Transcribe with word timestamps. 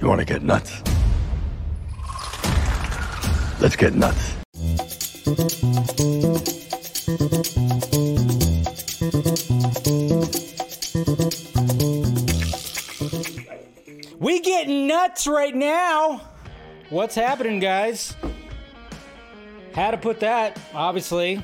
You 0.00 0.06
want 0.06 0.20
to 0.20 0.24
get 0.24 0.42
nuts? 0.42 0.80
Let's 3.60 3.74
get 3.74 3.94
nuts. 3.94 4.36
We 14.20 14.40
getting 14.40 14.86
nuts 14.86 15.26
right 15.26 15.54
now. 15.54 16.20
What's 16.90 17.16
happening, 17.16 17.58
guys? 17.58 18.14
How 19.74 19.90
to 19.90 19.96
put 19.96 20.20
that, 20.20 20.60
obviously. 20.74 21.42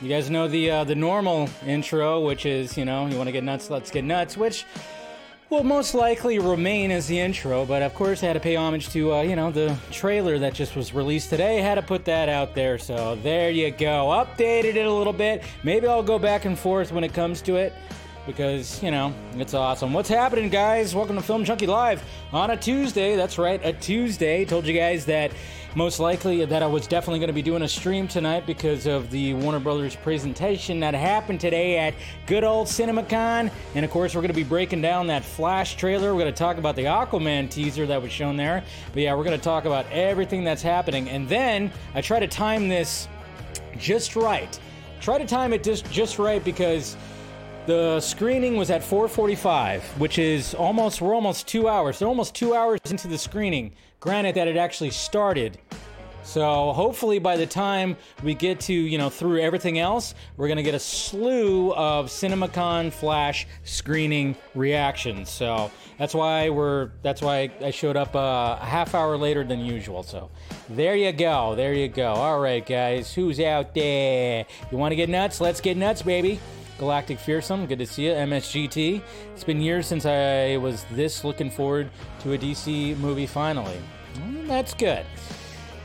You 0.00 0.08
guys 0.08 0.30
know 0.30 0.48
the 0.48 0.70
uh, 0.70 0.84
the 0.84 0.94
normal 0.94 1.50
intro, 1.66 2.20
which 2.24 2.46
is 2.46 2.78
you 2.78 2.86
know 2.86 3.06
you 3.06 3.18
want 3.18 3.28
to 3.28 3.32
get 3.32 3.44
nuts, 3.44 3.68
let's 3.68 3.90
get 3.90 4.04
nuts, 4.04 4.34
which 4.34 4.64
will 5.50 5.64
most 5.64 5.94
likely 5.94 6.38
remain 6.38 6.92
as 6.92 7.08
the 7.08 7.18
intro. 7.18 7.66
But 7.66 7.82
of 7.82 7.92
course, 7.94 8.22
I 8.22 8.26
had 8.26 8.34
to 8.34 8.40
pay 8.40 8.56
homage 8.56 8.88
to 8.90 9.14
uh, 9.14 9.22
you 9.22 9.36
know 9.36 9.50
the 9.50 9.76
trailer 9.90 10.38
that 10.38 10.54
just 10.54 10.76
was 10.76 10.94
released 10.94 11.28
today. 11.28 11.58
Had 11.58 11.74
to 11.74 11.82
put 11.82 12.04
that 12.04 12.28
out 12.28 12.54
there, 12.54 12.78
so 12.78 13.16
there 13.16 13.50
you 13.50 13.70
go. 13.70 14.06
Updated 14.08 14.76
it 14.76 14.86
a 14.86 14.92
little 14.92 15.12
bit. 15.12 15.42
Maybe 15.64 15.86
I'll 15.88 16.02
go 16.02 16.18
back 16.18 16.44
and 16.44 16.58
forth 16.58 16.92
when 16.92 17.04
it 17.04 17.12
comes 17.12 17.42
to 17.42 17.56
it 17.56 17.74
because 18.26 18.82
you 18.82 18.90
know 18.90 19.14
it's 19.36 19.54
awesome. 19.54 19.92
What's 19.92 20.08
happening, 20.08 20.48
guys? 20.48 20.94
Welcome 20.94 21.16
to 21.16 21.22
Film 21.22 21.44
Junkee 21.44 21.66
Live 21.66 22.02
on 22.32 22.50
a 22.50 22.56
Tuesday. 22.56 23.16
That's 23.16 23.38
right, 23.38 23.60
a 23.64 23.72
Tuesday. 23.72 24.44
Told 24.44 24.66
you 24.66 24.74
guys 24.74 25.04
that 25.06 25.32
most 25.74 26.00
likely 26.00 26.44
that 26.44 26.62
I 26.62 26.66
was 26.66 26.86
definitely 26.86 27.20
going 27.20 27.28
to 27.28 27.34
be 27.34 27.42
doing 27.42 27.62
a 27.62 27.68
stream 27.68 28.08
tonight 28.08 28.44
because 28.44 28.86
of 28.86 29.10
the 29.10 29.34
Warner 29.34 29.60
Brothers 29.60 29.94
presentation 29.94 30.80
that 30.80 30.94
happened 30.94 31.40
today 31.40 31.78
at 31.78 31.94
good 32.26 32.44
old 32.44 32.66
CinemaCon, 32.66 33.50
and 33.74 33.84
of 33.84 33.90
course 33.90 34.14
we're 34.14 34.20
going 34.20 34.28
to 34.28 34.34
be 34.34 34.44
breaking 34.44 34.82
down 34.82 35.06
that 35.06 35.24
Flash 35.24 35.76
trailer. 35.76 36.14
We're 36.14 36.20
going 36.20 36.32
to 36.32 36.38
talk 36.38 36.58
about 36.58 36.76
the 36.76 36.84
Aquaman 36.84 37.50
teaser 37.50 37.86
that 37.86 38.02
was 38.02 38.12
shown 38.12 38.36
there, 38.36 38.64
but 38.92 39.02
yeah, 39.02 39.14
we're 39.14 39.24
going 39.24 39.38
to 39.38 39.44
talk 39.44 39.64
about 39.64 39.86
everything 39.90 40.44
that's 40.44 40.62
happening, 40.62 41.08
and 41.08 41.28
then 41.28 41.72
I 41.94 42.00
try 42.00 42.20
to 42.20 42.28
time 42.28 42.68
this 42.68 43.08
just 43.78 44.16
right. 44.16 44.58
Try 45.00 45.16
to 45.16 45.26
time 45.26 45.52
it 45.52 45.64
just 45.64 45.90
just 45.90 46.18
right 46.18 46.44
because 46.44 46.96
the 47.70 48.00
screening 48.00 48.56
was 48.56 48.68
at 48.68 48.82
4:45, 48.82 49.82
which 50.00 50.18
is 50.18 50.54
almost 50.54 51.00
we're 51.00 51.14
almost 51.14 51.46
2 51.46 51.68
hours. 51.68 51.98
So 51.98 52.08
almost 52.08 52.34
2 52.34 52.52
hours 52.52 52.80
into 52.90 53.06
the 53.06 53.16
screening. 53.16 53.70
Granted 54.00 54.34
that 54.34 54.48
it 54.48 54.56
actually 54.56 54.90
started. 54.90 55.56
So 56.24 56.72
hopefully 56.72 57.20
by 57.20 57.36
the 57.36 57.46
time 57.46 57.96
we 58.24 58.34
get 58.34 58.58
to, 58.62 58.72
you 58.72 58.98
know, 58.98 59.08
through 59.08 59.40
everything 59.40 59.78
else, 59.78 60.16
we're 60.36 60.48
to 60.56 60.64
get 60.64 60.74
a 60.74 60.80
slew 60.80 61.72
of 61.74 62.06
CinemaCon 62.06 62.92
Flash 62.92 63.46
screening 63.62 64.34
reactions. 64.56 65.30
So 65.30 65.70
that's 65.96 66.12
why 66.12 66.50
we're 66.50 66.90
that's 67.02 67.22
why 67.22 67.52
I 67.62 67.70
showed 67.70 67.96
up 67.96 68.16
uh, 68.16 68.58
a 68.60 68.66
half 68.66 68.96
hour 68.96 69.16
later 69.16 69.44
than 69.44 69.60
usual. 69.60 70.02
So 70.02 70.28
there 70.68 70.96
you 70.96 71.12
go. 71.12 71.54
There 71.54 71.72
you 71.72 71.86
go. 71.86 72.14
All 72.14 72.40
right, 72.40 72.66
guys, 72.66 73.14
who's 73.14 73.38
out 73.38 73.76
there? 73.76 74.44
You 74.72 74.76
want 74.76 74.90
to 74.90 74.96
get 74.96 75.08
nuts? 75.08 75.40
Let's 75.40 75.60
get 75.60 75.76
nuts, 75.76 76.02
baby. 76.02 76.40
Galactic 76.80 77.18
Fearsome, 77.18 77.66
good 77.66 77.78
to 77.78 77.86
see 77.86 78.06
you. 78.06 78.12
MSGT. 78.12 79.02
It's 79.34 79.44
been 79.44 79.60
years 79.60 79.86
since 79.86 80.06
I 80.06 80.56
was 80.56 80.86
this 80.92 81.24
looking 81.24 81.50
forward 81.50 81.90
to 82.20 82.32
a 82.32 82.38
DC 82.38 82.96
movie 82.96 83.26
finally. 83.26 83.76
Mm, 84.14 84.48
that's 84.48 84.72
good. 84.72 85.04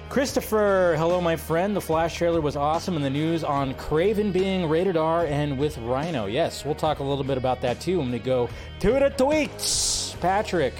Christopher, 0.08 0.96
hello, 0.98 1.20
my 1.20 1.36
friend. 1.36 1.76
The 1.76 1.82
Flash 1.82 2.16
trailer 2.16 2.40
was 2.40 2.56
awesome, 2.56 2.96
and 2.96 3.04
the 3.04 3.10
news 3.10 3.44
on 3.44 3.74
Kraven 3.74 4.32
being 4.32 4.70
rated 4.70 4.96
R 4.96 5.26
and 5.26 5.60
with 5.60 5.78
Rhino. 5.80 6.28
Yes, 6.28 6.64
we'll 6.64 6.76
talk 6.76 7.00
a 7.00 7.04
little 7.04 7.26
bit 7.26 7.38
about 7.38 7.60
that 7.60 7.82
too 7.82 8.00
I'm 8.00 8.08
going 8.08 8.22
to 8.22 8.26
go 8.26 8.50
to 8.80 8.92
the 8.94 9.14
tweets. 9.18 10.18
Patrick, 10.22 10.76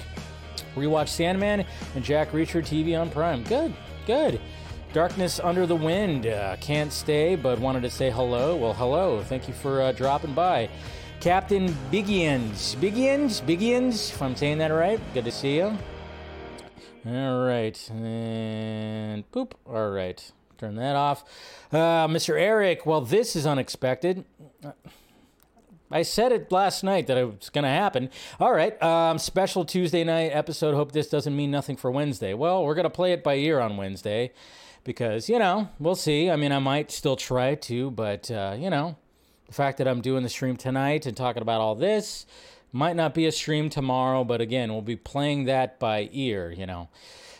rewatch 0.76 1.08
Sandman 1.08 1.66
and 1.94 2.02
Jack 2.02 2.32
Reacher 2.32 2.62
TV 2.62 2.98
on 2.98 3.10
Prime. 3.10 3.44
Good, 3.44 3.74
good. 4.06 4.40
Darkness 4.92 5.40
Under 5.40 5.66
the 5.66 5.76
Wind. 5.76 6.26
Uh, 6.26 6.56
can't 6.60 6.92
stay, 6.92 7.36
but 7.36 7.58
wanted 7.58 7.82
to 7.82 7.90
say 7.90 8.10
hello. 8.10 8.56
Well, 8.56 8.72
hello. 8.72 9.22
Thank 9.22 9.48
you 9.48 9.54
for 9.54 9.82
uh, 9.82 9.92
dropping 9.92 10.32
by. 10.32 10.68
Captain 11.20 11.68
Biggians. 11.90 12.76
Biggians? 12.76 13.42
Biggians, 13.42 14.10
if 14.10 14.22
I'm 14.22 14.36
saying 14.36 14.58
that 14.58 14.68
right. 14.68 15.00
Good 15.12 15.24
to 15.24 15.32
see 15.32 15.56
you. 15.56 15.76
All 17.06 17.44
right. 17.44 17.90
And 17.90 19.30
poop. 19.32 19.54
All 19.66 19.90
right. 19.90 20.32
Turn 20.58 20.76
that 20.76 20.96
off. 20.96 21.24
Uh, 21.70 22.08
Mr. 22.08 22.40
Eric, 22.40 22.86
well, 22.86 23.02
this 23.02 23.36
is 23.36 23.46
unexpected. 23.46 24.24
I 25.90 26.02
said 26.02 26.32
it 26.32 26.50
last 26.50 26.82
night 26.82 27.06
that 27.06 27.16
it 27.16 27.24
was 27.26 27.50
going 27.50 27.64
to 27.64 27.70
happen. 27.70 28.10
All 28.40 28.52
right. 28.52 28.80
Um, 28.82 29.18
special 29.18 29.64
Tuesday 29.64 30.04
night 30.04 30.30
episode. 30.32 30.74
Hope 30.74 30.92
this 30.92 31.08
doesn't 31.08 31.36
mean 31.36 31.50
nothing 31.50 31.76
for 31.76 31.90
Wednesday. 31.90 32.34
Well, 32.34 32.64
we're 32.64 32.74
going 32.74 32.84
to 32.84 32.90
play 32.90 33.12
it 33.12 33.22
by 33.22 33.34
ear 33.34 33.60
on 33.60 33.76
Wednesday 33.76 34.32
because 34.86 35.28
you 35.28 35.38
know 35.38 35.68
we'll 35.78 35.96
see. 35.96 36.30
I 36.30 36.36
mean, 36.36 36.52
I 36.52 36.60
might 36.60 36.90
still 36.90 37.16
try 37.16 37.56
to, 37.56 37.90
but 37.90 38.30
uh, 38.30 38.56
you 38.58 38.70
know, 38.70 38.96
the 39.46 39.52
fact 39.52 39.78
that 39.78 39.88
I'm 39.88 40.00
doing 40.00 40.22
the 40.22 40.30
stream 40.30 40.56
tonight 40.56 41.04
and 41.04 41.14
talking 41.14 41.42
about 41.42 41.60
all 41.60 41.74
this 41.74 42.24
might 42.72 42.96
not 42.96 43.12
be 43.12 43.26
a 43.26 43.32
stream 43.32 43.68
tomorrow. 43.68 44.24
But 44.24 44.40
again, 44.40 44.72
we'll 44.72 44.82
be 44.82 44.96
playing 44.96 45.44
that 45.44 45.78
by 45.78 46.08
ear. 46.12 46.54
You 46.56 46.66
know, 46.66 46.88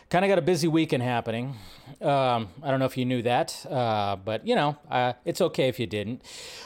kind 0.09 0.25
of 0.25 0.29
got 0.29 0.37
a 0.37 0.43
busy 0.43 0.67
weekend 0.67 1.03
happening. 1.03 1.55
Um, 2.01 2.49
I 2.61 2.69
don't 2.69 2.79
know 2.79 2.85
if 2.85 2.97
you 2.97 3.05
knew 3.05 3.21
that, 3.21 3.65
uh, 3.69 4.17
but 4.17 4.45
you 4.45 4.53
know, 4.53 4.77
uh, 4.91 5.13
it's 5.23 5.39
okay 5.39 5.69
if 5.69 5.79
you 5.79 5.87
didn't. 5.87 6.21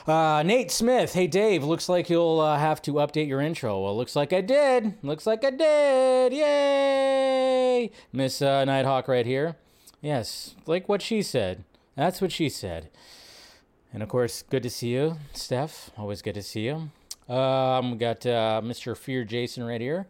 Uh, 0.08 0.42
Nate 0.44 0.72
Smith, 0.72 1.14
hey 1.14 1.28
Dave, 1.28 1.64
looks 1.64 1.88
like 1.88 2.10
you'll 2.10 2.40
uh, 2.40 2.58
have 2.58 2.82
to 2.82 2.94
update 2.94 3.28
your 3.28 3.40
intro. 3.40 3.80
Well, 3.80 3.96
looks 3.96 4.16
like 4.16 4.34
I 4.34 4.42
did. 4.42 4.96
Looks 5.04 5.28
like 5.28 5.46
I 5.46 5.52
did. 5.52 6.34
Yay! 6.34 7.92
Miss 8.12 8.42
uh, 8.42 8.66
Nighthawk 8.66 9.08
right 9.08 9.28
here. 9.28 9.56
Yes, 10.02 10.56
like 10.66 10.90
what 10.90 11.02
she 11.02 11.22
said. 11.22 11.64
That's 11.96 12.22
what 12.22 12.32
she 12.32 12.50
said. 12.50 12.90
And 13.94 14.02
of 14.02 14.10
course, 14.10 14.42
good 14.42 14.64
to 14.64 14.70
see 14.70 14.90
you, 14.90 15.18
Steph. 15.34 15.92
Always 15.98 16.22
good 16.22 16.34
to 16.36 16.44
see 16.44 16.66
you. 16.66 16.90
Um, 17.34 17.92
we 17.92 17.98
got 17.98 18.26
uh, 18.26 18.62
Mr. 18.64 18.98
Fear 18.98 19.26
Jason 19.26 19.64
right 19.64 19.82
here. 19.82 20.08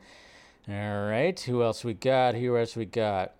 All 0.69 1.05
right, 1.07 1.37
who 1.39 1.61
else 1.61 1.83
we 1.83 1.93
got? 1.93 2.35
Who 2.35 2.55
else 2.55 2.75
we 2.75 2.85
got? 2.85 3.33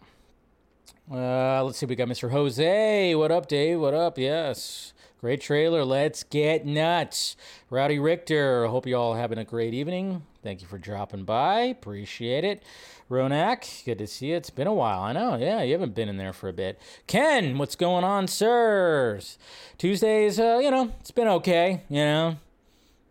Uh, 1.10 1.64
let's 1.64 1.78
see. 1.78 1.86
We 1.86 1.96
got 1.96 2.08
Mr. 2.08 2.32
Jose. 2.32 3.16
What 3.16 3.32
up, 3.32 3.48
Dave? 3.48 3.80
What 3.80 3.94
up? 3.94 4.18
Yes. 4.18 4.94
Great 5.20 5.42
trailer. 5.42 5.84
Let's 5.84 6.24
get 6.24 6.66
nuts. 6.66 7.36
Rowdy 7.70 8.00
Richter. 8.00 8.66
Hope 8.68 8.88
you 8.88 8.96
all 8.96 9.14
having 9.14 9.38
a 9.38 9.44
great 9.44 9.74
evening. 9.74 10.24
Thank 10.42 10.62
you 10.62 10.68
for 10.68 10.78
dropping 10.78 11.26
by. 11.26 11.62
Appreciate 11.62 12.44
it. 12.44 12.64
Ronak, 13.12 13.84
good 13.84 13.98
to 13.98 14.08
see 14.08 14.28
you. 14.28 14.38
It's 14.38 14.50
been 14.50 14.68
a 14.68 14.74
while. 14.74 15.02
I 15.02 15.12
know. 15.12 15.36
Yeah, 15.36 15.62
you 15.64 15.74
haven't 15.74 15.94
been 15.94 16.08
in 16.08 16.16
there 16.16 16.32
for 16.32 16.48
a 16.48 16.54
bit. 16.54 16.80
Ken, 17.08 17.58
what's 17.58 17.76
going 17.76 18.06
on, 18.06 18.30
sirs? 18.30 19.38
Tuesdays, 19.78 20.40
uh, 20.40 20.62
you 20.64 20.72
know, 20.72 20.94
it's 21.02 21.12
been 21.12 21.28
okay. 21.28 21.84
You 21.90 22.06
know, 22.06 22.38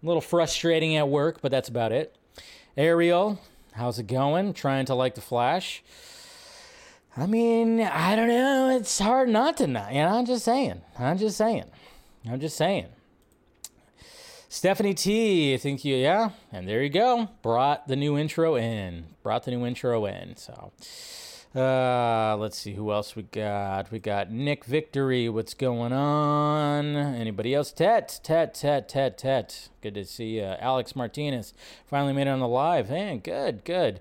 a 0.02 0.06
little 0.06 0.22
frustrating 0.22 0.96
at 0.96 1.10
work, 1.10 1.42
but 1.42 1.50
that's 1.50 1.68
about 1.68 1.92
it. 1.92 2.16
Ariel, 2.78 3.38
how's 3.74 3.98
it 3.98 4.06
going? 4.06 4.54
Trying 4.54 4.86
to 4.86 4.94
like 4.94 5.16
the 5.16 5.20
Flash. 5.20 5.82
I 7.14 7.26
mean, 7.26 7.82
I 7.82 8.16
don't 8.16 8.28
know. 8.28 8.74
It's 8.74 9.00
hard 9.00 9.28
not 9.28 9.58
to 9.58 9.66
not. 9.66 9.92
You 9.92 10.00
know, 10.00 10.16
I'm 10.16 10.24
just 10.24 10.46
saying. 10.46 10.80
I'm 10.98 11.18
just 11.18 11.36
saying. 11.36 11.66
I'm 12.26 12.40
just 12.40 12.56
saying. 12.56 12.86
Stephanie 14.52 14.94
T, 14.94 15.54
I 15.54 15.58
think 15.58 15.84
you, 15.84 15.94
yeah, 15.94 16.30
and 16.50 16.66
there 16.66 16.82
you 16.82 16.88
go. 16.88 17.28
Brought 17.40 17.86
the 17.86 17.94
new 17.94 18.18
intro 18.18 18.56
in. 18.56 19.04
Brought 19.22 19.44
the 19.44 19.52
new 19.52 19.64
intro 19.64 20.06
in. 20.06 20.34
So, 20.34 20.72
uh, 21.54 22.36
let's 22.36 22.58
see 22.58 22.74
who 22.74 22.90
else 22.90 23.14
we 23.14 23.22
got. 23.22 23.92
We 23.92 24.00
got 24.00 24.32
Nick 24.32 24.64
Victory. 24.64 25.28
What's 25.28 25.54
going 25.54 25.92
on? 25.92 26.96
Anybody 26.96 27.54
else? 27.54 27.70
Tet, 27.70 28.18
Tet, 28.24 28.54
Tet, 28.54 28.88
Tet, 28.88 29.16
Tet. 29.16 29.68
Good 29.82 29.94
to 29.94 30.04
see 30.04 30.38
you. 30.38 30.42
Alex 30.42 30.96
Martinez 30.96 31.54
finally 31.86 32.12
made 32.12 32.26
it 32.26 32.30
on 32.30 32.40
the 32.40 32.48
live. 32.48 32.88
Hey, 32.88 33.20
good, 33.22 33.64
good. 33.64 34.00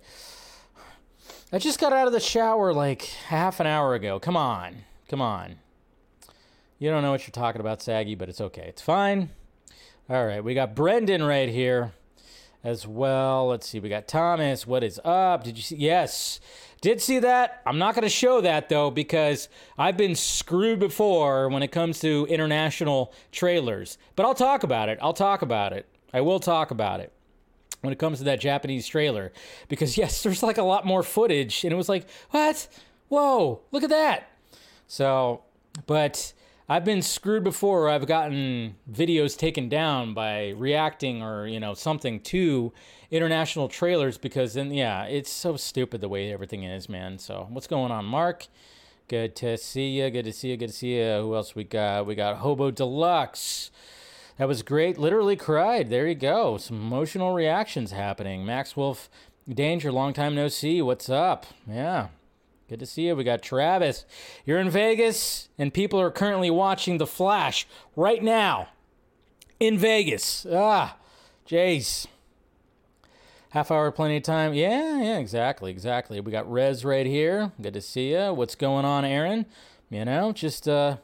I 1.54 1.60
just 1.60 1.80
got 1.80 1.94
out 1.94 2.08
of 2.08 2.14
the 2.14 2.20
shower 2.20 2.74
like 2.74 3.04
half 3.04 3.60
an 3.60 3.68
hour 3.68 3.94
ago. 3.94 4.20
Come 4.20 4.36
on, 4.36 4.78
come 5.10 5.22
on. 5.22 5.58
You 6.80 6.90
don't 6.90 7.04
know 7.04 7.12
what 7.12 7.28
you're 7.28 7.32
talking 7.34 7.62
about, 7.62 7.84
Saggy, 7.84 8.16
but 8.16 8.30
it's 8.30 8.42
okay. 8.42 8.66
It's 8.68 8.82
fine. 8.82 9.30
All 10.12 10.26
right, 10.26 10.44
we 10.44 10.56
got 10.56 10.74
Brendan 10.74 11.22
right 11.22 11.50
here 11.50 11.92
as 12.64 12.88
well. 12.88 13.50
Let's 13.50 13.70
see, 13.70 13.80
we 13.80 13.90
got 13.90 14.08
Thomas. 14.08 14.66
What 14.66 14.84
is 14.84 15.00
up? 15.06 15.44
Did 15.44 15.56
you 15.56 15.62
see? 15.62 15.76
Yes, 15.76 16.40
did 16.82 17.00
see 17.00 17.20
that. 17.20 17.62
I'm 17.64 17.78
not 17.78 17.94
going 17.94 18.02
to 18.02 18.10
show 18.10 18.42
that 18.42 18.70
though 18.70 18.90
because 18.90 19.50
I've 19.78 19.98
been 19.98 20.16
screwed 20.16 20.80
before 20.80 21.48
when 21.50 21.62
it 21.62 21.72
comes 21.72 22.00
to 22.00 22.26
international 22.28 23.14
trailers. 23.32 24.00
But 24.16 24.26
I'll 24.26 24.34
talk 24.34 24.64
about 24.64 24.90
it. 24.90 24.98
I'll 25.00 25.14
talk 25.14 25.44
about 25.44 25.74
it. 25.74 25.86
I 26.12 26.22
will 26.22 26.40
talk 26.40 26.72
about 26.72 27.02
it 27.02 27.14
when 27.82 27.94
it 27.94 28.00
comes 28.00 28.18
to 28.18 28.24
that 28.24 28.40
Japanese 28.40 28.88
trailer 28.88 29.32
because 29.68 29.96
yes, 30.00 30.24
there's 30.24 30.42
like 30.42 30.58
a 30.58 30.64
lot 30.64 30.88
more 30.88 31.04
footage, 31.04 31.64
and 31.64 31.72
it 31.72 31.76
was 31.76 31.88
like, 31.88 32.10
what? 32.32 32.68
Whoa, 33.10 33.62
look 33.72 33.84
at 33.84 33.92
that. 33.92 34.32
So, 34.88 35.44
but 35.86 36.34
I've 36.72 36.86
been 36.86 37.02
screwed 37.02 37.44
before. 37.44 37.90
I've 37.90 38.06
gotten 38.06 38.76
videos 38.90 39.36
taken 39.36 39.70
down 39.70 40.14
by 40.14 40.50
reacting 40.50 41.24
or 41.24 41.48
you 41.48 41.60
know 41.60 41.74
something 41.74 42.20
to 42.22 42.72
international 43.10 43.68
trailers 43.70 44.20
because 44.20 44.54
then 44.54 44.72
yeah, 44.72 45.06
it's 45.06 45.32
so 45.32 45.58
stupid 45.58 46.00
the 46.00 46.08
way 46.08 46.32
everything 46.32 46.64
is, 46.64 46.88
man. 46.88 47.18
So 47.18 47.48
what's 47.50 47.66
going 47.66 47.92
on, 47.92 48.06
Mark? 48.06 48.46
Good 49.08 49.36
to 49.38 49.58
see 49.58 49.90
you. 49.90 50.12
Good 50.12 50.26
to 50.26 50.32
see 50.32 50.50
you. 50.52 50.58
Good 50.58 50.68
to 50.68 50.76
see 50.76 50.98
you. 50.98 51.22
Who 51.22 51.36
else 51.36 51.56
we 51.56 51.64
got? 51.64 52.06
We 52.06 52.14
got 52.14 52.38
Hobo 52.38 52.70
Deluxe. 52.70 53.72
That 54.38 54.48
was 54.48 54.62
great. 54.62 55.00
Literally 55.00 55.36
cried. 55.36 55.90
There 55.90 56.08
you 56.08 56.14
go. 56.14 56.58
Some 56.58 56.78
emotional 56.78 57.34
reactions 57.34 57.92
happening. 57.92 58.46
Max 58.46 58.78
Wolf 58.78 59.10
Danger, 59.52 59.92
long 59.92 60.14
time 60.14 60.36
no 60.36 60.48
see. 60.48 60.84
What's 60.84 61.10
up? 61.10 61.48
Yeah. 61.68 62.10
Good 62.70 62.80
to 62.82 62.86
see 62.86 63.08
you. 63.08 63.16
We 63.16 63.24
got 63.24 63.42
Travis. 63.42 64.06
You're 64.46 64.60
in 64.60 64.70
Vegas, 64.70 65.50
and 65.58 65.74
people 65.74 66.00
are 66.00 66.12
currently 66.12 66.52
watching 66.52 67.00
The 67.00 67.08
Flash 67.08 67.68
right 67.96 68.24
now 68.24 68.70
in 69.60 69.76
Vegas. 69.80 70.46
Ah, 70.52 70.96
jeez. 71.48 72.06
Half 73.50 73.72
hour, 73.72 73.92
plenty 73.92 74.18
of 74.18 74.24
time. 74.24 74.54
Yeah, 74.54 75.02
yeah, 75.02 75.18
exactly, 75.18 75.72
exactly. 75.72 76.20
We 76.20 76.32
got 76.32 76.50
Rez 76.50 76.86
right 76.86 77.08
here. 77.08 77.52
Good 77.60 77.74
to 77.74 77.82
see 77.82 78.12
you. 78.12 78.34
What's 78.34 78.54
going 78.54 78.86
on, 78.86 79.04
Aaron? 79.04 79.48
You 79.90 80.06
know, 80.06 80.32
just 80.32 80.68
uh, 80.68 80.98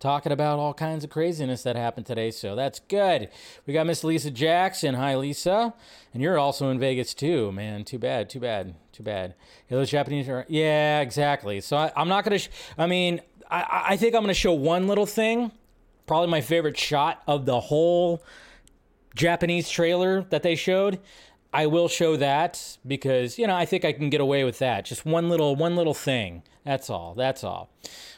talking 0.00 0.32
about 0.32 0.58
all 0.58 0.74
kinds 0.74 1.02
of 1.02 1.08
craziness 1.08 1.62
that 1.62 1.76
happened 1.76 2.04
today. 2.04 2.30
So 2.30 2.54
that's 2.54 2.80
good. 2.80 3.30
We 3.64 3.72
got 3.72 3.86
Miss 3.86 4.04
Lisa 4.04 4.30
Jackson. 4.30 4.96
Hi, 4.96 5.16
Lisa. 5.16 5.72
And 6.12 6.22
you're 6.22 6.38
also 6.38 6.68
in 6.68 6.78
Vegas 6.78 7.14
too, 7.14 7.52
man. 7.52 7.84
Too 7.84 7.98
bad. 7.98 8.28
Too 8.28 8.40
bad. 8.40 8.74
Too 8.98 9.04
bad. 9.04 9.36
Yeah, 9.70 9.76
those 9.76 9.90
Japanese 9.90 10.28
are. 10.28 10.44
Yeah, 10.48 11.02
exactly. 11.02 11.60
So 11.60 11.76
I, 11.76 11.92
am 11.94 12.08
not 12.08 12.24
gonna. 12.24 12.38
Sh- 12.38 12.48
I 12.76 12.88
mean, 12.88 13.20
I, 13.48 13.84
I 13.90 13.96
think 13.96 14.12
I'm 14.12 14.22
gonna 14.22 14.34
show 14.34 14.52
one 14.52 14.88
little 14.88 15.06
thing. 15.06 15.52
Probably 16.08 16.28
my 16.28 16.40
favorite 16.40 16.76
shot 16.76 17.22
of 17.28 17.46
the 17.46 17.60
whole 17.60 18.24
Japanese 19.14 19.70
trailer 19.70 20.22
that 20.30 20.42
they 20.42 20.56
showed. 20.56 20.98
I 21.52 21.66
will 21.66 21.86
show 21.86 22.16
that 22.16 22.78
because 22.84 23.38
you 23.38 23.46
know 23.46 23.54
I 23.54 23.66
think 23.66 23.84
I 23.84 23.92
can 23.92 24.10
get 24.10 24.20
away 24.20 24.42
with 24.42 24.58
that. 24.58 24.84
Just 24.84 25.06
one 25.06 25.28
little 25.28 25.54
one 25.54 25.76
little 25.76 25.94
thing. 25.94 26.42
That's 26.64 26.90
all. 26.90 27.14
That's 27.14 27.44
all. 27.44 27.70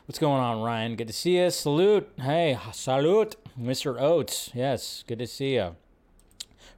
What's 0.06 0.18
going 0.18 0.40
on, 0.40 0.62
Ryan? 0.62 0.96
Good 0.96 1.08
to 1.08 1.12
see 1.12 1.36
you. 1.36 1.50
Salute. 1.50 2.10
Hey, 2.18 2.58
salute, 2.72 3.36
Mr. 3.60 4.00
Oates. 4.00 4.48
Yes, 4.54 5.04
good 5.06 5.18
to 5.18 5.26
see 5.26 5.56
you. 5.56 5.76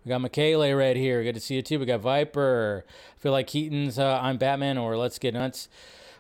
We 0.05 0.09
got 0.09 0.21
Michaela 0.21 0.75
right 0.75 0.97
here. 0.97 1.23
Good 1.23 1.35
to 1.35 1.41
see 1.41 1.57
you 1.57 1.63
too. 1.63 1.79
We 1.79 1.87
got 1.87 2.01
Viper. 2.01 2.85
I 2.89 3.19
feel 3.21 3.33
like 3.33 3.47
Keaton's 3.47 3.99
uh, 3.99 4.19
I'm 4.21 4.37
Batman 4.37 4.79
or 4.79 4.97
Let's 4.97 5.19
Get 5.19 5.35
Nuts 5.35 5.69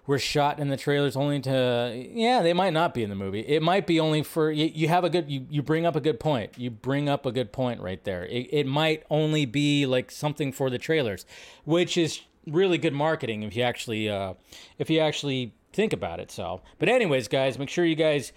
were 0.07 0.19
shot 0.19 0.59
in 0.59 0.69
the 0.69 0.77
trailers 0.77 1.17
only 1.17 1.41
to 1.41 2.09
yeah 2.13 2.43
they 2.43 2.53
might 2.53 2.73
not 2.73 2.93
be 2.93 3.05
in 3.05 3.11
the 3.11 3.17
movie 3.17 3.41
it 3.41 3.63
might 3.63 3.87
be 3.87 4.01
only 4.01 4.23
for 4.23 4.51
you, 4.51 4.67
you 4.67 4.89
have 4.89 5.05
a 5.05 5.11
good 5.11 5.31
you, 5.31 5.47
you 5.49 5.63
bring 5.63 5.87
up 5.87 5.95
a 5.95 6.01
good 6.01 6.19
point 6.19 6.51
you 6.59 6.71
bring 6.71 7.09
up 7.09 7.25
a 7.25 7.31
good 7.31 7.53
point 7.53 7.81
right 7.81 8.03
there 8.05 8.27
it, 8.27 8.49
it 8.51 8.67
might 8.67 9.05
only 9.11 9.45
be 9.45 9.87
like 9.87 10.11
something 10.11 10.51
for 10.53 10.71
the 10.71 10.79
trailers 10.79 11.25
which 11.65 11.97
is 11.97 12.23
really 12.47 12.79
good 12.79 12.93
marketing 12.93 13.45
if 13.45 13.55
you 13.55 13.63
actually 13.63 14.09
uh, 14.09 14.35
if 14.79 14.91
you 14.91 14.99
actually 14.99 15.55
think 15.73 15.93
about 15.93 16.19
it 16.19 16.31
so 16.33 16.61
but 16.81 16.89
anyways 16.89 17.29
guys 17.29 17.57
make 17.57 17.69
sure 17.69 17.85
you 17.85 17.95
guys 17.95 18.33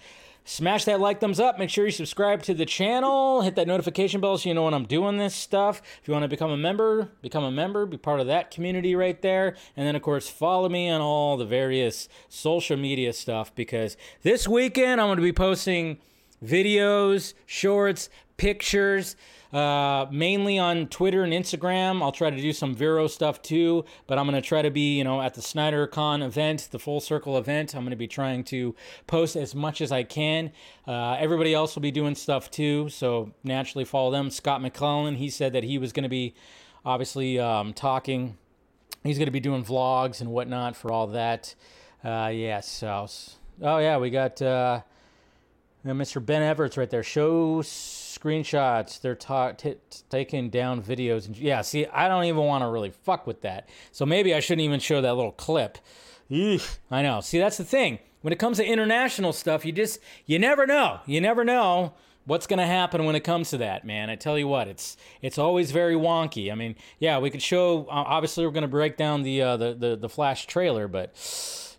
Smash 0.48 0.84
that 0.84 1.00
like 1.00 1.20
thumbs 1.20 1.40
up. 1.40 1.58
Make 1.58 1.70
sure 1.70 1.86
you 1.86 1.90
subscribe 1.90 2.40
to 2.44 2.54
the 2.54 2.64
channel. 2.64 3.42
Hit 3.42 3.56
that 3.56 3.66
notification 3.66 4.20
bell 4.20 4.38
so 4.38 4.48
you 4.48 4.54
know 4.54 4.62
when 4.62 4.74
I'm 4.74 4.86
doing 4.86 5.16
this 5.16 5.34
stuff. 5.34 5.82
If 6.00 6.06
you 6.06 6.12
want 6.12 6.22
to 6.22 6.28
become 6.28 6.52
a 6.52 6.56
member, 6.56 7.08
become 7.20 7.42
a 7.42 7.50
member. 7.50 7.84
Be 7.84 7.96
part 7.96 8.20
of 8.20 8.28
that 8.28 8.52
community 8.52 8.94
right 8.94 9.20
there. 9.22 9.56
And 9.76 9.84
then, 9.84 9.96
of 9.96 10.02
course, 10.02 10.28
follow 10.28 10.68
me 10.68 10.88
on 10.88 11.00
all 11.00 11.36
the 11.36 11.44
various 11.44 12.08
social 12.28 12.76
media 12.76 13.12
stuff 13.12 13.52
because 13.56 13.96
this 14.22 14.46
weekend 14.46 15.00
I'm 15.00 15.08
going 15.08 15.16
to 15.16 15.22
be 15.22 15.32
posting 15.32 15.98
videos, 16.44 17.34
shorts, 17.44 18.08
pictures. 18.36 19.16
Uh, 19.56 20.06
mainly 20.10 20.58
on 20.58 20.86
Twitter 20.88 21.22
and 21.22 21.32
Instagram. 21.32 22.02
I'll 22.02 22.12
try 22.12 22.28
to 22.28 22.36
do 22.36 22.52
some 22.52 22.74
Vero 22.74 23.06
stuff 23.06 23.40
too, 23.40 23.86
but 24.06 24.18
I'm 24.18 24.26
going 24.26 24.34
to 24.34 24.46
try 24.46 24.60
to 24.60 24.70
be, 24.70 24.98
you 24.98 25.02
know, 25.02 25.22
at 25.22 25.32
the 25.32 25.40
SnyderCon 25.40 26.22
event, 26.22 26.68
the 26.72 26.78
Full 26.78 27.00
Circle 27.00 27.38
event. 27.38 27.74
I'm 27.74 27.80
going 27.80 27.88
to 27.88 27.96
be 27.96 28.06
trying 28.06 28.44
to 28.44 28.74
post 29.06 29.34
as 29.34 29.54
much 29.54 29.80
as 29.80 29.90
I 29.90 30.02
can. 30.02 30.52
Uh, 30.86 31.16
everybody 31.18 31.54
else 31.54 31.74
will 31.74 31.80
be 31.80 31.90
doing 31.90 32.14
stuff 32.14 32.50
too, 32.50 32.90
so 32.90 33.32
naturally 33.44 33.86
follow 33.86 34.10
them. 34.10 34.28
Scott 34.28 34.60
McClellan, 34.60 35.14
he 35.14 35.30
said 35.30 35.54
that 35.54 35.64
he 35.64 35.78
was 35.78 35.90
going 35.90 36.02
to 36.02 36.10
be 36.10 36.34
obviously 36.84 37.38
um, 37.38 37.72
talking. 37.72 38.36
He's 39.04 39.16
going 39.16 39.24
to 39.24 39.32
be 39.32 39.40
doing 39.40 39.64
vlogs 39.64 40.20
and 40.20 40.32
whatnot 40.32 40.76
for 40.76 40.92
all 40.92 41.06
that. 41.06 41.54
Uh. 42.04 42.30
Yeah, 42.30 42.60
so, 42.60 43.06
oh 43.62 43.78
yeah, 43.78 43.96
we 43.96 44.10
got 44.10 44.42
uh, 44.42 44.82
Mr. 45.82 46.22
Ben 46.22 46.42
Everts 46.42 46.76
right 46.76 46.90
there. 46.90 47.02
Shows 47.02 48.05
screenshots. 48.18 49.00
They're 49.00 49.14
ta- 49.14 49.52
t- 49.52 49.76
taking 50.08 50.50
down 50.50 50.82
videos. 50.82 51.26
And 51.26 51.36
yeah, 51.36 51.62
see, 51.62 51.86
I 51.86 52.08
don't 52.08 52.24
even 52.24 52.42
want 52.42 52.62
to 52.62 52.68
really 52.68 52.90
fuck 52.90 53.26
with 53.26 53.42
that. 53.42 53.68
So 53.92 54.06
maybe 54.06 54.34
I 54.34 54.40
shouldn't 54.40 54.64
even 54.64 54.80
show 54.80 55.00
that 55.00 55.14
little 55.14 55.32
clip. 55.32 55.78
I 56.90 57.02
know. 57.02 57.20
See, 57.20 57.38
that's 57.38 57.56
the 57.56 57.64
thing. 57.64 57.98
When 58.22 58.32
it 58.32 58.38
comes 58.38 58.56
to 58.56 58.64
international 58.64 59.32
stuff, 59.32 59.64
you 59.64 59.72
just 59.72 60.00
you 60.24 60.38
never 60.38 60.66
know. 60.66 61.00
You 61.06 61.20
never 61.20 61.44
know 61.44 61.94
what's 62.24 62.48
going 62.48 62.58
to 62.58 62.66
happen 62.66 63.04
when 63.04 63.14
it 63.14 63.20
comes 63.20 63.50
to 63.50 63.58
that, 63.58 63.84
man. 63.84 64.10
I 64.10 64.16
tell 64.16 64.36
you 64.36 64.48
what, 64.48 64.68
it's 64.68 64.96
it's 65.22 65.38
always 65.38 65.70
very 65.70 65.94
wonky. 65.94 66.50
I 66.50 66.56
mean, 66.56 66.74
yeah, 66.98 67.18
we 67.18 67.30
could 67.30 67.42
show. 67.42 67.86
Obviously, 67.88 68.44
we're 68.44 68.52
going 68.52 68.62
to 68.62 68.68
break 68.68 68.96
down 68.96 69.22
the, 69.22 69.42
uh, 69.42 69.56
the 69.56 69.74
the 69.74 69.96
the 69.96 70.08
Flash 70.08 70.46
trailer, 70.46 70.88
but 70.88 71.14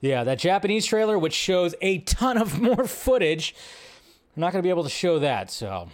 yeah, 0.01 0.23
that 0.23 0.39
Japanese 0.39 0.85
trailer, 0.85 1.19
which 1.19 1.33
shows 1.33 1.75
a 1.81 1.99
ton 1.99 2.37
of 2.37 2.61
more 2.61 2.87
footage, 2.87 3.53
I'm 4.35 4.41
not 4.41 4.53
going 4.53 4.61
to 4.61 4.65
be 4.65 4.69
able 4.69 4.83
to 4.83 4.89
show 4.89 5.19
that. 5.19 5.51
So 5.51 5.89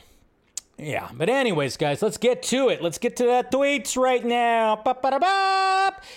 yeah, 0.77 1.09
but 1.13 1.29
anyways, 1.29 1.77
guys, 1.77 2.01
let's 2.01 2.17
get 2.17 2.43
to 2.43 2.69
it. 2.69 2.81
Let's 2.81 2.97
get 2.97 3.15
to 3.17 3.25
that 3.25 3.51
tweets 3.51 3.95
right 3.95 4.23
now. 4.23 4.81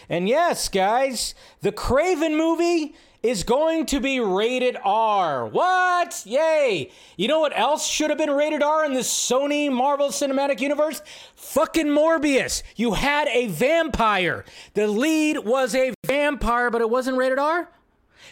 And 0.09 0.29
yes, 0.29 0.69
guys, 0.69 1.35
the 1.61 1.73
Kraven 1.73 2.37
movie 2.37 2.95
is 3.23 3.43
going 3.43 3.87
to 3.87 4.01
be 4.01 4.21
rated 4.21 4.77
R. 4.85 5.47
What? 5.47 6.23
Yay! 6.25 6.91
You 7.17 7.29
know 7.29 7.41
what 7.41 7.59
else 7.59 7.87
should 7.87 8.11
have 8.11 8.19
been 8.19 8.31
rated 8.31 8.63
R 8.63 8.85
in 8.85 8.95
the 8.95 9.01
Sony 9.01 9.71
Marvel 9.71 10.09
Cinematic 10.09 10.61
Universe? 10.61 11.03
Fucking 11.35 11.89
Morbius. 11.89 12.63
You 12.77 12.95
had 12.95 13.29
a 13.29 13.49
vampire. 13.49 14.45
The 14.75 14.87
lead 14.87 15.39
was 15.39 15.75
a 15.75 15.93
vampire, 16.07 16.71
but 16.71 16.81
it 16.81 16.89
wasn't 16.89 17.17
rated 17.17 17.39
R? 17.39 17.69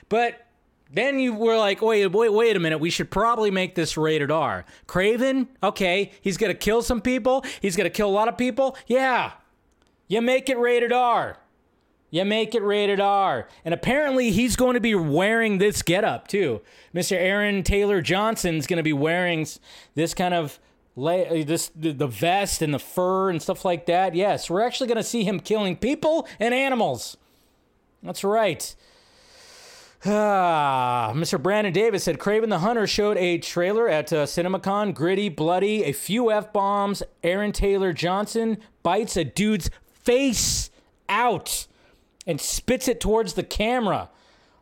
But 0.08 0.46
then 0.94 1.18
you 1.18 1.34
were 1.34 1.56
like, 1.56 1.82
wait, 1.82 2.06
wait, 2.06 2.32
wait 2.32 2.56
a 2.56 2.60
minute. 2.60 2.78
We 2.78 2.90
should 2.90 3.10
probably 3.10 3.50
make 3.50 3.74
this 3.74 3.96
rated 3.96 4.30
R. 4.30 4.64
Kraven, 4.86 5.48
okay, 5.62 6.12
he's 6.20 6.36
gonna 6.36 6.54
kill 6.54 6.82
some 6.82 7.00
people. 7.00 7.44
He's 7.60 7.76
gonna 7.76 7.90
kill 7.90 8.08
a 8.08 8.12
lot 8.12 8.28
of 8.28 8.36
people. 8.36 8.76
Yeah, 8.86 9.32
you 10.08 10.20
make 10.20 10.48
it 10.48 10.58
rated 10.58 10.92
R. 10.92 11.38
You 12.14 12.24
make 12.24 12.54
it 12.54 12.62
rated 12.62 13.00
R. 13.00 13.48
And 13.64 13.74
apparently, 13.74 14.30
he's 14.30 14.54
going 14.54 14.74
to 14.74 14.80
be 14.80 14.94
wearing 14.94 15.58
this 15.58 15.82
getup 15.82 16.28
too. 16.28 16.60
Mr. 16.94 17.16
Aaron 17.16 17.64
Taylor 17.64 18.00
Johnson's 18.00 18.68
going 18.68 18.76
to 18.76 18.84
be 18.84 18.92
wearing 18.92 19.48
this 19.96 20.14
kind 20.14 20.32
of 20.32 20.60
this 20.96 21.72
the 21.74 22.06
vest 22.06 22.62
and 22.62 22.72
the 22.72 22.78
fur 22.78 23.30
and 23.30 23.42
stuff 23.42 23.64
like 23.64 23.86
that. 23.86 24.14
Yes, 24.14 24.48
we're 24.48 24.60
actually 24.60 24.86
going 24.86 24.96
to 24.96 25.02
see 25.02 25.24
him 25.24 25.40
killing 25.40 25.74
people 25.76 26.28
and 26.38 26.54
animals. 26.54 27.16
That's 28.00 28.22
right. 28.22 28.76
Ah, 30.06 31.12
Mr. 31.14 31.42
Brandon 31.42 31.72
Davis 31.72 32.04
said 32.04 32.18
Kraven 32.18 32.50
the 32.50 32.58
Hunter 32.58 32.86
showed 32.86 33.16
a 33.16 33.38
trailer 33.38 33.88
at 33.88 34.12
uh, 34.12 34.26
CinemaCon, 34.26 34.92
gritty, 34.92 35.30
bloody, 35.30 35.82
a 35.84 35.92
few 35.92 36.30
F 36.30 36.52
bombs. 36.52 37.02
Aaron 37.22 37.52
Taylor 37.52 37.94
Johnson 37.94 38.58
bites 38.82 39.16
a 39.16 39.24
dude's 39.24 39.70
face 39.94 40.70
out 41.08 41.66
and 42.26 42.38
spits 42.38 42.86
it 42.86 43.00
towards 43.00 43.32
the 43.32 43.42
camera, 43.42 44.10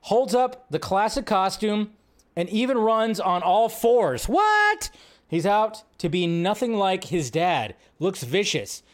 holds 0.02 0.32
up 0.32 0.70
the 0.70 0.78
classic 0.78 1.26
costume, 1.26 1.90
and 2.36 2.48
even 2.48 2.78
runs 2.78 3.18
on 3.18 3.42
all 3.42 3.68
fours. 3.68 4.26
What? 4.26 4.90
He's 5.26 5.46
out 5.46 5.82
to 5.98 6.08
be 6.08 6.26
nothing 6.28 6.74
like 6.74 7.04
his 7.04 7.32
dad. 7.32 7.74
Looks 7.98 8.22
vicious. 8.22 8.84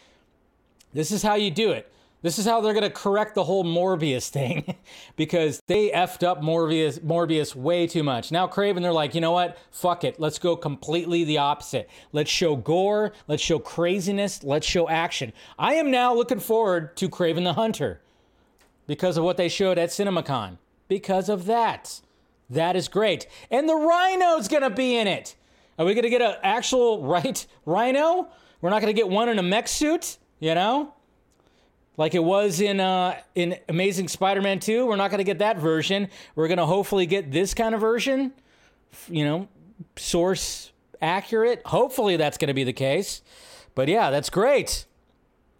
This 0.95 1.11
is 1.11 1.23
how 1.23 1.35
you 1.35 1.50
do 1.50 1.73
it. 1.73 1.93
This 2.21 2.39
is 2.39 2.47
how 2.47 2.61
they're 2.61 2.73
going 2.73 2.83
to 2.83 2.91
correct 2.91 3.37
the 3.37 3.45
whole 3.45 3.65
Morbius 3.65 4.29
thing 4.29 4.75
because 5.17 5.61
they 5.69 5.91
effed 5.91 6.27
up 6.27 6.43
Morbius, 6.43 6.99
Morbius 6.99 7.55
way 7.55 7.87
too 7.87 8.03
much. 8.03 8.33
Now, 8.33 8.49
Kraven, 8.49 8.83
they're 8.83 8.93
like, 8.93 9.15
you 9.15 9.21
know 9.21 9.31
what? 9.31 9.57
Fuck 9.71 10.03
it. 10.03 10.19
Let's 10.19 10.39
go 10.41 10.57
completely 10.57 11.23
the 11.23 11.39
opposite. 11.39 11.89
Let's 12.13 12.31
show 12.31 12.57
gore. 12.57 13.13
Let's 13.29 13.43
show 13.43 13.61
craziness. 13.61 14.43
Let's 14.43 14.67
show 14.67 14.89
action. 14.89 15.33
I 15.59 15.75
am 15.75 15.93
now 15.93 16.13
looking 16.13 16.41
forward 16.41 16.97
to 16.97 17.09
Kraven 17.09 17.45
the 17.45 17.53
Hunter 17.53 18.01
because 18.89 19.17
of 19.17 19.23
what 19.23 19.37
they 19.37 19.49
showed 19.49 19.79
at 19.79 19.91
CinemaCon. 19.91 20.59
Because 20.89 21.29
of 21.29 21.47
that. 21.47 22.01
That 22.51 22.75
is 22.75 22.89
great. 22.89 23.29
And 23.51 23.69
the 23.69 23.77
Rhino's 23.77 24.49
going 24.49 24.63
to 24.63 24.71
be 24.71 24.97
in 24.97 25.07
it. 25.07 25.37
Are 25.79 25.87
we 25.87 25.95
going 25.95 26.03
to 26.03 26.11
get 26.11 26.23
an 26.23 26.35
actual 26.43 27.03
right 27.07 27.47
Rhino? 27.65 28.29
We're 28.61 28.71
not 28.71 28.81
going 28.81 28.93
to 28.93 29.01
get 29.01 29.09
one 29.09 29.29
in 29.29 29.39
a 29.39 29.43
mech 29.43 29.69
suit, 29.69 30.19
you 30.41 30.57
know? 30.57 30.95
Like 31.99 32.14
it 32.14 32.25
was 32.25 32.61
in 32.61 32.81
uh, 32.81 33.17
in 33.35 33.59
Amazing 33.69 34.09
Spider-Man 34.09 34.61
2. 34.61 34.87
We're 34.87 34.97
not 34.97 35.11
going 35.11 35.19
to 35.19 35.25
get 35.25 35.40
that 35.40 35.59
version. 35.59 36.09
We're 36.35 36.49
going 36.49 36.59
to 36.59 36.67
hopefully 36.67 37.05
get 37.05 37.31
this 37.31 37.52
kind 37.52 37.75
of 37.75 37.83
version. 37.83 38.33
you 39.09 39.25
know, 39.25 39.49
source 39.97 40.73
accurate. 41.02 41.61
Hopefully 41.67 42.17
that's 42.17 42.38
going 42.38 42.49
to 42.49 42.55
be 42.55 42.64
the 42.64 42.73
case. 42.73 43.21
But 43.75 43.88
yeah, 43.88 44.11
that's 44.11 44.31
great. 44.31 44.87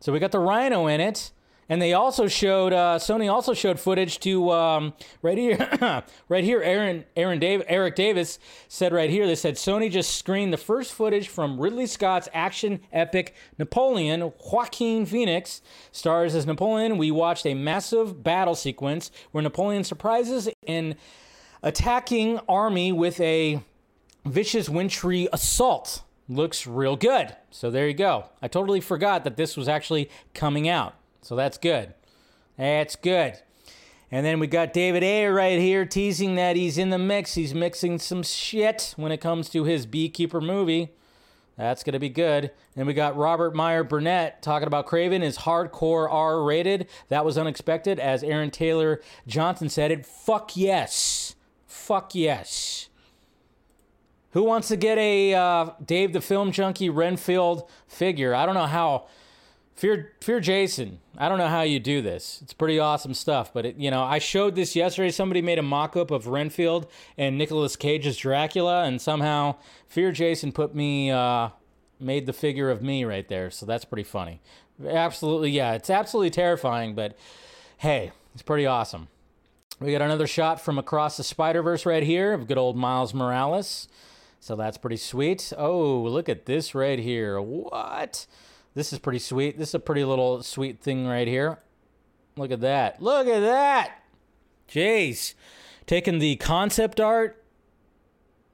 So 0.01 0.13
we 0.13 0.19
got 0.19 0.33
the 0.33 0.39
Rhino 0.39 0.87
in 0.87 1.01
it. 1.01 1.33
And 1.71 1.83
they 1.83 1.93
also 1.93 2.29
showed 2.29 2.73
uh, 2.73 2.99
Sony 2.99 3.31
also 3.31 3.53
showed 3.53 3.79
footage 3.79 4.21
to 4.21 4.51
um, 4.51 4.95
right 5.21 5.37
here, 5.37 6.03
right 6.29 6.45
here. 6.45 6.63
Aaron 6.63 7.05
Aaron 7.15 7.39
Dave, 7.39 7.63
Eric 7.67 7.95
Davis 7.95 8.39
said 8.69 8.93
right 8.93 9.11
here. 9.11 9.27
They 9.27 9.35
said 9.35 9.57
Sony 9.57 9.91
just 9.91 10.17
screened 10.17 10.53
the 10.53 10.59
first 10.59 10.95
footage 10.95 11.29
from 11.29 11.61
Ridley 11.61 11.87
Scott's 11.87 12.29
action 12.33 12.81
epic 12.91 13.35
Napoleon. 13.59 14.33
Joaquin 14.51 15.05
Phoenix 15.05 15.61
stars 15.93 16.35
as 16.35 16.47
Napoleon. 16.47 16.97
We 16.97 17.11
watched 17.11 17.45
a 17.45 17.53
massive 17.55 18.23
battle 18.23 18.55
sequence 18.55 19.11
where 19.33 19.43
Napoleon 19.43 19.85
surprises 19.85 20.49
an 20.67 20.97
attacking 21.63 22.39
army 22.49 22.93
with 22.93 23.21
a 23.21 23.63
vicious 24.25 24.69
wintry 24.71 25.29
assault. 25.33 26.03
Looks 26.31 26.67
real 26.67 26.97
good. 26.97 27.35
So 27.51 27.71
there 27.71 27.89
you 27.89 27.95
go. 27.95 28.27
I 28.43 28.49
totally 28.49 28.81
forgot 28.81 29.25
that 29.25 29.37
this 29.37 29.57
was 29.57 29.69
actually 29.69 30.11
coming 30.35 30.69
out. 30.69 30.95
So 31.23 31.37
that's 31.37 31.59
good. 31.59 31.95
That's 32.57 32.97
good. 32.97 33.39
And 34.11 34.25
then 34.25 34.41
we 34.41 34.47
got 34.47 34.73
David 34.73 35.03
Ayer 35.03 35.33
right 35.35 35.59
here 35.59 35.85
teasing 35.85 36.37
that 36.37 36.57
he's 36.57 36.79
in 36.79 36.91
the 36.91 36.99
mix. 36.99 37.35
He's 37.35 37.55
mixing 37.55 37.99
some 37.99 38.23
shit 38.23 38.95
when 38.97 39.13
it 39.13 39.21
comes 39.21 39.51
to 39.51 39.65
his 39.65 39.85
Beekeeper 39.85 40.41
movie. 40.41 40.93
That's 41.59 41.83
going 41.83 41.93
to 41.93 41.99
be 41.99 42.09
good. 42.09 42.53
And 42.77 42.87
we 42.87 42.95
got 42.95 43.17
Robert 43.17 43.55
Meyer 43.55 43.83
Burnett 43.83 44.43
talking 44.43 44.69
about 44.69 44.87
Kraven 44.87 45.23
is 45.23 45.39
hardcore 45.39 46.11
R 46.11 46.43
rated. 46.43 46.89
That 47.09 47.25
was 47.25 47.37
unexpected. 47.37 47.99
As 47.99 48.23
Aaron 48.23 48.51
Taylor 48.51 49.03
Johnson 49.27 49.69
said 49.69 49.91
it, 49.91 50.07
fuck 50.07 50.57
yes. 50.57 51.35
Fuck 51.67 52.15
yes. 52.15 52.89
Who 54.33 54.45
wants 54.45 54.69
to 54.69 54.77
get 54.77 54.99
a 54.99 55.35
uh, 55.35 55.71
Dave 55.85 56.13
the 56.13 56.21
Film 56.21 56.53
Junkee 56.53 56.95
Renfield 56.95 57.69
figure? 57.89 58.35
I 58.35 58.47
don't 58.47 58.55
know 58.55 58.67
how 58.67 59.09
Fear, 59.79 60.11
Fear 60.21 60.41
Jason. 60.41 60.99
I 61.17 61.29
don't 61.29 61.39
know 61.39 61.47
how 61.47 61.63
you 61.63 61.79
do 61.79 62.03
this. 62.03 62.41
It's 62.43 62.53
pretty 62.53 62.81
awesome 62.81 63.15
stuff. 63.15 63.55
But 63.55 63.65
it, 63.65 63.77
you 63.77 63.93
know, 63.93 64.03
I 64.03 64.19
showed 64.19 64.57
this 64.57 64.75
yesterday. 64.75 65.13
Somebody 65.13 65.41
made 65.41 65.61
a 65.61 65.63
mock-up 65.63 66.11
of 66.11 66.27
Renfield 66.27 66.89
and 67.17 67.39
Nicolas 67.39 67.77
Cage's 67.77 68.17
Dracula, 68.17 68.83
and 68.83 69.01
somehow 69.01 69.55
Fear 69.87 70.11
Jason 70.11 70.51
put 70.51 70.75
me, 70.75 71.13
uh, 71.13 71.51
made 72.01 72.27
the 72.27 72.33
figure 72.33 72.71
of 72.71 72.83
me 72.83 73.05
right 73.05 73.29
there. 73.29 73.53
So 73.53 73.67
that's 73.67 73.85
pretty 73.85 74.03
funny. 74.03 74.41
Absolutely, 74.85 75.53
yeah. 75.53 75.75
It's 75.75 75.91
absolutely 75.91 76.31
terrifying, 76.31 76.97
but 76.97 77.17
hey, 77.77 78.11
it's 78.35 78.43
pretty 78.43 78.67
awesome. 78.67 79.07
We 79.79 79.93
got 79.93 80.03
another 80.03 80.27
shot 80.27 80.61
from 80.61 80.77
across 80.77 81.17
the 81.17 81.23
Spider 81.23 81.63
Verse 81.63 81.87
right 81.87 82.03
here 82.03 82.33
of 82.33 82.49
good 82.49 82.59
old 82.59 82.77
Miles 82.77 83.15
Morales. 83.15 83.87
So 84.41 84.57
that's 84.57 84.77
pretty 84.77 84.97
sweet. 84.97 85.53
Oh, 85.57 86.03
look 86.03 86.29
at 86.29 86.47
this 86.47 86.75
right 86.75 86.99
here. 86.99 87.41
What? 87.41 88.27
This 88.79 88.93
is 88.93 89.01
pretty 89.01 89.19
sweet. 89.19 89.59
This 89.59 89.71
is 89.71 89.75
a 89.75 89.81
pretty 89.81 90.05
little 90.05 90.41
sweet 90.45 90.81
thing 90.81 91.09
right 91.09 91.27
here. 91.27 91.59
Look 92.37 92.53
at 92.53 92.61
that. 92.61 93.03
Look 93.03 93.27
at 93.27 93.41
that. 93.41 94.05
Jeez. 94.71 95.35
Taking 95.85 96.21
the 96.21 96.37
concept 96.37 97.01
art 97.01 97.43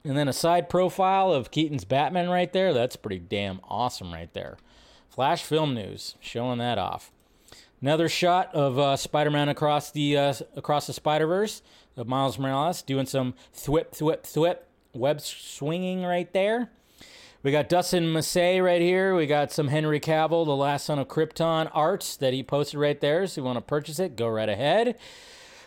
and 0.03 0.17
then 0.17 0.27
a 0.27 0.33
side 0.33 0.67
profile 0.67 1.31
of 1.31 1.51
Keaton's 1.51 1.85
Batman 1.85 2.27
right 2.27 2.51
there. 2.51 2.73
That's 2.73 2.95
pretty 2.95 3.19
damn 3.19 3.59
awesome 3.65 4.11
right 4.11 4.33
there. 4.33 4.57
Flash 5.11 5.43
Film 5.43 5.75
News 5.75 6.15
showing 6.19 6.57
that 6.57 6.79
off. 6.79 7.11
Another 7.79 8.09
shot 8.09 8.49
of 8.55 8.79
uh, 8.79 8.97
Spider-Man 8.97 9.47
across 9.47 9.91
the 9.91 10.17
uh, 10.17 10.33
across 10.55 10.87
the 10.87 10.93
Spider-Verse 10.93 11.61
of 11.97 12.07
Miles 12.07 12.39
Morales 12.39 12.81
doing 12.81 13.05
some 13.05 13.35
thwip 13.55 13.91
thwip 13.91 14.23
thwip 14.23 14.57
web 14.91 15.21
swinging 15.21 16.01
right 16.01 16.33
there. 16.33 16.71
We 17.45 17.51
got 17.51 17.69
Dustin 17.69 18.11
Massey 18.11 18.59
right 18.59 18.81
here. 18.81 19.15
We 19.15 19.27
got 19.27 19.51
some 19.51 19.67
Henry 19.67 19.99
Cavill, 19.99 20.47
the 20.47 20.55
last 20.55 20.87
son 20.87 20.97
of 20.97 21.07
Krypton 21.07 21.69
art 21.75 22.17
that 22.19 22.33
he 22.33 22.41
posted 22.41 22.79
right 22.79 22.99
there. 22.99 23.27
So 23.27 23.39
you 23.39 23.45
want 23.45 23.57
to 23.57 23.61
purchase 23.61 23.99
it, 23.99 24.15
go 24.15 24.27
right 24.27 24.49
ahead. 24.49 24.97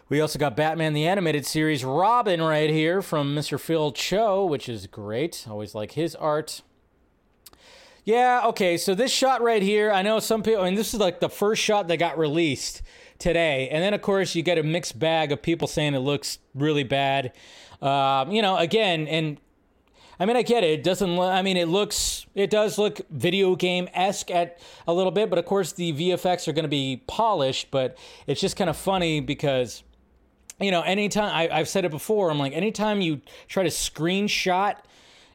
We 0.08 0.20
also 0.20 0.40
got 0.40 0.56
Batman 0.56 0.92
the 0.92 1.06
Animated 1.06 1.46
Series 1.46 1.84
Robin 1.84 2.42
right 2.42 2.68
here 2.68 3.00
from 3.00 3.32
Mr. 3.32 3.60
Phil 3.60 3.92
Cho, 3.92 4.44
which 4.44 4.68
is 4.68 4.88
great. 4.88 5.46
Always 5.48 5.72
like 5.72 5.92
his 5.92 6.16
art. 6.16 6.62
Yeah, 8.02 8.42
okay, 8.46 8.76
so 8.76 8.96
this 8.96 9.12
shot 9.12 9.40
right 9.40 9.62
here, 9.62 9.92
I 9.92 10.02
know 10.02 10.18
some 10.18 10.42
people, 10.42 10.62
I 10.62 10.64
mean, 10.64 10.74
this 10.74 10.92
is 10.92 10.98
like 10.98 11.20
the 11.20 11.28
first 11.28 11.62
shot 11.62 11.86
that 11.86 11.98
got 11.98 12.18
released 12.18 12.82
today. 13.20 13.68
And 13.68 13.84
then, 13.84 13.94
of 13.94 14.02
course, 14.02 14.34
you 14.34 14.42
get 14.42 14.58
a 14.58 14.64
mixed 14.64 14.98
bag 14.98 15.30
of 15.30 15.42
people 15.42 15.68
saying 15.68 15.94
it 15.94 16.00
looks 16.00 16.40
really 16.56 16.82
bad. 16.82 17.34
Um, 17.80 18.32
you 18.32 18.42
know, 18.42 18.56
again, 18.56 19.06
and 19.06 19.38
I 20.20 20.26
mean, 20.26 20.36
I 20.36 20.42
get 20.42 20.64
it. 20.64 20.70
It 20.70 20.82
doesn't. 20.82 21.16
Look, 21.16 21.30
I 21.30 21.42
mean, 21.42 21.56
it 21.56 21.68
looks. 21.68 22.26
It 22.34 22.50
does 22.50 22.76
look 22.76 23.00
video 23.10 23.54
game 23.54 23.88
esque 23.94 24.30
at 24.30 24.58
a 24.86 24.92
little 24.92 25.12
bit, 25.12 25.30
but 25.30 25.38
of 25.38 25.44
course 25.44 25.72
the 25.72 25.92
VFX 25.92 26.48
are 26.48 26.52
going 26.52 26.64
to 26.64 26.68
be 26.68 27.02
polished. 27.06 27.70
But 27.70 27.96
it's 28.26 28.40
just 28.40 28.56
kind 28.56 28.68
of 28.68 28.76
funny 28.76 29.20
because, 29.20 29.84
you 30.60 30.72
know, 30.72 30.82
anytime 30.82 31.32
I, 31.34 31.58
have 31.58 31.68
said 31.68 31.84
it 31.84 31.92
before, 31.92 32.30
I'm 32.30 32.38
like, 32.38 32.52
anytime 32.52 33.00
you 33.00 33.20
try 33.46 33.62
to 33.62 33.68
screenshot 33.68 34.76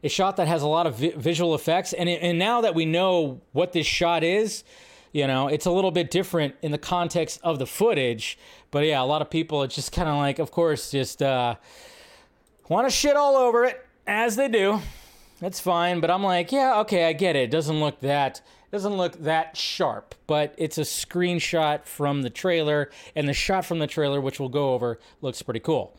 a 0.04 0.10
shot 0.10 0.36
that 0.36 0.50
has 0.50 0.62
a 0.62 0.68
lot 0.68 0.86
of 0.86 0.98
vi- 0.98 1.13
visual 1.16 1.56
effects, 1.56 1.94
and 1.94 2.10
it, 2.10 2.22
and 2.22 2.38
now 2.38 2.60
that 2.62 2.75
we 2.75 2.86
know 2.86 3.40
what 3.54 3.72
this 3.72 3.88
shot 3.88 4.22
is, 4.22 4.66
you 5.13 5.28
know, 5.28 5.48
it's 5.48 5.66
a 5.66 5.72
little 5.72 5.92
bit 5.92 6.12
different 6.12 6.56
in 6.62 6.72
the 6.72 6.78
context 6.78 7.40
of 7.42 7.58
the 7.58 7.68
footage. 7.68 8.38
But 8.70 8.86
yeah, 8.86 9.02
a 9.02 9.06
lot 9.06 9.22
of 9.22 9.30
people, 9.30 9.63
it's 9.63 9.75
just 9.75 9.94
kind 9.94 10.10
of 10.10 10.16
like, 10.16 10.40
of 10.40 10.52
course, 10.52 10.92
just 10.92 11.22
uh, 11.22 11.56
want 12.68 12.86
to 12.86 12.92
shit 12.92 13.16
all 13.16 13.38
over 13.38 13.63
it 13.63 13.83
as 14.08 14.36
they 14.36 14.48
do. 14.48 14.82
That's 15.40 15.60
fine, 15.60 16.00
but 16.00 16.10
I'm 16.10 16.24
like, 16.24 16.52
yeah, 16.52 16.80
okay, 16.82 17.06
I 17.06 17.14
get 17.14 17.36
it. 17.36 17.44
It 17.44 17.52
doesn't 17.52 17.80
look 17.80 18.00
that 18.02 18.42
doesn't 18.74 18.98
look 18.98 19.14
that 19.22 19.56
sharp, 19.56 20.16
but 20.26 20.56
it's 20.58 20.80
a 20.80 20.82
screenshot 20.82 21.86
from 21.86 22.24
the 22.24 22.30
trailer, 22.32 22.90
and 23.16 23.30
the 23.30 23.34
shot 23.34 23.66
from 23.66 23.78
the 23.78 23.86
trailer, 23.86 24.20
which 24.20 24.40
we'll 24.40 24.50
go 24.50 24.74
over, 24.74 25.00
looks 25.22 25.44
pretty 25.44 25.60
cool. 25.60 25.96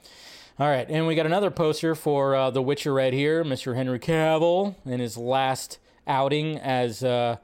All 0.58 0.66
right, 0.66 0.84
and 0.88 1.06
we 1.06 1.14
got 1.14 1.24
another 1.24 1.52
poster 1.52 1.94
for 1.94 2.34
uh, 2.34 2.50
The 2.50 2.60
Witcher 2.60 2.92
right 2.92 3.12
here, 3.12 3.44
Mr. 3.44 3.76
Henry 3.76 4.00
Cavill 4.00 4.74
in 4.84 4.98
his 4.98 5.16
last 5.16 5.78
outing 6.06 6.58
as 6.58 7.04
uh, 7.04 7.36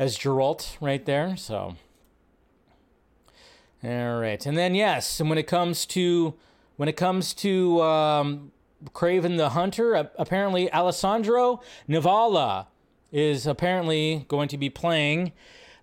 as 0.00 0.18
Geralt 0.18 0.76
right 0.80 1.04
there. 1.04 1.36
So, 1.36 1.76
all 3.84 4.18
right, 4.18 4.44
and 4.44 4.56
then 4.56 4.74
yes, 4.74 5.20
and 5.20 5.28
when 5.28 5.38
it 5.38 5.46
comes 5.46 5.86
to 5.86 6.34
when 6.76 6.88
it 6.88 6.96
comes 6.96 7.34
to 7.34 7.80
um, 7.82 8.50
Kraven 8.90 9.36
the 9.36 9.50
Hunter. 9.50 10.10
Apparently, 10.18 10.72
Alessandro 10.72 11.60
Nivola 11.88 12.66
is 13.10 13.46
apparently 13.46 14.24
going 14.28 14.48
to 14.48 14.58
be 14.58 14.70
playing 14.70 15.32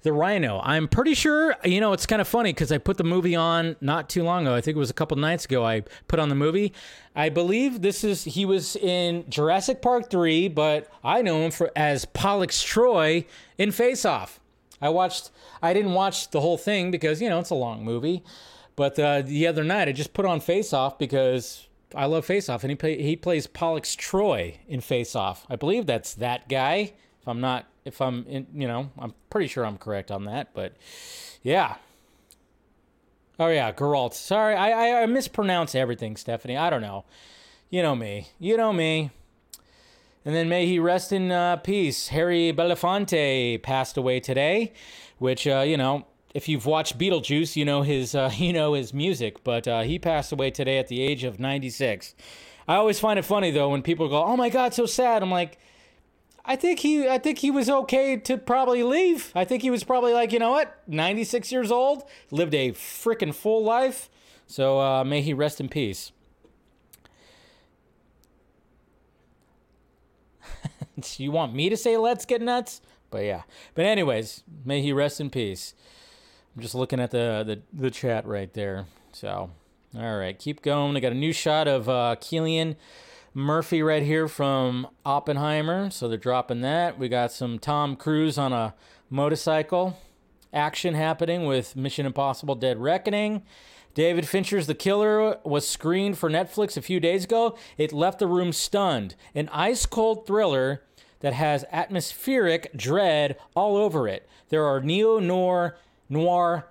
the 0.02 0.14
Rhino. 0.14 0.62
I'm 0.64 0.88
pretty 0.88 1.14
sure, 1.14 1.56
you 1.64 1.82
know, 1.82 1.94
it's 1.94 2.06
kind 2.06 2.22
of 2.22 2.28
funny 2.28 2.54
because 2.54 2.72
I 2.72 2.78
put 2.78 2.98
the 2.98 3.04
movie 3.04 3.36
on 3.36 3.76
not 3.82 4.10
too 4.10 4.24
long 4.24 4.48
ago. 4.48 4.56
I 4.56 4.62
think 4.62 4.76
it 4.76 4.80
was 4.80 4.90
a 4.90 4.94
couple 4.94 5.18
nights 5.18 5.46
ago. 5.46 5.66
I 5.66 5.84
put 6.08 6.20
on 6.20 6.30
the 6.30 6.36
movie. 6.36 6.74
I 7.16 7.30
believe 7.30 7.82
this 7.82 8.04
is 8.04 8.24
he 8.24 8.46
was 8.46 8.76
in 8.78 9.26
Jurassic 9.30 9.82
Park 9.82 10.10
3, 10.10 10.48
but 10.50 10.90
I 11.04 11.22
know 11.22 11.42
him 11.44 11.52
for 11.52 11.72
as 11.76 12.06
Pollux 12.06 12.64
Troy 12.64 13.26
in 13.58 13.72
Face 13.72 14.06
Off. 14.06 14.40
I 14.82 14.90
watched 14.90 15.32
I 15.62 15.74
didn't 15.74 15.94
watch 15.94 16.32
the 16.32 16.40
whole 16.40 16.58
thing 16.58 16.92
because, 16.92 17.22
you 17.22 17.30
know, 17.30 17.40
it's 17.40 17.50
a 17.50 17.56
long 17.56 17.84
movie. 17.84 18.24
But 18.78 18.98
uh, 18.98 19.22
the 19.22 19.46
other 19.48 19.66
night 19.66 19.90
I 19.90 19.92
just 19.92 20.14
put 20.14 20.26
on 20.26 20.40
Face 20.40 20.72
Off 20.72 20.98
because 20.98 21.68
I 21.96 22.06
love 22.06 22.26
Face 22.26 22.50
Off, 22.50 22.64
and 22.64 22.72
he 22.72 22.76
play, 22.76 23.02
he 23.02 23.16
plays 23.16 23.48
Pollux 23.48 23.96
Troy 23.96 24.60
in 24.68 24.82
Face 24.82 25.16
Off. 25.16 25.46
I 25.50 25.56
believe 25.56 25.86
that's 25.86 26.14
that 26.16 26.48
guy. 26.48 26.94
If 27.22 27.28
I'm 27.28 27.42
not, 27.42 27.66
if 27.84 28.02
I'm, 28.02 28.26
in, 28.28 28.48
you 28.54 28.68
know, 28.68 28.92
I'm 28.98 29.14
pretty 29.30 29.48
sure 29.48 29.66
I'm 29.66 29.78
correct 29.78 30.12
on 30.12 30.26
that. 30.26 30.54
But 30.54 30.74
yeah. 31.42 31.76
Oh 33.40 33.48
yeah, 33.48 33.72
Geralt. 33.72 34.14
Sorry, 34.14 34.54
I, 34.54 34.70
I 34.72 35.04
I 35.04 35.06
mispronounce 35.06 35.74
everything, 35.74 36.18
Stephanie. 36.18 36.58
I 36.58 36.70
don't 36.70 36.82
know. 36.82 37.06
You 37.70 37.82
know 37.82 37.96
me. 37.96 38.28
You 38.38 38.58
know 38.58 38.74
me. 38.74 39.12
And 40.26 40.36
then 40.36 40.50
may 40.50 40.66
he 40.66 40.78
rest 40.78 41.12
in 41.14 41.32
uh, 41.32 41.56
peace. 41.58 42.10
Harry 42.10 42.54
Belafonte 42.54 43.64
passed 43.64 43.96
away 43.96 44.20
today, 44.20 44.74
which 45.18 45.48
uh, 45.48 45.64
you 45.66 45.78
know 45.78 46.06
if 46.34 46.48
you've 46.48 46.66
watched 46.66 46.98
Beetlejuice, 46.98 47.56
you 47.56 47.66
know 47.66 47.82
his 47.82 48.16
uh, 48.16 48.32
you 48.36 48.54
know 48.54 48.74
his 48.74 48.94
music, 48.94 49.44
but 49.44 49.68
uh, 49.68 49.82
he 49.82 50.00
passed 50.00 50.32
away 50.32 50.52
today 50.52 50.78
at 50.78 50.88
the 50.88 51.02
age 51.02 51.24
of 51.24 51.40
96. 51.40 52.16
I 52.68 52.76
always 52.76 53.00
find 53.00 53.18
it 53.18 53.26
funny 53.26 53.52
though 53.52 53.70
when 53.70 53.82
people 53.82 54.08
go, 54.10 54.24
"Oh 54.24 54.38
my 54.38 54.50
God, 54.50 54.74
so 54.74 54.86
sad." 54.86 55.24
I'm 55.24 55.32
like, 55.32 55.58
I 56.46 56.56
think 56.56 56.80
he 56.80 57.08
I 57.08 57.18
think 57.18 57.40
he 57.40 57.52
was 57.52 57.70
okay 57.70 58.18
to 58.18 58.38
probably 58.38 58.84
leave. 58.84 59.32
I 59.36 59.46
think 59.46 59.62
he 59.62 59.70
was 59.70 59.84
probably 59.84 60.14
like, 60.14 60.32
you 60.32 60.40
know 60.40 60.52
what, 60.52 60.82
96 60.88 61.52
years 61.52 61.72
old, 61.72 62.04
lived 62.32 62.54
a 62.56 62.72
freaking 62.72 63.34
full 63.34 63.64
life. 63.64 64.10
So 64.48 64.80
uh, 64.80 65.04
may 65.04 65.22
he 65.22 65.34
rest 65.34 65.60
in 65.60 65.70
peace. 65.70 66.12
you 71.18 71.32
want 71.32 71.54
me 71.54 71.70
to 71.70 71.78
say 71.78 71.98
let's 71.98 72.26
get 72.26 72.42
nuts? 72.42 72.82
But 73.12 73.26
yeah. 73.26 73.44
But 73.76 73.86
anyways, 73.86 74.44
may 74.66 74.82
he 74.82 74.92
rest 74.92 75.22
in 75.22 75.30
peace. 75.30 75.74
I'm 76.56 76.62
just 76.62 76.76
looking 76.76 77.00
at 77.00 77.12
the, 77.12 77.44
the, 77.46 77.62
the 77.74 77.92
chat 77.92 78.26
right 78.26 78.52
there. 78.54 78.86
So, 79.12 79.52
all 79.98 80.18
right, 80.18 80.38
keep 80.38 80.62
going. 80.62 80.96
I 80.96 81.00
got 81.00 81.12
a 81.12 81.16
new 81.16 81.34
shot 81.34 81.68
of 81.68 81.88
uh, 81.90 82.16
Murphy 83.34 83.82
right 83.82 84.04
here 84.04 84.28
from 84.28 84.88
Oppenheimer. 85.06 85.90
So 85.90 86.08
they're 86.08 86.18
dropping 86.18 86.62
that. 86.62 86.98
We 86.98 87.10
got 87.10 87.32
some 87.32 87.60
Tom 87.60 87.96
Cruise 87.96 88.38
on 88.38 88.54
a 88.54 88.74
motorcycle 89.10 89.98
action 90.54 90.94
happening 90.96 91.46
with 91.46 91.76
Mission 91.76 92.06
Impossible 92.06 92.56
Dead 92.56 92.80
Reckoning. 92.80 93.44
David 93.94 94.28
Fincher's 94.28 94.68
The 94.68 94.76
Killer 94.76 95.38
was 95.44 95.68
screened 95.68 96.18
for 96.18 96.30
Netflix 96.30 96.78
a 96.78 96.82
few 96.82 97.00
days 97.00 97.26
ago. 97.26 97.58
It 97.78 97.92
left 97.92 98.20
the 98.20 98.28
room 98.28 98.54
stunned. 98.54 99.16
An 99.36 99.50
ice 99.50 99.86
cold 99.86 100.26
thriller 100.26 100.84
that 101.20 101.34
has 101.34 101.66
atmospheric 101.72 102.72
dread 102.76 103.38
all 103.56 103.76
over 103.76 104.08
it. 104.08 104.28
There 104.50 104.66
are 104.66 104.82
neo 104.82 105.20
noir 105.20 105.78
noir 106.10 106.68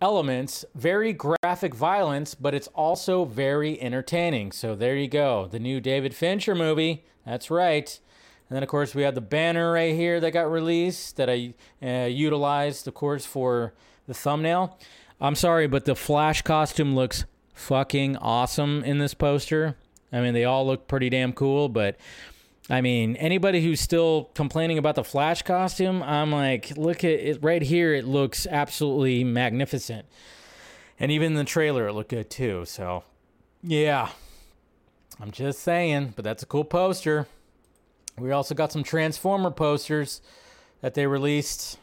elements, 0.00 0.64
very 0.74 1.12
graphic 1.12 1.74
violence, 1.74 2.34
but 2.34 2.54
it's 2.54 2.66
also 2.68 3.24
very 3.24 3.80
entertaining. 3.80 4.50
So 4.52 4.74
there 4.74 4.96
you 4.96 5.08
go. 5.08 5.46
The 5.50 5.60
new 5.60 5.80
David 5.80 6.14
Fincher 6.14 6.54
movie. 6.54 7.04
That's 7.24 7.50
right. 7.50 7.98
And 8.48 8.56
then, 8.56 8.62
of 8.62 8.68
course, 8.68 8.94
we 8.94 9.02
have 9.02 9.14
the 9.14 9.20
banner 9.20 9.72
right 9.72 9.94
here 9.94 10.20
that 10.20 10.32
got 10.32 10.50
released 10.50 11.16
that 11.16 11.30
I 11.30 11.54
uh, 11.82 12.06
utilized, 12.06 12.86
of 12.88 12.94
course, 12.94 13.24
for 13.24 13.72
the 14.06 14.12
thumbnail. 14.12 14.78
I'm 15.20 15.36
sorry, 15.36 15.68
but 15.68 15.84
the 15.84 15.94
Flash 15.94 16.42
costume 16.42 16.94
looks 16.94 17.24
fucking 17.54 18.16
awesome 18.16 18.82
in 18.84 18.98
this 18.98 19.14
poster. 19.14 19.76
I 20.12 20.20
mean, 20.20 20.34
they 20.34 20.44
all 20.44 20.66
look 20.66 20.88
pretty 20.88 21.08
damn 21.08 21.32
cool, 21.32 21.68
but 21.68 21.96
I 22.70 22.80
mean, 22.80 23.16
anybody 23.16 23.62
who's 23.62 23.80
still 23.80 24.30
complaining 24.34 24.78
about 24.78 24.94
the 24.94 25.04
Flash 25.04 25.42
costume, 25.42 26.02
I'm 26.02 26.30
like, 26.30 26.76
look 26.76 27.04
at 27.04 27.10
it 27.10 27.42
right 27.42 27.62
here. 27.62 27.92
It 27.92 28.06
looks 28.06 28.46
absolutely 28.46 29.24
magnificent. 29.24 30.06
And 30.98 31.10
even 31.10 31.34
the 31.34 31.44
trailer, 31.44 31.88
it 31.88 31.92
looked 31.92 32.10
good 32.10 32.30
too. 32.30 32.64
So, 32.64 33.02
yeah, 33.62 34.10
I'm 35.20 35.32
just 35.32 35.60
saying, 35.60 36.14
but 36.14 36.24
that's 36.24 36.42
a 36.42 36.46
cool 36.46 36.64
poster. 36.64 37.26
We 38.16 38.30
also 38.30 38.54
got 38.54 38.70
some 38.70 38.84
Transformer 38.84 39.50
posters 39.50 40.20
that 40.82 40.94
they 40.94 41.06
released 41.06 41.78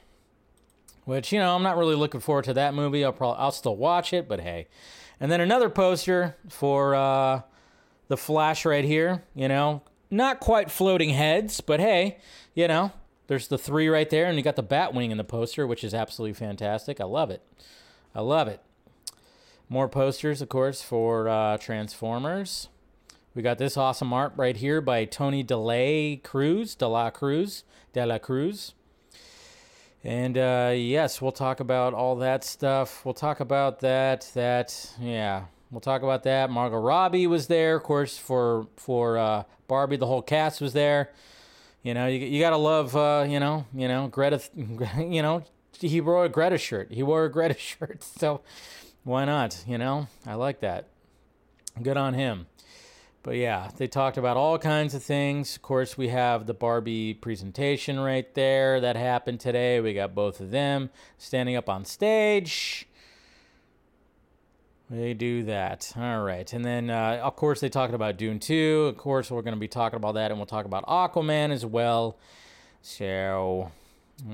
which 1.09 1.31
you 1.31 1.39
know 1.39 1.55
I'm 1.55 1.63
not 1.63 1.75
really 1.75 1.95
looking 1.95 2.21
forward 2.21 2.45
to 2.45 2.53
that 2.53 2.75
movie. 2.75 3.03
I'll 3.03 3.11
probably 3.11 3.39
I'll 3.39 3.51
still 3.51 3.75
watch 3.75 4.13
it, 4.13 4.27
but 4.29 4.41
hey. 4.41 4.67
And 5.19 5.31
then 5.31 5.41
another 5.41 5.67
poster 5.67 6.35
for 6.47 6.93
uh, 6.93 7.41
the 8.09 8.15
Flash 8.15 8.63
right 8.63 8.85
here. 8.85 9.23
You 9.33 9.47
know, 9.47 9.81
not 10.09 10.39
quite 10.39 10.71
floating 10.71 11.11
heads, 11.11 11.61
but 11.61 11.79
hey, 11.79 12.17
you 12.53 12.67
know, 12.67 12.91
there's 13.27 13.47
the 13.47 13.57
three 13.57 13.87
right 13.87 14.09
there, 14.09 14.25
and 14.25 14.37
you 14.37 14.43
got 14.43 14.55
the 14.55 14.63
Batwing 14.63 15.11
in 15.11 15.17
the 15.17 15.23
poster, 15.23 15.67
which 15.67 15.83
is 15.83 15.93
absolutely 15.93 16.33
fantastic. 16.33 16.99
I 16.99 17.05
love 17.05 17.29
it. 17.29 17.43
I 18.15 18.21
love 18.21 18.47
it. 18.47 18.61
More 19.69 19.87
posters, 19.87 20.41
of 20.41 20.49
course, 20.49 20.81
for 20.81 21.29
uh, 21.29 21.57
Transformers. 21.57 22.69
We 23.35 23.43
got 23.43 23.59
this 23.59 23.77
awesome 23.77 24.11
art 24.11 24.33
right 24.35 24.57
here 24.57 24.81
by 24.81 25.05
Tony 25.05 25.43
DeLay 25.43 26.17
Cruz, 26.23 26.73
De 26.73 26.87
La 26.87 27.11
Cruz, 27.11 27.63
De 27.93 28.03
La 28.03 28.17
Cruz. 28.17 28.73
And 30.03 30.37
uh, 30.37 30.73
yes, 30.75 31.21
we'll 31.21 31.31
talk 31.31 31.59
about 31.59 31.93
all 31.93 32.15
that 32.15 32.43
stuff. 32.43 33.05
We'll 33.05 33.13
talk 33.13 33.39
about 33.39 33.81
that. 33.81 34.31
That 34.33 34.95
yeah, 34.99 35.45
we'll 35.69 35.81
talk 35.81 36.01
about 36.01 36.23
that. 36.23 36.49
Margot 36.49 36.79
Robbie 36.79 37.27
was 37.27 37.47
there, 37.47 37.75
of 37.75 37.83
course, 37.83 38.17
for 38.17 38.67
for 38.75 39.17
uh, 39.17 39.43
Barbie. 39.69 39.95
The 39.95 40.07
whole 40.07 40.21
cast 40.21 40.59
was 40.59 40.73
there. 40.73 41.11
You 41.81 41.93
know, 41.93 42.07
you, 42.07 42.19
you 42.25 42.41
gotta 42.41 42.57
love. 42.57 42.93
Uh, 42.95 43.25
you 43.29 43.39
know, 43.39 43.65
you 43.73 43.87
know 43.87 44.09
Greta. 44.09 44.41
You 44.97 45.21
know, 45.21 45.43
he 45.79 46.01
wore 46.01 46.25
a 46.25 46.29
Greta 46.29 46.57
shirt. 46.57 46.91
He 46.91 47.03
wore 47.03 47.23
a 47.23 47.31
Greta 47.31 47.53
shirt. 47.57 48.03
So 48.03 48.41
why 49.03 49.23
not? 49.23 49.63
You 49.65 49.77
know, 49.77 50.07
I 50.25 50.33
like 50.33 50.59
that. 50.59 50.87
Good 51.81 51.95
on 51.95 52.15
him. 52.15 52.47
But 53.21 53.35
yeah, 53.35 53.69
they 53.77 53.87
talked 53.87 54.17
about 54.17 54.37
all 54.37 54.57
kinds 54.57 54.93
of 54.93 55.03
things. 55.03 55.55
Of 55.55 55.61
course, 55.61 55.97
we 55.97 56.07
have 56.07 56.45
the 56.45 56.53
Barbie 56.53 57.13
presentation 57.13 57.99
right 57.99 58.33
there 58.33 58.79
that 58.79 58.95
happened 58.95 59.39
today. 59.39 59.79
We 59.81 59.93
got 59.93 60.15
both 60.15 60.39
of 60.39 60.51
them 60.51 60.89
standing 61.17 61.55
up 61.55 61.69
on 61.69 61.85
stage. 61.85 62.87
They 64.89 65.13
do 65.13 65.43
that. 65.43 65.93
All 65.95 66.23
right. 66.23 66.51
And 66.51 66.65
then, 66.65 66.89
uh, 66.89 67.19
of 67.21 67.35
course, 67.35 67.59
they 67.59 67.69
talked 67.69 67.93
about 67.93 68.17
Dune 68.17 68.39
2. 68.39 68.87
Of 68.89 68.97
course, 68.97 69.29
we're 69.29 69.43
going 69.43 69.53
to 69.53 69.59
be 69.59 69.67
talking 69.67 69.97
about 69.97 70.15
that, 70.15 70.31
and 70.31 70.39
we'll 70.39 70.47
talk 70.47 70.65
about 70.65 70.85
Aquaman 70.87 71.51
as 71.51 71.65
well. 71.65 72.17
So, 72.81 73.71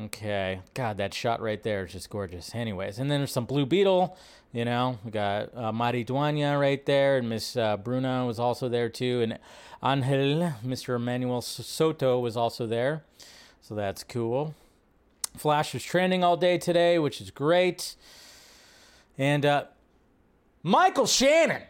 okay. 0.06 0.62
God, 0.74 0.98
that 0.98 1.14
shot 1.14 1.42
right 1.42 1.62
there 1.62 1.86
is 1.86 1.92
just 1.92 2.10
gorgeous. 2.10 2.56
Anyways, 2.56 3.00
and 3.00 3.12
then 3.12 3.20
there's 3.20 3.34
some 3.34 3.46
Blue 3.46 3.66
Beetle 3.66 4.18
you 4.56 4.64
know, 4.64 4.98
we 5.04 5.12
got 5.12 5.50
uh, 5.54 5.74
Maridueña 5.74 6.58
right 6.58 6.84
there, 6.86 7.18
and 7.18 7.28
Miss 7.28 7.58
uh, 7.58 7.76
Bruna 7.76 8.26
was 8.26 8.40
also 8.40 8.70
there 8.70 8.88
too, 8.88 9.22
and 9.22 9.38
Angel, 9.84 10.54
Mr. 10.66 10.96
Emmanuel 10.96 11.42
Soto 11.42 12.20
was 12.20 12.38
also 12.38 12.66
there, 12.66 13.04
so 13.62 13.76
that's 13.76 14.02
cool. 14.06 14.56
Flash 15.36 15.74
was 15.74 15.84
trending 15.84 16.24
all 16.24 16.38
day 16.38 16.58
today, 16.58 16.98
which 16.98 17.20
is 17.20 17.32
great. 17.32 17.98
And 19.18 19.46
uh, 19.46 19.66
Michael 20.68 21.06
Shannon, 21.06 21.62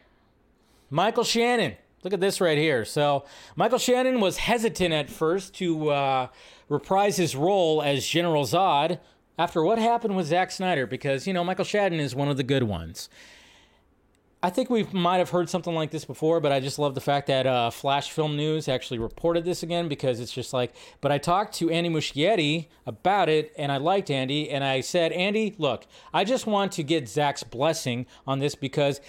Michael 0.89 1.25
Shannon, 1.25 1.75
look 2.05 2.13
at 2.13 2.21
this 2.21 2.39
right 2.39 2.58
here. 2.58 2.86
So 2.86 3.25
Michael 3.58 3.77
Shannon 3.77 4.21
was 4.21 4.38
hesitant 4.38 4.93
at 4.93 5.10
first 5.10 5.53
to 5.55 5.89
uh, 5.89 6.27
reprise 6.69 7.17
his 7.17 7.36
role 7.36 7.81
as 7.81 8.08
General 8.08 8.45
Zod 8.45 8.99
after 9.38 9.62
what 9.62 9.79
happened 9.79 10.15
with 10.15 10.27
Zack 10.27 10.49
Snyder, 10.49 10.88
because, 10.88 11.27
you 11.27 11.34
know, 11.34 11.43
Michael 11.43 11.65
Shannon 11.65 11.99
is 11.99 12.15
one 12.15 12.29
of 12.29 12.38
the 12.38 12.43
good 12.43 12.63
ones. 12.63 13.10
I 14.45 14.51
think 14.51 14.69
we 14.69 14.84
might 14.91 15.17
have 15.17 15.31
heard 15.31 15.49
something 15.49 15.73
like 15.73 15.89
this 15.89 16.05
before, 16.05 16.39
but 16.39 16.51
I 16.51 16.60
just 16.60 16.77
love 16.77 16.93
the 16.93 17.01
fact 17.01 17.25
that 17.25 17.47
uh, 17.47 17.71
Flash 17.71 18.12
Film 18.12 18.38
News 18.38 18.67
actually 18.67 18.99
reported 18.99 19.43
this 19.43 19.63
again 19.63 19.88
because 19.88 20.19
it's 20.19 20.31
just 20.31 20.53
like. 20.53 20.75
But 21.01 21.12
I 21.12 21.17
talked 21.17 21.55
to 21.55 21.71
Andy 21.71 21.89
Muschietti 21.89 22.67
about 22.86 23.27
it, 23.27 23.51
and 23.58 23.71
I 23.71 23.77
liked 23.77 24.12
Andy, 24.12 24.51
and 24.51 24.63
I 24.63 24.81
said, 24.81 25.12
Andy, 25.13 25.55
look, 25.58 25.88
I 26.13 26.25
just 26.25 26.45
want 26.45 26.73
to 26.73 26.84
get 26.84 27.10
Zack's 27.10 27.41
blessing 27.41 28.05
on 28.27 28.38
this 28.38 28.53
because 28.53 29.01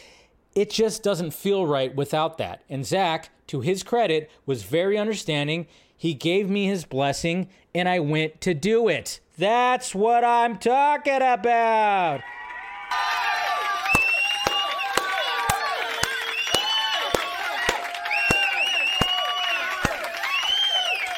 it 0.54 0.70
just 0.70 1.02
doesn't 1.02 1.34
feel 1.34 1.66
right 1.66 1.94
without 1.94 2.38
that. 2.38 2.62
And 2.70 2.86
Zach, 2.86 3.28
to 3.48 3.60
his 3.60 3.82
credit, 3.82 4.30
was 4.46 4.62
very 4.62 4.96
understanding. 4.96 5.66
He 5.94 6.14
gave 6.14 6.48
me 6.48 6.64
his 6.64 6.86
blessing, 6.86 7.50
and 7.74 7.90
I 7.90 7.98
went 7.98 8.40
to 8.40 8.54
do 8.54 8.88
it. 8.88 9.20
That's 9.36 9.94
what 9.94 10.24
I'm 10.24 10.56
talking 10.56 11.20
about. 11.20 12.22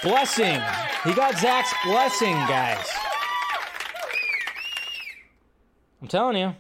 Blessing. 0.02 0.60
He 1.04 1.12
got 1.12 1.36
Zack's 1.38 1.72
blessing, 1.84 2.34
guys. 2.34 2.86
I'm 6.00 6.08
telling 6.08 6.36
you. 6.36 6.54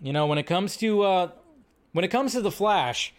You 0.00 0.12
know, 0.12 0.26
when 0.26 0.38
it 0.38 0.44
comes 0.44 0.76
to 0.76 1.02
uh, 1.02 1.30
when 1.92 2.04
it 2.04 2.08
comes 2.08 2.32
to 2.32 2.40
the 2.40 2.50
Flash, 2.50 3.12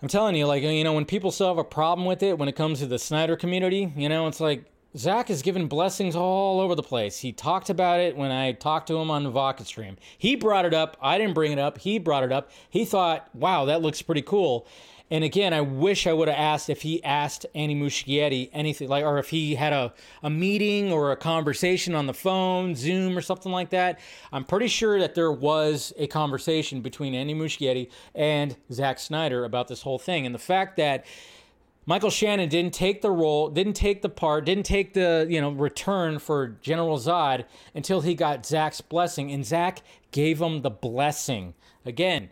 I'm 0.00 0.08
telling 0.08 0.36
you, 0.36 0.46
like 0.46 0.62
you 0.62 0.84
know, 0.84 0.92
when 0.92 1.04
people 1.04 1.30
still 1.30 1.48
have 1.48 1.58
a 1.58 1.64
problem 1.64 2.06
with 2.06 2.22
it, 2.22 2.38
when 2.38 2.48
it 2.48 2.54
comes 2.54 2.80
to 2.80 2.86
the 2.86 2.98
Snyder 2.98 3.34
community, 3.34 3.92
you 3.96 4.08
know, 4.08 4.28
it's 4.28 4.40
like 4.40 4.64
Zach 4.96 5.28
has 5.28 5.40
given 5.42 5.66
blessings 5.66 6.14
all 6.14 6.60
over 6.60 6.74
the 6.74 6.82
place. 6.82 7.18
He 7.18 7.32
talked 7.32 7.70
about 7.70 7.98
it 7.98 8.16
when 8.16 8.30
I 8.30 8.52
talked 8.52 8.88
to 8.88 8.96
him 8.96 9.10
on 9.10 9.24
the 9.24 9.30
Vodka 9.30 9.64
stream. 9.64 9.96
He 10.18 10.36
brought 10.36 10.66
it 10.66 10.74
up. 10.74 10.96
I 11.00 11.16
didn't 11.16 11.34
bring 11.34 11.50
it 11.50 11.58
up. 11.58 11.78
He 11.78 11.98
brought 11.98 12.24
it 12.24 12.30
up. 12.30 12.50
He 12.68 12.84
thought, 12.84 13.28
wow, 13.34 13.64
that 13.64 13.80
looks 13.80 14.02
pretty 14.02 14.22
cool. 14.22 14.66
And 15.12 15.24
again, 15.24 15.52
I 15.52 15.60
wish 15.60 16.06
I 16.06 16.14
would 16.14 16.28
have 16.28 16.38
asked 16.38 16.70
if 16.70 16.80
he 16.80 17.04
asked 17.04 17.44
Andy 17.54 17.74
Muschietti 17.74 18.48
anything 18.50 18.88
like, 18.88 19.04
or 19.04 19.18
if 19.18 19.28
he 19.28 19.56
had 19.56 19.74
a, 19.74 19.92
a 20.22 20.30
meeting 20.30 20.90
or 20.90 21.12
a 21.12 21.16
conversation 21.18 21.94
on 21.94 22.06
the 22.06 22.14
phone, 22.14 22.74
Zoom, 22.74 23.18
or 23.18 23.20
something 23.20 23.52
like 23.52 23.68
that. 23.70 24.00
I'm 24.32 24.44
pretty 24.44 24.68
sure 24.68 24.98
that 24.98 25.14
there 25.14 25.30
was 25.30 25.92
a 25.98 26.06
conversation 26.06 26.80
between 26.80 27.14
Andy 27.14 27.34
Muschietti 27.34 27.90
and 28.14 28.56
Zack 28.72 28.98
Snyder 28.98 29.44
about 29.44 29.68
this 29.68 29.82
whole 29.82 29.98
thing. 29.98 30.24
And 30.24 30.34
the 30.34 30.38
fact 30.38 30.78
that 30.78 31.04
Michael 31.84 32.08
Shannon 32.08 32.48
didn't 32.48 32.72
take 32.72 33.02
the 33.02 33.10
role, 33.10 33.50
didn't 33.50 33.74
take 33.74 34.00
the 34.00 34.08
part, 34.08 34.46
didn't 34.46 34.64
take 34.64 34.94
the 34.94 35.26
you 35.28 35.42
know 35.42 35.50
return 35.50 36.20
for 36.20 36.56
General 36.62 36.96
Zod 36.96 37.44
until 37.74 38.00
he 38.00 38.14
got 38.14 38.46
Zack's 38.46 38.80
blessing, 38.80 39.30
and 39.30 39.44
Zack 39.44 39.82
gave 40.10 40.40
him 40.40 40.62
the 40.62 40.70
blessing. 40.70 41.52
Again, 41.84 42.30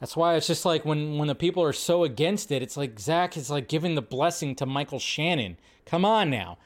that's 0.00 0.16
why 0.16 0.34
it's 0.34 0.46
just 0.46 0.64
like 0.64 0.84
when 0.84 1.18
when 1.18 1.28
the 1.28 1.34
people 1.34 1.62
are 1.62 1.72
so 1.72 2.04
against 2.04 2.50
it, 2.50 2.62
it's 2.62 2.76
like 2.76 2.98
Zack 2.98 3.36
is 3.36 3.50
like 3.50 3.68
giving 3.68 3.94
the 3.94 4.02
blessing 4.02 4.56
to 4.56 4.66
Michael 4.66 4.98
Shannon. 4.98 5.58
Come 5.86 6.04
on 6.04 6.30
now, 6.30 6.58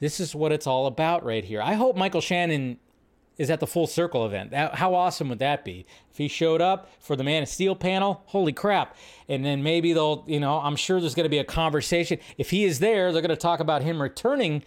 this 0.00 0.18
is 0.18 0.34
what 0.34 0.50
it's 0.50 0.66
all 0.66 0.86
about 0.86 1.24
right 1.24 1.44
here. 1.44 1.62
I 1.62 1.74
hope 1.74 1.96
Michael 1.96 2.22
Shannon 2.22 2.78
is 3.36 3.48
at 3.50 3.60
the 3.60 3.66
Full 3.66 3.86
Circle 3.86 4.26
event. 4.26 4.52
How 4.52 4.94
awesome 4.94 5.30
would 5.30 5.38
that 5.38 5.64
be? 5.64 5.86
If 6.10 6.18
he 6.18 6.28
showed 6.28 6.60
up 6.60 6.90
for 7.00 7.16
the 7.16 7.24
Man 7.24 7.42
of 7.42 7.48
Steel 7.48 7.74
panel, 7.74 8.22
holy 8.26 8.52
crap. 8.52 8.96
And 9.28 9.44
then 9.44 9.62
maybe 9.62 9.94
they'll, 9.94 10.24
you 10.26 10.38
know, 10.38 10.58
I'm 10.58 10.76
sure 10.76 11.00
there's 11.00 11.14
going 11.14 11.24
to 11.24 11.30
be 11.30 11.38
a 11.38 11.44
conversation. 11.44 12.18
If 12.36 12.50
he 12.50 12.64
is 12.64 12.80
there, 12.80 13.12
they're 13.12 13.22
going 13.22 13.30
to 13.30 13.36
talk 13.36 13.60
about 13.60 13.80
him 13.80 14.02
returning 14.02 14.62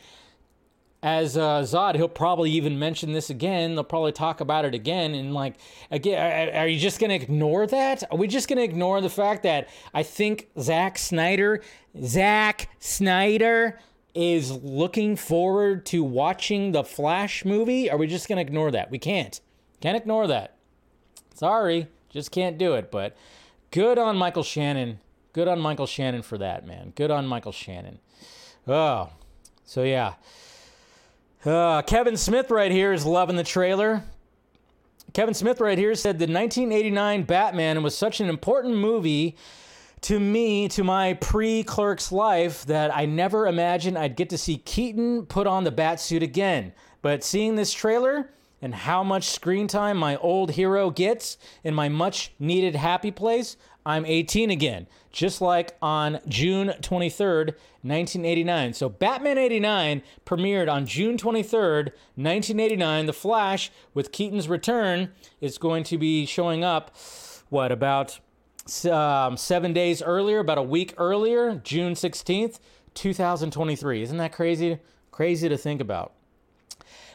as 1.04 1.36
uh, 1.36 1.62
Zod, 1.64 1.96
he'll 1.96 2.08
probably 2.08 2.50
even 2.52 2.80
mention 2.80 3.12
this 3.12 3.30
again. 3.30 3.76
They'll 3.76 3.84
probably 3.84 4.14
talk 4.14 4.40
about 4.40 4.64
it 4.64 4.74
again. 4.74 5.14
And 5.14 5.34
like, 5.34 5.56
again, 5.92 6.50
are, 6.56 6.62
are 6.62 6.68
you 6.68 6.80
just 6.80 7.00
gonna 7.00 7.14
ignore 7.14 7.68
that? 7.68 8.04
Are 8.10 8.18
we 8.18 8.26
just 8.28 8.48
gonna 8.48 8.62
ignore 8.62 9.02
the 9.02 9.10
fact 9.10 9.44
that 9.44 9.68
I 9.94 10.02
think 10.02 10.48
Zack 10.58 10.98
Snyder, 10.98 11.62
Zack 12.02 12.70
Snyder, 12.80 13.80
is 14.16 14.52
looking 14.52 15.18
forward 15.18 15.86
to 15.88 16.06
watching 16.06 16.72
the 16.72 16.86
Flash 16.86 17.44
movie? 17.44 17.92
Are 17.92 17.98
we 17.98 18.08
just 18.08 18.30
gonna 18.30 18.42
ignore 18.42 18.72
that? 18.72 18.90
We 18.90 18.98
can't. 18.98 19.42
Can't 19.82 19.98
ignore 19.98 20.28
that. 20.28 20.56
Sorry, 21.36 21.88
just 22.10 22.32
can't 22.32 22.58
do 22.58 22.76
it. 22.76 22.92
But 22.92 23.18
good 23.72 23.98
on 23.98 24.16
Michael 24.16 24.44
Shannon. 24.44 25.00
Good 25.34 25.50
on 25.50 25.60
Michael 25.60 25.88
Shannon 25.88 26.22
for 26.22 26.38
that, 26.38 26.66
man. 26.66 26.94
Good 26.96 27.12
on 27.12 27.28
Michael 27.28 27.52
Shannon. 27.52 28.00
Oh, 28.66 29.10
so 29.66 29.84
yeah. 29.84 30.14
Uh, 31.46 31.82
Kevin 31.82 32.16
Smith 32.16 32.50
right 32.52 32.72
here 32.72 32.94
is 32.94 33.06
loving 33.06 33.36
the 33.36 33.44
trailer. 33.44 34.04
Kevin 35.12 35.34
Smith 35.34 35.60
right 35.60 35.78
here 35.78 35.94
said 35.94 36.18
the 36.18 36.24
1989 36.24 37.24
Batman 37.24 37.84
was 37.84 37.98
such 37.98 38.22
an 38.22 38.30
important 38.30 38.78
movie 38.78 39.36
to 40.02 40.22
me, 40.22 40.70
to 40.70 40.86
my 40.86 41.16
pre 41.16 41.64
Clerks 41.64 42.14
life, 42.14 42.66
that 42.68 42.96
I 42.96 43.06
never 43.06 43.46
imagined 43.46 43.98
I'd 43.98 44.16
get 44.16 44.30
to 44.30 44.38
see 44.38 44.58
Keaton 44.58 45.26
put 45.26 45.46
on 45.46 45.66
the 45.66 45.72
bat 45.72 46.00
suit 46.00 46.24
again. 46.24 46.72
But 47.02 47.26
seeing 47.26 47.56
this 47.56 47.74
trailer 47.74 48.30
and 48.62 48.74
how 48.74 49.04
much 49.04 49.26
screen 49.26 49.68
time 49.68 49.98
my 49.98 50.16
old 50.18 50.52
hero 50.52 50.92
gets 50.92 51.38
in 51.62 51.76
my 51.76 51.90
much 51.90 52.32
needed 52.40 52.76
happy 52.76 53.12
place, 53.12 53.58
I'm 53.86 54.06
18 54.06 54.50
again, 54.50 54.88
just 55.12 55.42
like 55.42 55.76
on 55.82 56.20
June 56.28 56.74
23rd, 56.82 57.56
1989. 57.82 58.74
So 58.74 58.90
Batman 58.90 59.38
89 59.38 60.02
premiered 60.26 60.72
on 60.72 60.86
June 60.86 61.18
23rd, 61.18 61.92
1989. 62.16 63.06
The 63.06 63.14
Flash 63.14 63.72
with 63.94 64.12
Keaton's 64.12 64.48
return 64.48 65.10
is 65.42 65.58
going 65.58 65.84
to 65.86 65.98
be 65.98 66.26
showing 66.26 66.64
up, 66.64 66.96
what, 67.50 67.72
about 67.72 68.20
um, 68.90 69.36
seven 69.36 69.74
days 69.74 70.02
earlier, 70.02 70.40
about 70.40 70.58
a 70.58 70.64
week 70.64 70.94
earlier, 70.98 71.56
June 71.64 71.94
16th, 71.94 72.60
2023. 72.94 74.02
Isn't 74.02 74.18
that 74.18 74.32
crazy? 74.32 74.80
Crazy 75.12 75.50
to 75.50 75.58
think 75.58 75.82
about. 75.82 76.14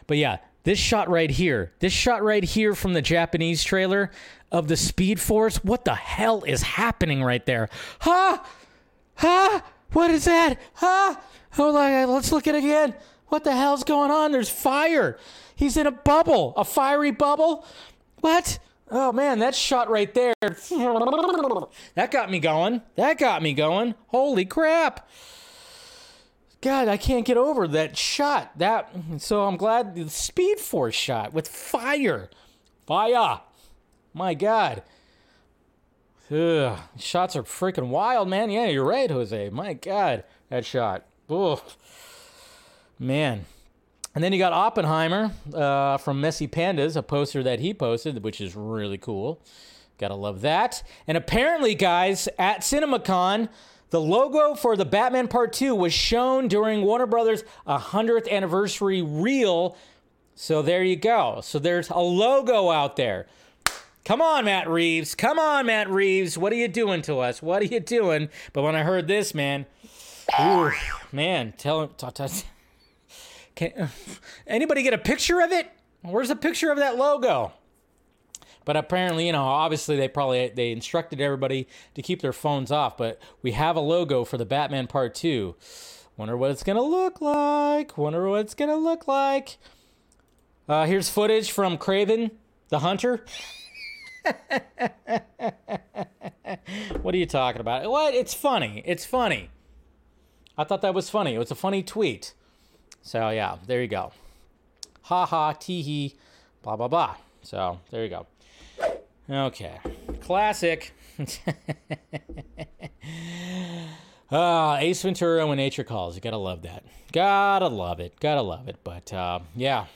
But 0.07 0.19
yeah, 0.19 0.39
this 0.69 0.79
shot 0.79 1.09
right 1.09 1.31
here, 1.31 1.73
this 1.79 1.95
shot 1.95 2.23
right 2.23 2.45
here 2.45 2.75
from 2.75 2.93
the 2.93 3.01
Japanese 3.01 3.65
trailer 3.65 4.11
of 4.53 4.69
the 4.69 4.77
Speed 4.77 5.19
Force, 5.19 5.65
what 5.65 5.87
the 5.87 5.95
hell 5.95 6.45
is 6.45 6.61
happening 6.61 7.25
right 7.25 7.47
there? 7.47 7.71
Ha! 8.01 8.47
Ha! 9.15 9.65
What 9.93 10.11
is 10.11 10.27
that? 10.27 10.61
Ha! 10.75 11.23
Hold 11.53 11.75
on, 11.75 11.91
uh, 11.91 12.07
let's 12.07 12.33
look 12.33 12.47
at 12.47 12.55
it 12.55 12.59
again. 12.59 12.95
What 13.29 13.45
the 13.45 13.57
hell's 13.57 13.83
going 13.83 14.11
on? 14.11 14.31
There's 14.31 14.51
fire. 14.51 15.17
He's 15.57 15.79
in 15.79 15.87
a 15.87 15.91
bubble, 15.91 16.53
a 16.55 16.67
fiery 16.67 17.13
bubble. 17.13 17.65
What? 18.21 18.59
Oh 18.91 19.11
man, 19.11 19.39
that 19.39 19.55
shot 19.55 19.89
right 19.89 20.13
there. 20.13 20.35
That 21.95 22.11
got 22.11 22.31
me 22.31 22.41
going. 22.41 22.83
That 22.97 23.17
got 23.17 23.41
me 23.41 23.55
going. 23.55 23.95
Holy 24.09 24.45
crap. 24.45 25.09
God, 26.61 26.89
I 26.89 26.97
can't 26.97 27.25
get 27.25 27.37
over 27.37 27.69
that 27.69 27.97
shot. 27.97 28.59
That 28.59 28.91
so 29.19 29.45
I'm 29.45 29.57
glad 29.57 29.95
the 29.95 30.11
Speed 30.11 30.59
Force 30.59 30.95
shot 30.95 31.33
with 31.33 31.47
fire. 31.47 32.31
Fire. 32.87 33.41
My 34.13 34.35
God. 34.35 34.83
Ugh, 36.31 36.79
shots 36.99 37.37
are 37.37 37.43
freaking 37.43 37.89
wild, 37.89 38.29
man. 38.29 38.51
Yeah, 38.51 38.67
you're 38.67 38.85
right, 38.85 39.11
Jose. 39.11 39.49
My 39.51 39.73
God, 39.73 40.25
that 40.51 40.67
shot. 40.67 41.07
Oh, 41.31 41.63
man. 42.99 43.47
And 44.15 44.25
then 44.25 44.33
you 44.33 44.39
got 44.39 44.53
Oppenheimer 44.53 45.33
uh, 45.55 45.97
from 45.99 46.21
Messy 46.21 46.49
Pandas, 46.49 46.97
a 46.97 47.03
poster 47.03 47.43
that 47.45 47.61
he 47.61 47.73
posted, 47.73 48.23
which 48.25 48.41
is 48.41 48.57
really 48.57 48.99
cool. 48.99 49.41
Gotta 49.97 50.15
love 50.15 50.43
that. 50.43 50.83
And 51.07 51.17
apparently, 51.17 51.75
guys, 51.75 52.29
at 52.39 52.61
CinemaCon, 52.61 53.49
the 53.91 54.01
logo 54.01 54.55
for 54.55 54.77
the 54.77 54.85
Batman 54.85 55.29
Part 55.29 55.53
2 55.53 55.75
was 55.75 55.93
shown 55.93 56.49
during 56.49 56.83
Warner 56.83 57.07
Brothers' 57.07 57.45
100th 57.67 58.31
anniversary 58.31 59.03
reel. 59.03 59.77
So 60.35 60.63
there 60.63 60.83
you 60.85 60.97
go. 60.97 61.41
So 61.43 61.59
there's 61.59 61.91
a 61.91 61.99
logo 61.99 62.71
out 62.71 62.97
there. 62.97 63.27
Come 64.05 64.23
on, 64.23 64.47
Matt 64.47 64.69
Reeves. 64.69 65.15
Come 65.15 65.39
on, 65.39 65.67
Matt 65.67 65.91
Reeves. 65.91 66.39
What 66.39 66.53
are 66.53 66.57
you 66.57 66.69
doing 66.69 67.03
to 67.03 67.19
us? 67.19 67.43
What 67.43 67.61
are 67.63 67.67
you 67.67 67.81
doing? 67.81 68.29
But 68.53 68.63
when 68.63 68.75
I 68.75 68.83
heard 68.83 69.07
this, 69.07 69.35
man, 69.35 69.67
ooh, 70.41 70.71
man, 71.13 71.53
tell 71.57 71.83
him. 71.83 71.91
T- 71.97 72.41
can 73.55 73.91
anybody 74.47 74.83
get 74.83 74.95
a 74.95 74.99
picture 74.99 75.41
of 75.41 75.51
it? 75.53 75.71
Where's 76.03 76.29
the 76.29 76.37
picture 76.37 76.71
of 76.71 76.79
that 76.79 76.97
logo? 76.97 77.53
But 78.69 78.77
apparently, 78.77 79.25
you 79.25 79.33
know, 79.33 79.45
obviously 79.45 79.97
they 79.97 80.09
probably 80.09 80.51
they 80.51 80.73
instructed 80.73 81.23
everybody 81.23 81.67
to 81.95 82.03
keep 82.03 82.21
their 82.21 82.35
phones 82.35 82.71
off. 82.71 82.99
But 82.99 83.19
we 83.41 83.53
have 83.53 83.77
a 83.77 83.81
logo 83.81 84.27
for 84.27 84.37
the 84.37 84.45
Batman 84.45 84.87
Part 84.87 85.15
Two. 85.15 85.57
Wonder 86.19 86.37
what 86.37 86.51
it's 86.51 86.63
gonna 86.63 86.83
look 86.83 87.23
like. 87.23 87.97
Wonder 87.97 88.29
what 88.29 88.41
it's 88.41 88.55
gonna 88.55 88.77
look 88.77 89.09
like. 89.09 89.57
Uh, 90.69 90.85
here's 90.85 91.09
footage 91.09 91.51
from 91.51 91.79
Kraven 91.79 92.33
the 92.69 92.81
Hunter. 92.81 93.25
what 97.01 97.15
are 97.15 97.19
you 97.19 97.25
talking 97.25 97.63
about? 97.63 97.91
What? 97.91 98.13
It's 98.13 98.35
funny. 98.35 98.83
It's 98.85 99.07
funny. 99.07 99.49
I 100.59 100.65
thought 100.65 100.83
that 100.83 100.93
was 100.93 101.09
funny. 101.09 101.35
It 101.35 101.39
was 101.39 101.51
a 101.51 101.55
funny 101.55 101.83
tweet. 101.83 102.35
So 103.01 103.31
yeah, 103.31 103.57
there 103.67 103.81
you 103.81 103.89
go. 103.89 104.13
Ha 105.05 105.25
ha, 105.25 105.53
tee 105.53 105.81
hee, 105.81 106.17
blah 106.63 106.77
blah 106.77 106.89
blah. 106.89 107.17
So 107.41 107.81
there 107.91 108.05
you 108.05 108.11
go. 108.11 108.27
Okay, 109.31 109.79
classic. 110.23 110.93
Uh, 114.31 114.77
Ace 114.81 115.03
Ventura 115.03 115.47
when 115.47 115.59
nature 115.59 115.85
calls. 115.85 116.15
You 116.15 116.23
gotta 116.23 116.39
love 116.39 116.63
that. 116.63 116.85
Gotta 117.13 117.69
love 117.69 118.01
it. 118.01 118.19
Gotta 118.21 118.41
love 118.43 118.69
it. 118.69 118.77
But 118.85 119.13
uh, 119.13 119.41
yeah. 119.55 119.87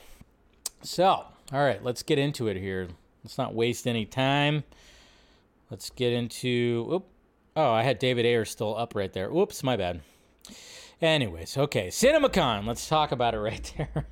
So, 0.83 1.05
all 1.05 1.27
right, 1.51 1.83
let's 1.83 2.03
get 2.03 2.19
into 2.19 2.47
it 2.47 2.57
here. 2.57 2.89
Let's 3.23 3.37
not 3.37 3.55
waste 3.55 3.87
any 3.87 4.05
time. 4.05 4.63
Let's 5.71 5.89
get 5.89 6.13
into. 6.13 6.87
Oop. 6.91 7.07
Oh, 7.55 7.71
I 7.71 7.83
had 7.83 7.97
David 7.99 8.25
Ayer 8.25 8.45
still 8.45 8.75
up 8.77 8.93
right 8.95 9.13
there. 9.13 9.31
Oops, 9.31 9.63
my 9.63 9.75
bad. 9.77 10.01
Anyways, 11.01 11.57
okay, 11.57 11.87
CinemaCon. 11.87 12.65
Let's 12.65 12.87
talk 12.87 13.11
about 13.11 13.33
it 13.33 13.39
right 13.39 13.73
there. 13.77 14.05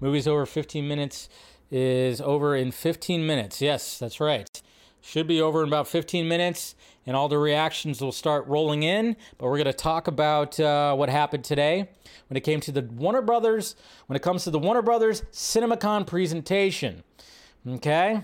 Movie's 0.00 0.26
over 0.28 0.46
15 0.46 0.86
minutes. 0.86 1.28
Is 1.70 2.20
over 2.20 2.54
in 2.54 2.70
15 2.70 3.26
minutes. 3.26 3.60
Yes, 3.60 3.98
that's 3.98 4.20
right. 4.20 4.62
Should 5.00 5.26
be 5.26 5.40
over 5.40 5.62
in 5.62 5.68
about 5.68 5.88
15 5.88 6.28
minutes, 6.28 6.74
and 7.06 7.16
all 7.16 7.28
the 7.28 7.38
reactions 7.38 8.00
will 8.00 8.12
start 8.12 8.46
rolling 8.46 8.82
in. 8.82 9.16
But 9.38 9.46
we're 9.46 9.56
going 9.56 9.66
to 9.66 9.72
talk 9.72 10.06
about 10.06 10.58
uh, 10.60 10.94
what 10.94 11.08
happened 11.08 11.44
today 11.44 11.88
when 12.28 12.36
it 12.36 12.42
came 12.42 12.60
to 12.60 12.72
the 12.72 12.82
Warner 12.82 13.22
Brothers. 13.22 13.74
When 14.06 14.16
it 14.16 14.22
comes 14.22 14.44
to 14.44 14.50
the 14.50 14.58
Warner 14.58 14.82
Brothers 14.82 15.22
CinemaCon 15.32 16.06
presentation. 16.06 17.02
Okay. 17.68 18.22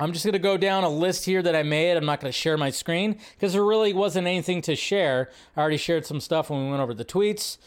I'm 0.00 0.12
just 0.12 0.24
going 0.24 0.32
to 0.32 0.38
go 0.38 0.56
down 0.56 0.82
a 0.82 0.88
list 0.88 1.26
here 1.26 1.42
that 1.42 1.54
I 1.54 1.62
made. 1.62 1.96
I'm 1.96 2.06
not 2.06 2.20
going 2.20 2.32
to 2.32 2.36
share 2.36 2.56
my 2.56 2.70
screen 2.70 3.18
because 3.34 3.52
there 3.52 3.64
really 3.64 3.92
wasn't 3.92 4.26
anything 4.26 4.62
to 4.62 4.74
share. 4.74 5.30
I 5.56 5.60
already 5.60 5.76
shared 5.76 6.06
some 6.06 6.20
stuff 6.20 6.48
when 6.48 6.64
we 6.64 6.70
went 6.70 6.80
over 6.82 6.94
the 6.94 7.04
tweets. 7.04 7.58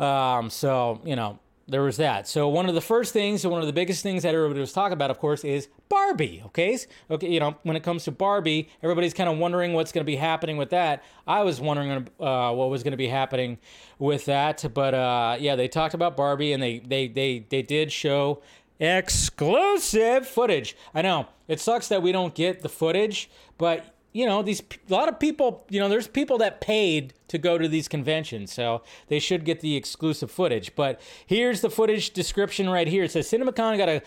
Um, 0.00 0.50
so, 0.50 1.00
you 1.04 1.14
know, 1.14 1.38
there 1.70 1.82
was 1.82 1.96
that. 1.98 2.26
So 2.28 2.48
one 2.48 2.68
of 2.68 2.74
the 2.74 2.80
first 2.80 3.12
things, 3.12 3.46
one 3.46 3.60
of 3.60 3.66
the 3.66 3.72
biggest 3.72 4.02
things 4.02 4.22
that 4.24 4.34
everybody 4.34 4.60
was 4.60 4.72
talking 4.72 4.92
about, 4.92 5.10
of 5.10 5.18
course, 5.18 5.44
is 5.44 5.68
Barbie. 5.88 6.42
Okay, 6.46 6.78
okay. 7.10 7.28
You 7.28 7.40
know, 7.40 7.56
when 7.62 7.76
it 7.76 7.82
comes 7.82 8.04
to 8.04 8.10
Barbie, 8.10 8.68
everybody's 8.82 9.14
kind 9.14 9.28
of 9.28 9.38
wondering 9.38 9.72
what's 9.72 9.92
going 9.92 10.04
to 10.04 10.10
be 10.10 10.16
happening 10.16 10.56
with 10.56 10.70
that. 10.70 11.02
I 11.26 11.42
was 11.42 11.60
wondering 11.60 12.08
uh, 12.18 12.52
what 12.52 12.70
was 12.70 12.82
going 12.82 12.92
to 12.92 12.96
be 12.98 13.08
happening 13.08 13.58
with 13.98 14.24
that, 14.26 14.64
but 14.74 14.94
uh, 14.94 15.36
yeah, 15.38 15.56
they 15.56 15.68
talked 15.68 15.94
about 15.94 16.16
Barbie, 16.16 16.52
and 16.52 16.62
they 16.62 16.78
they 16.80 17.08
they 17.08 17.46
they 17.48 17.62
did 17.62 17.92
show 17.92 18.42
exclusive 18.80 20.26
footage. 20.26 20.76
I 20.94 21.02
know 21.02 21.28
it 21.48 21.60
sucks 21.60 21.88
that 21.88 22.02
we 22.02 22.12
don't 22.12 22.34
get 22.34 22.62
the 22.62 22.68
footage, 22.68 23.30
but 23.58 23.94
you 24.12 24.26
know 24.26 24.42
these 24.42 24.60
a 24.60 24.92
lot 24.92 25.08
of 25.08 25.18
people 25.18 25.64
you 25.68 25.78
know 25.80 25.88
there's 25.88 26.08
people 26.08 26.38
that 26.38 26.60
paid 26.60 27.14
to 27.28 27.38
go 27.38 27.58
to 27.58 27.68
these 27.68 27.88
conventions 27.88 28.52
so 28.52 28.82
they 29.08 29.18
should 29.18 29.44
get 29.44 29.60
the 29.60 29.76
exclusive 29.76 30.30
footage 30.30 30.74
but 30.74 31.00
here's 31.26 31.60
the 31.60 31.70
footage 31.70 32.10
description 32.10 32.68
right 32.68 32.88
here 32.88 33.04
it 33.04 33.10
says 33.10 33.30
cinemacon 33.30 33.76
got 33.76 33.88
a 33.88 34.02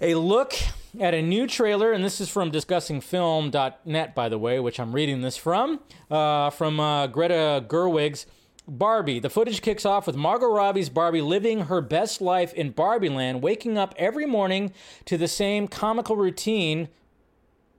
a 0.00 0.14
look 0.14 0.54
at 1.00 1.14
a 1.14 1.22
new 1.22 1.46
trailer 1.46 1.92
and 1.92 2.04
this 2.04 2.20
is 2.20 2.28
from 2.28 2.50
discussingfilm.net 2.50 4.14
by 4.14 4.28
the 4.28 4.38
way 4.38 4.60
which 4.60 4.78
i'm 4.78 4.92
reading 4.92 5.20
this 5.20 5.36
from 5.36 5.80
uh, 6.10 6.50
from 6.50 6.78
uh, 6.80 7.06
greta 7.06 7.64
gerwig's 7.68 8.26
Barbie. 8.66 9.18
The 9.18 9.28
footage 9.28 9.60
kicks 9.60 9.84
off 9.84 10.06
with 10.06 10.16
Margot 10.16 10.50
Robbie's 10.50 10.88
Barbie 10.88 11.20
living 11.20 11.66
her 11.66 11.82
best 11.82 12.22
life 12.22 12.54
in 12.54 12.70
Barbie 12.70 13.10
Land, 13.10 13.42
waking 13.42 13.76
up 13.76 13.94
every 13.98 14.24
morning 14.24 14.72
to 15.04 15.18
the 15.18 15.28
same 15.28 15.68
comical 15.68 16.16
routine. 16.16 16.88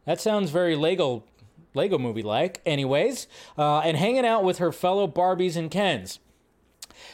That 0.06 0.22
sounds 0.22 0.52
very 0.52 0.76
Lego 0.76 1.24
Lego 1.76 1.98
movie 1.98 2.24
like, 2.24 2.62
anyways, 2.66 3.28
uh, 3.58 3.80
and 3.80 3.98
hanging 3.98 4.26
out 4.26 4.44
with 4.44 4.58
her 4.60 4.72
fellow 4.72 5.08
Barbies 5.08 5.56
and 5.56 5.70
Kens. 5.70 6.20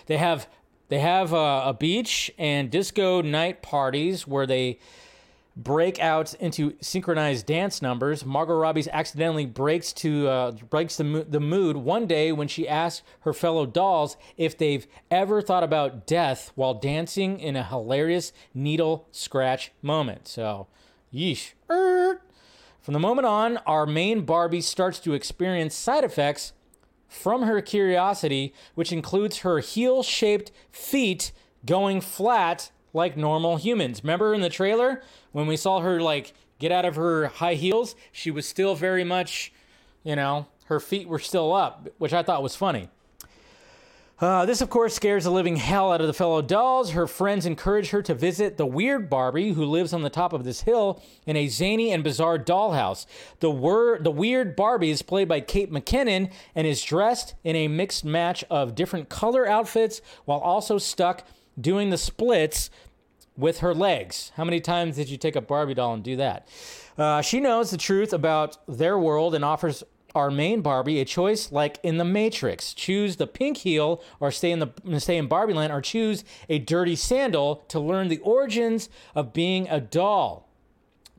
They 0.06 0.18
have 0.18 0.48
They 0.90 1.00
have 1.00 1.34
uh, 1.34 1.64
a 1.66 1.74
beach 1.74 2.32
and 2.38 2.70
disco 2.70 3.22
night 3.22 3.62
parties 3.62 4.28
where 4.28 4.46
they 4.46 4.78
break 5.56 6.00
out 6.00 6.34
into 6.36 6.74
synchronized 6.82 7.46
dance 7.46 7.82
numbers. 7.82 8.26
Margot 8.26 8.56
Robbie's 8.56 8.88
accidentally 8.88 9.46
breaks 9.46 9.94
to 9.94 10.28
uh, 10.28 10.52
breaks 10.52 10.98
the, 10.98 11.04
mo- 11.04 11.26
the 11.28 11.40
mood 11.40 11.78
one 11.78 12.08
day 12.08 12.32
when 12.32 12.48
she 12.48 12.68
asks 12.68 13.04
her 13.22 13.34
fellow 13.34 13.66
dolls 13.66 14.18
if 14.38 14.58
they've 14.58 14.88
ever 15.10 15.42
thought 15.42 15.64
about 15.64 16.08
death 16.08 16.52
while 16.56 16.74
dancing 16.74 17.40
in 17.40 17.56
a 17.56 17.64
hilarious 17.64 18.32
needle 18.54 19.08
scratch 19.12 19.72
moment. 19.82 20.28
So, 20.28 20.68
yeesh. 21.14 21.52
Er. 21.70 22.22
From 22.82 22.94
the 22.94 23.00
moment 23.00 23.28
on, 23.28 23.58
our 23.58 23.86
main 23.86 24.22
Barbie 24.22 24.62
starts 24.62 25.00
to 25.02 25.14
experience 25.14 25.76
side 25.76 26.04
effects 26.04 26.54
from 27.08 27.44
her 27.44 27.62
curiosity, 27.62 28.56
which 28.74 28.92
includes 28.92 29.40
her 29.40 29.60
heel 29.60 30.02
shaped 30.02 30.52
feet 30.72 31.32
going 31.64 32.02
flat 32.02 32.72
like 32.92 33.16
normal 33.16 33.58
humans. 33.58 34.04
Remember 34.04 34.34
in 34.34 34.42
the 34.42 34.50
trailer 34.50 35.04
when 35.32 35.46
we 35.46 35.58
saw 35.58 35.82
her 35.82 36.02
like 36.02 36.34
get 36.58 36.72
out 36.72 36.86
of 36.86 36.96
her 36.96 37.28
high 37.28 37.54
heels? 37.54 37.96
She 38.12 38.32
was 38.32 38.48
still 38.48 38.74
very 38.74 39.04
much, 39.04 39.54
you 40.04 40.16
know, 40.16 40.48
her 40.66 40.80
feet 40.80 41.08
were 41.08 41.20
still 41.20 41.54
up, 41.54 41.88
which 42.00 42.14
I 42.14 42.24
thought 42.24 42.42
was 42.42 42.56
funny. 42.56 42.90
Uh, 44.22 44.46
this, 44.46 44.62
of 44.62 44.70
course, 44.70 44.94
scares 44.94 45.24
the 45.24 45.32
living 45.32 45.56
hell 45.56 45.92
out 45.92 46.00
of 46.00 46.06
the 46.06 46.14
fellow 46.14 46.44
dolls. 46.44 46.92
Her 46.92 47.08
friends 47.08 47.48
encourage 47.48 47.90
her 47.90 48.04
to 48.04 48.14
visit 48.14 48.56
the 48.56 48.68
weird 48.68 49.10
Barbie, 49.10 49.54
who 49.54 49.66
lives 49.66 49.94
on 49.94 50.04
the 50.04 50.12
top 50.12 50.32
of 50.32 50.44
this 50.44 50.62
hill 50.62 51.02
in 51.26 51.36
a 51.36 51.48
zany 51.48 51.92
and 51.92 52.04
bizarre 52.04 52.38
dollhouse. 52.38 53.08
The, 53.40 53.50
wor- 53.50 53.98
the 54.00 54.12
weird 54.12 54.56
Barbie 54.56 54.92
is 54.92 55.02
played 55.02 55.28
by 55.28 55.42
Kate 55.42 55.72
McKinnon 55.72 56.32
and 56.54 56.68
is 56.68 56.84
dressed 56.84 57.34
in 57.44 57.56
a 57.56 57.68
mixed 57.68 58.06
match 58.06 58.44
of 58.52 58.76
different 58.76 59.10
color 59.10 59.50
outfits 59.50 60.02
while 60.26 60.40
also 60.40 60.78
stuck 60.78 61.26
doing 61.60 61.90
the 61.90 61.98
splits 61.98 62.70
with 63.36 63.60
her 63.60 63.74
legs. 63.74 64.32
How 64.36 64.44
many 64.44 64.60
times 64.60 64.98
did 64.98 65.10
you 65.10 65.18
take 65.18 65.36
a 65.36 65.42
Barbie 65.42 65.74
doll 65.74 65.96
and 65.96 66.04
do 66.04 66.18
that? 66.18 66.48
Uh, 66.96 67.22
she 67.22 67.40
knows 67.40 67.72
the 67.72 67.78
truth 67.78 68.14
about 68.14 68.58
their 68.68 69.00
world 69.00 69.34
and 69.34 69.44
offers 69.44 69.84
our 70.16 70.32
main 70.32 70.62
Barbie 70.62 71.00
a 71.00 71.06
choice 71.06 71.52
like 71.52 71.80
in 71.84 71.98
the 71.98 72.06
Matrix. 72.06 72.74
Choose 72.74 73.16
the 73.16 73.28
pink 73.28 73.58
heel 73.58 74.04
or 74.20 74.32
stay 74.32 74.52
in 74.52 74.60
the 74.60 75.00
stay 75.00 75.18
in 75.18 75.28
Barbie 75.28 75.54
land 75.54 75.72
or 75.72 75.82
choose 75.82 76.24
a 76.50 76.60
dirty 76.60 76.96
sandal 76.96 77.64
to 77.68 77.80
learn 77.80 78.08
the 78.08 78.20
origins 78.20 78.90
of 79.16 79.34
being 79.34 79.68
a 79.70 79.80
doll. 79.80 80.48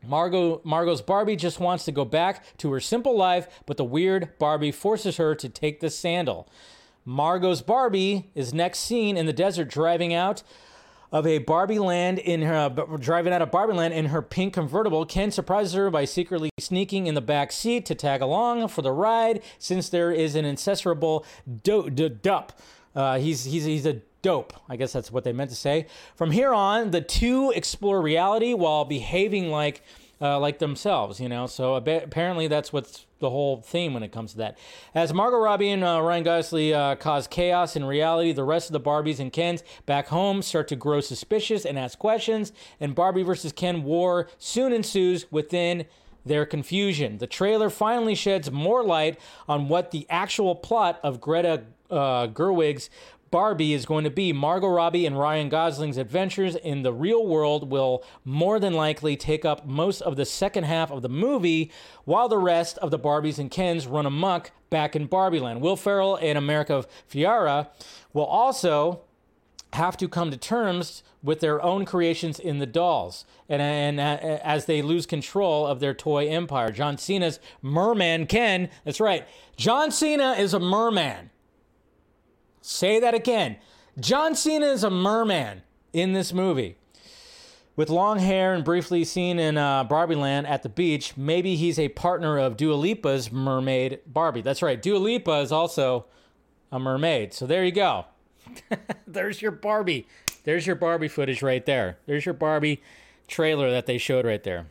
Margot 0.05 0.61
Margot's 0.64 1.00
Barbie 1.00 1.37
just 1.37 1.61
wants 1.61 1.85
to 1.85 1.92
go 1.92 2.05
back 2.05 2.57
to 2.59 2.72
her 2.72 2.81
simple 2.81 3.16
life, 3.16 3.62
but 3.66 3.76
the 3.76 3.85
weird 3.85 4.37
Barbie 4.38 4.72
forces 4.72 5.16
her 5.16 5.35
to 5.37 5.48
take 5.48 5.81
the 5.81 5.90
sandal. 5.90 6.48
Margot's 7.05 7.62
Barbie 7.62 8.31
is 8.35 8.52
next 8.52 8.81
seen 8.81 9.16
in 9.16 9.26
the 9.26 9.33
desert 9.33 9.68
driving 9.68 10.12
out 10.14 10.42
of 11.12 11.27
a 11.27 11.38
Barbie 11.38 11.79
land 11.79 12.18
in 12.18 12.42
her 12.42 12.70
driving 12.98 13.33
out 13.33 13.42
of 13.42 13.51
Barbie 13.51 13.75
land 13.75 13.94
in 13.94 14.07
her 14.07 14.22
pink 14.22 14.55
convertible. 14.55 15.05
Ken 15.05 15.31
surprises 15.31 15.75
her 15.75 15.90
by 15.90 16.07
secretly 16.07 16.51
sneaking 16.59 17.07
in 17.07 17.14
the 17.14 17.20
back 17.20 17.53
seat 17.53 17.85
to 17.87 17.94
tag 17.94 18.22
along 18.22 18.66
for 18.68 18.83
the 18.83 18.92
ride, 18.92 19.42
since 19.59 19.88
there 19.90 20.11
is 20.11 20.35
an 20.35 20.44
incesterable 20.44 21.25
do- 21.62 21.90
d- 21.90 22.09
dup. 22.09 22.59
Uh, 22.96 23.18
he's 23.18 23.44
he's 23.44 23.64
he's 23.64 23.87
a 23.87 24.01
dope. 24.22 24.53
I 24.68 24.77
guess 24.77 24.92
that's 24.92 25.12
what 25.12 25.25
they 25.25 25.33
meant 25.33 25.51
to 25.51 25.57
say. 25.57 25.87
From 26.16 26.31
here 26.31 26.55
on, 26.55 26.90
the 26.90 27.01
two 27.01 27.53
explore 27.55 28.01
reality 28.01 28.55
while 28.55 28.85
behaving 28.85 29.51
like 29.51 29.83
uh, 30.20 30.38
like 30.38 30.59
themselves, 30.61 31.20
you 31.20 31.29
know. 31.29 31.46
So 31.46 31.75
apparently 31.75 32.48
that's 32.48 32.72
what's 32.72 33.07
the 33.23 33.31
whole 33.31 33.63
theme 33.63 33.95
when 33.95 34.03
it 34.03 34.13
comes 34.13 34.33
to 34.33 34.39
that. 34.39 34.59
As 34.95 35.15
Margot 35.15 35.39
Robbie 35.39 35.71
and 35.71 35.83
uh, 35.83 36.03
Ryan 36.03 36.25
Gosling 36.25 36.75
uh, 36.75 36.97
cause 36.97 37.27
chaos 37.27 37.75
in 37.75 37.85
reality, 37.85 38.33
the 38.33 38.45
rest 38.45 38.69
of 38.69 38.75
the 38.75 38.81
Barbies 38.81 39.19
and 39.19 39.33
Kens 39.33 39.65
back 39.87 40.09
home 40.09 40.43
start 40.43 40.69
to 40.69 40.77
grow 40.77 41.01
suspicious 41.01 41.65
and 41.65 41.79
ask 41.79 41.99
questions, 41.99 42.53
and 42.79 42.95
Barbie 42.95 43.23
versus 43.23 43.53
Ken 43.53 43.85
war 43.85 44.29
soon 44.37 44.75
ensues 44.75 45.33
within 45.33 45.87
their 46.27 46.45
confusion. 46.45 47.19
The 47.19 47.27
trailer 47.27 47.71
finally 47.71 48.15
sheds 48.15 48.51
more 48.51 48.85
light 48.85 49.19
on 49.49 49.69
what 49.69 49.91
the 49.91 50.07
actual 50.11 50.55
plot 50.55 51.01
of 51.03 51.21
Greta 51.21 51.65
uh, 51.91 52.27
Gerwig's 52.29 52.91
Barbie 53.33 53.73
is 53.73 53.87
going 53.87 54.05
to 54.05 54.11
be. 54.11 54.33
Margot 54.33 54.68
Robbie 54.68 55.07
and 55.07 55.18
Ryan 55.18 55.49
Gosling's 55.49 55.97
adventures 55.97 56.55
in 56.55 56.83
the 56.83 56.92
real 56.92 57.27
world 57.27 57.71
will 57.71 58.05
more 58.27 58.61
than 58.61 58.75
likely 58.75 59.16
take 59.16 59.45
up 59.45 59.66
most 59.66 60.03
of 60.03 60.16
the 60.16 60.27
second 60.27 60.64
half 60.64 60.92
of 60.92 61.01
the 61.01 61.09
movie, 61.09 61.73
while 62.05 62.29
the 62.29 62.38
rest 62.38 62.77
of 62.79 62.90
the 62.90 62.99
Barbies 62.99 63.38
and 63.38 63.51
Kens 63.51 63.87
run 63.87 64.05
amok 64.05 64.53
back 64.68 64.95
in 64.95 65.09
Barbieland. 65.09 65.61
Will 65.61 65.77
Ferrell 65.77 66.16
and 66.16 66.37
America 66.37 66.85
Ferrera 67.11 67.68
will 68.12 68.27
also 68.27 69.01
have 69.73 69.97
to 69.97 70.09
come 70.09 70.31
to 70.31 70.37
terms 70.37 71.03
with 71.23 71.40
their 71.40 71.62
own 71.62 71.87
creations 71.87 72.38
in 72.38 72.59
the 72.59 72.66
dolls 72.66 73.25
and, 73.49 73.62
and 73.62 73.99
uh, 73.99 74.40
as 74.45 74.66
they 74.66 74.83
lose 74.83 75.07
control 75.07 75.66
of 75.66 75.81
their 75.81 75.95
toy 75.95 76.29
empire. 76.29 76.71
John 76.71 76.99
Cena's 76.99 77.40
Merman 77.62 78.27
Ken, 78.27 78.68
that's 78.85 79.01
right, 79.01 79.27
John 79.57 79.90
Cena 79.90 80.33
is 80.33 80.53
a 80.53 80.61
merman. 80.61 81.31
Say 82.62 83.01
that 83.01 83.12
again. 83.12 83.57
John 84.01 84.35
Cena 84.35 84.66
is 84.66 84.85
a 84.85 84.90
merman 84.90 85.62
in 85.92 86.12
this 86.14 86.33
movie. 86.33 86.77
With 87.75 87.90
long 87.90 88.18
hair 88.18 88.55
and 88.55 88.64
briefly 88.64 89.05
seen 89.05 89.38
in 89.38 89.57
uh, 89.57 89.85
Barbie 89.85 90.14
Land 90.14 90.46
at 90.46 90.62
the 90.62 90.68
beach, 90.68 91.16
maybe 91.16 91.57
he's 91.57 91.79
a 91.79 91.88
partner 91.88 92.38
of 92.38 92.57
Dua 92.57 92.75
Lipa's 92.75 93.33
mermaid 93.33 94.01
Barbie. 94.07 94.42
That's 94.42 94.62
right, 94.62 94.81
Dua 94.81 94.98
Lipa 94.98 95.40
is 95.40 95.51
also 95.51 96.07
a 96.70 96.79
mermaid. 96.79 97.33
So 97.35 97.46
there 97.46 97.64
you 97.64 97.72
go. 97.72 98.07
There's 99.07 99.42
your 99.42 99.51
Barbie. 99.51 100.07
There's 100.44 100.66
your 100.66 100.77
Barbie 100.77 101.09
footage 101.09 101.42
right 101.42 101.64
there. 101.64 101.98
There's 102.07 102.25
your 102.27 102.35
Barbie 102.35 102.83
trailer 103.27 103.70
that 103.70 103.87
they 103.87 103.98
showed 103.98 104.27
right 104.27 104.42
there. 104.42 104.66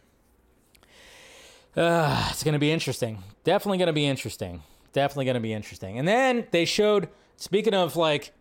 Uh, 1.76 2.28
it's 2.30 2.44
going 2.44 2.54
to 2.54 2.60
be 2.60 2.72
interesting. 2.72 3.24
Definitely 3.44 3.80
going 3.80 3.88
to 3.88 3.94
be 3.94 4.06
interesting. 4.06 4.62
Definitely 4.94 5.26
going 5.26 5.36
to 5.36 5.42
be 5.42 5.54
interesting. 5.54 5.98
And 5.98 6.08
then 6.08 6.48
they 6.52 6.66
showed 6.66 7.08
Speaking 7.42 7.74
of 7.74 7.96
like 7.96 8.34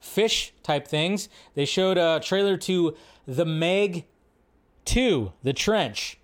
fish 0.00 0.52
type 0.62 0.86
things, 0.86 1.30
they 1.54 1.64
showed 1.64 1.96
a 1.96 2.20
trailer 2.22 2.58
to 2.58 2.94
The 3.26 3.46
Meg 3.46 4.04
2, 4.84 5.32
The 5.42 5.54
Trench. 5.54 6.18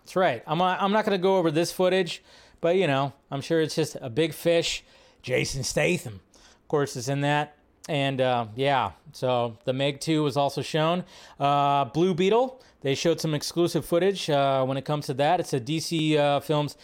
That's 0.00 0.14
right. 0.16 0.42
I'm, 0.46 0.60
I'm 0.60 0.92
not 0.92 1.06
going 1.06 1.18
to 1.18 1.22
go 1.22 1.38
over 1.38 1.50
this 1.50 1.72
footage, 1.72 2.22
but 2.60 2.76
you 2.76 2.86
know, 2.86 3.14
I'm 3.30 3.40
sure 3.40 3.62
it's 3.62 3.74
just 3.74 3.96
a 4.02 4.10
big 4.10 4.34
fish. 4.34 4.84
Jason 5.22 5.64
Statham, 5.64 6.20
of 6.34 6.68
course, 6.68 6.94
is 6.94 7.08
in 7.08 7.22
that. 7.22 7.56
And 7.88 8.20
uh, 8.20 8.48
yeah, 8.54 8.92
so 9.12 9.56
the 9.64 9.72
Meg 9.72 9.98
2 10.00 10.22
was 10.22 10.36
also 10.36 10.60
shown. 10.60 11.04
Uh, 11.38 11.86
Blue 11.86 12.12
Beetle, 12.12 12.60
they 12.82 12.94
showed 12.94 13.18
some 13.18 13.32
exclusive 13.32 13.86
footage 13.86 14.28
uh, 14.28 14.62
when 14.66 14.76
it 14.76 14.84
comes 14.84 15.06
to 15.06 15.14
that. 15.14 15.40
It's 15.40 15.54
a 15.54 15.60
DC 15.60 16.18
uh, 16.18 16.40
Films 16.40 16.76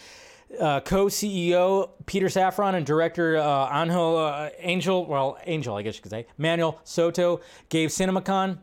uh, 0.58 0.80
co-CEO 0.80 1.90
Peter 2.06 2.26
Safran 2.26 2.74
and 2.74 2.86
director 2.86 3.36
uh, 3.36 3.42
uh, 3.42 4.50
Angel, 4.58 5.06
well, 5.06 5.38
Angel, 5.46 5.76
I 5.76 5.82
guess 5.82 5.96
you 5.96 6.02
could 6.02 6.10
say, 6.10 6.26
Manuel 6.38 6.80
Soto 6.84 7.40
gave 7.68 7.90
CinemaCon 7.90 8.58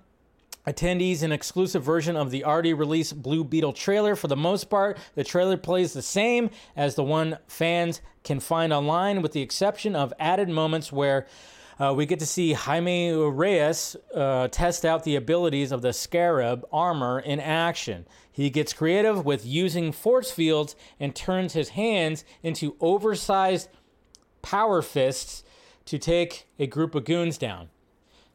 attendees 0.66 1.24
an 1.24 1.32
exclusive 1.32 1.84
version 1.84 2.16
of 2.16 2.32
the 2.32 2.46
already 2.46 2.74
released 2.74 3.22
Blue 3.22 3.44
Beetle 3.44 3.74
trailer. 3.74 4.16
For 4.16 4.28
the 4.28 4.38
most 4.38 4.70
part, 4.70 4.98
the 5.16 5.24
trailer 5.24 5.58
plays 5.58 5.94
the 5.94 6.02
same 6.02 6.50
as 6.76 6.96
the 6.96 7.04
one 7.04 7.38
fans 7.48 8.02
can 8.24 8.40
find 8.40 8.72
online, 8.72 9.22
with 9.22 9.34
the 9.34 9.42
exception 9.42 9.96
of 9.96 10.14
added 10.20 10.50
moments 10.50 10.92
where 10.92 11.28
uh, 11.80 11.94
we 11.96 12.06
get 12.06 12.20
to 12.20 12.26
see 12.26 12.54
Jaime 12.54 13.12
Reyes 13.12 13.96
uh, 14.14 14.48
test 14.50 14.86
out 14.86 15.04
the 15.04 15.16
abilities 15.16 15.72
of 15.72 15.82
the 15.82 15.94
Scarab 15.94 16.66
armor 16.72 17.20
in 17.20 17.40
action. 17.40 18.06
He 18.32 18.50
gets 18.50 18.74
creative 18.74 19.26
with 19.26 19.46
using 19.46 19.92
force 19.92 20.32
fields 20.32 20.76
and 21.00 21.16
turns 21.16 21.54
his 21.54 21.70
hands 21.70 22.26
into 22.42 22.76
oversized 22.80 23.70
power 24.42 24.82
fists 24.82 25.44
to 25.86 25.98
take 25.98 26.48
a 26.58 26.68
group 26.68 26.96
of 26.96 27.06
goons 27.06 27.38
down. 27.38 27.70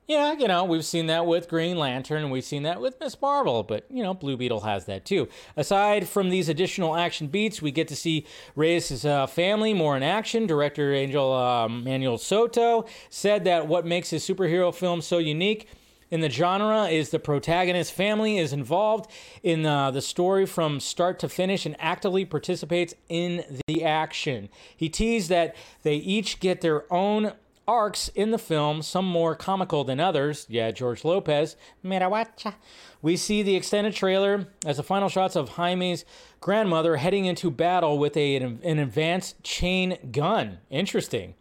Yeah, 0.09 0.33
you 0.33 0.49
know, 0.49 0.65
we've 0.65 0.87
seen 0.87 1.05
that 1.09 1.27
with 1.27 1.51
Green 1.51 1.77
Lantern 1.77 2.23
and 2.23 2.33
we've 2.33 2.43
seen 2.43 2.63
that 2.63 2.81
with 2.81 2.99
Miss 2.99 3.21
Marvel, 3.21 3.63
but, 3.63 3.85
you 3.91 4.03
know, 4.03 4.15
Blue 4.15 4.39
Beetle 4.39 4.61
has 4.61 4.87
that 4.87 5.05
too. 5.05 5.29
Aside 5.55 6.09
from 6.09 6.31
these 6.31 6.49
additional 6.49 6.97
action 6.97 7.27
beats, 7.27 7.61
we 7.61 7.71
get 7.71 7.89
to 7.89 7.97
see 7.97 8.27
Reyes' 8.57 9.05
uh, 9.05 9.27
family 9.27 9.75
more 9.75 9.99
in 9.99 10.03
action. 10.03 10.47
Director 10.47 10.95
Angel 10.95 11.31
um, 11.35 11.85
Manuel 11.85 12.17
Soto 12.17 12.87
said 13.11 13.45
that 13.45 13.67
what 13.67 13.85
makes 13.85 14.09
his 14.09 14.27
superhero 14.27 14.75
film 14.75 15.03
so 15.03 15.19
unique 15.19 15.69
in 16.11 16.23
the 16.23 16.31
genre 16.31 16.87
is 16.87 17.11
the 17.11 17.19
protagonist 17.19 17.93
family 17.93 18.39
is 18.39 18.55
involved 18.55 19.11
in 19.43 19.67
uh, 19.67 19.91
the 19.91 20.01
story 20.01 20.47
from 20.47 20.81
start 20.81 21.19
to 21.19 21.29
finish 21.29 21.67
and 21.67 21.77
actively 21.79 22.25
participates 22.25 22.95
in 23.11 23.61
the 23.67 23.85
action. 23.85 24.49
He 24.75 24.89
teased 24.89 25.29
that 25.29 25.55
they 25.83 25.97
each 25.97 26.41
get 26.41 26.63
their 26.63 26.91
own 26.91 27.33
arcs 27.69 28.09
in 28.15 28.31
the 28.31 28.39
film, 28.39 28.81
some 28.83 29.05
more 29.05 29.37
comical 29.37 29.85
than 29.85 30.01
others. 30.01 30.47
Yeah, 30.49 30.71
George 30.71 31.05
Lopez. 31.05 31.57
Mirawacha. 31.85 32.55
We 33.03 33.17
see 33.17 33.43
the 33.43 33.55
extended 33.55 33.95
trailer 33.95 34.49
as 34.67 34.79
the 34.79 34.83
final 34.83 35.09
shots 35.09 35.37
of 35.37 35.51
Jaime's 35.51 36.05
grandmother 36.41 36.97
heading 36.97 37.27
into 37.27 37.51
battle 37.51 37.99
with 37.99 38.17
a, 38.17 38.37
an 38.37 38.79
advanced 38.79 39.43
chain 39.45 39.99
gun. 40.11 40.59
Interesting. 40.71 41.35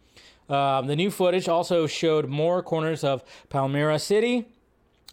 Um, 0.48 0.86
the 0.86 0.96
new 0.96 1.10
footage 1.10 1.48
also 1.48 1.86
showed 1.86 2.28
more 2.28 2.62
corners 2.62 3.02
of 3.02 3.24
Palmera 3.50 4.00
City. 4.00 4.46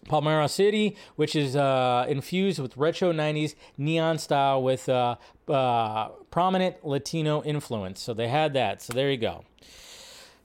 Palmera 0.07 0.49
City, 0.49 0.95
which 1.15 1.35
is 1.35 1.55
uh, 1.55 2.05
infused 2.07 2.59
with 2.59 2.77
retro 2.77 3.11
90s 3.11 3.55
neon 3.77 4.19
style 4.19 4.61
with 4.61 4.87
uh, 4.87 5.15
uh, 5.47 6.09
prominent 6.29 6.85
Latino 6.85 7.41
influence. 7.43 8.01
So 8.01 8.13
they 8.13 8.27
had 8.27 8.53
that. 8.53 8.83
So 8.83 8.93
there 8.93 9.09
you 9.09 9.17
go. 9.17 9.45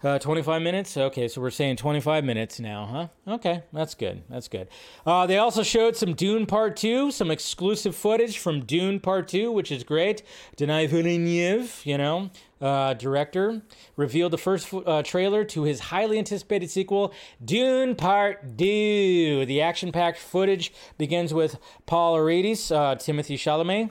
Uh, 0.03 0.19
25 0.19 0.63
minutes? 0.63 0.97
Okay, 0.97 1.29
so 1.29 1.43
we're 1.43 1.51
saying 1.51 1.77
25 1.77 2.25
minutes 2.25 2.59
now, 2.59 2.87
huh? 3.27 3.35
Okay, 3.35 3.65
that's 3.71 3.95
good. 3.95 4.23
That's 4.31 4.49
good. 4.49 4.69
Uh, 5.05 5.27
they 5.27 5.37
also 5.37 5.63
showed 5.63 5.95
some 5.95 6.15
Dune 6.15 6.47
Part 6.47 6.79
2, 6.79 7.11
some 7.11 7.31
exclusive 7.31 7.95
footage 7.95 8.39
from 8.39 8.65
Dune 8.65 8.99
Part 8.99 9.29
2, 9.29 9.53
which 9.53 9.71
is 9.71 9.85
great. 9.85 10.23
Denis 10.57 10.91
Villeneuve, 10.91 11.83
you 11.85 11.99
know, 11.99 12.31
uh, 12.63 12.95
director, 12.95 13.61
revealed 13.97 14.33
the 14.33 14.39
first 14.39 14.73
uh, 14.73 15.03
trailer 15.03 15.45
to 15.45 15.65
his 15.65 15.81
highly 15.81 16.19
anticipated 16.19 16.71
sequel, 16.71 17.13
Dune 17.45 17.95
Part 17.95 18.57
2. 18.57 19.45
The 19.45 19.61
action 19.61 19.93
packed 19.93 20.19
footage 20.19 20.73
begins 20.97 21.35
with 21.35 21.59
Paul 21.85 22.17
Atreides, 22.17 22.75
uh, 22.75 22.95
Timothée 22.95 23.37
Chalamet, 23.37 23.91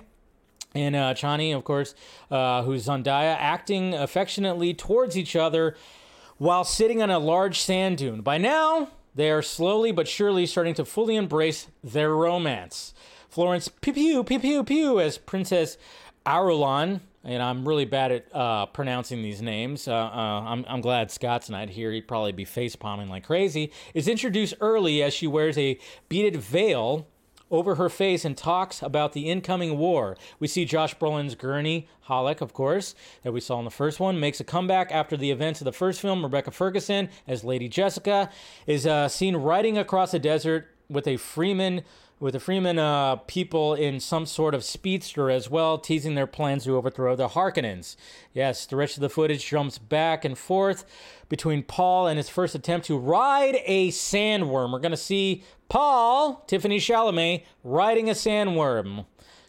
and 0.73 0.95
uh, 0.95 1.13
Chani, 1.13 1.55
of 1.55 1.63
course, 1.63 1.93
uh, 2.31 2.63
who's 2.63 2.87
Zendaya, 2.87 3.35
acting 3.39 3.93
affectionately 3.93 4.73
towards 4.73 5.15
each 5.15 5.35
other 5.35 5.75
while 6.39 6.63
sitting 6.63 7.03
on 7.03 7.11
a 7.11 7.19
large 7.19 7.59
sand 7.59 7.99
dune. 7.99 8.21
By 8.21 8.39
now, 8.39 8.89
they 9.13 9.29
are 9.29 9.41
slowly 9.41 9.91
but 9.91 10.07
surely 10.07 10.45
starting 10.45 10.73
to 10.75 10.85
fully 10.85 11.15
embrace 11.15 11.67
their 11.83 12.15
romance. 12.15 12.93
Florence 13.27 13.67
Pugh 13.67 13.93
Pugh 13.93 14.23
Pugh 14.23 14.39
Pugh 14.39 14.63
Pugh 14.63 14.99
as 14.99 15.17
Princess 15.17 15.77
Irulan, 16.25 17.01
and 17.23 17.43
I'm 17.43 17.67
really 17.67 17.85
bad 17.85 18.11
at 18.11 18.35
uh, 18.35 18.65
pronouncing 18.67 19.21
these 19.21 19.41
names. 19.41 19.87
Uh, 19.87 19.93
uh, 19.93 20.43
I'm, 20.47 20.65
I'm, 20.67 20.81
glad 20.81 21.11
Scott's 21.11 21.49
not 21.49 21.69
here. 21.69 21.91
He'd 21.91 22.07
probably 22.07 22.31
be 22.31 22.45
face 22.45 22.75
palming 22.75 23.09
like 23.09 23.25
crazy. 23.25 23.71
Is 23.93 24.07
introduced 24.07 24.55
early 24.61 25.03
as 25.03 25.13
she 25.13 25.27
wears 25.27 25.57
a 25.57 25.77
beaded 26.07 26.37
veil 26.37 27.05
over 27.51 27.75
her 27.75 27.89
face 27.89 28.25
and 28.25 28.37
talks 28.37 28.81
about 28.81 29.13
the 29.13 29.29
incoming 29.29 29.77
war. 29.77 30.17
We 30.39 30.47
see 30.47 30.65
Josh 30.65 30.95
Brolin's 30.97 31.35
Gurney 31.35 31.87
Halleck, 32.01 32.41
of 32.41 32.53
course, 32.53 32.95
that 33.23 33.31
we 33.31 33.39
saw 33.39 33.59
in 33.59 33.65
the 33.65 33.71
first 33.71 33.99
one, 33.99 34.19
makes 34.19 34.39
a 34.39 34.43
comeback 34.43 34.91
after 34.91 35.17
the 35.17 35.31
events 35.31 35.61
of 35.61 35.65
the 35.65 35.71
first 35.71 36.01
film. 36.01 36.23
Rebecca 36.23 36.51
Ferguson, 36.51 37.09
as 37.27 37.43
Lady 37.43 37.67
Jessica, 37.67 38.29
is 38.67 38.85
uh, 38.85 39.07
seen 39.07 39.35
riding 39.35 39.77
across 39.77 40.13
a 40.13 40.19
desert 40.19 40.67
with 40.89 41.07
a 41.07 41.15
Fremen 41.15 41.83
with 42.19 42.33
the 42.33 42.39
Fremen 42.39 42.77
uh, 42.77 43.15
people 43.15 43.73
in 43.73 43.99
some 43.99 44.25
sort 44.25 44.53
of 44.53 44.63
speedster 44.63 45.29
as 45.29 45.49
well, 45.49 45.77
teasing 45.77 46.15
their 46.15 46.27
plans 46.27 46.65
to 46.65 46.75
overthrow 46.75 47.15
the 47.15 47.29
Harkonnens. 47.29 47.95
Yes, 48.33 48.65
the 48.65 48.75
rest 48.75 48.97
of 48.97 49.01
the 49.01 49.09
footage 49.09 49.47
jumps 49.47 49.77
back 49.77 50.25
and 50.25 50.37
forth 50.37 50.85
between 51.29 51.63
Paul 51.63 52.07
and 52.07 52.17
his 52.17 52.27
first 52.27 52.55
attempt 52.55 52.87
to 52.87 52.97
ride 52.97 53.59
a 53.65 53.89
sandworm. 53.89 54.73
We're 54.73 54.79
going 54.79 54.91
to 54.91 54.97
see 54.97 55.43
Paul, 55.69 56.43
Tiffany 56.47 56.79
Chalamet, 56.79 57.43
riding 57.63 58.09
a 58.09 58.13
sandworm. 58.13 59.05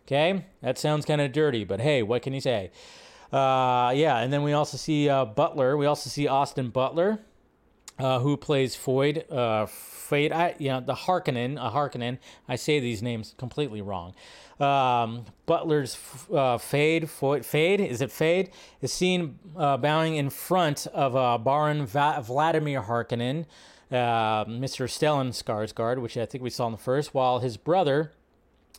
Okay, 0.06 0.44
that 0.60 0.78
sounds 0.78 1.04
kind 1.06 1.20
of 1.20 1.32
dirty, 1.32 1.64
but 1.64 1.80
hey, 1.80 2.02
what 2.02 2.22
can 2.22 2.34
you 2.34 2.40
say? 2.40 2.70
Uh, 3.32 3.92
yeah, 3.94 4.18
and 4.18 4.32
then 4.32 4.42
we 4.42 4.52
also 4.52 4.76
see 4.76 5.08
uh, 5.08 5.24
Butler. 5.24 5.76
We 5.76 5.86
also 5.86 6.10
see 6.10 6.26
Austin 6.26 6.70
Butler, 6.70 7.20
uh, 7.98 8.18
who 8.18 8.36
plays 8.36 8.76
Foyd. 8.76 9.24
Feyd, 10.10 10.32
I, 10.32 10.54
you 10.58 10.68
know, 10.68 10.80
the 10.80 10.94
Harkonnen, 10.94 11.56
a 11.56 11.70
Harkonnen. 11.70 12.18
I 12.48 12.56
say 12.56 12.80
these 12.80 13.02
names 13.02 13.34
completely 13.38 13.80
wrong. 13.80 14.14
Um, 14.58 15.24
Butler's 15.46 15.96
uh, 16.30 16.58
Feyd, 16.58 17.04
Feyd, 17.04 17.86
is 17.86 18.00
it 18.00 18.10
Feyd? 18.10 18.50
Is 18.82 18.92
seen 18.92 19.38
uh, 19.56 19.76
bowing 19.76 20.16
in 20.16 20.28
front 20.28 20.86
of 20.88 21.16
uh, 21.16 21.38
Baron 21.38 21.86
Va- 21.86 22.22
Vladimir 22.22 22.82
Harkonnen, 22.82 23.46
uh, 23.90 24.44
Mr. 24.44 24.86
Stellan 24.86 25.30
Skarsgård, 25.30 26.00
which 26.00 26.16
I 26.16 26.26
think 26.26 26.44
we 26.44 26.50
saw 26.50 26.66
in 26.66 26.72
the 26.72 26.78
first, 26.78 27.14
while 27.14 27.38
his 27.38 27.56
brother, 27.56 28.12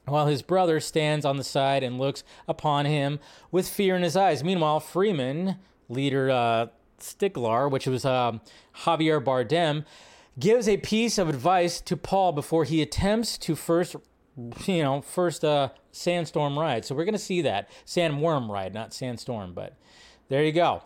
while 0.06 0.28
his 0.28 0.42
brother 0.42 0.80
stands 0.80 1.26
on 1.26 1.38
the 1.38 1.44
side 1.44 1.82
and 1.82 1.98
looks 1.98 2.24
upon 2.48 2.86
him 2.86 3.20
with 3.52 3.68
fear 3.68 3.96
in 3.96 4.04
his 4.04 4.16
eyes. 4.16 4.44
Meanwhile, 4.44 4.82
Fremen, 4.82 5.58
leader 5.90 6.30
uh, 6.30 6.68
Stilgar, 7.00 7.70
which 7.70 7.88
was 7.88 8.06
uh, 8.06 8.34
Javier 8.84 9.24
Bardem, 9.24 9.86
gives 10.40 10.68
a 10.68 10.78
piece 10.78 11.18
of 11.18 11.30
advice 11.30 11.82
to 11.82 11.98
Paul 11.98 12.32
before 12.32 12.64
he 12.64 12.82
attempts 12.82 13.38
to 13.40 13.56
first, 13.56 13.96
you 14.66 14.84
know, 14.84 15.02
first 15.02 15.44
uh, 15.44 15.70
sandstorm 15.92 16.58
ride. 16.58 16.86
So 16.86 16.96
we're 16.96 17.06
gonna 17.06 17.18
see 17.18 17.42
that 17.42 17.70
sandworm 17.86 18.50
ride, 18.50 18.74
not 18.74 18.94
sandstorm. 18.94 19.54
But 19.54 19.76
there 20.30 20.44
you 20.44 20.52
go. 20.52 20.84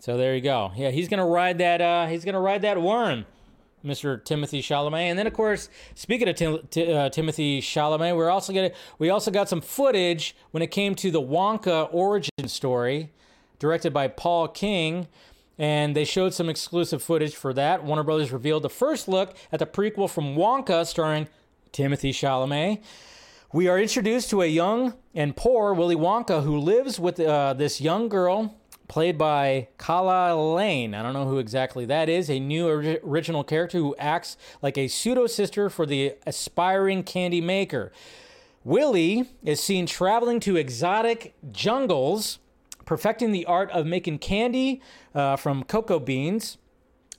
So 0.00 0.16
there 0.16 0.34
you 0.34 0.40
go. 0.40 0.72
Yeah, 0.76 0.90
he's 0.90 1.08
gonna 1.08 1.26
ride 1.26 1.58
that. 1.58 1.80
Uh, 1.80 2.06
he's 2.06 2.24
gonna 2.24 2.40
ride 2.40 2.62
that 2.62 2.80
worm. 2.80 3.26
Mr. 3.84 4.20
Timothée 4.20 4.58
Chalamet, 4.58 5.02
and 5.02 5.18
then 5.18 5.28
of 5.28 5.32
course, 5.32 5.68
speaking 5.94 6.28
of 6.28 6.34
Tim, 6.34 6.58
T- 6.68 6.92
uh, 6.92 7.10
Timothée 7.10 7.58
Chalamet, 7.58 8.16
we're 8.16 8.28
also 8.28 8.52
gonna 8.52 8.72
we 8.98 9.08
also 9.08 9.30
got 9.30 9.48
some 9.48 9.60
footage 9.60 10.34
when 10.50 10.62
it 10.62 10.72
came 10.72 10.96
to 10.96 11.12
the 11.12 11.20
Wonka 11.22 11.88
origin 11.92 12.48
story, 12.48 13.12
directed 13.60 13.92
by 13.92 14.08
Paul 14.08 14.48
King, 14.48 15.06
and 15.58 15.96
they 15.96 16.04
showed 16.04 16.32
some 16.32 16.48
exclusive 16.48 17.02
footage 17.02 17.34
for 17.34 17.52
that. 17.52 17.84
Warner 17.84 18.04
Brothers 18.04 18.32
revealed 18.32 18.62
the 18.62 18.70
first 18.70 19.08
look 19.08 19.36
at 19.50 19.58
the 19.58 19.66
prequel 19.66 20.08
from 20.08 20.36
Wonka 20.36 20.86
starring 20.86 21.28
Timothée 21.72 22.10
Chalamet. 22.10 22.82
We 23.52 23.66
are 23.66 23.78
introduced 23.78 24.30
to 24.30 24.42
a 24.42 24.46
young 24.46 24.94
and 25.14 25.34
poor 25.34 25.74
Willy 25.74 25.96
Wonka 25.96 26.42
who 26.42 26.58
lives 26.58 27.00
with 27.00 27.18
uh, 27.18 27.54
this 27.54 27.80
young 27.80 28.08
girl 28.08 28.54
played 28.88 29.18
by 29.18 29.68
Calah 29.78 30.54
Lane. 30.54 30.94
I 30.94 31.02
don't 31.02 31.12
know 31.12 31.26
who 31.26 31.38
exactly 31.38 31.84
that 31.86 32.08
is. 32.08 32.30
A 32.30 32.38
new 32.38 32.68
or- 32.68 32.98
original 33.04 33.44
character 33.44 33.78
who 33.78 33.94
acts 33.98 34.36
like 34.62 34.78
a 34.78 34.88
pseudo 34.88 35.26
sister 35.26 35.68
for 35.70 35.86
the 35.86 36.14
aspiring 36.26 37.02
candy 37.02 37.40
maker. 37.40 37.92
Willy 38.64 39.30
is 39.42 39.60
seen 39.60 39.86
traveling 39.86 40.40
to 40.40 40.56
exotic 40.56 41.34
jungles 41.50 42.38
perfecting 42.88 43.32
the 43.32 43.44
art 43.44 43.70
of 43.72 43.84
making 43.84 44.18
candy 44.18 44.80
uh, 45.14 45.36
from 45.36 45.62
cocoa 45.62 46.00
beans. 46.00 46.56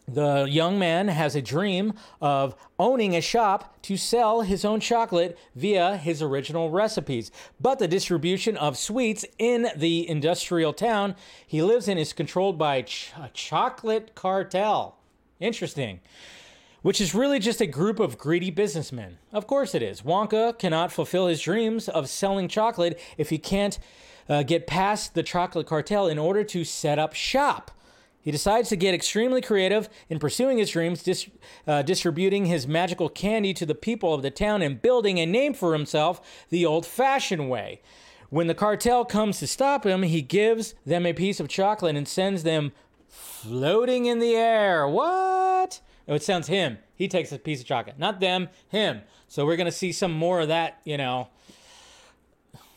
The 0.08 0.48
young 0.50 0.80
man 0.80 1.10
has 1.10 1.36
a 1.36 1.44
dream 1.44 1.94
of 2.20 2.56
owning 2.80 3.16
a 3.16 3.22
shop 3.22 3.80
to 3.84 3.96
sell 3.96 4.42
his 4.42 4.66
own 4.66 4.80
chocolate 4.80 5.38
via 5.54 5.96
his 5.96 6.24
original 6.24 6.72
recipes. 6.72 7.30
But 7.62 7.78
the 7.78 7.88
distribution 7.88 8.58
of 8.58 8.80
sweets 8.80 9.24
in 9.38 9.68
the 9.76 10.10
industrial 10.10 10.74
town 10.74 11.16
he 11.46 11.62
lives 11.62 11.88
in 11.88 12.00
is 12.00 12.14
controlled 12.14 12.58
by 12.58 12.82
ch- 12.82 13.12
a 13.16 13.30
chocolate 13.32 14.16
cartel. 14.16 14.98
Interesting. 15.40 16.00
Which 16.82 17.00
is 17.00 17.14
really 17.14 17.38
just 17.38 17.62
a 17.62 17.68
group 17.68 18.00
of 18.00 18.18
greedy 18.18 18.50
businessmen. 18.50 19.20
Of 19.32 19.46
course 19.46 19.76
it 19.76 19.84
is. 19.84 20.02
Wonka 20.02 20.58
cannot 20.58 20.92
fulfill 20.92 21.28
his 21.28 21.42
dreams 21.42 21.88
of 21.88 22.10
selling 22.10 22.48
chocolate 22.48 23.00
if 23.20 23.30
he 23.30 23.38
can't 23.38 23.78
uh, 24.30 24.44
get 24.44 24.68
past 24.68 25.16
the 25.16 25.24
chocolate 25.24 25.68
cartel 25.68 26.08
in 26.08 26.18
order 26.18 26.44
to 26.44 26.64
set 26.64 27.00
up 27.00 27.14
shop. 27.14 27.72
He 28.22 28.32
decides 28.32 28.70
to 28.70 28.76
get 28.76 28.94
extremely 28.94 29.42
creative 29.42 29.90
in 30.10 30.20
pursuing 30.20 30.58
his 30.58 30.70
dreams, 30.70 31.02
dis- 31.02 31.30
uh, 31.66 31.82
distributing 31.82 32.46
his 32.46 32.68
magical 32.68 33.10
candy 33.10 33.54
to 33.56 33.66
the 33.66 33.76
people 33.76 34.14
of 34.14 34.22
the 34.22 34.30
town 34.30 34.62
and 34.62 34.82
building 34.82 35.18
a 35.18 35.26
name 35.26 35.54
for 35.54 35.74
himself 35.74 36.46
the 36.50 36.66
old 36.66 36.86
fashioned 36.86 37.50
way. 37.50 37.82
When 38.30 38.48
the 38.48 38.54
cartel 38.54 39.06
comes 39.06 39.40
to 39.40 39.48
stop 39.48 39.86
him, 39.86 40.04
he 40.04 40.22
gives 40.22 40.76
them 40.86 41.06
a 41.06 41.14
piece 41.14 41.40
of 41.40 41.48
chocolate 41.48 41.96
and 41.96 42.08
sends 42.08 42.44
them 42.44 42.74
floating 43.08 44.06
in 44.06 44.20
the 44.20 44.36
air. 44.36 44.88
What? 44.88 45.80
Oh, 46.08 46.14
it 46.14 46.24
sounds 46.24 46.48
him. 46.48 46.78
He 46.94 47.08
takes 47.08 47.32
a 47.32 47.40
piece 47.40 47.62
of 47.62 47.66
chocolate. 47.66 47.98
Not 47.98 48.20
them, 48.20 48.50
him. 48.68 49.02
So 49.28 49.46
we're 49.46 49.56
going 49.56 49.66
to 49.66 49.72
see 49.72 49.92
some 49.92 50.12
more 50.12 50.42
of 50.42 50.50
that, 50.50 50.80
you 50.84 50.98
know, 50.98 51.30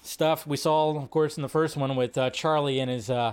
stuff 0.03 0.47
we 0.47 0.57
saw, 0.57 0.97
of 0.97 1.11
course, 1.11 1.37
in 1.37 1.43
the 1.43 1.49
first 1.49 1.77
one 1.77 1.97
with 1.97 2.19
uh, 2.19 2.31
Charlie 2.31 2.81
and 2.81 2.91
his 2.91 3.09
uh, 3.09 3.33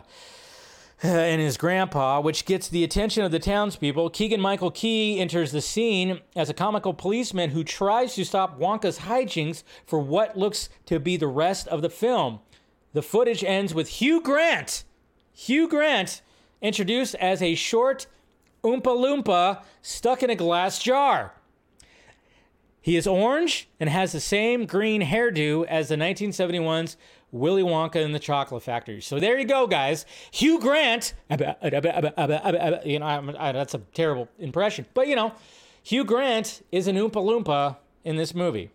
and 1.03 1.41
his 1.41 1.57
grandpa, 1.57 2.19
which 2.19 2.45
gets 2.45 2.67
the 2.67 2.83
attention 2.83 3.23
of 3.23 3.31
the 3.31 3.39
townspeople. 3.39 4.09
Keegan 4.09 4.41
Michael 4.41 4.71
Key 4.71 5.19
enters 5.19 5.51
the 5.51 5.61
scene 5.61 6.21
as 6.35 6.49
a 6.49 6.53
comical 6.53 6.93
policeman 6.93 7.51
who 7.51 7.63
tries 7.63 8.15
to 8.15 8.25
stop 8.25 8.59
Wonka's 8.59 8.99
hijinks 8.99 9.63
for 9.85 9.99
what 9.99 10.37
looks 10.37 10.69
to 10.85 10.99
be 10.99 11.17
the 11.17 11.27
rest 11.27 11.67
of 11.67 11.81
the 11.81 11.89
film. 11.89 12.39
The 12.93 13.01
footage 13.01 13.43
ends 13.43 13.73
with 13.73 13.87
Hugh 13.87 14.21
Grant. 14.21 14.83
Hugh 15.33 15.67
Grant 15.67 16.21
introduced 16.61 17.15
as 17.15 17.41
a 17.41 17.55
short 17.55 18.07
Oompa 18.63 18.83
Loompa 18.83 19.63
stuck 19.81 20.21
in 20.21 20.29
a 20.29 20.35
glass 20.35 20.79
jar. 20.79 21.33
He 22.81 22.95
is 22.95 23.05
orange 23.05 23.67
and 23.79 23.89
has 23.89 24.13
the 24.13 24.19
same 24.19 24.65
green 24.65 25.01
hairdo 25.01 25.65
as 25.65 25.89
the 25.89 25.95
1971's 25.95 26.97
Willy 27.31 27.61
Wonka 27.63 28.03
and 28.03 28.15
the 28.15 28.19
Chocolate 28.19 28.63
Factory. 28.63 29.01
So 29.01 29.19
there 29.19 29.37
you 29.37 29.45
go, 29.45 29.67
guys. 29.67 30.05
Hugh 30.31 30.59
Grant, 30.59 31.13
you 31.29 31.37
know, 31.37 33.31
that's 33.35 33.73
a 33.73 33.81
terrible 33.93 34.29
impression, 34.39 34.85
but 34.93 35.07
you 35.07 35.15
know, 35.15 35.33
Hugh 35.83 36.03
Grant 36.03 36.65
is 36.71 36.87
an 36.87 36.95
Oompa 36.95 37.13
Loompa 37.13 37.77
in 38.03 38.15
this 38.15 38.33
movie. 38.33 38.69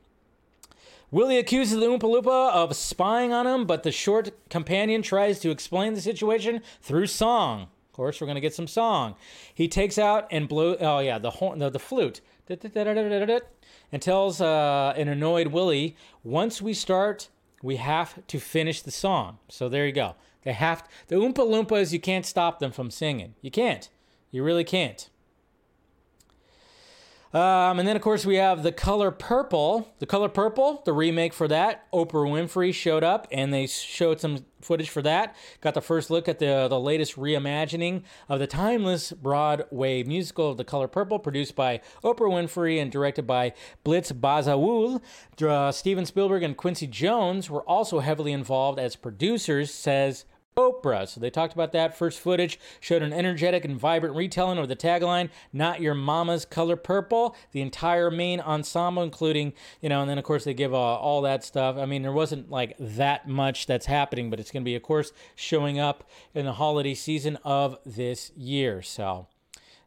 Willy 1.11 1.39
accuses 1.39 1.79
the 1.79 1.87
Oompa 1.87 2.03
Loompa 2.03 2.53
of 2.53 2.75
spying 2.77 3.33
on 3.33 3.47
him, 3.47 3.67
but 3.67 3.85
the 3.85 3.93
short 3.93 4.31
companion 4.51 5.01
tries 5.03 5.39
to 5.41 5.51
explain 5.51 5.95
the 5.95 6.01
situation 6.01 6.61
through 6.83 7.07
song. 7.07 7.63
Of 7.63 7.93
course, 7.93 8.21
we're 8.21 8.27
gonna 8.27 8.41
get 8.41 8.55
some 8.55 8.67
song. 8.67 9.15
He 9.55 9.69
takes 9.69 9.99
out 9.99 10.27
and 10.31 10.49
blow. 10.49 10.77
Oh 10.81 10.99
yeah, 10.99 11.19
the 11.19 11.31
horn, 11.31 11.61
the, 11.61 11.71
the 11.71 11.79
flute, 11.79 12.21
and 13.95 14.03
tells 14.03 14.41
uh, 14.41 14.93
an 14.97 15.07
annoyed 15.07 15.47
Willy, 15.47 15.95
"Once 16.25 16.61
we 16.61 16.75
start, 16.75 17.29
we 17.63 17.77
have 17.77 18.27
to 18.27 18.41
finish 18.41 18.83
the 18.83 18.91
song." 18.91 19.39
So 19.49 19.69
there 19.69 19.87
you 19.87 19.93
go. 19.93 20.17
They 20.43 20.53
have 20.53 20.83
the 21.07 21.15
Oompa 21.15 21.35
Loompas. 21.35 21.93
You 21.93 22.01
can't 22.01 22.27
stop 22.27 22.59
them 22.59 22.73
from 22.73 22.91
singing. 22.91 23.37
You 23.41 23.53
can't. 23.53 23.89
You 24.33 24.43
really 24.43 24.65
can't. 24.65 25.09
Um, 27.35 27.81
and 27.81 27.89
then, 27.89 27.97
of 27.97 28.03
course, 28.03 28.25
we 28.25 28.37
have 28.37 28.63
The 28.63 28.71
Color 28.71 29.11
Purple. 29.11 29.93
The 29.99 30.07
Color 30.07 30.29
Purple, 30.29 30.83
the 30.85 30.93
remake 30.93 31.33
for 31.33 31.49
that. 31.49 31.91
Oprah 31.93 32.31
Winfrey 32.31 32.73
showed 32.73 33.03
up 33.03 33.27
and 33.33 33.53
they 33.53 33.67
showed 33.67 34.21
some 34.21 34.45
footage 34.61 34.89
for 34.89 35.03
that. 35.03 35.35
Got 35.61 35.75
the 35.75 35.81
first 35.81 36.11
look 36.11 36.29
at 36.29 36.39
the, 36.39 36.69
the 36.69 36.79
latest 36.79 37.17
reimagining 37.17 38.05
of 38.29 38.39
the 38.39 38.47
timeless 38.47 39.11
Broadway 39.11 40.05
musical 40.05 40.51
of 40.51 40.59
The 40.59 40.65
Color 40.65 40.87
Purple, 40.87 41.19
produced 41.19 41.57
by 41.57 41.81
Oprah 42.05 42.31
Winfrey 42.31 42.81
and 42.81 42.93
directed 42.93 43.27
by 43.27 43.53
Blitz 43.83 44.13
Bazawule. 44.13 45.03
Uh, 45.43 45.73
Steven 45.73 46.07
Spielberg 46.07 46.45
and 46.45 46.57
Quincy 46.57 46.87
Jones 46.87 47.51
were 47.51 47.69
also 47.69 47.99
heavily 47.99 48.31
involved 48.31 48.79
as 48.79 48.95
producers, 48.95 49.75
says 49.75 50.25
Oprah. 50.57 51.09
So 51.09 51.21
they 51.21 51.31
talked 51.31 51.55
about 51.55 51.73
that. 51.73 51.97
First 51.97 52.21
footage 52.21 52.59
showed 52.81 53.03
an 53.03 53.13
energetic 53.13 53.65
and 53.65 53.79
vibrant 53.79 54.15
retelling 54.15 54.59
of 54.59 54.69
the 54.69 54.77
tagline, 54.77 55.31
Not 55.53 55.81
Your 55.81 55.95
Mama's 55.95 56.45
Color 56.45 56.77
Purple. 56.77 57.37
The 57.53 57.61
entire 57.61 58.11
main 58.11 58.41
ensemble, 58.41 59.03
including, 59.03 59.53
you 59.81 59.89
know, 59.89 60.01
and 60.01 60.11
then 60.11 60.19
of 60.19 60.25
course 60.25 60.45
they 60.45 60.55
give 60.55 60.73
uh, 60.73 60.77
all 60.77 61.23
that 61.23 61.45
stuff. 61.45 61.77
I 61.77 61.87
mean, 61.87 62.03
there 62.03 62.13
wasn't 62.13 62.51
like 62.51 62.77
that 62.79 63.29
much 63.29 63.67
that's 63.67 63.87
happening, 63.87 64.31
but 64.31 64.41
it's 64.41 64.51
going 64.51 64.63
to 64.63 64.69
be, 64.69 64.77
of 64.77 64.83
course, 64.83 65.13
showing 65.35 65.79
up 65.79 66.09
in 66.35 66.45
the 66.45 66.55
holiday 66.55 66.95
season 66.95 67.39
of 67.45 67.79
this 67.85 68.31
year. 68.37 68.83
So. 68.83 69.29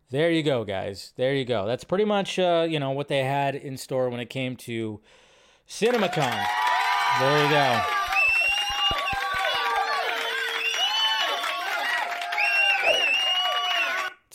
There 0.09 0.31
you 0.31 0.41
go, 0.41 0.63
guys. 0.63 1.11
There 1.17 1.35
you 1.35 1.43
go. 1.43 1.67
That's 1.67 1.83
pretty 1.83 2.05
much, 2.05 2.39
uh, 2.39 2.65
you 2.69 2.79
know, 2.79 2.91
what 2.91 3.09
they 3.09 3.25
had 3.25 3.55
in 3.55 3.75
store 3.75 4.09
when 4.09 4.21
it 4.21 4.29
came 4.29 4.55
to 4.55 5.01
CinemaCon. 5.67 6.45
There 7.19 7.43
you 7.43 7.49
go. 7.49 7.81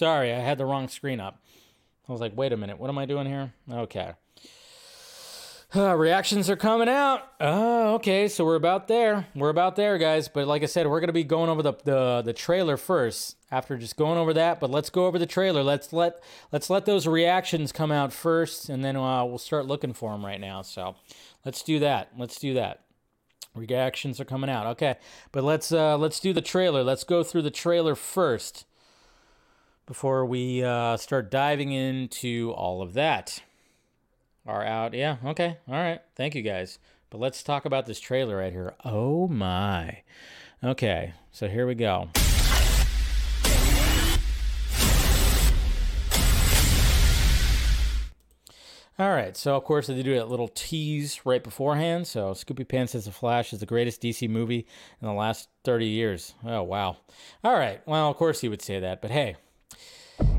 Sorry, 0.02 0.32
I 0.32 0.40
had 0.40 0.58
the 0.58 0.66
wrong 0.66 0.88
screen 0.88 1.20
up. 1.20 1.40
I 2.08 2.10
was 2.10 2.20
like, 2.20 2.36
wait 2.36 2.52
a 2.52 2.56
minute, 2.56 2.80
what 2.80 2.90
am 2.90 2.98
I 2.98 3.06
doing 3.06 3.24
here? 3.24 3.52
Okay. 3.70 4.14
Uh, 5.76 5.94
reactions 5.94 6.50
are 6.50 6.56
coming 6.56 6.88
out. 6.88 7.20
Oh, 7.38 7.94
okay. 7.94 8.26
So 8.26 8.44
we're 8.44 8.56
about 8.56 8.88
there. 8.88 9.28
We're 9.36 9.48
about 9.48 9.76
there, 9.76 9.98
guys. 9.98 10.26
But 10.26 10.48
like 10.48 10.64
I 10.64 10.66
said, 10.66 10.88
we're 10.88 10.98
gonna 10.98 11.12
be 11.12 11.22
going 11.22 11.48
over 11.48 11.62
the, 11.62 11.74
the 11.84 12.22
the 12.24 12.32
trailer 12.32 12.76
first. 12.76 13.36
After 13.52 13.78
just 13.78 13.96
going 13.96 14.18
over 14.18 14.34
that, 14.34 14.58
but 14.58 14.72
let's 14.72 14.90
go 14.90 15.06
over 15.06 15.20
the 15.20 15.26
trailer. 15.26 15.62
Let's 15.62 15.92
let 15.92 16.20
let's 16.50 16.68
let 16.68 16.84
those 16.84 17.06
reactions 17.06 17.70
come 17.70 17.92
out 17.92 18.12
first, 18.12 18.68
and 18.68 18.84
then 18.84 18.96
uh, 18.96 19.24
we'll 19.24 19.38
start 19.38 19.66
looking 19.66 19.92
for 19.92 20.10
them 20.10 20.26
right 20.26 20.40
now. 20.40 20.62
So 20.62 20.96
let's 21.44 21.62
do 21.62 21.78
that. 21.78 22.10
Let's 22.18 22.40
do 22.40 22.54
that. 22.54 22.80
Reactions 23.54 24.18
are 24.18 24.24
coming 24.24 24.50
out. 24.50 24.66
Okay, 24.66 24.96
but 25.30 25.44
let's 25.44 25.70
uh, 25.70 25.96
let's 25.96 26.18
do 26.18 26.32
the 26.32 26.42
trailer. 26.42 26.82
Let's 26.82 27.04
go 27.04 27.22
through 27.22 27.42
the 27.42 27.52
trailer 27.52 27.94
first 27.94 28.64
before 29.86 30.24
we 30.24 30.62
uh, 30.62 30.96
start 30.96 31.30
diving 31.30 31.72
into 31.72 32.52
all 32.52 32.82
of 32.82 32.94
that. 32.94 33.42
Are 34.44 34.64
out. 34.64 34.92
Yeah, 34.92 35.18
okay. 35.24 35.58
All 35.68 35.74
right. 35.74 36.00
Thank 36.16 36.34
you 36.34 36.42
guys. 36.42 36.78
But 37.10 37.20
let's 37.20 37.42
talk 37.42 37.64
about 37.64 37.86
this 37.86 38.00
trailer 38.00 38.38
right 38.38 38.52
here. 38.52 38.74
Oh 38.84 39.28
my. 39.28 40.02
Okay, 40.64 41.12
so 41.30 41.46
here 41.46 41.66
we 41.66 41.74
go. 41.74 42.08
All 48.98 49.10
right, 49.10 49.36
so 49.36 49.56
of 49.56 49.64
course 49.64 49.88
they 49.88 50.02
do 50.02 50.14
that 50.14 50.28
little 50.28 50.48
tease 50.48 51.26
right 51.26 51.42
beforehand. 51.42 52.06
So 52.06 52.30
Scoopy 52.30 52.68
Pants 52.68 52.94
as 52.94 53.06
The 53.06 53.10
Flash 53.10 53.52
is 53.52 53.60
the 53.60 53.66
greatest 53.66 54.00
DC 54.02 54.28
movie 54.28 54.66
in 55.00 55.08
the 55.08 55.14
last 55.14 55.48
30 55.64 55.86
years. 55.86 56.34
Oh, 56.44 56.62
wow. 56.62 56.98
All 57.42 57.54
right, 57.54 57.80
well, 57.86 58.08
of 58.08 58.16
course 58.16 58.40
he 58.40 58.48
would 58.48 58.62
say 58.62 58.78
that, 58.78 59.02
but 59.02 59.10
hey, 59.10 59.36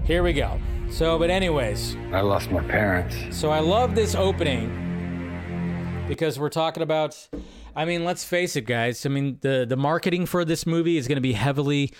here 0.05 0.23
we 0.23 0.33
go. 0.33 0.59
So, 0.89 1.17
but 1.17 1.29
anyways, 1.29 1.95
I 2.11 2.21
lost 2.21 2.51
my 2.51 2.61
parents. 2.61 3.15
so 3.37 3.49
I 3.49 3.59
love 3.59 3.95
this 3.95 4.15
opening 4.15 6.05
because 6.07 6.37
we're 6.39 6.49
talking 6.49 6.83
about. 6.83 7.27
I 7.75 7.85
mean, 7.85 8.05
let's 8.05 8.23
face 8.23 8.55
it, 8.55 8.61
guys. 8.67 9.05
I 9.05 9.09
mean, 9.09 9.39
the 9.41 9.65
the 9.67 9.77
marketing 9.77 10.25
for 10.25 10.45
this 10.45 10.65
movie 10.65 10.97
is 10.97 11.07
going 11.07 11.15
to 11.15 11.21
be 11.21 11.33
heavily 11.33 11.91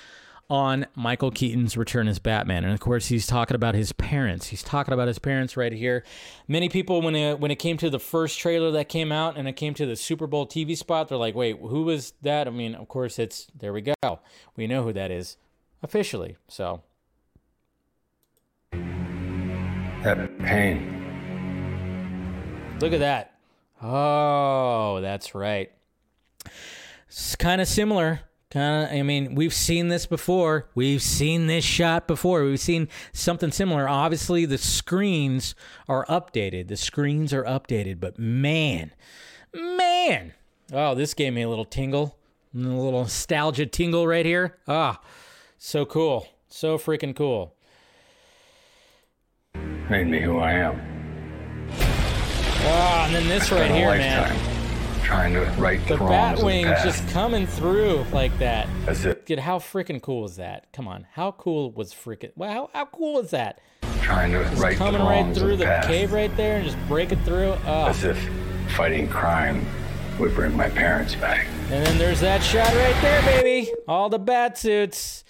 on 0.49 0.86
Michael 0.93 1.32
Keaton's 1.32 1.78
return 1.78 2.08
as 2.08 2.20
Batman, 2.20 2.64
and 2.66 2.74
of 2.74 2.80
course, 2.80 3.08
he's 3.08 3.26
talking 3.26 3.56
about 3.56 3.74
his 3.74 3.91
parents. 3.93 4.47
He's 4.47 4.62
talking 4.62 4.93
about 4.93 5.08
his 5.08 5.18
parents 5.18 5.56
right 5.58 5.72
here. 5.72 6.04
Many 6.47 6.70
people, 6.70 7.01
when 7.01 7.16
it 7.16 7.39
when 7.39 7.49
it 7.49 7.56
came 7.56 7.78
to 7.78 7.89
the 7.89 7.99
first 7.99 8.38
trailer 8.38 8.70
that 8.72 8.89
came 8.89 9.12
out, 9.12 9.38
and 9.38 9.47
it 9.47 9.54
came 9.54 9.74
to 9.76 9.86
the 9.86 9.95
Super 9.95 10.28
Bowl 10.28 10.45
TV 10.45 10.78
spot, 10.78 11.08
they're 11.08 11.18
like, 11.18 11.34
"Wait, 11.34 11.58
who 11.60 11.84
was 11.84 12.14
that?" 12.22 12.47
I 12.47 12.51
mean, 12.51 12.76
of 12.76 12.88
course, 12.89 13.18
it's 13.18 13.47
there. 13.58 13.74
We 13.74 13.82
go. 13.82 14.20
We 14.56 14.68
know 14.68 14.84
who 14.84 14.93
that 14.93 15.10
is 15.10 15.38
officially. 15.82 16.36
So 16.47 16.84
That 20.04 20.38
pain. 20.39 20.99
Look 22.82 22.91
at 22.91 22.99
that. 22.99 23.36
Oh, 23.82 24.99
that's 24.99 25.34
right. 25.34 25.72
It's 27.08 27.38
kind 27.38 27.62
of 27.62 27.70
similar. 27.70 28.20
Kind 28.51 28.84
of, 28.84 28.91
I 28.91 29.01
mean, 29.01 29.34
we've 29.34 29.54
seen 29.54 29.88
this 29.88 30.06
before. 30.06 30.70
We've 30.76 31.01
seen 31.01 31.47
this 31.47 31.64
shot 31.64 32.06
before. 32.06 32.43
We've 32.43 32.60
seen 32.60 32.89
something 33.14 33.51
similar. 33.51 33.88
Obviously, 33.88 34.45
the 34.45 34.58
screens 34.58 35.56
are 35.88 36.06
updated. 36.08 36.68
The 36.68 36.76
screens 36.76 37.34
are 37.34 37.45
updated, 37.45 38.01
but 38.01 38.20
man, 38.20 38.91
man. 39.54 40.34
Oh, 40.74 40.95
this 40.95 41.14
gave 41.14 41.32
me 41.32 41.43
a 41.43 41.49
little 41.49 41.64
tingle, 41.64 42.18
a 42.54 42.58
little 42.58 43.04
nostalgia 43.04 43.66
tingle 43.66 44.06
right 44.06 44.26
here. 44.26 44.58
Ah, 44.68 44.99
so 45.58 45.86
cool. 45.86 46.28
So 46.49 46.78
freaking 46.78 47.16
cool. 47.16 47.56
Made 49.94 50.08
me 50.08 50.22
who 50.22 50.39
I 50.39 50.54
am. 50.54 50.82
Ah, 52.66 53.06
and 53.06 53.14
then 53.14 53.28
this 53.28 53.52
right 53.52 53.70
here, 53.70 53.89
lifetime 53.89 54.36
man. 54.36 55.04
Trying 55.04 55.34
to 55.34 55.41
right 55.62 55.88
The 55.88 55.98
wrongs 56.00 56.39
of 56.39 56.46
the 56.48 56.52
Batwing 56.52 56.64
past. 56.64 56.84
just 56.84 57.08
coming 57.10 57.46
through 57.46 58.04
like 58.12 58.36
that. 58.39 58.68
As 58.88 59.06
if 59.06 59.24
Dude, 59.26 59.38
how 59.38 59.60
freaking 59.60 60.02
cool 60.02 60.26
is 60.26 60.38
that? 60.38 60.66
Come 60.74 60.88
on, 60.88 61.06
how 61.14 61.34
cool 61.34 61.70
was 61.74 61.94
freaking? 61.94 62.32
Well, 62.36 62.52
how, 62.52 62.70
how 62.74 62.86
cool 62.86 63.20
is 63.20 63.30
that? 63.30 63.62
trying 64.02 64.32
to 64.32 64.39
right 64.60 64.72
the 64.72 64.78
Coming 64.84 65.04
right 65.04 65.32
through 65.36 65.58
the 65.58 65.58
the 65.58 65.66
past. 65.66 65.88
cave 65.88 66.12
right 66.12 66.36
there 66.36 66.56
and 66.56 66.66
just 66.66 66.78
breaking 66.88 67.24
through. 67.24 67.56
Oh. 67.68 67.86
As 67.86 68.04
if 68.04 68.18
fighting 68.76 69.08
crime 69.08 69.64
would 70.18 70.34
bring 70.34 70.58
my 70.58 70.70
parents 70.70 71.14
back. 71.14 71.46
And 71.70 71.86
then 71.86 72.00
there's 72.00 72.20
that 72.22 72.41
shot 72.41 72.66
right 72.74 73.00
there, 73.04 73.22
baby. 73.22 73.72
All 73.88 74.10
the 74.10 74.18
bat 74.18 74.58
suits. 74.58 75.24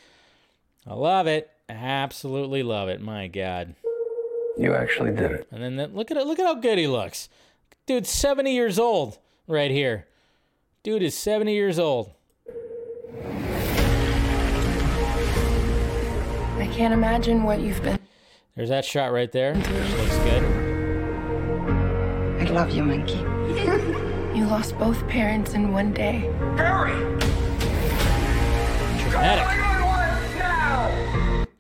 I 0.88 0.94
love 0.94 1.28
it. 1.28 1.50
Absolutely 1.68 2.64
love 2.64 2.88
it. 2.88 3.02
My 3.02 3.28
God. 3.28 3.76
You 4.58 4.74
actually 4.76 5.12
did 5.12 5.32
it. 5.32 5.48
And 5.52 5.64
then 5.64 5.78
that, 5.78 5.96
look 5.96 6.12
at 6.12 6.18
it. 6.18 6.28
Look 6.28 6.40
at 6.40 6.46
how 6.46 6.56
good 6.56 6.78
he 6.78 6.88
looks. 6.88 7.30
Dude's 7.86 8.10
70 8.10 8.54
years 8.54 8.78
old 8.78 9.18
right 9.48 9.72
here. 9.72 10.08
Dude 10.84 11.02
is 11.02 11.18
70 11.18 11.54
years 11.54 11.80
old. 11.80 12.12
I 16.58 16.70
can't 16.72 16.94
imagine 16.94 17.44
what 17.44 17.62
you've 17.62 17.82
been. 17.82 18.00
There's 18.56 18.70
that 18.70 18.86
shot 18.86 19.12
right 19.12 19.32
there. 19.32 19.56
Which 19.56 19.68
looks 19.68 20.18
good. 20.20 20.44
I 22.42 22.46
love 22.52 22.70
you, 22.72 22.84
Monkey. 22.84 23.18
You 24.38 24.46
lost 24.46 24.78
both 24.78 25.08
parents 25.08 25.54
in 25.54 25.72
one 25.74 25.94
day. 25.94 26.30
Harry! 26.58 26.94
Dramatic. 29.10 29.48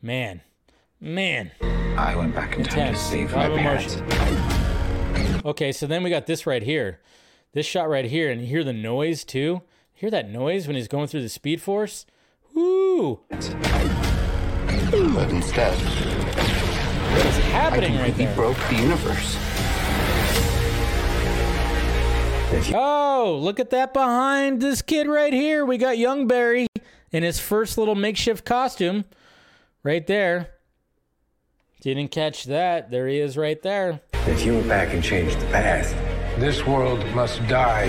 Man. 0.01 0.41
Man. 1.03 1.51
I 1.97 2.15
went 2.15 2.33
back 2.33 2.57
in 2.57 2.63
time 2.63 2.93
to 2.93 2.99
save 2.99 3.33
my 3.35 3.49
parents. 3.49 4.01
Okay, 5.45 5.73
so 5.73 5.85
then 5.85 6.01
we 6.01 6.09
got 6.09 6.27
this 6.27 6.47
right 6.47 6.63
here. 6.63 7.01
This 7.51 7.65
shot 7.65 7.89
right 7.89 8.05
here, 8.05 8.31
and 8.31 8.39
you 8.39 8.47
hear 8.47 8.63
the 8.63 8.71
noise 8.71 9.25
too. 9.25 9.63
Hear 9.93 10.09
that 10.11 10.29
noise 10.29 10.65
when 10.65 10.77
he's 10.77 10.87
going 10.87 11.07
through 11.07 11.23
the 11.23 11.27
speed 11.27 11.61
force? 11.61 12.05
Woo! 12.55 13.19
But 13.29 13.43
instead, 15.29 15.77
What 15.77 17.25
is 17.25 17.37
happening 17.51 17.97
right 17.97 18.15
there? 18.15 18.33
broke 18.33 18.57
the 18.69 18.75
universe. 18.75 19.35
Oh, 22.73 23.39
look 23.41 23.59
at 23.59 23.71
that 23.71 23.93
behind 23.93 24.61
this 24.61 24.81
kid 24.81 25.07
right 25.07 25.33
here. 25.33 25.65
We 25.65 25.77
got 25.77 25.97
young 25.97 26.27
Barry 26.27 26.67
in 27.11 27.23
his 27.23 27.39
first 27.41 27.77
little 27.77 27.95
makeshift 27.95 28.45
costume 28.45 29.03
right 29.83 30.07
there. 30.07 30.52
Didn't 31.83 32.11
catch 32.11 32.45
that. 32.45 32.91
There 32.91 33.09
he 33.09 33.19
is 33.19 33.35
right 33.35 33.61
there. 33.61 33.99
If 34.25 34.45
you 34.45 34.53
went 34.53 34.69
back 34.69 34.93
and 34.93 35.03
changed 35.03 35.37
the 35.41 35.45
past, 35.47 35.93
This 36.39 36.65
world 36.65 37.05
must 37.13 37.45
die. 37.49 37.87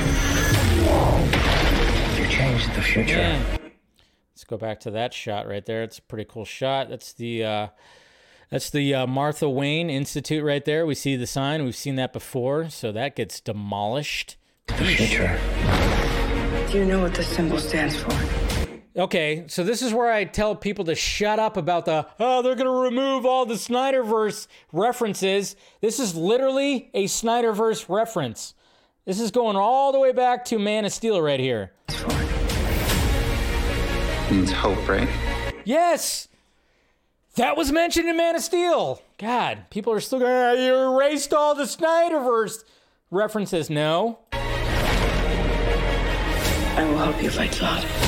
You 2.18 2.28
changed 2.28 2.74
the 2.74 2.82
future. 2.82 3.18
Man. 3.18 3.60
Let's 4.32 4.42
go 4.42 4.56
back 4.56 4.80
to 4.80 4.90
that 4.90 5.14
shot 5.14 5.46
right 5.46 5.64
there. 5.64 5.84
It's 5.84 5.98
a 5.98 6.02
pretty 6.02 6.24
cool 6.28 6.44
shot. 6.44 6.88
That's 6.88 7.12
the 7.12 7.44
uh, 7.44 7.68
that's 8.50 8.68
the 8.70 8.94
uh, 8.96 9.06
Martha 9.06 9.48
Wayne 9.48 9.88
Institute 9.88 10.42
right 10.42 10.64
there. 10.64 10.84
We 10.86 10.96
see 10.96 11.14
the 11.14 11.28
sign. 11.28 11.64
We've 11.64 11.76
seen 11.76 11.94
that 11.94 12.12
before, 12.12 12.70
so 12.70 12.90
that 12.90 13.14
gets 13.14 13.38
demolished. 13.40 14.36
The 14.66 14.74
future. 14.74 15.38
Do 16.72 16.78
you 16.78 16.84
know 16.84 17.00
what 17.00 17.14
the 17.14 17.22
symbol 17.22 17.58
stands 17.58 17.94
for? 17.94 18.43
Okay, 18.96 19.42
so 19.48 19.64
this 19.64 19.82
is 19.82 19.92
where 19.92 20.12
I 20.12 20.22
tell 20.24 20.54
people 20.54 20.84
to 20.84 20.94
shut 20.94 21.40
up 21.40 21.56
about 21.56 21.84
the 21.84 22.06
oh 22.20 22.42
they're 22.42 22.54
gonna 22.54 22.70
remove 22.70 23.26
all 23.26 23.44
the 23.44 23.54
Snyderverse 23.54 24.46
references. 24.72 25.56
This 25.80 25.98
is 25.98 26.14
literally 26.14 26.90
a 26.94 27.06
Snyderverse 27.06 27.88
reference. 27.88 28.54
This 29.04 29.18
is 29.18 29.32
going 29.32 29.56
all 29.56 29.90
the 29.90 29.98
way 29.98 30.12
back 30.12 30.44
to 30.46 30.60
Man 30.60 30.84
of 30.84 30.92
Steel 30.92 31.20
right 31.20 31.40
here. 31.40 31.72
Means 34.30 34.52
hope, 34.52 34.86
right? 34.88 35.08
Yes, 35.64 36.28
that 37.34 37.56
was 37.56 37.72
mentioned 37.72 38.08
in 38.08 38.16
Man 38.16 38.36
of 38.36 38.42
Steel. 38.42 39.02
God, 39.18 39.64
people 39.70 39.92
are 39.92 39.98
still 40.00 40.20
going. 40.20 40.32
"Ah, 40.32 40.52
You 40.52 40.72
erased 40.94 41.34
all 41.34 41.56
the 41.56 41.64
Snyderverse 41.64 42.62
references. 43.10 43.68
No, 43.68 44.20
I 44.32 44.38
will 46.88 46.98
help 46.98 47.20
you 47.20 47.30
fight 47.30 47.50
Zod. 47.50 48.03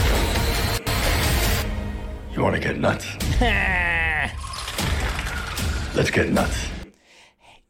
You 2.37 2.43
want 2.43 2.55
to 2.55 2.61
get 2.61 2.79
nuts? 2.79 3.07
Let's 5.97 6.11
get 6.11 6.31
nuts. 6.31 6.69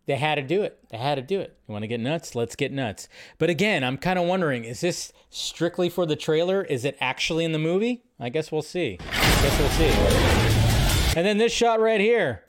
They 0.07 0.17
had 0.17 0.35
to 0.35 0.43
do 0.43 0.63
it. 0.63 0.81
They 0.91 0.99
had 0.99 1.15
to 1.15 1.23
do 1.23 1.39
it. 1.39 1.57
You 1.69 1.73
want 1.73 1.85
to 1.85 1.87
get 1.87 2.01
nuts? 2.01 2.35
Let's 2.35 2.57
get 2.57 2.73
nuts. 2.73 3.09
But 3.39 3.49
again, 3.49 3.85
I'm 3.85 3.97
kind 3.97 4.19
of 4.19 4.27
wondering 4.27 4.65
is 4.65 4.81
this 4.81 5.13
strictly 5.31 5.89
for 5.89 6.05
the 6.05 6.17
trailer? 6.17 6.65
Is 6.65 6.85
it 6.85 6.97
actually 7.01 7.45
in 7.45 7.53
the 7.53 7.61
movie? 7.61 8.03
I 8.19 8.29
guess 8.29 8.51
we'll 8.51 8.61
see. 8.61 8.99
I 9.01 9.43
guess 9.43 9.57
we'll 9.61 9.69
see. 9.69 11.17
And 11.17 11.25
then 11.25 11.39
this 11.39 11.53
shot 11.53 11.79
right 11.79 12.01
here. 12.01 12.43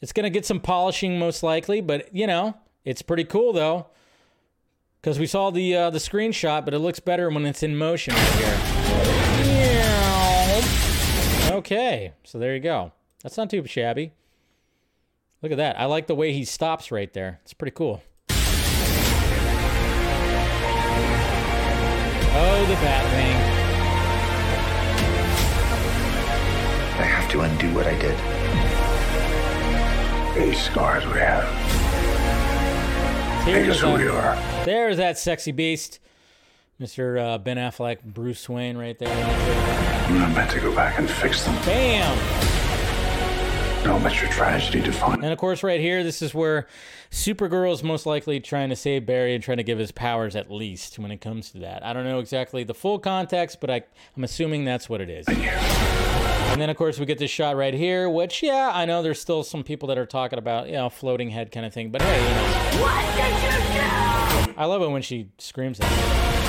It's 0.00 0.12
going 0.12 0.24
to 0.24 0.30
get 0.30 0.46
some 0.46 0.60
polishing 0.60 1.18
most 1.18 1.42
likely, 1.42 1.82
but 1.82 2.14
you 2.14 2.26
know, 2.26 2.56
it's 2.86 3.02
pretty 3.02 3.24
cool 3.24 3.52
though. 3.52 3.88
Cuz 5.02 5.18
we 5.18 5.26
saw 5.26 5.50
the 5.50 5.76
uh, 5.76 5.90
the 5.90 5.98
screenshot, 5.98 6.64
but 6.64 6.72
it 6.72 6.78
looks 6.78 7.00
better 7.00 7.28
when 7.28 7.44
it's 7.44 7.62
in 7.62 7.76
motion 7.76 8.14
right 8.14 8.32
here. 8.32 8.73
Okay. 11.64 12.12
So 12.24 12.38
there 12.38 12.54
you 12.54 12.60
go. 12.60 12.92
That's 13.22 13.38
not 13.38 13.48
too 13.48 13.64
shabby. 13.66 14.12
Look 15.40 15.50
at 15.50 15.56
that. 15.56 15.80
I 15.80 15.86
like 15.86 16.08
the 16.08 16.14
way 16.14 16.34
he 16.34 16.44
stops 16.44 16.92
right 16.92 17.10
there. 17.14 17.40
It's 17.42 17.54
pretty 17.54 17.74
cool. 17.74 18.02
Oh, 22.36 22.66
the 22.68 22.74
Batwing. 22.74 23.36
I 27.00 27.02
have 27.02 27.30
to 27.30 27.40
undo 27.40 27.72
what 27.72 27.86
I 27.86 27.98
did. 27.98 28.18
These 30.50 30.60
scars 30.60 31.06
we 31.06 31.18
have. 31.18 31.44
Make 33.46 33.70
us 33.70 33.80
who 33.80 33.94
we 33.94 34.06
are. 34.06 34.36
there's 34.66 34.98
that 34.98 35.16
sexy 35.16 35.52
beast. 35.52 35.98
Mr. 36.78 37.18
Uh, 37.18 37.38
ben 37.38 37.56
Affleck, 37.56 38.02
Bruce 38.02 38.46
Wayne 38.50 38.76
right 38.76 38.98
there. 38.98 39.93
I'm 40.04 40.18
not 40.18 40.34
meant 40.34 40.50
to 40.50 40.60
go 40.60 40.74
back 40.74 40.98
and 40.98 41.08
fix 41.08 41.44
them. 41.44 41.54
Bam! 41.64 42.16
No 43.84 43.98
Mr. 43.98 44.30
Tragedy 44.30 44.82
to 44.82 44.92
find. 44.92 45.22
And 45.22 45.32
of 45.32 45.38
course, 45.38 45.62
right 45.62 45.80
here, 45.80 46.02
this 46.02 46.22
is 46.22 46.34
where 46.34 46.66
Supergirl 47.10 47.72
is 47.72 47.82
most 47.82 48.06
likely 48.06 48.40
trying 48.40 48.70
to 48.70 48.76
save 48.76 49.06
Barry 49.06 49.34
and 49.34 49.42
trying 49.42 49.58
to 49.58 49.62
give 49.62 49.78
his 49.78 49.92
powers 49.92 50.36
at 50.36 50.50
least 50.50 50.98
when 50.98 51.10
it 51.10 51.20
comes 51.20 51.50
to 51.50 51.58
that. 51.58 51.84
I 51.84 51.92
don't 51.92 52.04
know 52.04 52.18
exactly 52.18 52.64
the 52.64 52.74
full 52.74 52.98
context, 52.98 53.60
but 53.60 53.70
I, 53.70 53.82
I'm 54.16 54.24
assuming 54.24 54.64
that's 54.64 54.88
what 54.88 55.00
it 55.00 55.10
is. 55.10 55.26
And 55.28 56.60
then, 56.60 56.70
of 56.70 56.76
course, 56.76 56.98
we 56.98 57.06
get 57.06 57.18
this 57.18 57.30
shot 57.30 57.56
right 57.56 57.74
here, 57.74 58.08
which, 58.08 58.42
yeah, 58.42 58.70
I 58.72 58.84
know 58.84 59.02
there's 59.02 59.20
still 59.20 59.42
some 59.42 59.64
people 59.64 59.88
that 59.88 59.98
are 59.98 60.06
talking 60.06 60.38
about, 60.38 60.66
you 60.66 60.74
know, 60.74 60.88
floating 60.88 61.30
head 61.30 61.50
kind 61.50 61.66
of 61.66 61.72
thing. 61.74 61.90
But 61.90 62.02
hey, 62.02 62.22
you 62.22 62.28
know. 62.28 62.82
What 62.82 63.16
did 63.16 63.34
you 63.42 64.52
do? 64.52 64.54
I 64.56 64.66
love 64.66 64.82
it 64.82 64.88
when 64.88 65.02
she 65.02 65.30
screams 65.38 65.78
that. 65.78 66.43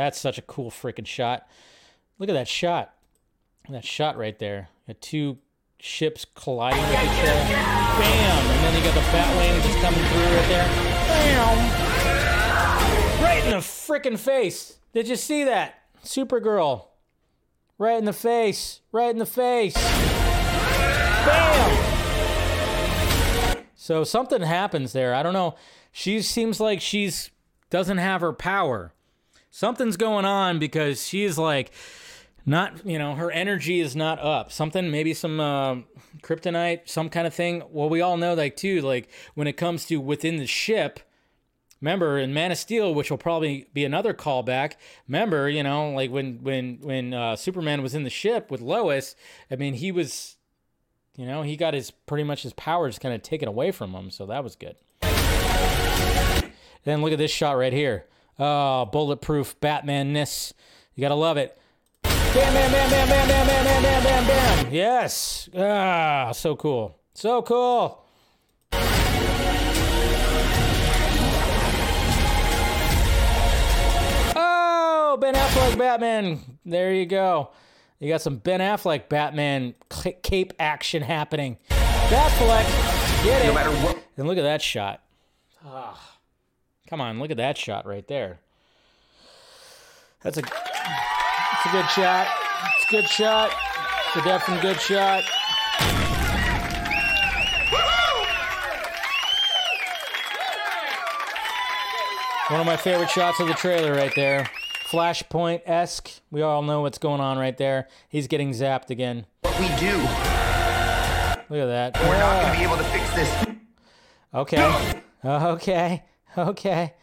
That's 0.00 0.18
such 0.18 0.38
a 0.38 0.42
cool 0.42 0.70
freaking 0.70 1.06
shot. 1.06 1.46
Look 2.18 2.30
at 2.30 2.32
that 2.32 2.48
shot. 2.48 2.94
That 3.68 3.84
shot 3.84 4.16
right 4.16 4.38
there. 4.38 4.70
Got 4.86 5.02
two 5.02 5.36
ships 5.78 6.24
colliding 6.34 6.80
with 6.80 6.88
each 6.88 6.96
other. 6.96 7.34
Bam! 8.00 8.46
And 8.50 8.64
then 8.64 8.74
you 8.76 8.82
got 8.82 8.94
the 8.94 9.02
Batwing 9.12 9.62
just 9.62 9.78
coming 9.80 10.00
through 10.00 10.22
right 10.22 10.48
there. 10.48 10.66
Bam! 11.06 11.58
Right 13.22 13.44
in 13.44 13.50
the 13.50 13.58
freaking 13.58 14.18
face. 14.18 14.78
Did 14.94 15.06
you 15.06 15.16
see 15.16 15.44
that? 15.44 15.82
Supergirl. 16.02 16.86
Right 17.76 17.98
in 17.98 18.06
the 18.06 18.14
face. 18.14 18.80
Right 18.92 19.10
in 19.10 19.18
the 19.18 19.26
face. 19.26 19.74
Bam! 21.26 21.76
So 23.74 24.04
something 24.04 24.40
happens 24.40 24.94
there. 24.94 25.14
I 25.14 25.22
don't 25.22 25.34
know. 25.34 25.56
She 25.92 26.22
seems 26.22 26.58
like 26.58 26.80
she's 26.80 27.30
doesn't 27.68 27.98
have 27.98 28.22
her 28.22 28.32
power. 28.32 28.94
Something's 29.50 29.96
going 29.96 30.24
on 30.24 30.58
because 30.58 31.06
she's 31.06 31.38
like 31.38 31.72
not 32.46 32.86
you 32.86 32.98
know 32.98 33.14
her 33.14 33.30
energy 33.30 33.80
is 33.80 33.94
not 33.94 34.18
up. 34.18 34.52
Something 34.52 34.90
maybe 34.90 35.14
some 35.14 35.40
uh, 35.40 35.76
kryptonite 36.22 36.88
some 36.88 37.08
kind 37.08 37.26
of 37.26 37.34
thing. 37.34 37.62
Well 37.70 37.88
we 37.88 38.00
all 38.00 38.16
know 38.16 38.34
like 38.34 38.56
too 38.56 38.80
like 38.80 39.08
when 39.34 39.46
it 39.46 39.54
comes 39.54 39.86
to 39.86 40.00
within 40.00 40.36
the 40.36 40.46
ship 40.46 41.00
remember 41.80 42.18
in 42.18 42.34
man 42.34 42.52
of 42.52 42.58
steel 42.58 42.94
which 42.94 43.10
will 43.10 43.18
probably 43.18 43.66
be 43.72 43.86
another 43.86 44.12
callback 44.12 44.74
remember 45.08 45.48
you 45.48 45.62
know 45.62 45.90
like 45.92 46.10
when 46.10 46.38
when 46.42 46.78
when 46.82 47.14
uh, 47.14 47.34
superman 47.34 47.80
was 47.80 47.94
in 47.94 48.02
the 48.02 48.10
ship 48.10 48.50
with 48.50 48.60
lois 48.60 49.16
i 49.50 49.56
mean 49.56 49.72
he 49.72 49.90
was 49.90 50.36
you 51.16 51.26
know 51.26 51.42
he 51.42 51.56
got 51.56 51.74
his 51.74 51.90
pretty 51.90 52.24
much 52.24 52.42
his 52.42 52.52
powers 52.54 52.98
kind 52.98 53.14
of 53.14 53.22
taken 53.22 53.48
away 53.48 53.70
from 53.70 53.92
him 53.92 54.10
so 54.10 54.26
that 54.26 54.42
was 54.42 54.56
good. 54.56 54.76
Then 56.84 57.02
look 57.02 57.12
at 57.12 57.18
this 57.18 57.30
shot 57.30 57.52
right 57.52 57.72
here 57.72 58.06
oh 58.40 58.86
bulletproof 58.86 59.60
batman-ness 59.60 60.52
you 60.94 61.00
gotta 61.00 61.14
love 61.14 61.36
it 61.36 61.56
Bam, 62.02 62.54
bam, 62.54 62.70
bam, 62.70 62.90
bam, 62.90 63.08
bam, 63.08 63.28
bam, 63.28 63.46
bam, 63.46 63.64
bam, 63.64 63.82
bam, 63.82 64.02
bam, 64.04 64.26
bam. 64.26 64.72
Yes. 64.72 65.48
Ah, 65.52 66.30
so 66.30 66.54
cool. 66.54 66.96
So 67.12 67.42
cool. 67.42 68.04
Oh, 74.36 75.18
Ben 75.20 75.34
Affleck 75.34 75.76
Batman. 75.76 76.38
There 76.64 76.94
you 76.94 77.06
go. 77.06 77.50
You 77.98 78.08
got 78.08 78.22
some 78.22 78.36
Ben 78.36 78.60
Affleck 78.60 79.08
Batman 79.08 79.74
cape 80.22 80.52
action 80.60 81.02
happening. 81.02 81.58
Batfleck, 81.68 83.24
get 83.24 83.44
it. 83.44 83.48
No 83.48 83.54
matter 83.54 83.70
what. 83.84 83.98
And 84.16 84.28
look 84.28 84.38
at 84.38 84.42
that 84.42 84.62
shot. 84.62 85.02
Ah, 85.64 86.09
come 86.90 87.00
on, 87.00 87.20
look 87.20 87.30
at 87.30 87.36
that 87.36 87.56
shot 87.56 87.86
right 87.86 88.06
there. 88.08 88.40
That's 90.22 90.36
a 90.36 90.40
it's 90.40 91.66
a 91.66 91.70
good 91.70 91.88
shot. 91.88 92.26
It's 92.76 92.88
a 92.88 92.90
good 92.90 93.08
shot. 93.08 93.52
It's 94.08 94.16
a 94.16 94.28
definitely 94.28 94.60
good 94.60 94.80
shot. 94.80 95.22
One 102.50 102.60
of 102.60 102.66
my 102.66 102.76
favorite 102.76 103.08
shots 103.08 103.38
of 103.38 103.46
the 103.46 103.54
trailer 103.54 103.94
right 103.94 104.12
there. 104.16 104.50
Flashpoint 104.88 105.62
esque. 105.66 106.10
We 106.32 106.42
all 106.42 106.62
know 106.62 106.80
what's 106.80 106.98
going 106.98 107.20
on 107.20 107.38
right 107.38 107.56
there. 107.56 107.86
He's 108.08 108.26
getting 108.26 108.50
zapped 108.50 108.90
again. 108.90 109.26
What 109.42 109.58
we 109.60 109.68
do. 109.78 109.96
Look 111.48 111.60
at 111.60 111.66
that. 111.66 111.96
We're 112.00 112.18
not 112.18 112.42
going 112.42 112.46
to 112.46 112.50
ah. 112.50 112.56
be 112.58 112.64
able 112.64 112.76
to 112.76 112.84
fix 112.84 113.14
this. 113.14 113.46
Okay. 114.34 114.94
Okay. 115.22 116.02
Okay. 116.38 116.94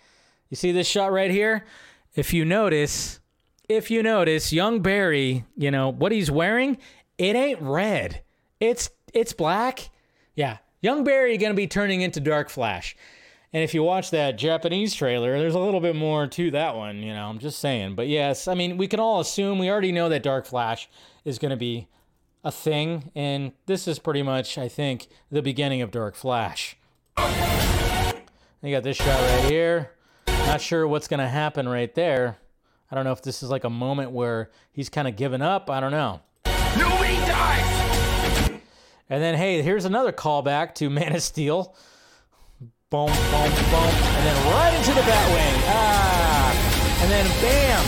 You 0.50 0.56
see 0.56 0.72
this 0.72 0.88
shot 0.88 1.12
right 1.12 1.30
here? 1.30 1.66
If 2.16 2.34
you 2.34 2.46
notice, 2.46 3.20
if 3.68 3.92
you 3.92 4.02
notice, 4.02 4.54
young 4.54 4.82
Barry, 4.82 5.44
you 5.58 5.70
know, 5.72 5.90
what 5.90 6.14
he's 6.14 6.32
wearing, 6.32 6.78
it 7.18 7.36
ain't 7.36 7.62
red. 7.62 8.22
It's 8.62 8.90
it's 9.14 9.34
black. 9.34 9.90
Yeah. 10.36 10.60
Young 10.82 11.04
Barry 11.04 11.38
gonna 11.38 11.54
be 11.54 11.68
turning 11.68 12.02
into 12.02 12.22
Dark 12.22 12.50
Flash. 12.50 12.96
And 13.54 13.64
if 13.64 13.74
you 13.74 13.82
watch 13.82 14.12
that 14.12 14.38
Japanese 14.38 14.94
trailer, 14.94 15.38
there's 15.38 15.56
a 15.56 15.60
little 15.60 15.80
bit 15.80 15.96
more 15.96 16.28
to 16.28 16.52
that 16.52 16.76
one, 16.76 16.98
you 16.98 17.14
know, 17.14 17.28
I'm 17.28 17.40
just 17.40 17.60
saying. 17.60 17.96
But 17.96 18.08
yes, 18.08 18.48
I 18.48 18.54
mean, 18.54 18.78
we 18.78 18.88
can 18.88 19.00
all 19.00 19.20
assume, 19.20 19.58
we 19.58 19.70
already 19.70 19.92
know 19.92 20.10
that 20.10 20.22
Dark 20.22 20.46
Flash 20.46 20.90
is 21.24 21.40
going 21.40 21.52
to 21.52 21.58
be 21.58 21.88
a 22.44 22.52
thing. 22.52 23.10
And 23.16 23.54
this 23.66 23.88
is 23.88 24.00
pretty 24.00 24.22
much, 24.22 24.58
I 24.58 24.68
think, 24.68 25.08
the 25.32 25.42
beginning 25.42 25.82
of 25.82 25.92
Dark 25.92 26.16
Flash. 26.16 26.78
You 28.64 28.72
got 28.72 28.84
this 28.84 28.98
shot 28.98 29.08
right 29.08 29.52
here. 29.52 29.92
Not 30.28 30.62
sure 30.62 30.88
what's 30.88 31.08
going 31.08 31.20
to 31.20 31.28
happen 31.28 31.70
right 31.70 31.94
there. 31.94 32.38
I 32.90 32.96
don't 32.96 33.04
know 33.06 33.12
if 33.12 33.22
this 33.22 33.44
is 33.44 33.50
like 33.52 33.64
a 33.64 33.70
moment 33.70 34.12
where 34.12 34.50
he's 34.72 34.90
kind 34.90 35.08
of 35.08 35.16
given 35.16 35.44
up. 35.44 35.70
I 35.70 35.80
don't 35.80 35.92
know. 35.92 36.22
Nobody 36.78 37.16
dies! 37.18 38.50
And 39.10 39.22
then, 39.22 39.36
hey, 39.36 39.62
here's 39.62 39.86
another 39.86 40.12
callback 40.12 40.74
to 40.76 40.90
Man 40.90 41.16
of 41.16 41.22
Steel. 41.22 41.76
Boom, 42.90 43.08
boom, 43.08 43.12
boom. 43.12 43.14
And 43.14 44.26
then 44.26 44.52
right 44.52 44.74
into 44.76 44.94
the 44.94 45.02
Batwing. 45.02 45.64
Ah. 45.68 47.00
And 47.04 47.12
then, 47.12 47.26
bam. 47.42 47.84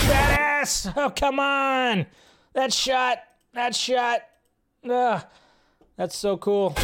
Badass! 0.08 0.92
Oh, 0.96 1.10
come 1.10 1.40
on! 1.40 2.06
That 2.52 2.72
shot! 2.72 3.18
That 3.52 3.74
shot! 3.74 4.20
Ugh. 4.88 5.24
That's 5.96 6.16
so 6.16 6.36
cool. 6.36 6.74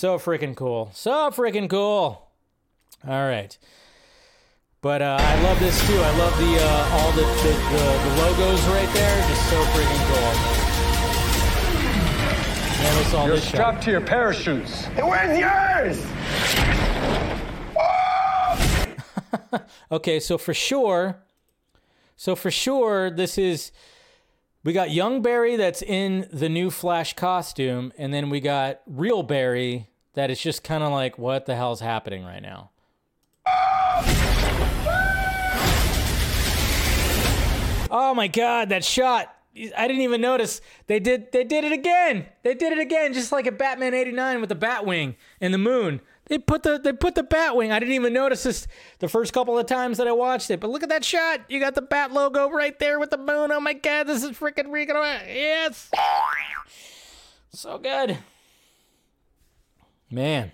So 0.00 0.18
freaking 0.18 0.56
cool. 0.56 0.90
So 0.94 1.30
freaking 1.30 1.68
cool. 1.68 2.26
All 3.06 3.28
right. 3.28 3.58
But 4.80 5.02
uh, 5.02 5.18
I 5.20 5.42
love 5.42 5.60
this 5.60 5.78
too. 5.86 5.98
I 6.00 6.16
love 6.16 6.38
the 6.38 6.56
uh, 6.58 6.88
all 6.92 7.12
the, 7.12 7.20
the, 7.20 7.52
the, 7.52 7.84
the 8.08 8.16
logos 8.22 8.66
right 8.68 8.88
there. 8.94 9.28
Just 9.28 9.50
so 9.50 9.62
freaking 9.74 10.02
cool. 10.08 10.32
Never 12.82 13.04
saw 13.10 13.26
You're 13.26 13.34
this 13.34 13.44
shot. 13.44 13.50
strapped 13.50 13.82
to 13.82 13.90
your 13.90 14.00
parachutes. 14.00 14.86
Where's 14.96 15.38
yours? 15.38 16.02
Okay, 19.92 20.18
so 20.20 20.38
for 20.38 20.54
sure, 20.54 21.16
so 22.16 22.34
for 22.36 22.50
sure, 22.50 23.10
this 23.10 23.36
is 23.36 23.72
we 24.62 24.72
got 24.72 24.90
young 24.92 25.20
Barry 25.20 25.56
that's 25.56 25.82
in 25.82 26.28
the 26.32 26.48
new 26.48 26.70
Flash 26.70 27.14
costume, 27.14 27.92
and 27.98 28.14
then 28.14 28.30
we 28.30 28.40
got 28.40 28.80
real 28.86 29.22
Barry 29.22 29.89
that 30.14 30.30
is 30.30 30.40
just 30.40 30.64
kind 30.64 30.82
of 30.82 30.92
like, 30.92 31.18
what 31.18 31.46
the 31.46 31.56
hell's 31.56 31.80
happening 31.80 32.24
right 32.24 32.42
now? 32.42 32.70
Oh 37.90 38.14
my 38.14 38.28
god, 38.28 38.68
that 38.68 38.84
shot. 38.84 39.34
I 39.76 39.88
didn't 39.88 40.02
even 40.02 40.20
notice. 40.20 40.60
They 40.86 41.00
did 41.00 41.32
they 41.32 41.42
did 41.42 41.64
it 41.64 41.72
again. 41.72 42.26
They 42.44 42.54
did 42.54 42.72
it 42.72 42.78
again 42.78 43.12
just 43.12 43.32
like 43.32 43.46
a 43.46 43.52
Batman 43.52 43.94
89 43.94 44.40
with 44.40 44.48
the 44.48 44.56
Batwing 44.56 45.16
and 45.40 45.52
the 45.52 45.58
moon. 45.58 46.00
They 46.26 46.38
put 46.38 46.62
the 46.62 46.78
they 46.78 46.92
put 46.92 47.16
the 47.16 47.24
Batwing. 47.24 47.72
I 47.72 47.80
didn't 47.80 47.94
even 47.94 48.12
notice 48.12 48.44
this 48.44 48.68
the 49.00 49.08
first 49.08 49.32
couple 49.32 49.58
of 49.58 49.66
times 49.66 49.98
that 49.98 50.06
I 50.06 50.12
watched 50.12 50.50
it. 50.50 50.60
But 50.60 50.70
look 50.70 50.84
at 50.84 50.88
that 50.90 51.04
shot. 51.04 51.40
You 51.48 51.58
got 51.58 51.74
the 51.74 51.82
Bat 51.82 52.12
logo 52.12 52.48
right 52.48 52.78
there 52.78 53.00
with 53.00 53.10
the 53.10 53.18
moon. 53.18 53.50
Oh 53.50 53.60
my 53.60 53.72
god, 53.72 54.04
this 54.04 54.22
is 54.22 54.30
freaking 54.38 54.68
freaking 54.68 54.94
yes. 55.26 55.90
So 57.52 57.78
good. 57.78 58.18
Man. 60.10 60.52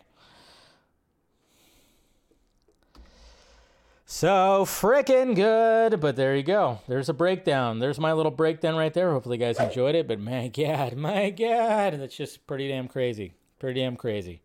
So 4.04 4.64
freaking 4.64 5.34
good. 5.34 6.00
But 6.00 6.16
there 6.16 6.36
you 6.36 6.42
go. 6.42 6.80
There's 6.86 7.08
a 7.08 7.14
breakdown. 7.14 7.80
There's 7.80 7.98
my 7.98 8.12
little 8.12 8.30
breakdown 8.30 8.76
right 8.76 8.94
there. 8.94 9.12
Hopefully, 9.12 9.36
you 9.36 9.44
guys 9.44 9.58
enjoyed 9.58 9.94
it. 9.94 10.06
But 10.06 10.20
my 10.20 10.48
God, 10.56 10.96
my 10.96 11.30
God, 11.30 12.00
that's 12.00 12.16
just 12.16 12.46
pretty 12.46 12.68
damn 12.68 12.88
crazy. 12.88 13.34
Pretty 13.58 13.80
damn 13.80 13.96
crazy. 13.96 14.42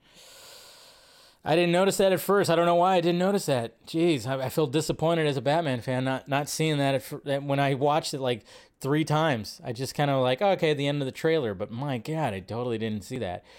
I 1.44 1.56
didn't 1.56 1.72
notice 1.72 1.98
that 1.98 2.12
at 2.12 2.20
first. 2.20 2.50
I 2.50 2.56
don't 2.56 2.66
know 2.66 2.76
why 2.76 2.96
I 2.96 3.02
didn't 3.02 3.20
notice 3.20 3.48
that. 3.48 3.86
Jeez, 3.86 4.28
I, 4.28 4.46
I 4.46 4.50
feel 4.50 4.68
disappointed 4.68 5.26
as 5.26 5.38
a 5.38 5.42
Batman 5.42 5.82
fan 5.82 6.04
not 6.04 6.28
not 6.28 6.50
seeing 6.50 6.78
that 6.78 7.04
at, 7.26 7.44
when 7.44 7.60
I 7.60 7.74
watched 7.74 8.14
it 8.14 8.20
like 8.20 8.44
three 8.80 9.04
times. 9.04 9.60
I 9.64 9.74
just 9.74 9.96
kind 9.96 10.12
of 10.12 10.22
like, 10.22 10.42
okay, 10.42 10.72
at 10.72 10.78
the 10.78 10.88
end 10.88 11.02
of 11.02 11.06
the 11.06 11.12
trailer. 11.12 11.54
But 11.54 11.72
my 11.72 11.98
God, 11.98 12.34
I 12.34 12.40
totally 12.40 12.78
didn't 12.78 13.04
see 13.04 13.18
that. 13.20 13.44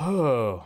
Oh. 0.00 0.64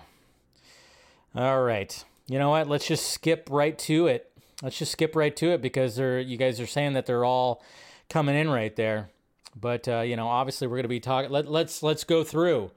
All 1.34 1.62
right. 1.62 2.04
You 2.26 2.38
know 2.38 2.50
what? 2.50 2.68
Let's 2.68 2.86
just 2.86 3.10
skip 3.10 3.48
right 3.50 3.78
to 3.80 4.06
it. 4.06 4.30
Let's 4.62 4.78
just 4.78 4.92
skip 4.92 5.14
right 5.14 5.34
to 5.36 5.50
it 5.50 5.62
because 5.62 5.96
they're 5.96 6.20
you 6.20 6.36
guys 6.36 6.60
are 6.60 6.66
saying 6.66 6.94
that 6.94 7.06
they're 7.06 7.24
all 7.24 7.62
coming 8.08 8.34
in 8.34 8.50
right 8.50 8.74
there. 8.74 9.10
But 9.54 9.88
uh, 9.88 10.00
you 10.00 10.16
know, 10.16 10.28
obviously 10.28 10.66
we're 10.66 10.76
gonna 10.76 10.88
be 10.88 11.00
talking. 11.00 11.30
Let, 11.30 11.48
let's 11.48 11.82
let's 11.82 12.04
go 12.04 12.24
through. 12.24 12.70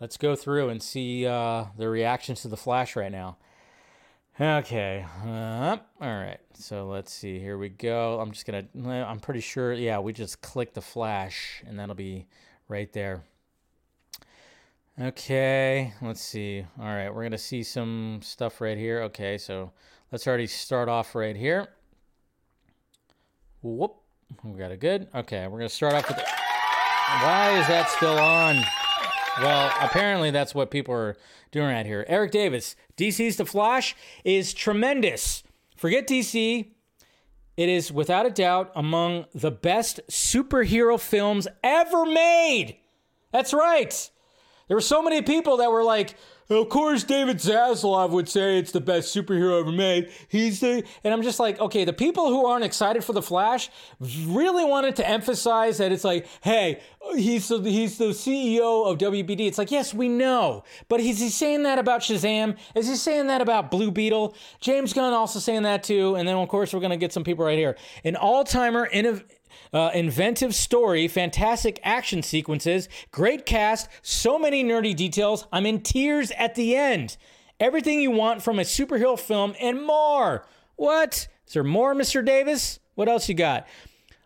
Let's 0.00 0.16
go 0.16 0.36
through 0.36 0.68
and 0.68 0.82
see 0.82 1.26
uh, 1.26 1.66
the 1.78 1.88
reactions 1.88 2.42
to 2.42 2.48
the 2.48 2.56
Flash 2.56 2.96
right 2.96 3.10
now. 3.10 3.38
Okay. 4.38 5.06
Uh, 5.24 5.78
all 6.00 6.14
right. 6.18 6.40
So 6.52 6.86
let's 6.86 7.12
see. 7.12 7.38
Here 7.38 7.56
we 7.56 7.70
go. 7.70 8.20
I'm 8.20 8.32
just 8.32 8.46
gonna. 8.46 8.66
I'm 9.06 9.20
pretty 9.20 9.40
sure. 9.40 9.72
Yeah, 9.72 10.00
we 10.00 10.12
just 10.12 10.42
click 10.42 10.74
the 10.74 10.82
Flash, 10.82 11.62
and 11.66 11.78
that'll 11.78 11.94
be 11.94 12.26
right 12.68 12.92
there. 12.92 13.24
Okay, 14.98 15.92
let's 16.00 16.22
see. 16.22 16.64
All 16.80 16.86
right, 16.86 17.14
we're 17.14 17.22
gonna 17.22 17.36
see 17.36 17.62
some 17.62 18.20
stuff 18.22 18.62
right 18.62 18.78
here. 18.78 19.02
Okay, 19.02 19.36
so 19.36 19.72
let's 20.10 20.26
already 20.26 20.46
start 20.46 20.88
off 20.88 21.14
right 21.14 21.36
here. 21.36 21.68
Whoop, 23.60 23.96
we 24.42 24.58
got 24.58 24.72
it 24.72 24.80
good. 24.80 25.08
Okay, 25.14 25.46
we're 25.48 25.58
gonna 25.58 25.68
start 25.68 25.92
off 25.92 26.08
with. 26.08 26.16
Why 26.16 27.58
is 27.60 27.66
that 27.68 27.90
still 27.90 28.18
on? 28.18 28.64
Well, 29.42 29.70
apparently 29.82 30.30
that's 30.30 30.54
what 30.54 30.70
people 30.70 30.94
are 30.94 31.18
doing 31.50 31.66
right 31.68 31.84
here. 31.84 32.06
Eric 32.08 32.30
Davis, 32.30 32.74
DC's 32.96 33.36
The 33.36 33.44
Flash 33.44 33.94
is 34.24 34.54
tremendous. 34.54 35.42
Forget 35.76 36.06
DC. 36.06 36.70
It 37.58 37.68
is 37.68 37.92
without 37.92 38.24
a 38.24 38.30
doubt 38.30 38.72
among 38.74 39.26
the 39.34 39.50
best 39.50 40.00
superhero 40.10 40.98
films 40.98 41.46
ever 41.62 42.06
made. 42.06 42.78
That's 43.30 43.52
right. 43.52 44.10
There 44.68 44.76
were 44.76 44.80
so 44.80 45.02
many 45.02 45.22
people 45.22 45.58
that 45.58 45.70
were 45.70 45.84
like, 45.84 46.16
of 46.48 46.68
course, 46.68 47.02
David 47.02 47.38
Zaslav 47.38 48.10
would 48.10 48.28
say 48.28 48.58
it's 48.58 48.70
the 48.70 48.80
best 48.80 49.14
superhero 49.14 49.60
ever 49.60 49.72
made. 49.72 50.12
He's 50.28 50.60
the, 50.60 50.84
and 51.02 51.12
I'm 51.12 51.22
just 51.22 51.40
like, 51.40 51.58
okay, 51.58 51.84
the 51.84 51.92
people 51.92 52.28
who 52.28 52.46
aren't 52.46 52.64
excited 52.64 53.02
for 53.02 53.12
the 53.12 53.22
Flash 53.22 53.68
really 54.00 54.64
wanted 54.64 54.94
to 54.96 55.08
emphasize 55.08 55.78
that 55.78 55.90
it's 55.90 56.04
like, 56.04 56.26
hey, 56.42 56.80
he's 57.16 57.48
the, 57.48 57.60
he's 57.62 57.98
the 57.98 58.06
CEO 58.06 58.86
of 58.86 58.98
WBD. 58.98 59.40
It's 59.40 59.58
like, 59.58 59.72
yes, 59.72 59.92
we 59.92 60.08
know, 60.08 60.62
but 60.88 61.00
is 61.00 61.18
he 61.18 61.30
saying 61.30 61.64
that 61.64 61.80
about 61.80 62.02
Shazam? 62.02 62.56
Is 62.76 62.86
he 62.86 62.94
saying 62.94 63.26
that 63.26 63.40
about 63.40 63.70
Blue 63.72 63.90
Beetle? 63.90 64.36
James 64.60 64.92
Gunn 64.92 65.12
also 65.12 65.40
saying 65.40 65.62
that 65.64 65.82
too. 65.82 66.14
And 66.14 66.28
then 66.28 66.36
of 66.36 66.48
course 66.48 66.72
we're 66.72 66.80
gonna 66.80 66.96
get 66.96 67.12
some 67.12 67.24
people 67.24 67.44
right 67.44 67.58
here. 67.58 67.76
An 68.04 68.14
all-timer 68.14 68.88
uh, 69.72 69.90
inventive 69.94 70.54
story, 70.54 71.08
fantastic 71.08 71.78
action 71.82 72.22
sequences, 72.22 72.88
great 73.10 73.46
cast, 73.46 73.88
so 74.02 74.38
many 74.38 74.64
nerdy 74.64 74.94
details. 74.94 75.46
I'm 75.52 75.66
in 75.66 75.80
tears 75.80 76.30
at 76.32 76.54
the 76.54 76.76
end. 76.76 77.16
Everything 77.58 78.00
you 78.00 78.10
want 78.10 78.42
from 78.42 78.58
a 78.58 78.62
superhero 78.62 79.18
film 79.18 79.54
and 79.60 79.82
more. 79.82 80.46
What? 80.76 81.28
Is 81.46 81.54
there 81.54 81.64
more, 81.64 81.94
Mr. 81.94 82.24
Davis? 82.24 82.80
What 82.94 83.08
else 83.08 83.28
you 83.28 83.34
got? 83.34 83.66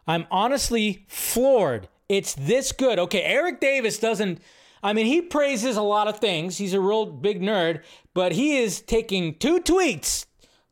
I'm 0.07 0.27
honestly 0.31 1.05
floored. 1.09 1.89
It's 2.09 2.35
this 2.35 2.73
good. 2.73 2.99
Okay, 2.99 3.23
Eric 3.23 3.61
Davis 3.61 3.99
doesn't. 3.99 4.41
I 4.83 4.93
mean, 4.93 5.07
he 5.07 5.21
praises 5.21 5.77
a 5.77 5.83
lot 5.83 6.09
of 6.09 6.19
things. 6.19 6.57
He's 6.59 6.75
a 6.75 6.81
real 6.81 7.07
big 7.07 7.41
nerd, 7.41 7.83
but 8.15 8.33
he 8.33 8.59
is 8.59 8.81
taking 8.81 9.35
two 9.35 9.61
tweets 9.61 10.27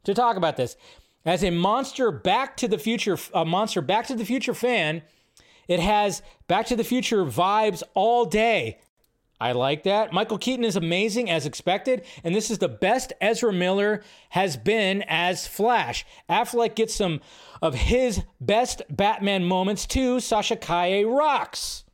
to 0.05 0.15
talk 0.15 0.37
about 0.37 0.57
this. 0.57 0.77
As 1.29 1.45
a 1.45 1.51
monster 1.51 2.11
Back 2.11 2.57
to 2.57 2.67
the 2.67 2.79
Future, 2.79 3.19
a 3.35 3.45
monster 3.45 3.83
Back 3.83 4.07
to 4.07 4.15
the 4.15 4.25
Future 4.25 4.55
fan, 4.55 5.03
it 5.69 5.79
has 5.79 6.23
Back 6.47 6.65
to 6.69 6.77
the 6.77 6.83
Future 6.83 7.27
vibes 7.27 7.83
all 7.93 8.25
day. 8.25 8.81
I 9.39 9.53
like 9.53 9.83
that. 9.83 10.11
Michael 10.11 10.39
Keaton 10.39 10.65
is 10.65 10.75
amazing 10.75 11.29
as 11.29 11.45
expected, 11.45 12.07
and 12.25 12.35
this 12.35 12.51
is 12.51 12.61
the 12.61 12.69
best 12.69 13.13
Ezra 13.21 13.53
Miller 13.53 14.03
has 14.31 14.57
been 14.57 15.05
as 15.07 15.47
Flash. 15.47 16.07
Affleck 16.31 16.75
gets 16.75 16.95
some 16.95 17.21
of 17.61 17.75
his 17.75 18.23
best 18.41 18.81
Batman 18.89 19.45
moments 19.45 19.85
too. 19.85 20.21
Sasha 20.21 20.57
Calle 20.57 21.05
rocks. 21.05 21.85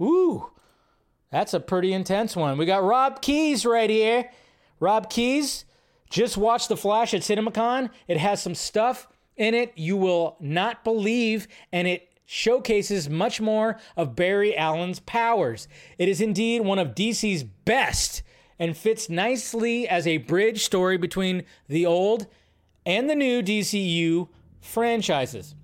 Ooh, 0.00 0.48
that's 1.32 1.54
a 1.54 1.58
pretty 1.60 1.92
intense 1.92 2.36
one. 2.36 2.56
We 2.56 2.66
got 2.66 2.84
Rob 2.84 3.20
Keys 3.20 3.66
right 3.66 3.90
here. 3.90 4.30
Rob 4.78 5.10
Keys 5.10 5.64
just 6.10 6.36
watch 6.36 6.68
The 6.68 6.76
Flash 6.76 7.14
at 7.14 7.22
CinemaCon. 7.22 7.90
It 8.08 8.18
has 8.18 8.42
some 8.42 8.54
stuff 8.54 9.08
in 9.36 9.54
it 9.54 9.72
you 9.76 9.96
will 9.96 10.36
not 10.40 10.84
believe, 10.84 11.48
and 11.72 11.88
it 11.88 12.08
showcases 12.26 13.08
much 13.08 13.40
more 13.40 13.78
of 13.96 14.14
Barry 14.14 14.56
Allen's 14.56 15.00
powers. 15.00 15.66
It 15.98 16.08
is 16.08 16.20
indeed 16.20 16.60
one 16.60 16.78
of 16.78 16.94
DC's 16.94 17.42
best 17.42 18.22
and 18.58 18.76
fits 18.76 19.08
nicely 19.08 19.88
as 19.88 20.06
a 20.06 20.18
bridge 20.18 20.64
story 20.64 20.98
between 20.98 21.44
the 21.68 21.86
old 21.86 22.26
and 22.84 23.08
the 23.08 23.14
new 23.14 23.42
DCU 23.42 24.28
franchises. 24.60 25.54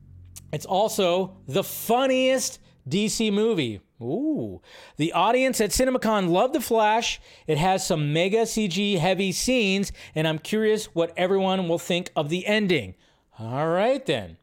It's 0.53 0.67
also 0.67 1.37
the 1.47 1.65
funniest 1.65 2.59
DC 2.89 3.33
movie. 3.33 3.81
Ooh. 4.01 4.61
The 4.97 5.13
audience 5.13 5.61
at 5.61 5.71
CinemaCon 5.71 6.29
loved 6.29 6.55
The 6.55 6.61
Flash. 6.61 7.21
It 7.47 7.59
has 7.59 7.87
some 7.87 8.13
mega 8.13 8.43
CG 8.43 8.99
heavy 8.99 9.33
scenes, 9.33 9.93
and 10.15 10.29
I'm 10.29 10.39
curious 10.39 10.87
what 10.87 11.13
everyone 11.17 11.69
will 11.69 11.79
think 11.79 12.11
of 12.15 12.29
the 12.29 12.47
ending. 12.47 12.95
All 13.39 13.69
right, 13.69 14.05
then. 14.05 14.37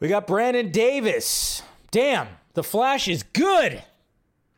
We 0.00 0.08
got 0.08 0.26
Brandon 0.26 0.70
Davis. 0.70 1.62
Damn, 1.90 2.28
The 2.54 2.64
Flash 2.64 3.08
is 3.08 3.22
good. 3.22 3.82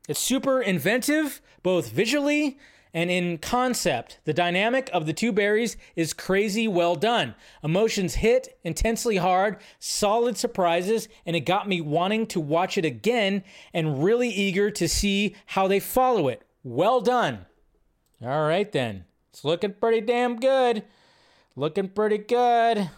It's 0.09 0.21
super 0.21 0.61
inventive, 0.61 1.43
both 1.63 1.91
visually 1.91 2.59
and 2.97 3.11
in 3.11 3.37
concept. 3.37 4.19
The 4.25 4.33
dynamic 4.33 4.89
of 4.91 5.05
the 5.05 5.13
two 5.13 5.31
berries 5.31 5.77
is 5.97 6.15
crazy 6.15 6.67
well 6.67 6.95
done. 6.95 7.35
Emotions 7.63 8.15
hit 8.15 8.59
intensely 8.65 9.19
hard, 9.19 9.59
solid 9.79 10.39
surprises, 10.39 11.07
and 11.27 11.37
it 11.37 11.41
got 11.41 11.69
me 11.69 11.83
wanting 11.83 12.27
to 12.29 12.41
watch 12.41 12.79
it 12.79 12.87
again 12.87 13.45
and 13.75 14.03
really 14.03 14.31
eager 14.31 14.71
to 14.71 14.89
see 14.89 15.37
how 15.45 15.69
they 15.69 15.79
follow 15.79 16.29
it. 16.29 16.43
Well 16.65 17.03
done. 17.03 17.45
All 18.23 18.49
right, 18.49 18.73
then. 18.73 19.05
It's 19.29 19.45
looking 19.45 19.75
pretty 19.75 20.01
damn 20.01 20.41
good. 20.41 20.83
Looking 21.55 21.91
pretty 21.91 22.17
good. 22.17 22.89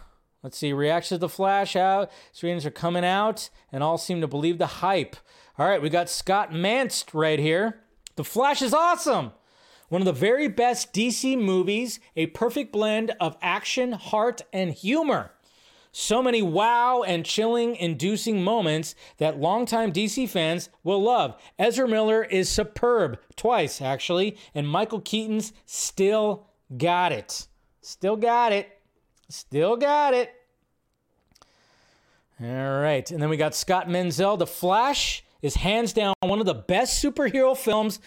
Let's 0.41 0.57
see. 0.57 0.71
Reactions 0.71 1.17
to 1.17 1.17
the 1.17 1.27
Flash 1.27 1.75
out. 1.75 2.09
Screens 2.31 2.65
are 2.65 2.71
coming 2.71 3.03
out, 3.03 3.49
and 3.69 3.83
all 3.83 3.97
seem 3.97 4.21
to 4.21 4.27
believe 4.29 4.59
the 4.59 4.67
hype. 4.67 5.17
All 5.57 5.67
right, 5.67 5.81
we 5.81 5.89
got 5.89 6.09
Scott 6.09 6.51
Mantz 6.51 7.03
right 7.13 7.37
here. 7.37 7.81
The 8.15 8.23
Flash 8.23 8.61
is 8.61 8.73
awesome. 8.73 9.33
One 9.89 10.01
of 10.01 10.05
the 10.05 10.13
very 10.13 10.47
best 10.47 10.93
DC 10.93 11.37
movies, 11.37 11.99
a 12.15 12.27
perfect 12.27 12.71
blend 12.71 13.11
of 13.19 13.35
action, 13.41 13.91
heart, 13.91 14.43
and 14.53 14.71
humor. 14.71 15.31
So 15.91 16.21
many 16.21 16.43
wow 16.43 17.01
and 17.01 17.25
chilling 17.25 17.75
inducing 17.75 18.43
moments 18.43 18.93
that 19.17 19.39
longtime 19.39 19.91
DC 19.91 20.29
fans 20.29 20.69
will 20.83 21.01
love. 21.01 21.35
Ezra 21.57 21.87
Miller 21.87 22.23
is 22.23 22.47
superb, 22.47 23.19
twice 23.35 23.81
actually, 23.81 24.37
and 24.53 24.69
Michael 24.69 25.01
Keaton's 25.01 25.51
still 25.65 26.45
got 26.77 27.11
it. 27.11 27.47
Still 27.81 28.15
got 28.15 28.53
it. 28.53 28.79
Still 29.29 29.77
got 29.77 30.13
it. 30.13 30.31
All 32.41 32.79
right. 32.79 33.09
And 33.09 33.21
then 33.21 33.29
we 33.29 33.37
got 33.37 33.55
Scott 33.55 33.89
Menzel. 33.89 34.37
The 34.37 34.47
Flash 34.47 35.23
is 35.41 35.55
hands 35.55 35.93
down 35.93 36.13
one 36.21 36.39
of 36.39 36.45
the 36.45 36.53
best 36.53 37.03
superhero 37.03 37.57
films 37.57 37.99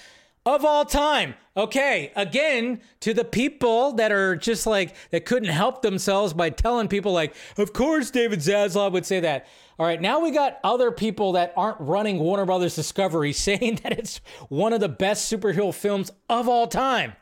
of 0.45 0.65
all 0.65 0.85
time. 0.85 1.35
Okay, 1.57 2.11
again, 2.17 2.81
to 3.01 3.13
the 3.13 3.25
people 3.25 3.93
that 3.95 4.11
are 4.11 4.37
just 4.37 4.67
like, 4.67 4.95
that 5.11 5.27
couldn't 5.27 5.51
help 5.51 5.83
themselves 5.83 6.33
by 6.33 6.51
telling 6.51 6.89
people, 6.89 7.13
like, 7.13 7.35
of 7.59 7.73
course 7.73 8.11
David 8.11 8.39
Zaslav 8.39 8.93
would 8.93 9.05
say 9.05 9.21
that. 9.21 9.47
All 9.79 9.87
right, 9.87 10.01
now 10.01 10.21
we 10.21 10.31
got 10.31 10.59
other 10.65 10.91
people 10.91 11.33
that 11.33 11.53
aren't 11.57 11.81
running 11.81 12.19
Warner 12.19 12.47
Brothers 12.47 12.75
Discovery 12.75 13.33
saying 13.35 13.81
that 13.83 13.93
it's 13.93 14.21
one 14.49 14.73
of 14.73 14.81
the 14.81 14.89
best 14.89 15.31
superhero 15.31 15.75
films 15.75 16.11
of 16.29 16.49
all 16.49 16.67
time. 16.67 17.15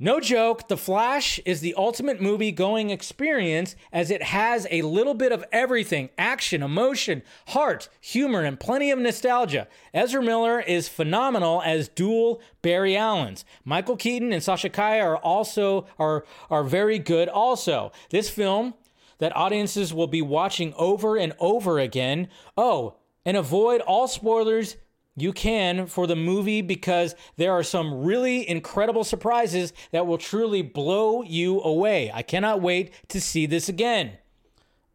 No 0.00 0.18
joke, 0.18 0.66
The 0.66 0.76
Flash 0.76 1.38
is 1.44 1.60
the 1.60 1.74
ultimate 1.76 2.20
movie 2.20 2.50
going 2.50 2.90
experience 2.90 3.76
as 3.92 4.10
it 4.10 4.24
has 4.24 4.66
a 4.68 4.82
little 4.82 5.14
bit 5.14 5.30
of 5.30 5.44
everything 5.52 6.10
action, 6.18 6.64
emotion, 6.64 7.22
heart, 7.48 7.88
humor, 8.00 8.40
and 8.40 8.58
plenty 8.58 8.90
of 8.90 8.98
nostalgia. 8.98 9.68
Ezra 9.92 10.20
Miller 10.20 10.58
is 10.58 10.88
phenomenal 10.88 11.62
as 11.64 11.88
dual 11.88 12.42
Barry 12.60 12.96
Allens. 12.96 13.44
Michael 13.64 13.96
Keaton 13.96 14.32
and 14.32 14.42
Sasha 14.42 14.68
Calle 14.68 15.00
are 15.00 15.16
also 15.18 15.86
are, 15.96 16.24
are 16.50 16.64
very 16.64 16.98
good 16.98 17.28
also. 17.28 17.92
This 18.10 18.28
film 18.28 18.74
that 19.18 19.36
audiences 19.36 19.94
will 19.94 20.08
be 20.08 20.22
watching 20.22 20.74
over 20.76 21.16
and 21.16 21.34
over 21.38 21.78
again. 21.78 22.28
Oh, 22.56 22.96
and 23.24 23.36
avoid 23.36 23.80
all 23.80 24.08
spoilers 24.08 24.76
you 25.16 25.32
can 25.32 25.86
for 25.86 26.06
the 26.06 26.16
movie 26.16 26.60
because 26.60 27.14
there 27.36 27.52
are 27.52 27.62
some 27.62 28.04
really 28.04 28.48
incredible 28.48 29.04
surprises 29.04 29.72
that 29.92 30.06
will 30.06 30.18
truly 30.18 30.62
blow 30.62 31.22
you 31.22 31.60
away. 31.60 32.10
I 32.12 32.22
cannot 32.22 32.60
wait 32.60 32.92
to 33.08 33.20
see 33.20 33.46
this 33.46 33.68
again. 33.68 34.18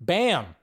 Bam. 0.02 0.56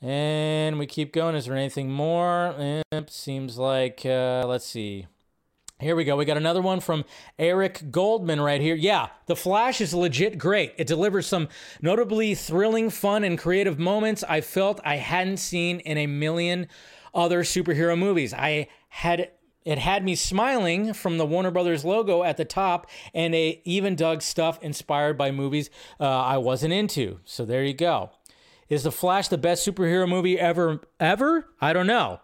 And 0.00 0.78
we 0.78 0.86
keep 0.86 1.12
going. 1.12 1.34
Is 1.34 1.46
there 1.46 1.56
anything 1.56 1.90
more? 1.90 2.54
It 2.92 3.10
seems 3.10 3.56
like, 3.58 4.04
uh, 4.04 4.44
let's 4.46 4.66
see. 4.66 5.06
Here 5.80 5.96
we 5.96 6.04
go. 6.04 6.16
We 6.16 6.24
got 6.24 6.36
another 6.36 6.62
one 6.62 6.80
from 6.80 7.04
Eric 7.38 7.90
Goldman 7.90 8.40
right 8.40 8.60
here. 8.60 8.76
Yeah, 8.76 9.08
The 9.26 9.34
Flash 9.34 9.80
is 9.80 9.92
legit 9.92 10.38
great. 10.38 10.72
It 10.78 10.86
delivers 10.86 11.26
some 11.26 11.48
notably 11.82 12.34
thrilling, 12.34 12.90
fun, 12.90 13.24
and 13.24 13.38
creative 13.38 13.78
moments 13.78 14.22
I 14.26 14.40
felt 14.40 14.80
I 14.84 14.96
hadn't 14.96 15.38
seen 15.38 15.80
in 15.80 15.98
a 15.98 16.06
million 16.06 16.68
other 17.14 17.42
superhero 17.42 17.98
movies. 17.98 18.34
I 18.34 18.68
had 18.88 19.30
it 19.64 19.78
had 19.78 20.04
me 20.04 20.14
smiling 20.14 20.92
from 20.92 21.16
the 21.16 21.24
Warner 21.24 21.50
Brothers 21.50 21.84
logo 21.84 22.22
at 22.22 22.36
the 22.36 22.44
top, 22.44 22.88
and 23.14 23.34
a 23.34 23.62
even 23.64 23.96
dug 23.96 24.20
stuff 24.20 24.58
inspired 24.62 25.16
by 25.16 25.30
movies 25.30 25.70
uh, 25.98 26.04
I 26.04 26.36
wasn't 26.38 26.74
into. 26.74 27.20
So 27.24 27.44
there 27.44 27.64
you 27.64 27.72
go. 27.72 28.10
Is 28.68 28.82
The 28.82 28.92
Flash 28.92 29.28
the 29.28 29.38
best 29.38 29.66
superhero 29.66 30.08
movie 30.08 30.38
ever? 30.38 30.80
Ever? 31.00 31.46
I 31.60 31.72
don't 31.72 31.86
know. 31.86 32.20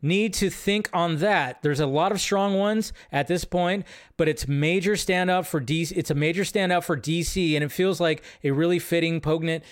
Need 0.00 0.34
to 0.34 0.48
think 0.48 0.88
on 0.92 1.16
that. 1.16 1.62
There's 1.62 1.80
a 1.80 1.86
lot 1.86 2.12
of 2.12 2.20
strong 2.20 2.54
ones 2.54 2.92
at 3.10 3.26
this 3.26 3.44
point, 3.44 3.84
but 4.16 4.28
it's 4.28 4.46
major 4.46 4.94
stand 4.94 5.28
up 5.28 5.44
for 5.44 5.60
DC. 5.60 5.92
It's 5.96 6.10
a 6.10 6.14
major 6.14 6.44
stand 6.44 6.70
up 6.70 6.84
for 6.84 6.96
DC, 6.96 7.54
and 7.54 7.64
it 7.64 7.72
feels 7.72 8.00
like 8.00 8.22
a 8.44 8.52
really 8.52 8.78
fitting, 8.78 9.20
poignant 9.20 9.64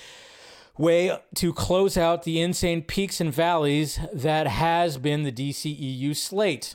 way 0.79 1.19
to 1.37 1.53
close 1.53 1.97
out 1.97 2.23
the 2.23 2.41
insane 2.41 2.83
peaks 2.83 3.21
and 3.21 3.33
valleys 3.33 3.99
that 4.13 4.47
has 4.47 4.99
been 4.99 5.23
the 5.23 5.33
DCEU 5.33 6.15
slate. 6.15 6.75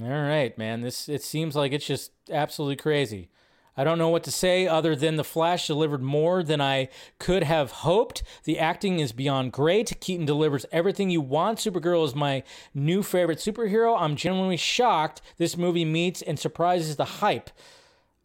All 0.00 0.08
right, 0.08 0.56
man. 0.58 0.80
This 0.80 1.08
it 1.08 1.22
seems 1.22 1.54
like 1.54 1.72
it's 1.72 1.86
just 1.86 2.12
absolutely 2.30 2.76
crazy. 2.76 3.30
I 3.78 3.84
don't 3.84 3.98
know 3.98 4.08
what 4.08 4.24
to 4.24 4.30
say 4.30 4.66
other 4.66 4.96
than 4.96 5.16
The 5.16 5.24
Flash 5.24 5.66
delivered 5.66 6.02
more 6.02 6.42
than 6.42 6.62
I 6.62 6.88
could 7.18 7.42
have 7.42 7.70
hoped. 7.70 8.22
The 8.44 8.58
acting 8.58 9.00
is 9.00 9.12
beyond 9.12 9.52
great. 9.52 10.00
Keaton 10.00 10.24
delivers 10.24 10.64
everything 10.72 11.10
you 11.10 11.20
want. 11.20 11.58
Supergirl 11.58 12.06
is 12.06 12.14
my 12.14 12.42
new 12.72 13.02
favorite 13.02 13.38
superhero. 13.38 13.94
I'm 14.00 14.16
genuinely 14.16 14.56
shocked 14.56 15.20
this 15.36 15.58
movie 15.58 15.84
meets 15.84 16.22
and 16.22 16.38
surprises 16.38 16.96
the 16.96 17.04
hype. 17.04 17.50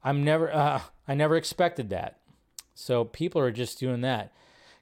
I'm 0.03 0.24
never 0.24 0.53
uh, 0.53 0.82
I 1.07 1.16
never 1.16 1.36
expected 1.36 1.89
that. 1.89 2.18
So 2.74 3.03
people 3.03 3.41
are 3.41 3.51
just 3.51 3.78
doing 3.78 4.01
that 4.01 4.32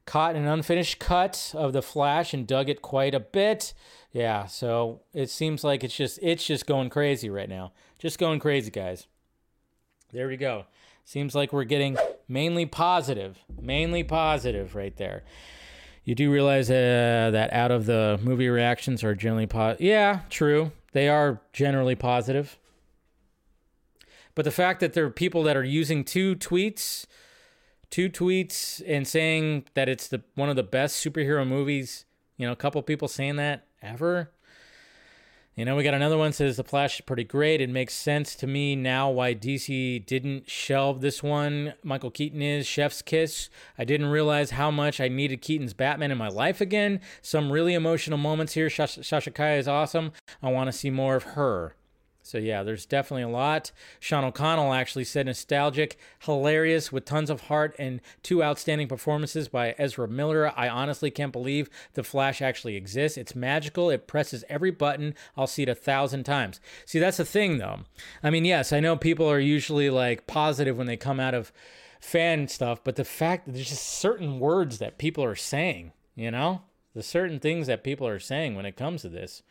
caught 0.09 0.35
an 0.35 0.47
unfinished 0.47 0.97
cut 0.97 1.51
of 1.53 1.71
the 1.71 1.83
Flash 1.83 2.33
and 2.33 2.47
dug 2.47 2.67
it 2.67 2.81
quite 2.81 3.13
a 3.13 3.19
bit. 3.19 3.75
Yeah, 4.11 4.47
so 4.47 5.01
it 5.13 5.29
seems 5.29 5.63
like 5.63 5.83
it's 5.83 5.95
just 5.95 6.17
it's 6.23 6.43
just 6.43 6.65
going 6.65 6.89
crazy 6.89 7.29
right 7.29 7.47
now. 7.47 7.73
Just 7.99 8.17
going 8.17 8.39
crazy, 8.39 8.71
guys. 8.71 9.05
There 10.11 10.27
we 10.27 10.35
go. 10.35 10.65
Seems 11.05 11.35
like 11.35 11.53
we're 11.53 11.63
getting 11.63 11.95
mainly 12.27 12.65
positive, 12.65 13.37
mainly 13.61 14.03
positive 14.03 14.73
right 14.73 14.97
there. 14.97 15.23
You 16.03 16.15
do 16.15 16.31
realize 16.31 16.71
uh, 16.71 17.29
that 17.31 17.53
out 17.53 17.69
of 17.69 17.85
the 17.85 18.19
movie 18.23 18.49
reactions 18.49 19.03
are 19.03 19.13
generally 19.13 19.45
positive. 19.45 19.85
Yeah, 19.85 20.21
true. 20.31 20.71
They 20.91 21.07
are 21.07 21.39
generally 21.53 21.93
positive. 21.93 22.57
But 24.33 24.45
the 24.45 24.51
fact 24.51 24.79
that 24.79 24.93
there 24.93 25.05
are 25.05 25.11
people 25.11 25.43
that 25.43 25.55
are 25.55 25.63
using 25.63 26.03
two 26.03 26.35
tweets 26.35 27.05
two 27.89 28.09
tweets 28.09 28.81
and 28.87 29.07
saying 29.07 29.65
that 29.73 29.89
it's 29.89 30.07
the 30.07 30.21
one 30.35 30.49
of 30.49 30.55
the 30.55 30.63
best 30.63 31.03
superhero 31.03 31.47
movies. 31.47 32.05
You 32.37 32.45
know, 32.45 32.53
a 32.53 32.57
couple 32.57 32.81
people 32.81 33.07
saying 33.07 33.35
that 33.37 33.65
ever. 33.81 34.31
You 35.55 35.65
know, 35.65 35.75
we 35.75 35.83
got 35.83 35.93
another 35.93 36.17
one 36.17 36.31
says 36.31 36.55
the 36.55 36.63
Flash 36.63 36.95
is 36.95 37.01
pretty 37.01 37.25
great. 37.25 37.59
It 37.59 37.69
makes 37.69 37.93
sense 37.93 38.33
to 38.35 38.47
me 38.47 38.77
now 38.77 39.09
why 39.09 39.35
DC 39.35 40.05
didn't 40.05 40.49
shelve 40.49 41.01
this 41.01 41.21
one. 41.21 41.73
Michael 41.83 42.11
Keaton 42.11 42.41
is 42.41 42.65
Chef's 42.65 43.01
Kiss. 43.01 43.49
I 43.77 43.83
didn't 43.83 44.07
realize 44.07 44.51
how 44.51 44.71
much 44.71 45.01
I 45.01 45.09
needed 45.09 45.41
Keaton's 45.41 45.73
Batman 45.73 46.11
in 46.11 46.17
my 46.17 46.29
life 46.29 46.61
again. 46.61 47.01
Some 47.21 47.51
really 47.51 47.73
emotional 47.73 48.17
moments 48.17 48.53
here. 48.53 48.69
Sasha 48.69 49.31
Calle 49.31 49.57
is 49.57 49.67
awesome. 49.67 50.13
I 50.41 50.49
want 50.49 50.69
to 50.69 50.71
see 50.71 50.91
more 50.91 51.17
of 51.17 51.23
her. 51.23 51.75
So 52.29 52.37
yeah, 52.37 52.61
there's 52.61 52.85
definitely 52.85 53.23
a 53.23 53.29
lot. 53.29 53.71
Sean 53.99 54.23
O'Connell 54.23 54.71
actually 54.71 55.05
said 55.05 55.25
nostalgic, 55.25 55.97
hilarious, 56.19 56.91
with 56.91 57.03
tons 57.03 57.31
of 57.31 57.41
heart, 57.41 57.75
and 57.79 58.01
two 58.21 58.43
outstanding 58.43 58.87
performances 58.87 59.47
by 59.47 59.73
Ezra 59.79 60.07
Miller. 60.07 60.53
I 60.55 60.69
honestly 60.69 61.09
can't 61.09 61.33
believe 61.33 61.71
the 61.93 62.03
Flash 62.03 62.39
actually 62.39 62.75
exists. 62.75 63.17
It's 63.17 63.35
magical. 63.35 63.89
It 63.89 64.05
presses 64.05 64.45
every 64.47 64.69
button. 64.69 65.15
I'll 65.35 65.47
see 65.47 65.63
it 65.63 65.69
a 65.69 65.73
thousand 65.73 66.23
times. 66.23 66.59
See, 66.85 66.99
that's 66.99 67.17
the 67.17 67.25
thing, 67.25 67.57
though. 67.57 67.79
I 68.21 68.29
mean, 68.29 68.45
yes, 68.45 68.71
I 68.71 68.79
know 68.79 68.95
people 68.95 69.27
are 69.27 69.39
usually 69.39 69.89
like 69.89 70.27
positive 70.27 70.77
when 70.77 70.85
they 70.85 70.97
come 70.97 71.19
out 71.19 71.33
of 71.33 71.51
fan 71.99 72.47
stuff, 72.47 72.83
but 72.83 72.95
the 72.95 73.05
fact 73.05 73.47
that 73.47 73.53
there's 73.53 73.69
just 73.69 73.89
certain 73.89 74.39
words 74.39 74.77
that 74.77 74.99
people 74.99 75.23
are 75.23 75.35
saying, 75.35 75.93
you 76.13 76.29
know, 76.29 76.61
the 76.93 77.01
certain 77.01 77.39
things 77.39 77.65
that 77.65 77.83
people 77.83 78.07
are 78.07 78.19
saying 78.19 78.55
when 78.55 78.67
it 78.67 78.77
comes 78.77 79.01
to 79.01 79.09
this. 79.09 79.41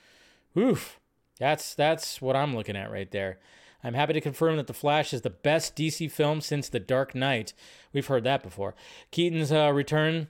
Oof. 0.56 1.00
That's 1.38 1.74
that's 1.74 2.20
what 2.20 2.36
I'm 2.36 2.54
looking 2.54 2.76
at 2.76 2.90
right 2.90 3.10
there. 3.10 3.38
I'm 3.82 3.94
happy 3.94 4.12
to 4.12 4.20
confirm 4.20 4.56
that 4.56 4.66
The 4.66 4.74
Flash 4.74 5.12
is 5.12 5.22
the 5.22 5.30
best 5.30 5.76
DC 5.76 6.10
film 6.10 6.40
since 6.40 6.68
The 6.68 6.80
Dark 6.80 7.14
Knight. 7.14 7.52
We've 7.92 8.06
heard 8.06 8.24
that 8.24 8.42
before. 8.42 8.74
Keaton's 9.12 9.52
uh, 9.52 9.70
return 9.72 10.28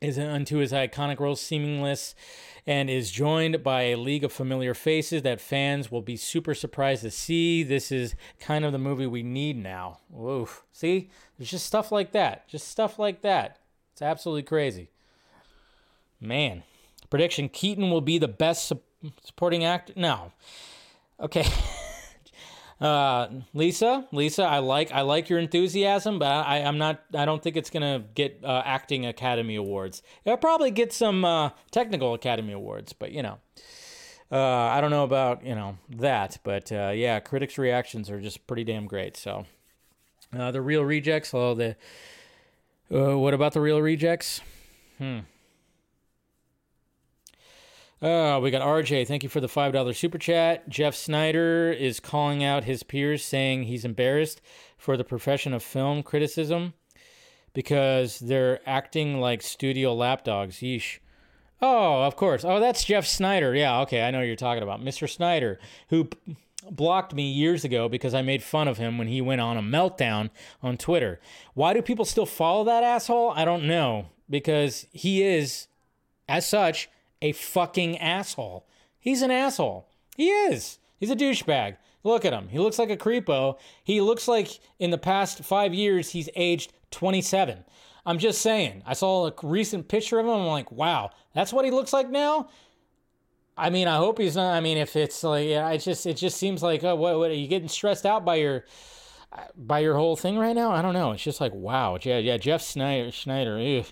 is 0.00 0.18
unto 0.18 0.56
his 0.56 0.72
iconic 0.72 1.20
role 1.20 1.36
seamless 1.36 2.14
and 2.66 2.90
is 2.90 3.10
joined 3.10 3.62
by 3.62 3.82
a 3.82 3.96
league 3.96 4.24
of 4.24 4.32
familiar 4.32 4.74
faces 4.74 5.22
that 5.22 5.40
fans 5.40 5.92
will 5.92 6.02
be 6.02 6.16
super 6.16 6.54
surprised 6.54 7.02
to 7.02 7.10
see. 7.10 7.62
This 7.62 7.92
is 7.92 8.16
kind 8.40 8.64
of 8.64 8.72
the 8.72 8.78
movie 8.78 9.06
we 9.06 9.22
need 9.22 9.56
now. 9.56 10.00
Oof. 10.18 10.64
See? 10.72 11.10
There's 11.38 11.50
just 11.50 11.66
stuff 11.66 11.92
like 11.92 12.12
that. 12.12 12.48
Just 12.48 12.68
stuff 12.68 12.98
like 12.98 13.22
that. 13.22 13.58
It's 13.92 14.02
absolutely 14.02 14.42
crazy. 14.42 14.90
Man. 16.20 16.64
Prediction 17.10 17.48
Keaton 17.48 17.90
will 17.90 18.00
be 18.00 18.18
the 18.18 18.26
best 18.26 18.66
supporting 19.24 19.64
actor? 19.64 19.92
No. 19.96 20.32
Okay. 21.20 21.46
uh, 22.80 23.28
Lisa, 23.54 24.06
Lisa, 24.12 24.42
I 24.44 24.58
like 24.58 24.92
I 24.92 25.02
like 25.02 25.28
your 25.28 25.38
enthusiasm, 25.38 26.18
but 26.18 26.26
I, 26.26 26.58
I'm 26.58 26.78
not. 26.78 27.02
I 27.14 27.24
don't 27.24 27.42
think 27.42 27.56
it's 27.56 27.70
gonna 27.70 28.04
get 28.14 28.40
uh, 28.44 28.62
acting 28.64 29.06
Academy 29.06 29.56
Awards. 29.56 30.02
It'll 30.24 30.36
probably 30.36 30.70
get 30.70 30.92
some 30.92 31.24
uh, 31.24 31.50
technical 31.70 32.14
Academy 32.14 32.52
Awards, 32.52 32.92
but 32.92 33.12
you 33.12 33.22
know. 33.22 33.38
Uh, 34.30 34.38
I 34.38 34.80
don't 34.80 34.90
know 34.90 35.04
about 35.04 35.44
you 35.44 35.54
know 35.54 35.76
that, 35.90 36.38
but 36.42 36.72
uh, 36.72 36.92
yeah, 36.94 37.20
critics' 37.20 37.58
reactions 37.58 38.08
are 38.08 38.18
just 38.18 38.46
pretty 38.46 38.64
damn 38.64 38.86
great. 38.86 39.14
So 39.14 39.44
uh, 40.34 40.50
the 40.50 40.62
real 40.62 40.82
rejects, 40.84 41.34
oh 41.34 41.54
the 41.54 41.76
what 42.88 43.34
about 43.34 43.52
the 43.52 43.60
real 43.60 43.82
rejects? 43.82 44.40
Hmm. 44.96 45.20
Uh, 48.02 48.40
we 48.42 48.50
got 48.50 48.62
RJ. 48.62 49.06
Thank 49.06 49.22
you 49.22 49.28
for 49.28 49.40
the 49.40 49.48
five 49.48 49.72
dollar 49.72 49.92
super 49.92 50.18
chat. 50.18 50.68
Jeff 50.68 50.94
Sneider 50.94 51.72
is 51.72 52.00
calling 52.00 52.42
out 52.42 52.64
his 52.64 52.82
peers, 52.82 53.24
saying 53.24 53.64
he's 53.64 53.84
embarrassed 53.84 54.40
for 54.76 54.96
the 54.96 55.04
profession 55.04 55.54
of 55.54 55.62
film 55.62 56.02
criticism 56.02 56.74
because 57.54 58.18
they're 58.18 58.58
acting 58.68 59.20
like 59.20 59.40
studio 59.40 59.94
lapdogs. 59.94 60.56
Yeesh. 60.56 60.98
Oh, 61.60 62.02
of 62.02 62.16
course. 62.16 62.44
Oh, 62.44 62.58
that's 62.58 62.82
Jeff 62.82 63.06
Sneider. 63.06 63.54
Yeah, 63.54 63.82
okay, 63.82 64.02
I 64.02 64.10
know 64.10 64.20
you're 64.20 64.34
talking 64.34 64.64
about 64.64 64.80
Mr. 64.80 65.08
Sneider, 65.08 65.60
who 65.90 66.08
blocked 66.68 67.14
me 67.14 67.30
years 67.30 67.64
ago 67.64 67.88
because 67.88 68.14
I 68.14 68.22
made 68.22 68.42
fun 68.42 68.66
of 68.66 68.78
him 68.78 68.98
when 68.98 69.06
he 69.06 69.20
went 69.20 69.40
on 69.40 69.56
a 69.56 69.62
meltdown 69.62 70.30
on 70.60 70.76
Twitter. 70.76 71.20
Why 71.54 71.72
do 71.72 71.80
people 71.80 72.04
still 72.04 72.26
follow 72.26 72.64
that 72.64 72.82
asshole? 72.82 73.30
I 73.36 73.44
don't 73.44 73.68
know 73.68 74.06
because 74.28 74.88
he 74.90 75.22
is, 75.22 75.68
as 76.28 76.48
such, 76.48 76.88
a 77.22 77.32
fucking 77.32 77.96
asshole. 77.98 78.66
He's 78.98 79.22
an 79.22 79.30
asshole. 79.30 79.88
He 80.16 80.28
is. 80.28 80.78
He's 80.98 81.10
a 81.10 81.16
douchebag. 81.16 81.76
Look 82.04 82.24
at 82.24 82.32
him. 82.32 82.48
He 82.48 82.58
looks 82.58 82.78
like 82.78 82.90
a 82.90 82.96
creepo. 82.96 83.58
He 83.82 84.00
looks 84.00 84.28
like 84.28 84.58
in 84.78 84.90
the 84.90 84.98
past 84.98 85.44
five 85.44 85.72
years 85.72 86.10
he's 86.10 86.28
aged 86.34 86.72
27. 86.90 87.64
I'm 88.04 88.18
just 88.18 88.42
saying. 88.42 88.82
I 88.84 88.94
saw 88.94 89.28
a 89.28 89.32
recent 89.42 89.88
picture 89.88 90.18
of 90.18 90.26
him. 90.26 90.32
I'm 90.32 90.46
like, 90.46 90.72
wow, 90.72 91.10
that's 91.34 91.52
what 91.52 91.64
he 91.64 91.70
looks 91.70 91.92
like 91.92 92.10
now. 92.10 92.48
I 93.56 93.70
mean, 93.70 93.86
I 93.86 93.96
hope 93.96 94.18
he's 94.18 94.34
not. 94.34 94.54
I 94.54 94.60
mean, 94.60 94.78
if 94.78 94.96
it's 94.96 95.22
like, 95.22 95.46
yeah, 95.46 95.68
it 95.70 95.78
just 95.78 96.06
it 96.06 96.16
just 96.16 96.38
seems 96.38 96.62
like, 96.62 96.82
oh, 96.82 96.96
what, 96.96 97.18
what 97.18 97.30
are 97.30 97.34
you 97.34 97.46
getting 97.46 97.68
stressed 97.68 98.06
out 98.06 98.24
by 98.24 98.36
your 98.36 98.64
by 99.56 99.80
your 99.80 99.96
whole 99.96 100.16
thing 100.16 100.38
right 100.38 100.54
now? 100.54 100.72
I 100.72 100.82
don't 100.82 100.94
know. 100.94 101.12
It's 101.12 101.22
just 101.22 101.40
like, 101.40 101.52
wow, 101.54 101.98
yeah, 102.02 102.18
yeah. 102.18 102.36
Jeff 102.36 102.62
Sneider, 102.62 103.10
Schneider, 103.12 103.58
ew. 103.58 103.84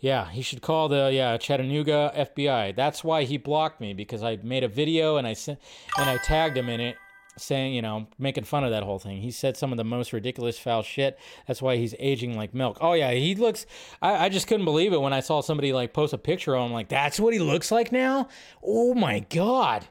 yeah, 0.00 0.30
he 0.30 0.42
should 0.42 0.62
call 0.62 0.88
the 0.88 1.10
yeah 1.12 1.36
Chattanooga 1.36 2.12
FBI. 2.16 2.74
That's 2.74 3.02
why 3.04 3.24
he 3.24 3.36
blocked 3.36 3.80
me 3.80 3.94
because 3.94 4.22
I 4.22 4.36
made 4.42 4.64
a 4.64 4.68
video 4.68 5.16
and 5.16 5.26
I 5.26 5.34
sent 5.34 5.58
and 5.98 6.08
I 6.08 6.18
tagged 6.18 6.56
him 6.56 6.68
in 6.68 6.80
it 6.80 6.96
saying, 7.38 7.74
you 7.74 7.82
know, 7.82 8.06
making 8.18 8.44
fun 8.44 8.64
of 8.64 8.70
that 8.70 8.82
whole 8.82 8.98
thing. 8.98 9.20
He 9.20 9.30
said 9.30 9.56
some 9.56 9.72
of 9.72 9.76
the 9.76 9.84
most 9.84 10.12
ridiculous 10.12 10.58
foul 10.58 10.82
shit. 10.82 11.18
That's 11.46 11.60
why 11.60 11.76
he's 11.76 11.94
aging 11.98 12.36
like 12.36 12.54
milk. 12.54 12.78
Oh 12.80 12.94
yeah, 12.94 13.12
he 13.12 13.34
looks. 13.34 13.66
I, 14.00 14.26
I 14.26 14.28
just 14.28 14.46
couldn't 14.46 14.64
believe 14.64 14.92
it 14.92 15.00
when 15.00 15.12
I 15.12 15.20
saw 15.20 15.40
somebody 15.40 15.72
like 15.72 15.92
post 15.92 16.12
a 16.12 16.18
picture 16.18 16.56
of 16.56 16.66
him. 16.66 16.72
Like 16.72 16.88
that's 16.88 17.20
what 17.20 17.32
he 17.32 17.38
looks 17.38 17.70
like 17.70 17.92
now. 17.92 18.28
Oh 18.62 18.94
my 18.94 19.20
god. 19.20 19.86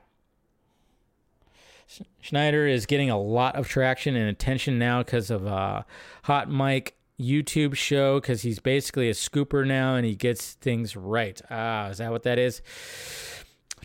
Schneider 2.21 2.67
is 2.67 2.85
getting 2.85 3.09
a 3.09 3.19
lot 3.19 3.55
of 3.55 3.67
traction 3.67 4.15
and 4.15 4.29
attention 4.29 4.79
now 4.79 5.03
because 5.03 5.29
of 5.29 5.45
uh, 5.45 5.83
Hot 6.23 6.49
Mic 6.49 6.97
YouTube 7.19 7.75
show 7.75 8.19
because 8.19 8.41
he's 8.41 8.59
basically 8.59 9.09
a 9.09 9.13
scooper 9.13 9.65
now 9.65 9.95
and 9.95 10.05
he 10.05 10.15
gets 10.15 10.53
things 10.53 10.95
right. 10.95 11.41
Ah, 11.49 11.89
is 11.89 11.99
that 11.99 12.11
what 12.11 12.23
that 12.23 12.39
is? 12.39 12.61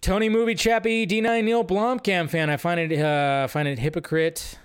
Tony 0.00 0.28
movie 0.28 0.54
chappy 0.54 1.06
D9 1.06 1.44
Neil 1.44 1.64
Blomkamp 1.64 2.30
fan. 2.30 2.48
I 2.48 2.56
find 2.56 2.80
it 2.80 2.98
uh, 2.98 3.46
find 3.48 3.68
it 3.68 3.78
hypocrite 3.78 4.58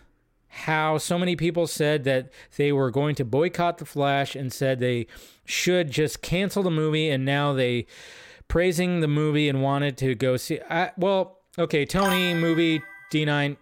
how 0.48 0.98
so 0.98 1.20
many 1.20 1.36
people 1.36 1.68
said 1.68 2.06
that 2.06 2.32
they 2.56 2.72
were 2.72 2.90
going 2.90 3.14
to 3.16 3.26
boycott 3.26 3.78
the 3.78 3.86
Flash 3.86 4.36
and 4.36 4.54
said 4.54 4.80
they 4.80 5.06
should 5.44 5.92
just 5.92 6.22
cancel 6.22 6.64
the 6.64 6.72
movie 6.72 7.10
and 7.10 7.26
now 7.26 7.52
they 7.52 7.86
praising 8.48 9.02
the 9.02 9.08
movie 9.08 9.50
and 9.50 9.62
wanted 9.62 9.98
to 9.98 10.16
go 10.16 10.38
see. 10.38 10.62
I, 10.70 10.92
well, 10.98 11.40
okay, 11.60 11.86
Tony 11.86 12.34
movie 12.34 12.82
D9 13.16 13.58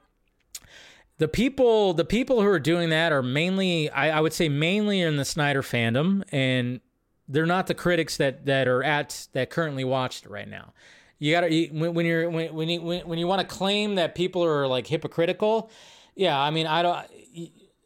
the 1.20 1.28
people 1.28 1.94
the 1.94 2.06
people 2.06 2.42
who 2.42 2.48
are 2.48 2.60
doing 2.60 2.90
that 2.90 3.12
are 3.12 3.22
mainly 3.22 3.90
I, 3.90 4.18
I, 4.18 4.22
would 4.22 4.34
say 4.34 4.50
mainly 4.50 5.00
in 5.00 5.16
the 5.16 5.26
Snyder 5.26 5.62
fandom 5.62 6.24
and 6.32 6.82
they're 7.28 7.46
not 7.46 7.68
the 7.68 7.74
critics 7.74 8.18
that 8.18 8.46
that 8.46 8.68
are 8.68 8.84
at 8.84 9.28
that 9.34 9.50
currently 9.50 9.84
watched 9.84 10.26
right 10.26 10.48
now. 10.48 10.74
You 11.20 11.32
got 11.32 11.42
to 11.42 11.68
when, 11.72 11.94
when 11.94 12.06
you're 12.06 12.30
when 12.30 12.54
when 12.54 12.68
you 12.68 12.82
when, 12.82 13.08
when 13.08 13.20
you 13.20 13.28
want 13.28 13.42
to 13.42 13.48
claim 13.48 13.96
that 13.96 14.16
people 14.16 14.44
are 14.44 14.68
like 14.68 14.88
hypocritical, 14.88 15.72
yeah, 16.16 16.38
I 16.38 16.50
mean 16.52 16.68
I 16.68 16.82
don't 16.82 17.06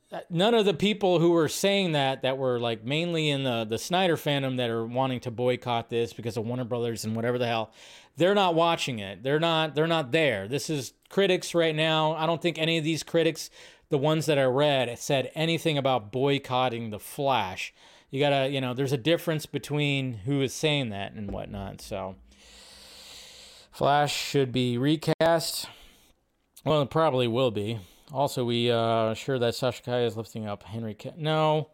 uh, 0.09 0.19
none 0.29 0.53
of 0.53 0.65
the 0.65 0.73
people 0.73 1.19
who 1.19 1.31
were 1.31 1.49
saying 1.49 1.91
that 1.91 2.21
that 2.21 2.37
were 2.37 2.59
like 2.59 2.83
mainly 2.83 3.29
in 3.29 3.43
the 3.43 3.65
the 3.65 3.77
Snyder 3.77 4.15
fandom 4.15 4.57
that 4.57 4.69
are 4.69 4.85
wanting 4.85 5.19
to 5.21 5.31
boycott 5.31 5.89
this 5.89 6.13
because 6.13 6.37
of 6.37 6.45
Warner 6.45 6.63
Brothers 6.63 7.05
and 7.05 7.15
whatever 7.15 7.37
the 7.37 7.45
hell 7.45 7.71
they're 8.17 8.35
not 8.35 8.55
watching 8.55 8.99
it 8.99 9.23
they're 9.23 9.39
not 9.39 9.75
they're 9.75 9.87
not 9.87 10.11
there 10.11 10.47
this 10.47 10.69
is 10.69 10.93
critics 11.09 11.55
right 11.55 11.75
now 11.75 12.13
I 12.13 12.25
don't 12.25 12.41
think 12.41 12.57
any 12.57 12.77
of 12.77 12.83
these 12.83 13.03
critics 13.03 13.49
the 13.89 13.97
ones 13.97 14.25
that 14.25 14.37
I 14.37 14.43
read 14.43 14.97
said 14.99 15.31
anything 15.33 15.77
about 15.77 16.11
boycotting 16.11 16.89
the 16.89 16.99
Flash 16.99 17.73
you 18.09 18.19
gotta 18.19 18.49
you 18.49 18.59
know 18.59 18.73
there's 18.73 18.93
a 18.93 18.97
difference 18.97 19.45
between 19.45 20.13
who 20.25 20.41
is 20.41 20.53
saying 20.53 20.89
that 20.89 21.13
and 21.13 21.31
whatnot 21.31 21.81
so 21.81 22.15
Flash 23.71 24.13
should 24.13 24.51
be 24.51 24.77
recast 24.77 25.67
well 26.65 26.81
it 26.81 26.89
probably 26.89 27.27
will 27.27 27.51
be 27.51 27.79
also, 28.11 28.45
we 28.45 28.71
uh, 28.71 29.13
sure 29.15 29.37
that 29.37 29.55
Sasha 29.55 29.83
Calle 29.83 30.05
is 30.05 30.15
lifting 30.15 30.47
up 30.47 30.63
Henry. 30.63 30.93
Ca- 30.93 31.13
no, 31.17 31.69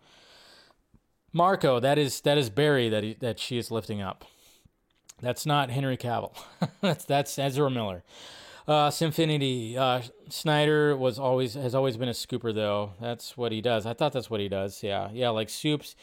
Marco. 1.32 1.80
That 1.80 2.00
is 2.00 2.22
that 2.22 2.38
is 2.38 2.50
Barry 2.50 2.90
that 2.90 3.04
he, 3.04 3.14
that 3.16 3.40
she 3.40 3.58
is 3.58 3.70
lifting 3.70 4.02
up. 4.02 4.26
That's 5.24 5.46
not 5.46 5.72
Henry 5.72 5.96
Cavill. 5.96 6.36
that's 6.82 7.06
that's 7.06 7.40
Ezra 7.40 7.72
Miller. 7.72 8.04
Uh. 8.68 8.92
Uh, 8.92 10.02
Sneider 10.30 10.98
was 10.98 11.18
always 11.18 11.54
has 11.54 11.74
always 11.74 11.98
been 11.98 12.10
a 12.10 12.14
scooper 12.14 12.54
though. 12.54 12.92
That's 13.00 13.38
what 13.38 13.52
he 13.52 13.62
does. 13.62 13.86
I 13.86 13.94
thought 13.94 14.12
that's 14.12 14.30
what 14.30 14.42
he 14.42 14.50
does. 14.50 14.84
Yeah, 14.84 15.10
yeah. 15.14 15.30
Like 15.30 15.50
Soups, 15.50 15.96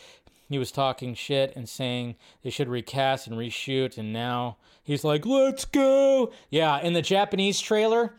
he 0.49 0.59
was 0.59 0.73
talking 0.73 1.15
shit 1.15 1.55
and 1.55 1.69
saying 1.69 2.17
they 2.43 2.51
should 2.51 2.69
recast 2.69 3.27
and 3.27 3.37
reshoot, 3.37 3.99
and 3.99 4.13
now 4.13 4.57
he's 4.83 5.05
like, 5.05 5.27
"Let's 5.27 5.67
go." 5.67 6.33
Yeah, 6.49 6.81
in 6.81 6.95
the 6.95 7.03
Japanese 7.03 7.61
trailer 7.61 8.15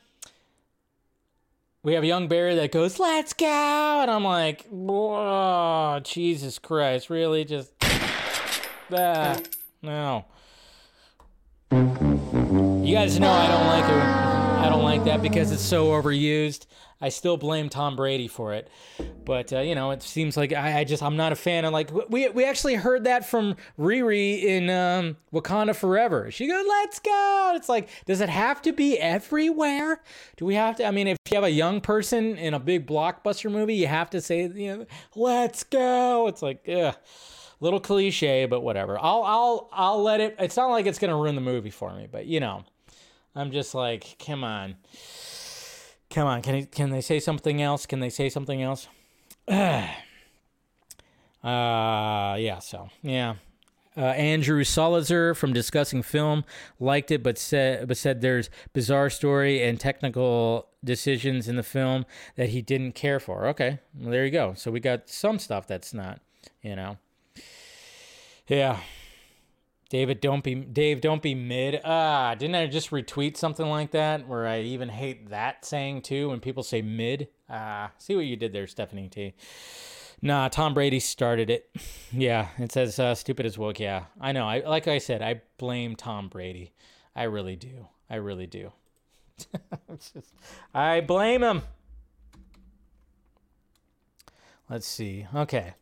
we 1.84 1.94
have 1.94 2.04
a 2.04 2.08
young 2.08 2.28
Barry 2.28 2.56
that 2.56 2.72
goes, 2.72 3.00
"Let's 3.00 3.34
go," 3.34 3.46
and 3.48 4.12
I'm 4.12 4.24
like, 4.24 4.68
"Whoa, 4.70 6.00
Jesus 6.04 6.60
Christ, 6.60 7.10
really? 7.10 7.44
Just 7.44 7.74
that? 8.90 9.50
No." 9.84 10.26
You 12.92 12.98
guys 12.98 13.18
know 13.22 13.32
I 13.32 13.48
don't 13.48 13.68
like 13.68 13.86
it. 13.86 14.04
I 14.04 14.68
don't 14.68 14.84
like 14.84 15.06
that 15.06 15.22
because 15.22 15.54
it's 15.54 15.62
so 15.62 15.92
overused. 15.92 16.66
I 17.00 17.08
still 17.08 17.38
blame 17.38 17.70
Tom 17.70 17.96
Brady 17.96 18.28
for 18.28 18.54
it, 18.54 18.70
but 19.24 19.54
uh, 19.54 19.62
you 19.62 19.76
know, 19.76 19.92
it 19.92 20.04
seems 20.04 20.36
like 20.36 20.52
I, 20.52 20.80
I, 20.80 20.84
just 20.84 21.02
I'm 21.02 21.16
not 21.16 21.32
a 21.32 21.38
fan. 21.38 21.64
of 21.64 21.72
like 21.72 21.90
we 22.10 22.28
we 22.28 22.44
actually 22.44 22.76
heard 22.76 23.06
that 23.06 23.26
from 23.26 23.56
Riri 23.80 24.44
in 24.44 24.70
um, 24.70 25.16
Wakanda 25.34 25.74
Forever. 25.74 26.32
She 26.32 26.48
goes, 26.48 26.66
"Let's 26.68 27.00
go." 27.00 27.54
It's 27.56 27.70
like, 27.70 27.88
does 28.08 28.20
it 28.20 28.28
have 28.28 28.62
to 28.64 28.74
be 28.74 28.98
everywhere? 28.98 30.02
Do 30.36 30.44
we 30.44 30.56
have 30.56 30.76
to? 30.76 30.86
I 30.86 30.92
mean, 30.92 31.08
if 31.08 31.18
you 31.30 31.36
have 31.36 31.46
a 31.46 31.50
young 31.50 31.80
person 31.80 32.36
in 32.38 32.54
a 32.54 32.60
big 32.60 32.86
blockbuster 32.86 33.50
movie, 33.50 33.76
you 33.76 33.88
have 33.88 34.10
to 34.10 34.20
say, 34.20 34.50
you 34.50 34.80
know, 34.80 34.86
"Let's 35.16 35.64
go." 35.64 36.28
It's 36.28 36.42
like, 36.42 36.64
yeah, 36.66 36.96
little 37.62 37.80
cliche, 37.80 38.48
but 38.48 38.64
whatever. 38.64 39.00
I'll 39.00 39.24
I'll 39.24 39.70
I'll 39.72 40.04
let 40.04 40.20
it. 40.20 40.36
It's 40.40 40.58
not 40.58 40.72
like 40.72 40.88
it's 40.88 41.00
gonna 41.00 41.16
ruin 41.16 41.36
the 41.36 41.42
movie 41.42 41.70
for 41.70 41.96
me, 41.96 42.10
but 42.12 42.26
you 42.26 42.42
know, 42.42 42.66
I'm 43.36 43.52
just 43.52 43.74
like, 43.74 44.18
come 44.26 44.44
on. 44.44 44.76
Come 46.10 46.28
on, 46.28 46.42
can 46.42 46.66
can 46.66 46.90
they 46.90 47.02
say 47.02 47.20
something 47.20 47.62
else? 47.62 47.86
Can 47.86 48.02
they 48.02 48.10
say 48.10 48.30
something 48.30 48.62
else? 48.62 48.88
uh, 49.48 49.86
yeah, 51.44 52.60
so, 52.60 52.90
yeah. 53.02 53.36
Uh, 53.96 54.02
Andrew 54.02 54.64
Salazar 54.64 55.34
from 55.34 55.52
Discussing 55.52 56.02
Film 56.02 56.46
liked 56.80 57.12
it, 57.12 57.24
but 57.24 57.38
said 57.38 57.88
but 57.88 57.98
said 57.98 58.22
there's 58.22 58.50
bizarre 58.74 59.10
story 59.10 59.62
and 59.62 59.80
technical 59.80 60.68
decisions 60.84 61.48
in 61.48 61.58
the 61.58 61.64
film 61.64 62.06
that 62.36 62.50
he 62.50 62.62
didn't 62.62 62.94
care 62.94 63.20
for. 63.20 63.48
Okay, 63.48 63.80
well, 63.98 64.12
there 64.12 64.26
you 64.26 64.32
go. 64.32 64.54
So 64.56 64.72
we 64.72 64.80
got 64.80 65.10
some 65.10 65.40
stuff 65.40 65.68
that's 65.68 65.94
not, 65.94 66.20
you 66.62 66.76
know. 66.76 66.98
Yeah, 68.48 68.80
David, 69.92 70.22
don't 70.22 70.42
be 70.42 70.56
Dave, 70.56 71.02
don't 71.02 71.22
be 71.22 71.36
mid. 71.36 71.82
Ah, 71.84 72.34
didn't 72.34 72.56
I 72.56 72.66
just 72.68 72.92
retweet 72.92 73.36
something 73.36 73.66
like 73.66 73.92
that 73.92 74.26
where 74.26 74.48
I 74.48 74.62
even 74.62 74.88
hate 74.88 75.32
that 75.32 75.66
saying 75.66 76.04
too 76.04 76.30
when 76.30 76.40
people 76.40 76.64
say 76.64 76.82
mid? 76.82 77.28
Ah, 77.50 77.92
see 77.98 78.16
what 78.16 78.24
you 78.24 78.38
did 78.38 78.54
there, 78.54 78.68
Stephanie 78.68 79.10
T. 79.10 79.34
Nah, 80.22 80.48
Tom 80.48 80.74
Brady 80.74 81.02
started 81.02 81.50
it. 81.50 81.70
Yeah, 82.14 82.50
it 82.58 82.72
says 82.72 83.00
uh, 83.00 83.16
stupid 83.16 83.46
as 83.46 83.58
woke. 83.58 83.82
Yeah, 83.82 84.06
I 84.20 84.32
know. 84.32 84.48
I 84.48 84.60
like 84.62 84.88
I 84.88 84.98
said, 84.98 85.22
I 85.22 85.42
blame 85.58 85.98
Tom 85.98 86.30
Brady. 86.30 86.72
I 87.14 87.24
really 87.24 87.58
do. 87.58 87.88
I 88.10 88.16
really 88.16 88.48
do. 88.48 88.72
just, 89.90 90.34
I 90.74 91.02
blame 91.02 91.44
him. 91.44 91.64
Let's 94.70 94.88
see. 94.88 95.28
Okay. 95.36 95.74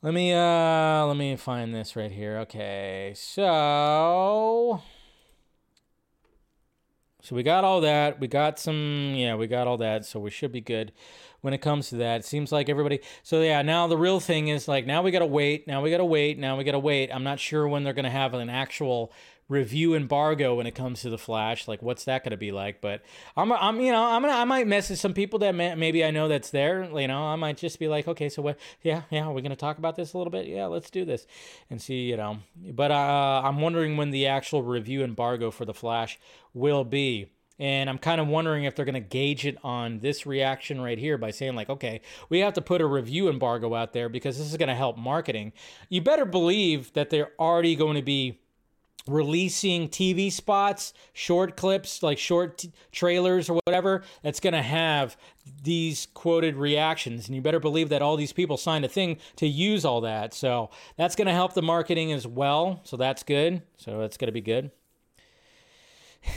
Let 0.00 0.14
me 0.14 0.32
uh 0.32 1.06
let 1.06 1.16
me 1.16 1.34
find 1.36 1.74
this 1.74 1.96
right 1.96 2.10
here. 2.12 2.38
Okay. 2.38 3.12
So 3.16 4.80
So 7.20 7.34
we 7.34 7.42
got 7.42 7.64
all 7.64 7.80
that. 7.80 8.20
We 8.20 8.28
got 8.28 8.60
some, 8.60 9.14
yeah, 9.16 9.34
we 9.34 9.48
got 9.48 9.66
all 9.66 9.76
that. 9.78 10.06
So 10.06 10.20
we 10.20 10.30
should 10.30 10.52
be 10.52 10.60
good 10.60 10.92
when 11.40 11.52
it 11.52 11.58
comes 11.58 11.88
to 11.90 11.96
that. 11.96 12.20
It 12.20 12.24
seems 12.24 12.52
like 12.52 12.68
everybody. 12.68 13.00
So 13.24 13.42
yeah, 13.42 13.60
now 13.62 13.88
the 13.88 13.98
real 13.98 14.20
thing 14.20 14.48
is 14.48 14.68
like 14.68 14.86
now 14.86 15.02
we 15.02 15.10
gotta 15.10 15.26
wait. 15.26 15.66
Now 15.66 15.82
we 15.82 15.90
gotta 15.90 16.04
wait. 16.04 16.38
Now 16.38 16.56
we 16.56 16.62
gotta 16.64 16.78
wait. 16.78 17.10
I'm 17.12 17.24
not 17.24 17.40
sure 17.40 17.66
when 17.66 17.82
they're 17.82 17.92
gonna 17.92 18.08
have 18.08 18.34
an 18.34 18.48
actual 18.48 19.12
review 19.48 19.94
embargo 19.94 20.54
when 20.56 20.66
it 20.66 20.74
comes 20.74 21.00
to 21.02 21.10
the 21.10 21.18
Flash. 21.18 21.66
Like, 21.66 21.82
what's 21.82 22.04
that 22.04 22.22
going 22.22 22.32
to 22.32 22.36
be 22.36 22.52
like? 22.52 22.80
But 22.80 23.02
I'm, 23.36 23.50
I'm, 23.52 23.80
you 23.80 23.92
know, 23.92 24.04
I'm 24.04 24.22
gonna, 24.22 24.34
I 24.34 24.44
might 24.44 24.66
message 24.66 24.98
some 24.98 25.14
people 25.14 25.38
that 25.40 25.54
may, 25.54 25.74
maybe 25.74 26.04
I 26.04 26.10
know 26.10 26.28
that's 26.28 26.50
there. 26.50 26.84
You 26.84 27.08
know, 27.08 27.22
I 27.22 27.36
might 27.36 27.56
just 27.56 27.78
be 27.78 27.88
like, 27.88 28.06
okay, 28.08 28.28
so 28.28 28.42
what? 28.42 28.58
Yeah, 28.82 29.02
yeah, 29.10 29.28
we're 29.28 29.40
gonna 29.40 29.56
talk 29.56 29.78
about 29.78 29.96
this 29.96 30.12
a 30.12 30.18
little 30.18 30.30
bit. 30.30 30.46
Yeah, 30.46 30.66
let's 30.66 30.90
do 30.90 31.04
this 31.04 31.26
and 31.70 31.80
see. 31.80 32.08
You 32.08 32.16
know, 32.16 32.38
but 32.56 32.90
uh, 32.90 33.42
I'm 33.44 33.60
wondering 33.60 33.96
when 33.96 34.10
the 34.10 34.26
actual 34.26 34.62
review 34.62 35.02
embargo 35.02 35.50
for 35.50 35.64
the 35.64 35.74
Flash 35.74 36.18
will 36.54 36.84
be. 36.84 37.30
And 37.60 37.90
I'm 37.90 37.98
kind 37.98 38.20
of 38.20 38.28
wondering 38.28 38.62
if 38.62 38.76
they're 38.76 38.84
going 38.84 38.94
to 38.94 39.00
gauge 39.00 39.44
it 39.44 39.58
on 39.64 39.98
this 39.98 40.26
reaction 40.26 40.80
right 40.80 40.96
here 40.96 41.18
by 41.18 41.32
saying, 41.32 41.56
like, 41.56 41.68
okay, 41.68 42.02
we 42.28 42.38
have 42.38 42.52
to 42.52 42.62
put 42.62 42.80
a 42.80 42.86
review 42.86 43.28
embargo 43.28 43.74
out 43.74 43.92
there 43.92 44.08
because 44.08 44.38
this 44.38 44.48
is 44.48 44.56
going 44.56 44.68
to 44.68 44.76
help 44.76 44.96
marketing. 44.96 45.52
You 45.88 46.00
better 46.00 46.24
believe 46.24 46.92
that 46.92 47.10
they're 47.10 47.32
already 47.36 47.74
going 47.74 47.96
to 47.96 48.02
be 48.02 48.38
releasing 49.08 49.88
TV 49.88 50.30
spots, 50.30 50.92
short 51.12 51.56
clips, 51.56 52.02
like 52.02 52.18
short 52.18 52.58
t- 52.58 52.72
trailers 52.92 53.48
or 53.48 53.60
whatever, 53.64 54.02
that's 54.22 54.40
going 54.40 54.54
to 54.54 54.62
have 54.62 55.16
these 55.62 56.06
quoted 56.14 56.56
reactions. 56.56 57.26
And 57.26 57.34
you 57.34 57.42
better 57.42 57.60
believe 57.60 57.88
that 57.88 58.02
all 58.02 58.16
these 58.16 58.32
people 58.32 58.56
signed 58.56 58.84
a 58.84 58.88
thing 58.88 59.18
to 59.36 59.46
use 59.46 59.84
all 59.84 60.00
that. 60.02 60.34
So 60.34 60.70
that's 60.96 61.16
going 61.16 61.26
to 61.26 61.32
help 61.32 61.54
the 61.54 61.62
marketing 61.62 62.12
as 62.12 62.26
well. 62.26 62.80
So 62.84 62.96
that's 62.96 63.22
good. 63.22 63.62
So 63.76 63.98
that's 63.98 64.16
going 64.16 64.28
to 64.28 64.32
be 64.32 64.40
good. 64.40 64.70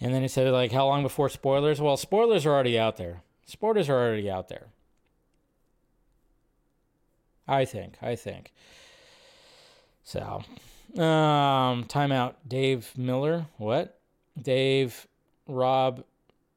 and 0.00 0.14
then 0.14 0.22
he 0.22 0.28
said, 0.28 0.52
like, 0.52 0.72
how 0.72 0.86
long 0.86 1.02
before 1.02 1.28
spoilers? 1.28 1.80
Well, 1.80 1.96
spoilers 1.96 2.44
are 2.46 2.52
already 2.52 2.78
out 2.78 2.96
there. 2.96 3.22
Spoilers 3.46 3.88
are 3.88 3.96
already 3.96 4.30
out 4.30 4.48
there. 4.48 4.66
I 7.48 7.64
think. 7.64 7.96
I 8.02 8.16
think. 8.16 8.52
So, 10.04 10.42
um, 10.96 11.84
timeout. 11.84 12.34
Dave 12.46 12.96
Miller. 12.96 13.46
What? 13.56 13.98
Dave, 14.40 15.06
Rob 15.46 16.04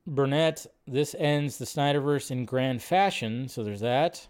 Burnett. 0.05 0.65
This 0.87 1.15
ends 1.17 1.57
the 1.57 1.65
Snyderverse 1.65 2.31
in 2.31 2.45
grand 2.45 2.81
fashion. 2.81 3.47
So 3.47 3.63
there's 3.63 3.81
that. 3.81 4.27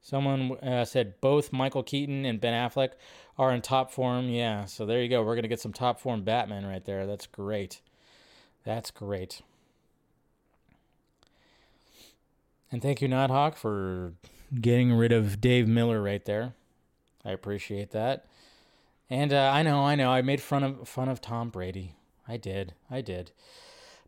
Someone 0.00 0.52
uh, 0.58 0.84
said 0.84 1.20
both 1.20 1.52
Michael 1.52 1.82
Keaton 1.82 2.24
and 2.24 2.40
Ben 2.40 2.52
Affleck 2.52 2.90
are 3.38 3.52
in 3.52 3.60
top 3.60 3.90
form. 3.90 4.28
Yeah, 4.28 4.64
so 4.64 4.86
there 4.86 5.02
you 5.02 5.08
go. 5.08 5.20
We're 5.22 5.34
going 5.34 5.42
to 5.42 5.48
get 5.48 5.60
some 5.60 5.72
top 5.72 5.98
form 5.98 6.22
Batman 6.22 6.64
right 6.64 6.84
there. 6.84 7.06
That's 7.06 7.26
great. 7.26 7.80
That's 8.64 8.92
great. 8.92 9.42
And 12.70 12.82
thank 12.82 13.00
you, 13.00 13.08
Nighthawk, 13.08 13.56
for 13.56 14.14
getting 14.60 14.92
rid 14.92 15.12
of 15.12 15.40
Dave 15.40 15.68
Miller 15.68 16.02
right 16.02 16.24
there. 16.24 16.54
I 17.24 17.30
appreciate 17.30 17.90
that. 17.92 18.26
And 19.08 19.32
uh, 19.32 19.50
I 19.52 19.62
know, 19.62 19.84
I 19.84 19.94
know, 19.94 20.10
I 20.10 20.22
made 20.22 20.40
fun 20.40 20.64
of 20.64 20.88
fun 20.88 21.08
of 21.08 21.20
Tom 21.20 21.50
Brady. 21.50 21.94
I 22.26 22.36
did, 22.36 22.74
I 22.90 23.00
did. 23.00 23.30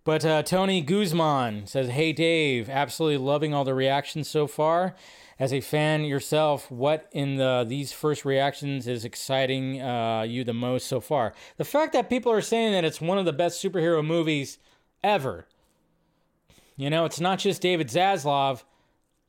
But 0.05 0.25
uh, 0.25 0.43
Tony 0.43 0.81
Guzman 0.81 1.67
says, 1.67 1.91
"Hey 1.91 2.13
Dave, 2.13 2.69
absolutely 2.69 3.19
loving 3.19 3.55
all 3.55 3.65
the 3.65 3.75
reactions 3.75 4.29
so 4.29 4.47
far. 4.47 4.95
As 5.39 5.53
a 5.53 5.61
fan 5.61 6.05
yourself, 6.05 6.69
what 6.69 7.09
in 7.13 7.37
the 7.37 7.65
these 7.69 7.93
first 7.93 8.25
reactions 8.25 8.89
is 8.89 9.05
exciting 9.05 9.81
uh, 9.81 10.23
you 10.23 10.43
the 10.43 10.55
most 10.55 10.89
so 10.89 11.01
far? 11.01 11.33
The 11.59 11.65
fact 11.65 11.93
that 11.93 12.11
people 12.11 12.33
are 12.33 12.41
saying 12.41 12.73
that 12.73 12.85
it's 12.85 13.01
one 13.01 13.19
of 13.19 13.25
the 13.25 13.33
best 13.33 13.63
superhero 13.63 14.05
movies 14.05 14.59
ever. 15.05 15.47
You 16.79 16.91
know, 16.91 17.05
it's 17.05 17.19
not 17.21 17.41
just 17.41 17.61
David 17.61 17.89
Zaslav 17.89 18.63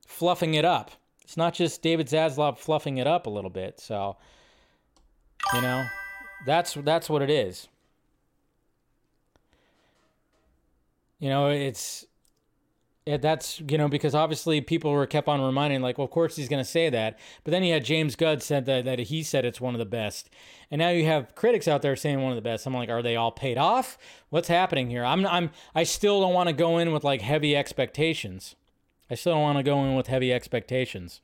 fluffing 0.05 0.53
it 0.53 0.63
up. 0.63 0.91
It's 1.23 1.35
not 1.35 1.55
just 1.55 1.81
David 1.81 2.07
Zaslav 2.07 2.59
fluffing 2.59 2.99
it 2.99 3.07
up 3.07 3.25
a 3.25 3.29
little 3.29 3.49
bit. 3.49 3.79
So, 3.79 4.17
you 5.55 5.61
know, 5.61 5.83
that's 6.45 6.75
that's 6.75 7.09
what 7.09 7.23
it 7.23 7.31
is. 7.31 7.67
You 11.17 11.29
know, 11.29 11.49
it's 11.49 12.05
it, 13.09 13.21
that's 13.21 13.61
you 13.67 13.77
know 13.77 13.87
because 13.87 14.13
obviously 14.13 14.61
people 14.61 14.91
were 14.91 15.07
kept 15.07 15.27
on 15.27 15.41
reminding 15.41 15.81
like, 15.81 15.97
well, 15.97 16.05
of 16.05 16.11
course 16.11 16.35
he's 16.35 16.47
going 16.47 16.63
to 16.63 16.69
say 16.69 16.89
that, 16.89 17.17
but 17.43 17.51
then 17.51 17.63
you 17.63 17.73
had 17.73 17.83
James 17.83 18.15
Gunn 18.15 18.39
said 18.39 18.65
that 18.67 18.85
that 18.85 18.99
he 18.99 19.23
said 19.23 19.45
it's 19.45 19.59
one 19.59 19.73
of 19.73 19.79
the 19.79 19.85
best, 19.85 20.29
and 20.69 20.79
now 20.79 20.89
you 20.89 21.05
have 21.05 21.33
critics 21.35 21.67
out 21.67 21.81
there 21.81 21.95
saying 21.95 22.21
one 22.21 22.31
of 22.31 22.35
the 22.35 22.41
best. 22.41 22.65
I'm 22.65 22.73
like, 22.73 22.89
are 22.89 23.01
they 23.01 23.15
all 23.15 23.31
paid 23.31 23.57
off? 23.57 23.97
What's 24.29 24.47
happening 24.47 24.89
here? 24.89 25.03
I'm 25.03 25.25
I'm 25.25 25.49
I 25.73 25.83
still 25.83 26.21
don't 26.21 26.33
want 26.33 26.47
to 26.47 26.53
go 26.53 26.77
in 26.77 26.91
with 26.91 27.03
like 27.03 27.21
heavy 27.21 27.55
expectations. 27.55 28.55
I 29.09 29.15
still 29.15 29.33
don't 29.33 29.41
want 29.41 29.57
to 29.57 29.63
go 29.63 29.83
in 29.83 29.95
with 29.95 30.07
heavy 30.07 30.31
expectations. 30.31 31.21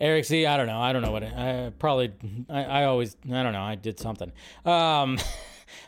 Eric 0.00 0.24
Z, 0.24 0.46
I 0.46 0.56
don't 0.56 0.66
know. 0.66 0.80
I 0.80 0.92
don't 0.92 1.02
know 1.02 1.12
what 1.12 1.22
I 1.22 1.72
probably 1.78 2.12
I, 2.48 2.64
I 2.64 2.84
always 2.84 3.16
I 3.30 3.42
don't 3.42 3.52
know. 3.52 3.62
I 3.62 3.74
did 3.74 4.00
something. 4.00 4.32
Um 4.64 5.18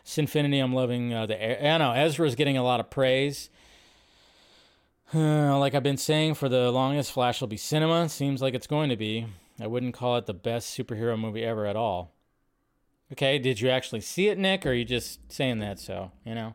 Sinfinity, 0.04 0.62
I'm 0.62 0.72
loving 0.72 1.12
uh, 1.12 1.26
the 1.26 1.66
I 1.66 1.78
know 1.78 1.92
Ezra's 1.92 2.34
getting 2.34 2.56
a 2.56 2.62
lot 2.62 2.80
of 2.80 2.90
praise. 2.90 3.50
Like 5.12 5.74
I've 5.74 5.82
been 5.82 5.96
saying 5.96 6.34
for 6.34 6.48
the 6.48 6.70
longest, 6.70 7.12
Flash 7.12 7.40
will 7.40 7.48
be 7.48 7.56
cinema. 7.56 8.08
Seems 8.08 8.42
like 8.42 8.54
it's 8.54 8.66
going 8.66 8.90
to 8.90 8.96
be. 8.96 9.26
I 9.60 9.66
wouldn't 9.66 9.94
call 9.94 10.16
it 10.16 10.26
the 10.26 10.34
best 10.34 10.76
superhero 10.76 11.18
movie 11.18 11.44
ever 11.44 11.66
at 11.66 11.76
all. 11.76 12.12
Okay, 13.12 13.38
did 13.38 13.60
you 13.60 13.68
actually 13.68 14.00
see 14.00 14.28
it, 14.28 14.38
Nick, 14.38 14.64
or 14.66 14.70
are 14.70 14.74
you 14.74 14.84
just 14.84 15.30
saying 15.30 15.60
that 15.60 15.78
so, 15.78 16.10
you 16.24 16.34
know? 16.34 16.54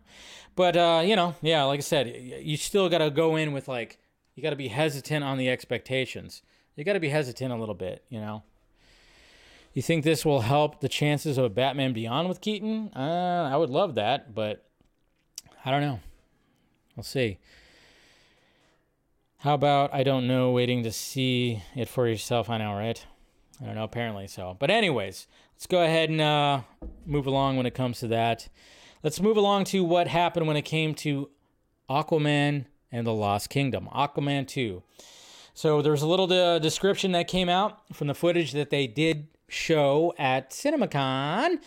But, 0.56 0.76
uh, 0.76 1.04
you 1.06 1.16
know, 1.16 1.36
yeah, 1.42 1.64
like 1.64 1.78
I 1.78 1.82
said, 1.82 2.08
you 2.42 2.58
still 2.58 2.90
got 2.90 2.98
to 2.98 3.10
go 3.10 3.36
in 3.36 3.54
with, 3.54 3.68
like, 3.68 4.00
you 4.36 4.44
got 4.44 4.50
to 4.50 4.56
be 4.58 4.68
hesitant 4.68 5.24
on 5.24 5.38
the 5.38 5.50
expectations. 5.50 6.42
You 6.76 6.84
got 6.84 6.94
to 6.94 7.00
be 7.00 7.10
hesitant 7.10 7.54
a 7.54 7.56
little 7.56 7.76
bit, 7.76 8.04
you 8.10 8.20
know? 8.20 8.44
You 9.74 9.82
think 9.82 10.04
this 10.04 10.26
will 10.26 10.42
help 10.42 10.82
the 10.82 10.90
chances 10.90 11.38
of 11.38 11.46
a 11.46 11.50
Batman 11.50 11.94
Beyond 11.94 12.28
with 12.28 12.42
Keaton? 12.42 12.92
Uh, 12.96 13.50
I 13.50 13.56
would 13.56 13.70
love 13.70 13.96
that, 13.96 14.34
but 14.34 14.66
I 15.64 15.72
don't 15.72 15.82
know. 15.82 16.00
We'll 16.96 17.04
see. 17.04 17.38
How 19.44 19.54
about 19.54 19.94
I 19.94 20.04
don't 20.04 20.28
know, 20.28 20.52
waiting 20.52 20.84
to 20.84 20.92
see 20.92 21.64
it 21.74 21.88
for 21.88 22.06
yourself? 22.10 22.50
I 22.50 22.58
know, 22.58 22.74
right? 22.74 23.06
I 23.62 23.66
don't 23.66 23.76
know, 23.76 23.86
apparently 23.86 24.28
so. 24.28 24.58
But, 24.60 24.70
anyways, 24.70 25.28
let's 25.56 25.66
go 25.66 25.82
ahead 25.82 26.10
and 26.10 26.20
uh, 26.20 26.64
move 27.06 27.26
along 27.26 27.56
when 27.56 27.66
it 27.66 27.74
comes 27.74 28.02
to 28.02 28.08
that. 28.10 28.50
Let's 29.02 29.22
move 29.22 29.38
along 29.38 29.64
to 29.66 29.82
what 29.86 30.10
happened 30.10 30.46
when 30.46 30.58
it 30.58 30.64
came 30.64 30.94
to 30.96 31.30
Aquaman 31.90 32.66
and 32.92 33.08
the 33.08 33.14
Lost 33.14 33.50
Kingdom. 33.50 33.88
Aquaman 33.96 34.46
2. 34.46 34.84
So, 35.54 35.82
there's 35.82 36.02
a 36.02 36.08
little 36.08 36.32
uh, 36.34 36.60
description 36.60 37.14
that 37.14 37.30
came 37.30 37.48
out 37.48 37.80
from 37.94 38.08
the 38.08 38.16
footage 38.16 38.52
that 38.52 38.72
they 38.72 38.88
did 38.88 39.28
show 39.48 40.14
at 40.18 40.50
CinemaCon 40.50 41.60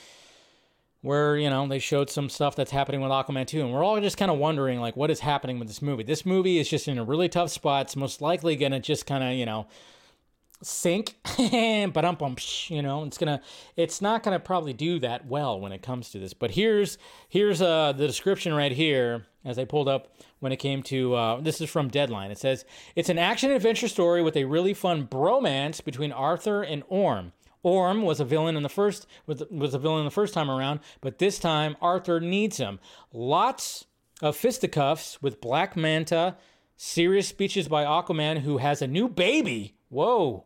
where 1.03 1.37
you 1.37 1.51
know 1.51 1.67
they 1.69 1.79
showed 1.79 2.09
some 2.09 2.29
stuff 2.29 2.57
that's 2.57 2.71
happening 2.71 3.01
with 3.01 3.11
Aquaman 3.11 3.47
2 3.47 3.61
and 3.61 3.73
we're 3.73 3.85
all 3.85 4.01
just 4.01 4.17
kind 4.17 4.31
of 4.31 4.39
wondering 4.39 4.81
like 4.81 4.97
what 4.97 5.11
is 5.11 5.21
happening 5.21 5.59
with 5.59 5.69
this 5.69 5.83
movie. 5.83 6.05
This 6.05 6.25
movie 6.25 6.59
is 6.59 6.69
just 6.69 6.89
in 6.89 6.99
a 6.99 7.05
really 7.05 7.29
tough 7.29 7.51
spot. 7.51 7.87
It's 7.87 7.97
most 7.97 8.23
likely 8.23 8.57
going 8.57 8.73
to 8.73 8.81
just 8.81 9.07
kind 9.07 9.23
of, 9.23 9.33
you 9.33 9.45
know, 9.45 9.67
sink 10.63 11.17
but 11.93 12.05
um 12.05 12.37
you 12.69 12.83
know 12.83 13.05
it's 13.05 13.19
gonna 13.19 13.41
it's 13.77 14.01
not 14.01 14.23
gonna 14.23 14.39
probably 14.39 14.73
do 14.73 14.99
that 15.01 15.27
well 15.27 15.61
when 15.61 15.73
it 15.73 15.83
comes 15.83 16.11
to 16.11 16.21
this 16.21 16.33
but 16.33 16.53
here's 16.53 16.99
here's 17.29 17.61
uh 17.61 17.93
the 17.93 18.07
description 18.07 18.55
right 18.55 18.73
here 18.73 19.27
as 19.45 19.59
i 19.59 19.65
pulled 19.65 19.89
up 19.89 20.15
when 20.39 20.53
it 20.53 20.59
came 20.59 20.83
to 20.83 21.15
uh, 21.15 21.41
this 21.41 21.61
is 21.61 21.69
from 21.69 21.89
deadline 21.89 22.31
it 22.31 22.39
says 22.39 22.65
it's 22.95 23.09
an 23.09 23.19
action 23.19 23.51
adventure 23.51 23.89
story 23.89 24.23
with 24.23 24.37
a 24.37 24.45
really 24.45 24.73
fun 24.73 25.07
bromance 25.07 25.83
between 25.83 26.13
arthur 26.13 26.63
and 26.63 26.85
orm 26.87 27.33
Orm 27.63 28.03
was 28.03 28.21
a 28.21 28.25
villain 28.25 28.57
in 28.57 28.63
the 28.63 28.69
first 28.69 29.07
was, 29.27 29.43
was 29.51 29.75
a 29.75 29.79
villain 29.79 30.05
the 30.05 30.11
first 30.11 30.35
time 30.35 30.51
around, 30.51 30.81
but 31.01 31.19
this 31.19 31.39
time 31.39 31.77
Arthur 31.81 32.21
needs 32.21 32.57
him. 32.57 32.81
Lots 33.13 33.87
of 34.21 34.37
fisticuffs 34.37 35.23
with 35.23 35.41
Black 35.41 35.77
Manta, 35.77 36.37
serious 36.77 37.29
speeches 37.29 37.69
by 37.69 37.85
Aquaman 37.85 38.41
who 38.41 38.59
has 38.59 38.83
a 38.83 38.87
new 38.87 39.09
baby. 39.09 39.75
Whoa. 39.89 40.45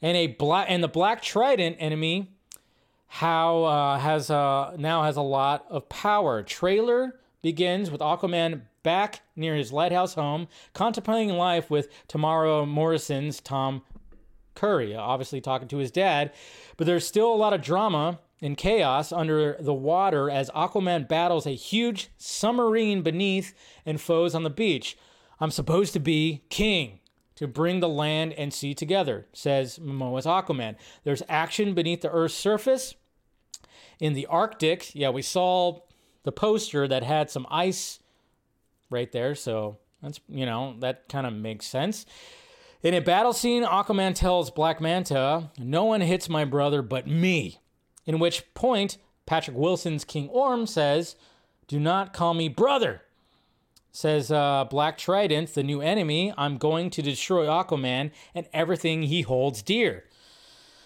And 0.00 0.16
a 0.16 0.28
black 0.28 0.66
and 0.68 0.82
the 0.82 0.88
Black 0.88 1.22
Trident 1.22 1.76
enemy 1.78 2.34
how 3.06 3.62
uh, 3.62 3.98
has 3.98 4.28
uh, 4.28 4.74
now 4.76 5.04
has 5.04 5.16
a 5.16 5.22
lot 5.22 5.66
of 5.70 5.88
power. 5.88 6.42
Trailer 6.42 7.14
begins 7.42 7.90
with 7.90 8.00
Aquaman 8.00 8.62
back 8.82 9.20
near 9.36 9.54
his 9.54 9.72
lighthouse 9.72 10.14
home, 10.14 10.48
contemplating 10.72 11.30
life 11.30 11.70
with 11.70 11.88
Temuera 12.08 12.66
Morrison's 12.66 13.40
Tom 13.40 13.82
Curry, 14.54 14.94
obviously 14.94 15.40
talking 15.40 15.68
to 15.68 15.78
his 15.78 15.90
dad. 15.90 16.32
But 16.76 16.86
there's 16.86 17.06
still 17.06 17.32
a 17.32 17.36
lot 17.36 17.52
of 17.52 17.62
drama 17.62 18.18
and 18.40 18.56
chaos 18.56 19.12
under 19.12 19.56
the 19.60 19.74
water 19.74 20.30
as 20.30 20.50
Aquaman 20.50 21.08
battles 21.08 21.46
a 21.46 21.50
huge 21.50 22.10
submarine 22.18 23.02
beneath 23.02 23.54
and 23.86 24.00
foes 24.00 24.34
on 24.34 24.42
the 24.42 24.50
beach. 24.50 24.96
I'm 25.40 25.50
supposed 25.50 25.92
to 25.94 26.00
be 26.00 26.44
king. 26.50 27.00
to 27.36 27.48
bring 27.48 27.80
the 27.80 27.88
land 27.88 28.32
and 28.34 28.52
sea 28.52 28.74
together, 28.74 29.26
says 29.32 29.78
Momoa's 29.78 30.26
Aquaman. 30.26 30.76
There's 31.02 31.22
action 31.28 31.74
beneath 31.74 32.00
the 32.00 32.10
Earth's 32.10 32.34
surface. 32.34 32.94
In 34.00 34.14
the 34.14 34.26
Arctic, 34.26 34.94
yeah, 34.94 35.10
we 35.10 35.22
saw 35.22 35.80
the 36.24 36.32
poster 36.32 36.86
that 36.88 37.02
had 37.02 37.30
some 37.30 37.46
ice 37.50 38.00
right 38.90 39.10
there, 39.12 39.34
so 39.34 39.78
that's, 40.02 40.20
you 40.28 40.46
know, 40.46 40.76
that 40.80 41.08
kind 41.08 41.26
of 41.26 41.32
makes 41.32 41.66
sense. 41.66 42.06
In 42.84 42.92
a 42.92 43.00
battle 43.00 43.32
scene, 43.32 43.64
Aquaman 43.64 44.14
tells 44.14 44.50
Black 44.50 44.78
Manta, 44.78 45.50
No 45.58 45.84
one 45.84 46.02
hits 46.02 46.28
my 46.28 46.44
brother 46.44 46.82
but 46.82 47.06
me. 47.06 47.60
In 48.04 48.18
which 48.18 48.52
point, 48.52 48.98
Patrick 49.24 49.56
Wilson's 49.56 50.04
King 50.04 50.28
Orm 50.28 50.66
says, 50.66 51.16
Do 51.66 51.80
not 51.80 52.12
call 52.12 52.34
me 52.34 52.50
brother. 52.50 53.00
Says 53.90 54.30
uh, 54.30 54.66
Black 54.68 54.98
Trident, 54.98 55.54
the 55.54 55.62
new 55.62 55.80
enemy, 55.80 56.34
I'm 56.36 56.58
going 56.58 56.90
to 56.90 57.00
destroy 57.00 57.46
Aquaman 57.46 58.10
and 58.34 58.48
everything 58.52 59.04
he 59.04 59.22
holds 59.22 59.62
dear. 59.62 60.04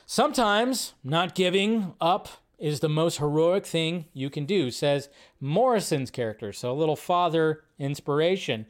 Sometimes 0.07 0.95
not 1.03 1.35
giving 1.35 1.95
up 2.01 2.29
is 2.61 2.79
the 2.79 2.89
most 2.89 3.19
heroic 3.19 3.67
thing 3.67 4.05
you 4.13 4.31
can 4.31 4.47
do, 4.47 4.71
says 4.71 5.09
Morrison's 5.41 6.13
character. 6.13 6.53
So 6.53 6.71
a 6.71 6.79
little 6.79 6.95
father 6.95 7.65
inspiration. 7.77 8.67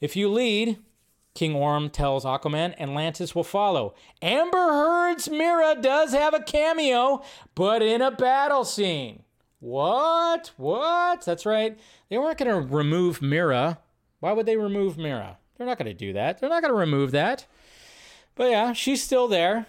If 0.00 0.16
you 0.16 0.28
lead, 0.28 0.78
King 1.34 1.54
Orm 1.54 1.88
tells 1.88 2.24
Aquaman, 2.24 2.74
and 2.76 2.90
Atlantis 2.90 3.34
will 3.34 3.44
follow. 3.44 3.94
Amber 4.20 4.58
Heard's 4.58 5.30
Mera 5.30 5.76
does 5.80 6.12
have 6.12 6.34
a 6.34 6.42
cameo, 6.42 7.22
but 7.54 7.82
in 7.82 8.02
a 8.02 8.10
battle 8.10 8.64
scene. 8.64 9.22
What? 9.60 10.50
What? 10.56 11.24
That's 11.24 11.46
right. 11.46 11.78
They 12.10 12.18
weren't 12.18 12.38
going 12.38 12.50
to 12.50 12.74
remove 12.74 13.22
Mera. 13.22 13.78
Why 14.20 14.32
would 14.32 14.44
they 14.44 14.56
remove 14.56 14.98
Mera? 14.98 15.38
They're 15.56 15.66
not 15.66 15.78
going 15.78 15.86
to 15.86 15.94
do 15.94 16.12
that. 16.12 16.40
They're 16.40 16.50
not 16.50 16.62
going 16.62 16.72
to 16.74 16.78
remove 16.78 17.12
that. 17.12 17.46
But 18.34 18.50
yeah, 18.50 18.72
she's 18.72 19.02
still 19.02 19.28
there, 19.28 19.66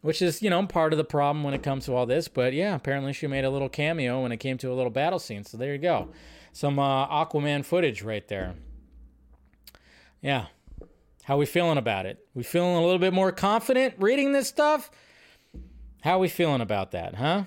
which 0.00 0.22
is, 0.22 0.42
you 0.42 0.50
know, 0.50 0.66
part 0.66 0.92
of 0.92 0.96
the 0.96 1.04
problem 1.04 1.44
when 1.44 1.54
it 1.54 1.62
comes 1.62 1.84
to 1.84 1.94
all 1.94 2.06
this. 2.06 2.26
But 2.26 2.54
yeah, 2.54 2.74
apparently 2.74 3.12
she 3.12 3.26
made 3.26 3.44
a 3.44 3.50
little 3.50 3.68
cameo 3.68 4.22
when 4.22 4.32
it 4.32 4.38
came 4.38 4.58
to 4.58 4.72
a 4.72 4.74
little 4.74 4.90
battle 4.90 5.18
scene. 5.18 5.44
So 5.44 5.56
there 5.58 5.72
you 5.72 5.78
go. 5.78 6.08
Some 6.52 6.78
uh, 6.78 7.06
Aquaman 7.08 7.64
footage 7.64 8.02
right 8.02 8.26
there. 8.26 8.54
Yeah. 10.22 10.46
How 11.24 11.38
we 11.38 11.46
feeling 11.46 11.78
about 11.78 12.04
it? 12.04 12.18
We 12.34 12.42
feeling 12.42 12.76
a 12.76 12.82
little 12.82 12.98
bit 12.98 13.14
more 13.14 13.32
confident 13.32 13.94
reading 13.98 14.32
this 14.32 14.46
stuff? 14.46 14.90
How 16.02 16.18
we 16.18 16.28
feeling 16.28 16.60
about 16.60 16.90
that, 16.90 17.14
huh? 17.14 17.44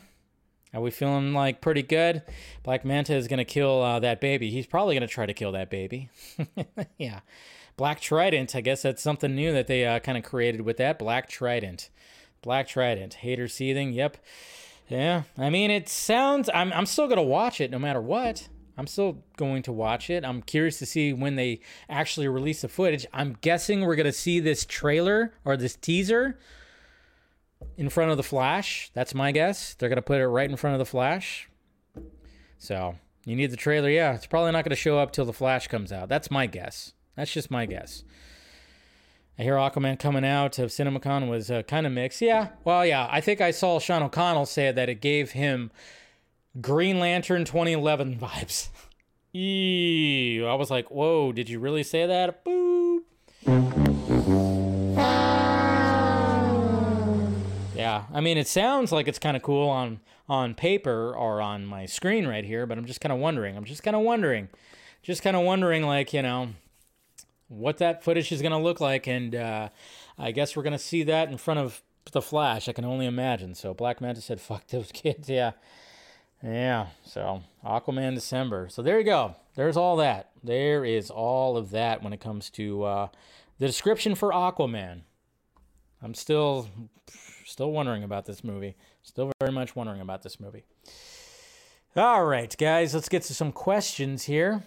Are 0.74 0.82
we 0.82 0.90
feeling 0.90 1.34
like 1.34 1.62
pretty 1.62 1.84
good? 1.84 2.24
Black 2.64 2.84
Manta 2.84 3.14
is 3.14 3.28
going 3.28 3.38
to 3.38 3.46
kill 3.46 3.84
uh, 3.84 4.00
that 4.00 4.20
baby. 4.20 4.50
He's 4.50 4.66
probably 4.66 4.96
going 4.96 5.08
to 5.08 5.14
try 5.14 5.28
to 5.28 5.34
kill 5.34 5.52
that 5.52 5.70
baby. 5.70 6.10
yeah. 6.98 7.20
Black 7.78 8.02
Trident, 8.02 8.56
I 8.56 8.62
guess 8.62 8.82
that's 8.82 9.04
something 9.04 9.36
new 9.36 9.54
that 9.54 9.68
they 9.68 9.86
uh, 9.86 10.00
kind 10.00 10.18
of 10.18 10.24
created 10.24 10.62
with 10.62 10.78
that. 10.78 10.98
Black 10.98 11.30
Trident. 11.30 11.92
Black 12.42 12.68
Trident. 12.68 13.16
Hater 13.16 13.48
seething. 13.48 13.94
Yep. 13.94 14.18
Yeah. 14.90 15.24
I 15.38 15.52
mean, 15.52 15.70
it 15.70 15.88
sounds. 15.88 16.50
I'm, 16.52 16.74
I'm 16.74 16.88
still 16.88 17.06
going 17.06 17.18
to 17.18 17.24
watch 17.24 17.62
it 17.62 17.70
no 17.70 17.78
matter 17.78 18.02
what. 18.02 18.48
I'm 18.78 18.88
still 18.88 19.24
going 19.38 19.64
to 19.64 19.72
watch 19.72 20.10
it. 20.10 20.24
I'm 20.24 20.42
curious 20.44 20.78
to 20.80 20.86
see 20.86 21.12
when 21.12 21.36
they 21.36 21.62
actually 21.90 22.28
release 22.28 22.62
the 22.62 22.68
footage. 22.68 23.08
I'm 23.12 23.38
guessing 23.42 23.82
we're 23.82 23.96
going 23.96 24.06
to 24.06 24.12
see 24.12 24.40
this 24.40 24.66
trailer 24.66 25.34
or 25.44 25.58
this 25.58 25.76
teaser 25.76 26.38
in 27.76 27.90
front 27.90 28.12
of 28.12 28.18
the 28.18 28.24
Flash. 28.24 28.92
That's 28.94 29.16
my 29.16 29.32
guess. 29.32 29.74
They're 29.74 29.90
going 29.90 29.98
to 29.98 30.04
put 30.04 30.22
it 30.22 30.28
right 30.28 30.50
in 30.50 30.58
front 30.58 30.76
of 30.76 30.80
the 30.80 30.86
Flash. 30.86 31.50
So, 32.60 32.96
you 33.26 33.36
need 33.36 33.52
the 33.52 33.58
trailer. 33.58 33.90
Yeah, 33.90 34.14
it's 34.14 34.28
probably 34.28 34.52
not 34.52 34.64
going 34.64 34.70
to 34.70 34.76
show 34.76 35.00
up 35.00 35.12
till 35.12 35.26
the 35.26 35.34
Flash 35.34 35.68
comes 35.68 35.92
out. 35.92 36.08
That's 36.08 36.30
my 36.30 36.46
guess. 36.46 36.94
That's 37.16 37.34
just 37.34 37.50
my 37.50 37.66
guess. 37.66 38.04
I 39.40 39.44
hear 39.44 39.56
Aquaman 39.56 40.00
coming 40.00 40.26
out 40.26 40.58
of 40.58 40.70
CinemaCon 40.70 41.30
was 41.30 41.52
uh, 41.52 41.62
kind 41.64 41.86
of 41.86 41.92
mixed. 41.94 42.22
Yeah, 42.22 42.50
well, 42.64 42.86
yeah. 42.86 43.08
I 43.10 43.22
think 43.22 43.40
I 43.40 43.52
saw 43.52 43.80
Sean 43.80 44.02
O'Connell 44.02 44.48
say 44.48 44.72
that 44.72 44.90
it 44.90 45.02
gave 45.02 45.32
him 45.32 45.72
Green 46.62 47.00
Lantern 47.00 47.46
2011 47.46 48.18
vibes. 48.18 48.70
Ew. 49.34 50.48
I 50.48 50.54
was 50.56 50.72
like, 50.72 50.90
whoa, 50.90 51.32
did 51.32 51.50
you 51.50 51.60
really 51.60 51.84
say 51.84 52.06
that? 52.08 52.44
Boop. 52.44 53.02
Yeah, 57.76 58.06
I 58.12 58.22
mean, 58.22 58.38
it 58.38 58.48
sounds 58.48 58.92
like 58.92 59.08
it's 59.08 59.20
kind 59.20 59.38
of 59.38 59.44
cool 59.44 59.70
on 59.70 60.00
on 60.30 60.56
paper 60.56 61.14
or 61.16 61.42
on 61.42 61.66
my 61.66 61.86
screen 61.86 62.28
right 62.28 62.44
here, 62.44 62.66
but 62.66 62.78
I'm 62.78 62.86
just 62.86 63.00
kind 63.00 63.14
of 63.14 63.20
wondering. 63.20 63.56
I'm 63.56 63.64
just 63.64 63.84
kind 63.84 63.96
of 63.96 64.02
wondering, 64.02 64.50
just 65.04 65.22
kind 65.22 65.36
of 65.36 65.44
wondering, 65.44 65.84
like 65.86 66.12
you 66.12 66.22
know, 66.22 66.50
what 67.48 67.78
that 67.78 68.04
footage 68.04 68.32
is 68.32 68.42
gonna 68.42 68.60
look 68.60 68.82
like, 68.82 69.08
and 69.08 69.36
uh, 69.36 69.70
I 70.18 70.32
guess 70.32 70.56
we're 70.56 70.64
gonna 70.64 70.80
see 70.80 71.04
that 71.04 71.30
in 71.30 71.38
front 71.38 71.60
of 71.60 71.82
the 72.12 72.22
Flash. 72.22 72.68
I 72.68 72.74
can 72.74 72.84
only 72.86 73.06
imagine. 73.06 73.54
So 73.54 73.74
Black 73.74 74.02
Manta 74.02 74.22
said, 74.22 74.42
"Fuck 74.42 74.68
those 74.68 74.92
kids." 74.92 75.30
Yeah. 75.30 75.52
Yeah, 76.44 76.88
so 77.06 77.42
Aquaman 77.66 78.14
December. 78.14 78.70
So 78.70 78.82
there 78.82 79.00
you 79.00 79.06
go. 79.06 79.36
There's 79.56 79.76
all 79.76 79.98
that. 79.98 80.30
There 80.44 80.86
is 80.86 81.10
all 81.10 81.58
of 81.58 81.72
that 81.72 82.04
when 82.04 82.14
it 82.14 82.20
comes 82.20 82.50
to 82.52 82.84
uh, 82.84 83.08
the 83.58 83.66
description 83.66 84.14
for 84.14 84.32
Aquaman. 84.32 85.02
I'm 86.02 86.14
still 86.14 86.70
still 87.46 87.72
wondering 87.72 88.04
about 88.04 88.26
this 88.26 88.44
movie. 88.44 88.76
Still 89.02 89.32
very 89.40 89.52
much 89.52 89.76
wondering 89.76 90.02
about 90.02 90.22
this 90.22 90.40
movie. 90.40 90.64
All 91.96 92.26
right, 92.26 92.56
guys, 92.56 92.94
let's 92.94 93.10
get 93.10 93.24
to 93.24 93.34
some 93.34 93.52
questions 93.52 94.26
here. 94.26 94.64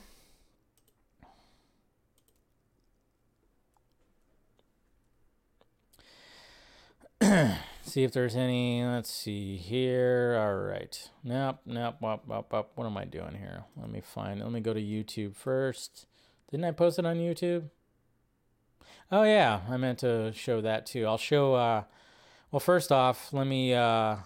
see 7.91 8.05
if 8.05 8.13
there's 8.13 8.37
any. 8.37 8.85
Let's 8.85 9.11
see 9.11 9.57
here. 9.57 10.39
All 10.41 10.55
right. 10.55 11.11
Nope, 11.25 11.59
nope, 11.67 11.97
nope, 12.01 12.23
nope, 12.29 12.47
nope. 12.53 12.73
What 12.75 12.87
am 12.87 12.97
I 12.97 13.05
doing 13.05 13.35
here? 13.35 13.65
Let 13.77 13.91
me 13.91 14.01
find. 14.01 14.41
Let 14.41 14.53
me 14.53 14.61
go 14.61 14.73
to 14.73 14.81
YouTube 14.81 15.35
first. 15.35 16.07
Didn't 16.51 16.65
I 16.65 16.71
post 16.73 16.99
it 16.99 17.07
on 17.07 17.17
YouTube? 17.17 17.71
Oh 19.13 19.25
yeah, 19.25 19.61
I 19.69 19.77
meant 19.77 19.99
to 20.01 20.33
show 20.33 20.61
that 20.61 20.87
too. 20.87 21.07
I'll 21.07 21.19
show. 21.19 21.55
Uh, 21.55 21.85
well, 22.51 22.61
first 22.61 22.93
off, 22.93 23.33
let 23.33 23.47
me 23.47 23.75
uh, 23.75 24.17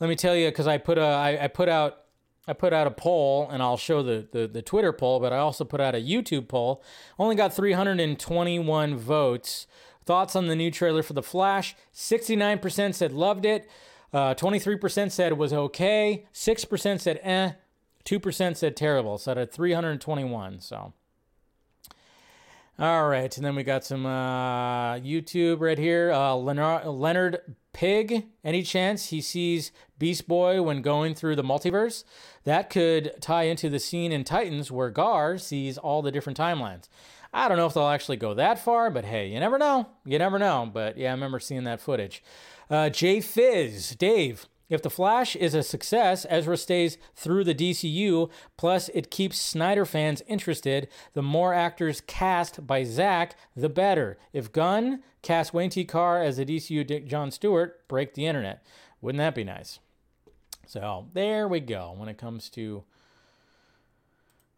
let 0.00 0.08
me 0.08 0.16
tell 0.16 0.36
you 0.36 0.48
because 0.48 0.66
I 0.66 0.78
put 0.78 0.98
a 0.98 1.04
I, 1.04 1.44
I 1.44 1.48
put 1.48 1.68
out 1.68 2.04
I 2.46 2.52
put 2.52 2.72
out 2.72 2.86
a 2.86 2.90
poll 2.90 3.48
and 3.50 3.62
I'll 3.62 3.76
show 3.78 4.02
the, 4.02 4.26
the, 4.30 4.46
the 4.46 4.62
Twitter 4.62 4.92
poll, 4.92 5.20
but 5.20 5.32
I 5.32 5.38
also 5.38 5.64
put 5.64 5.80
out 5.80 5.94
a 5.94 5.98
YouTube 5.98 6.48
poll. 6.48 6.82
Only 7.18 7.36
got 7.36 7.54
321 7.54 8.96
votes. 8.96 9.66
Thoughts 10.04 10.36
on 10.36 10.46
the 10.46 10.56
new 10.56 10.70
trailer 10.70 11.02
for 11.02 11.14
The 11.14 11.22
Flash 11.22 11.74
69% 11.94 12.94
said 12.94 13.12
loved 13.12 13.46
it, 13.46 13.68
uh, 14.12 14.34
23% 14.34 15.10
said 15.10 15.32
was 15.34 15.52
okay, 15.52 16.26
6% 16.32 17.00
said 17.00 17.20
eh, 17.22 17.52
2% 18.04 18.56
said 18.56 18.76
terrible. 18.76 19.18
So 19.18 19.32
of 19.32 19.50
321. 19.50 20.60
So. 20.60 20.92
All 22.76 23.08
right, 23.08 23.34
and 23.36 23.46
then 23.46 23.54
we 23.54 23.62
got 23.62 23.84
some 23.84 24.04
uh, 24.04 24.96
YouTube 24.96 25.60
right 25.60 25.78
here. 25.78 26.10
Uh, 26.12 26.34
Leonard, 26.34 26.86
Leonard 26.86 27.38
Pig. 27.72 28.26
Any 28.42 28.64
chance 28.64 29.10
he 29.10 29.20
sees 29.20 29.70
Beast 29.96 30.26
Boy 30.26 30.60
when 30.60 30.82
going 30.82 31.14
through 31.14 31.36
the 31.36 31.44
multiverse? 31.44 32.02
That 32.42 32.70
could 32.70 33.14
tie 33.20 33.44
into 33.44 33.68
the 33.70 33.78
scene 33.78 34.10
in 34.10 34.24
Titans 34.24 34.72
where 34.72 34.90
Gar 34.90 35.38
sees 35.38 35.78
all 35.78 36.02
the 36.02 36.10
different 36.10 36.36
timelines. 36.36 36.88
I 37.34 37.48
don't 37.48 37.58
know 37.58 37.66
if 37.66 37.74
they'll 37.74 37.88
actually 37.88 38.16
go 38.16 38.32
that 38.34 38.60
far, 38.60 38.90
but 38.90 39.04
hey, 39.04 39.26
you 39.26 39.40
never 39.40 39.58
know. 39.58 39.88
You 40.04 40.20
never 40.20 40.38
know. 40.38 40.70
But 40.72 40.96
yeah, 40.96 41.08
I 41.08 41.14
remember 41.14 41.40
seeing 41.40 41.64
that 41.64 41.80
footage. 41.80 42.22
Uh, 42.70 42.88
Jay 42.88 43.20
Fizz, 43.20 43.96
Dave. 43.96 44.46
If 44.70 44.80
The 44.80 44.90
Flash 44.90 45.36
is 45.36 45.52
a 45.52 45.62
success, 45.62 46.24
Ezra 46.30 46.56
stays 46.56 46.96
through 47.14 47.44
the 47.44 47.54
DCU, 47.54 48.30
plus 48.56 48.88
it 48.94 49.10
keeps 49.10 49.38
Snyder 49.38 49.84
fans 49.84 50.22
interested. 50.26 50.88
The 51.12 51.22
more 51.22 51.52
actors 51.52 52.00
cast 52.00 52.66
by 52.66 52.84
Zack, 52.84 53.36
the 53.54 53.68
better. 53.68 54.16
If 54.32 54.52
Gunn 54.52 55.02
cast 55.20 55.52
Wayne 55.52 55.70
T. 55.70 55.84
Carr 55.84 56.22
as 56.22 56.38
the 56.38 56.46
DCU 56.46 56.86
Dick 56.86 57.06
John 57.06 57.30
Stewart, 57.30 57.86
break 57.88 58.14
the 58.14 58.26
internet. 58.26 58.64
Wouldn't 59.02 59.18
that 59.18 59.34
be 59.34 59.44
nice? 59.44 59.80
So 60.66 61.08
there 61.12 61.46
we 61.46 61.60
go. 61.60 61.94
When 61.96 62.08
it 62.08 62.16
comes 62.16 62.48
to 62.50 62.84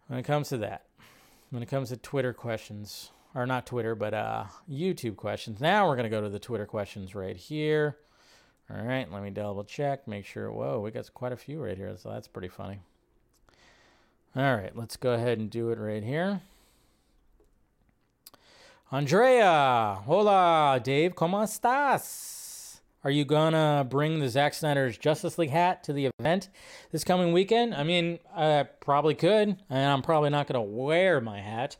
when 0.06 0.20
it 0.20 0.24
comes 0.24 0.50
to 0.50 0.58
that, 0.58 0.85
when 1.56 1.62
it 1.62 1.70
comes 1.70 1.88
to 1.88 1.96
Twitter 1.96 2.34
questions, 2.34 3.12
or 3.34 3.46
not 3.46 3.64
Twitter, 3.64 3.94
but 3.94 4.12
uh, 4.12 4.44
YouTube 4.70 5.16
questions. 5.16 5.58
Now 5.58 5.88
we're 5.88 5.96
gonna 5.96 6.10
go 6.10 6.20
to 6.20 6.28
the 6.28 6.38
Twitter 6.38 6.66
questions 6.66 7.14
right 7.14 7.34
here. 7.34 7.96
All 8.70 8.84
right, 8.84 9.10
let 9.10 9.22
me 9.22 9.30
double 9.30 9.64
check, 9.64 10.06
make 10.06 10.26
sure. 10.26 10.52
Whoa, 10.52 10.80
we 10.80 10.90
got 10.90 11.14
quite 11.14 11.32
a 11.32 11.36
few 11.36 11.64
right 11.64 11.78
here, 11.78 11.96
so 11.96 12.10
that's 12.10 12.28
pretty 12.28 12.48
funny. 12.48 12.80
All 14.36 14.54
right, 14.54 14.76
let's 14.76 14.98
go 14.98 15.14
ahead 15.14 15.38
and 15.38 15.48
do 15.48 15.70
it 15.70 15.78
right 15.78 16.04
here. 16.04 16.42
Andrea, 18.92 20.02
hola, 20.04 20.78
Dave, 20.84 21.14
¿cómo 21.14 21.42
estás? 21.42 22.35
Are 23.06 23.10
you 23.10 23.24
gonna 23.24 23.86
bring 23.88 24.18
the 24.18 24.28
Zack 24.28 24.52
Snyder's 24.52 24.98
Justice 24.98 25.38
League 25.38 25.50
hat 25.50 25.84
to 25.84 25.92
the 25.92 26.10
event 26.18 26.48
this 26.90 27.04
coming 27.04 27.32
weekend? 27.32 27.72
I 27.72 27.84
mean, 27.84 28.18
I 28.34 28.64
probably 28.80 29.14
could, 29.14 29.62
and 29.70 29.92
I'm 29.92 30.02
probably 30.02 30.30
not 30.30 30.48
gonna 30.48 30.60
wear 30.60 31.20
my 31.20 31.38
hat. 31.38 31.76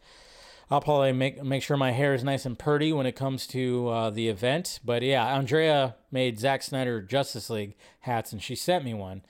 I'll 0.70 0.81
probably 0.81 1.11
make 1.11 1.43
make 1.43 1.65
sure 1.65 1.77
my 1.77 1.90
hair 1.90 2.15
is 2.15 2.23
nice 2.23 2.47
and 2.47 2.57
purty 2.57 2.93
when 2.93 3.07
it 3.07 3.16
comes 3.16 3.48
to 3.48 3.89
uh, 3.89 4.11
the 4.11 4.28
event. 4.28 4.78
But 4.85 5.03
yeah, 5.03 5.27
Andrea 5.35 5.97
made 6.12 6.39
Zack 6.39 6.62
Snyder 6.62 7.03
Justice 7.03 7.51
League 7.51 7.74
hats, 8.03 8.32
and 8.32 8.40
she 8.40 8.55
sent 8.55 8.85
me 8.85 8.94
one. 8.94 9.23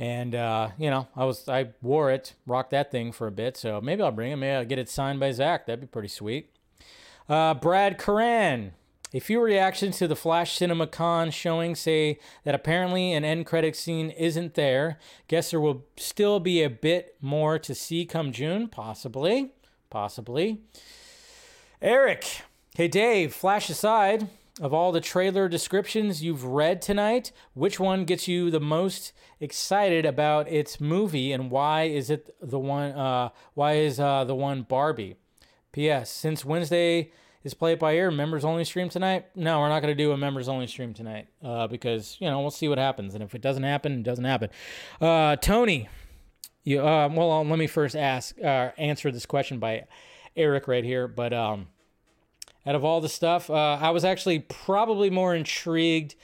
And 0.00 0.34
uh, 0.34 0.70
you 0.78 0.90
know, 0.90 1.06
I 1.14 1.26
was 1.26 1.48
I 1.48 1.68
wore 1.80 2.10
it, 2.10 2.34
rocked 2.44 2.72
that 2.72 2.90
thing 2.90 3.12
for 3.12 3.28
a 3.28 3.32
bit. 3.32 3.56
So 3.56 3.80
maybe 3.80 4.02
I'll 4.02 4.10
bring 4.10 4.32
it. 4.32 4.36
Maybe 4.36 4.52
I'll 4.52 4.64
get 4.64 4.80
it 4.80 4.88
signed 4.88 5.20
by 5.20 5.30
Zack. 5.30 5.66
That'd 5.66 5.80
be 5.80 5.86
pretty 5.86 6.08
sweet. 6.08 6.50
Uh, 7.28 7.54
Brad 7.54 7.98
Coran. 7.98 8.72
A 9.12 9.18
few 9.18 9.40
reactions 9.40 9.98
to 9.98 10.06
the 10.06 10.14
Flash 10.14 10.56
Cinema 10.56 10.86
Con 10.86 11.32
showing 11.32 11.74
say 11.74 12.20
that 12.44 12.54
apparently 12.54 13.12
an 13.12 13.24
end 13.24 13.44
credit 13.44 13.74
scene 13.74 14.10
isn't 14.10 14.54
there. 14.54 15.00
Guess 15.26 15.50
there 15.50 15.60
will 15.60 15.84
still 15.96 16.38
be 16.38 16.62
a 16.62 16.70
bit 16.70 17.16
more 17.20 17.58
to 17.58 17.74
see 17.74 18.06
come 18.06 18.30
June, 18.30 18.68
possibly. 18.68 19.50
Possibly. 19.90 20.60
Eric. 21.82 22.42
Hey, 22.76 22.86
Dave, 22.86 23.34
flash 23.34 23.68
aside. 23.68 24.28
Of 24.60 24.72
all 24.74 24.92
the 24.92 25.00
trailer 25.00 25.48
descriptions 25.48 26.22
you've 26.22 26.44
read 26.44 26.82
tonight, 26.82 27.32
which 27.54 27.80
one 27.80 28.04
gets 28.04 28.28
you 28.28 28.50
the 28.50 28.60
most 28.60 29.12
excited 29.40 30.04
about 30.04 30.48
its 30.48 30.80
movie, 30.80 31.32
and 31.32 31.50
why 31.50 31.84
is 31.84 32.10
it 32.10 32.36
the 32.42 32.58
one? 32.58 32.92
Uh, 32.92 33.30
why 33.54 33.74
is 33.74 33.98
uh, 33.98 34.24
the 34.24 34.34
one 34.34 34.62
Barbie? 34.62 35.16
P.S. 35.72 36.10
Since 36.10 36.44
Wednesday 36.44 37.10
is 37.42 37.54
play 37.54 37.72
it 37.72 37.78
by 37.78 37.94
ear, 37.94 38.10
members 38.10 38.44
only 38.44 38.64
stream 38.64 38.88
tonight. 38.88 39.26
No, 39.34 39.60
we're 39.60 39.68
not 39.68 39.80
going 39.80 39.96
to 39.96 40.02
do 40.02 40.12
a 40.12 40.16
members 40.16 40.48
only 40.48 40.66
stream 40.66 40.92
tonight 40.92 41.28
uh, 41.42 41.66
because 41.66 42.16
you 42.20 42.28
know 42.28 42.40
we'll 42.40 42.50
see 42.50 42.68
what 42.68 42.78
happens, 42.78 43.14
and 43.14 43.22
if 43.22 43.34
it 43.34 43.40
doesn't 43.40 43.62
happen, 43.62 43.92
it 44.00 44.02
doesn't 44.02 44.24
happen. 44.24 44.50
Uh, 45.00 45.36
Tony, 45.36 45.88
you 46.64 46.80
uh, 46.80 47.08
well, 47.08 47.44
let 47.44 47.58
me 47.58 47.66
first 47.66 47.96
ask 47.96 48.38
uh, 48.40 48.70
answer 48.76 49.10
this 49.10 49.26
question 49.26 49.58
by 49.58 49.84
Eric 50.36 50.68
right 50.68 50.84
here. 50.84 51.08
But 51.08 51.32
um, 51.32 51.68
out 52.66 52.74
of 52.74 52.84
all 52.84 53.00
the 53.00 53.08
stuff, 53.08 53.48
uh, 53.48 53.78
I 53.80 53.90
was 53.90 54.04
actually 54.04 54.40
probably 54.40 55.08
more 55.08 55.34
intrigued 55.34 56.16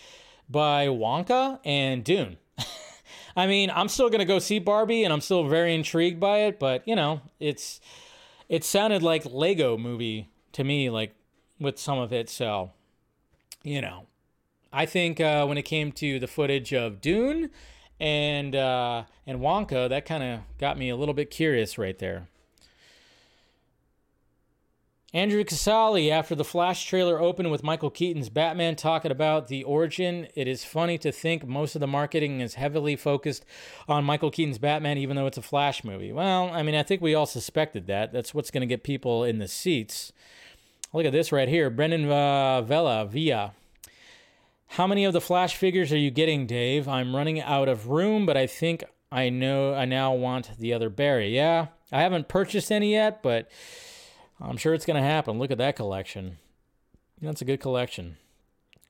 by 0.49 0.87
Wonka 0.89 1.61
and 1.65 2.05
Dune. 2.05 2.37
I 3.37 3.47
mean, 3.47 3.71
I'm 3.75 3.89
still 3.89 4.11
gonna 4.11 4.27
go 4.27 4.39
see 4.39 4.59
Barbie, 4.59 5.05
and 5.05 5.15
I'm 5.15 5.23
still 5.23 5.49
very 5.49 5.75
intrigued 5.75 6.21
by 6.21 6.41
it. 6.41 6.59
But 6.59 6.87
you 6.87 6.95
know, 6.95 7.23
it's 7.41 7.81
it 8.51 8.65
sounded 8.65 9.03
like 9.03 9.25
Lego 9.25 9.79
movie 9.79 10.29
to 10.57 10.65
me, 10.65 10.89
like 10.91 11.15
with 11.61 11.79
some 11.79 11.99
of 11.99 12.13
it. 12.13 12.29
So, 12.31 12.73
you 13.63 13.81
know, 13.81 14.07
I 14.73 14.87
think 14.87 15.21
uh, 15.21 15.45
when 15.47 15.59
it 15.59 15.63
came 15.63 15.93
to 15.93 16.19
the 16.19 16.27
footage 16.27 16.73
of 16.73 17.01
Dune 17.01 17.51
and 18.01 18.57
uh, 18.57 19.05
and 19.27 19.41
Wonka, 19.41 19.89
that 19.89 20.07
kind 20.07 20.23
of 20.23 20.41
got 20.59 20.79
me 20.79 20.89
a 20.89 20.97
little 20.97 21.15
bit 21.15 21.31
curious 21.31 21.79
right 21.79 21.99
there. 21.99 22.29
Andrew 25.13 25.45
Casali, 25.45 26.11
after 26.11 26.35
the 26.35 26.45
Flash 26.45 26.85
trailer 26.85 27.21
opened 27.21 27.51
with 27.51 27.63
Michael 27.63 27.91
Keaton's 27.91 28.29
Batman 28.29 28.77
talking 28.77 29.11
about 29.11 29.49
the 29.49 29.63
origin, 29.65 30.27
it 30.35 30.47
is 30.49 30.65
funny 30.65 30.99
to 30.99 31.13
think 31.13 31.47
most 31.47 31.75
of 31.75 31.81
the 31.81 31.87
marketing 31.87 32.41
is 32.41 32.55
heavily 32.55 32.97
focused 32.97 33.45
on 33.89 34.05
Michael 34.05 34.31
Keaton's 34.31 34.59
Batman, 34.59 34.99
even 34.99 35.17
though 35.17 35.27
it's 35.27 35.39
a 35.39 35.43
Flash 35.43 35.85
movie. 35.85 36.13
Well, 36.13 36.51
I 36.51 36.63
mean, 36.63 36.75
I 36.75 36.83
think 36.83 37.01
we 37.01 37.15
all 37.15 37.25
suspected 37.25 37.87
that. 37.87 38.13
That's 38.13 38.35
what's 38.35 38.51
going 38.51 38.63
to 38.63 38.67
get 38.67 38.83
people 38.83 39.25
in 39.25 39.39
the 39.39 39.49
seats. 39.49 40.13
Look 40.97 41.05
at 41.05 41.13
this 41.13 41.31
right 41.31 41.47
here. 41.47 41.69
Brendan 41.69 42.11
uh, 42.11 42.63
Vella, 42.63 43.05
Via. 43.05 43.53
How 44.67 44.87
many 44.87 45.05
of 45.05 45.13
the 45.13 45.21
Flash 45.21 45.55
figures 45.55 45.93
are 45.93 45.99
you 45.99 46.11
getting, 46.11 46.47
Dave? 46.47 46.89
I'm 46.89 47.15
running 47.15 47.39
out 47.39 47.69
of 47.69 47.89
room, 47.89 48.25
but 48.25 48.39
I 48.39 48.47
think 48.47 48.83
I 49.13 49.29
know 49.29 49.75
I 49.75 49.85
now 49.85 50.15
want 50.15 50.59
the 50.59 50.73
other 50.73 50.89
Barry. 50.89 51.37
Yeah, 51.37 51.67
I 51.93 52.01
haven't 52.01 52.29
purchased 52.29 52.73
any 52.73 52.93
yet, 52.93 53.23
but 53.23 53.51
I'm 54.41 54.57
sure 54.57 54.73
it's 54.73 54.87
going 54.87 54.97
to 54.97 55.07
happen. 55.07 55.39
Look 55.39 55.51
at 55.51 55.59
that 55.59 55.77
collection. 55.77 56.39
That's 57.21 57.43
a 57.43 57.45
good 57.45 57.61
collection. 57.61 58.17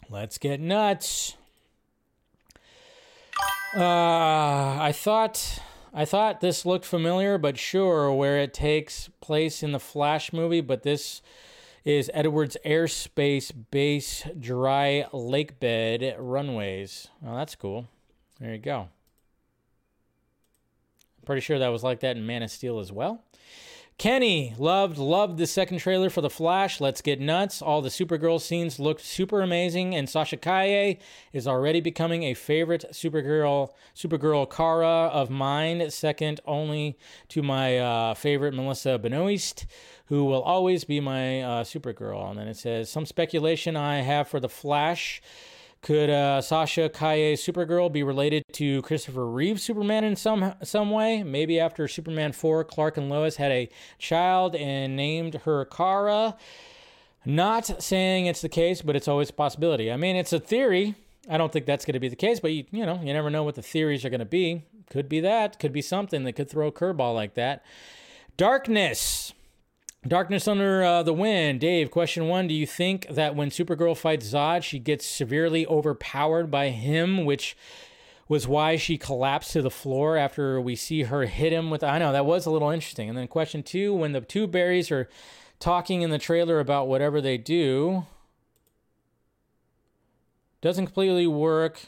Let's 0.09 0.39
get 0.39 0.61
nuts. 0.61 1.35
Uh, 3.77 3.83
I 3.83 4.93
thought 4.95 5.59
I 5.93 6.05
thought 6.05 6.41
this 6.41 6.65
looked 6.65 6.85
familiar, 6.85 7.37
but 7.37 7.59
sure, 7.59 8.13
where 8.13 8.39
it 8.39 8.55
takes 8.55 9.11
place 9.21 9.65
in 9.65 9.73
the 9.73 9.81
Flash 9.81 10.33
movie, 10.33 10.61
but 10.61 10.85
this 10.85 11.21
is 11.87 12.11
Edwards 12.13 12.57
Air 12.65 12.89
Force 12.89 13.53
Base 13.53 14.25
dry 14.39 15.07
lake 15.13 15.61
bed 15.61 16.17
runways. 16.19 17.09
Oh, 17.25 17.37
that's 17.37 17.55
cool. 17.55 17.87
There 18.41 18.53
you 18.53 18.59
go. 18.59 18.89
Pretty 21.25 21.41
sure 21.41 21.61
that 21.61 21.69
was 21.69 21.85
like 21.85 22.01
that 22.01 22.17
in 22.17 22.27
Man 22.27 22.43
of 22.43 22.51
Steel 22.51 22.81
as 22.81 22.91
well. 22.91 23.25
Kenny 23.99 24.55
loved 24.59 24.99
loved 24.99 25.39
the 25.39 25.47
second 25.47 25.79
trailer 25.79 26.11
for 26.11 26.21
The 26.21 26.29
Flash. 26.29 26.83
Let's 26.83 27.01
get 27.01 27.19
nuts. 27.19 27.63
All 27.63 27.81
the 27.81 27.89
Supergirl 27.89 28.39
scenes 28.39 28.79
looked 28.79 29.01
super 29.01 29.41
amazing, 29.41 29.95
and 29.95 30.07
Sasha 30.07 30.37
Calle 30.37 30.97
is 31.33 31.49
already 31.49 31.81
becoming 31.81 32.25
a 32.25 32.35
favorite 32.35 32.85
Supergirl 32.93 33.71
Supergirl 33.95 34.51
Kara 34.51 35.09
of 35.09 35.31
mine, 35.31 35.91
second 35.91 36.41
only 36.45 36.99
to 37.29 37.43
my 37.43 37.79
uh, 37.79 38.15
favorite 38.15 38.53
Melissa 38.53 38.99
Benoist, 38.99 39.65
who 40.07 40.25
will 40.25 40.43
always 40.43 40.85
be 40.85 41.01
my 41.01 41.43
uh, 41.43 41.65
Supergirl. 41.65 42.31
And 42.31 42.39
then 42.39 42.49
it 42.49 42.57
says 42.57 42.91
some 42.91 43.07
speculation 43.07 43.77
I 43.77 44.03
have 44.03 44.29
for 44.29 44.41
The 44.41 44.49
Flash. 44.49 45.21
Could 45.83 46.11
uh, 46.11 46.41
Sasha 46.41 46.89
Calle 46.89 47.37
Supergirl 47.37 47.93
be 47.93 48.03
related 48.03 48.43
to 48.55 48.83
Christopher 48.83 49.27
Reeve 49.27 49.61
Superman 49.61 50.05
in 50.05 50.17
some 50.17 50.55
some 50.63 50.91
way? 50.91 51.23
Maybe 51.23 51.61
after 51.61 51.87
Superman 51.87 52.33
4, 52.33 52.65
Clark 52.65 52.97
and 52.97 53.09
Lois 53.09 53.37
had 53.37 53.53
a 53.53 53.69
child 53.99 54.57
and 54.57 54.97
named 54.97 55.35
her 55.45 55.65
Kara. 55.65 56.37
Not 57.25 57.83
saying 57.83 58.27
it's 58.27 58.41
the 58.41 58.49
case, 58.49 58.83
but 58.83 58.97
it's 58.97 59.09
always 59.09 59.31
a 59.31 59.33
possibility. 59.33 59.93
I 59.93 59.97
mean, 59.97 60.17
it's 60.17 60.33
a 60.33 60.41
theory. 60.41 60.95
I 61.29 61.39
don't 61.39 61.53
think 61.53 61.67
that's 61.67 61.85
going 61.85 61.95
to 61.95 62.01
be 62.01 62.09
the 62.09 62.17
case, 62.17 62.41
but 62.41 62.53
you, 62.53 62.65
you 62.71 62.87
know, 62.87 63.01
you 63.03 63.13
never 63.13 63.31
know 63.31 63.43
what 63.43 63.57
the 63.57 63.63
theories 63.63 64.05
are 64.05 64.11
going 64.11 64.21
to 64.21 64.25
be. 64.25 64.65
Could 64.91 65.09
be 65.09 65.21
that. 65.21 65.59
Could 65.59 65.73
be 65.73 65.83
something 65.83 66.25
that 66.25 66.35
could 66.35 66.49
throw 66.49 66.69
a 66.69 66.73
curveball 66.73 67.15
like 67.15 67.35
that. 67.35 67.65
Darkness. 68.37 69.33
Darkness 70.09 70.47
Under 70.47 70.85
uh, 70.85 71.03
the 71.03 71.13
Wind. 71.13 71.61
Dave, 71.61 71.91
question 71.91 72.29
one 72.29 72.47
Do 72.47 72.55
you 72.55 72.67
think 72.67 73.07
that 73.09 73.35
when 73.35 73.51
Supergirl 73.51 73.97
fights 73.97 74.33
Zod, 74.33 74.63
she 74.63 74.79
gets 74.79 75.05
severely 75.05 75.67
overpowered 75.67 76.51
by 76.51 76.69
him, 76.69 77.25
which 77.25 77.57
was 78.29 78.47
why 78.47 78.77
she 78.77 78.99
collapsed 78.99 79.53
to 79.53 79.63
the 79.63 79.71
floor 79.71 80.17
after 80.17 80.61
we 80.61 80.77
see 80.77 81.05
her 81.05 81.27
hit 81.27 81.53
him 81.53 81.71
with. 81.71 81.83
I 81.83 81.99
know, 81.99 82.13
that 82.13 82.27
was 82.27 82.47
a 82.47 82.51
little 82.51 82.71
interesting. 82.71 83.09
And 83.09 83.17
then 83.17 83.29
question 83.29 83.63
two 83.63 83.95
When 83.95 84.13
the 84.13 84.21
two 84.21 84.47
Barrys 84.47 84.91
are 84.91 85.09
talking 85.59 86.03
in 86.03 86.11
the 86.11 86.19
trailer 86.19 86.61
about 86.61 86.89
whatever 86.89 87.21
they 87.21 87.39
do, 87.39 88.07
doesn't 90.61 90.87
completely 90.87 91.27
work 91.27 91.81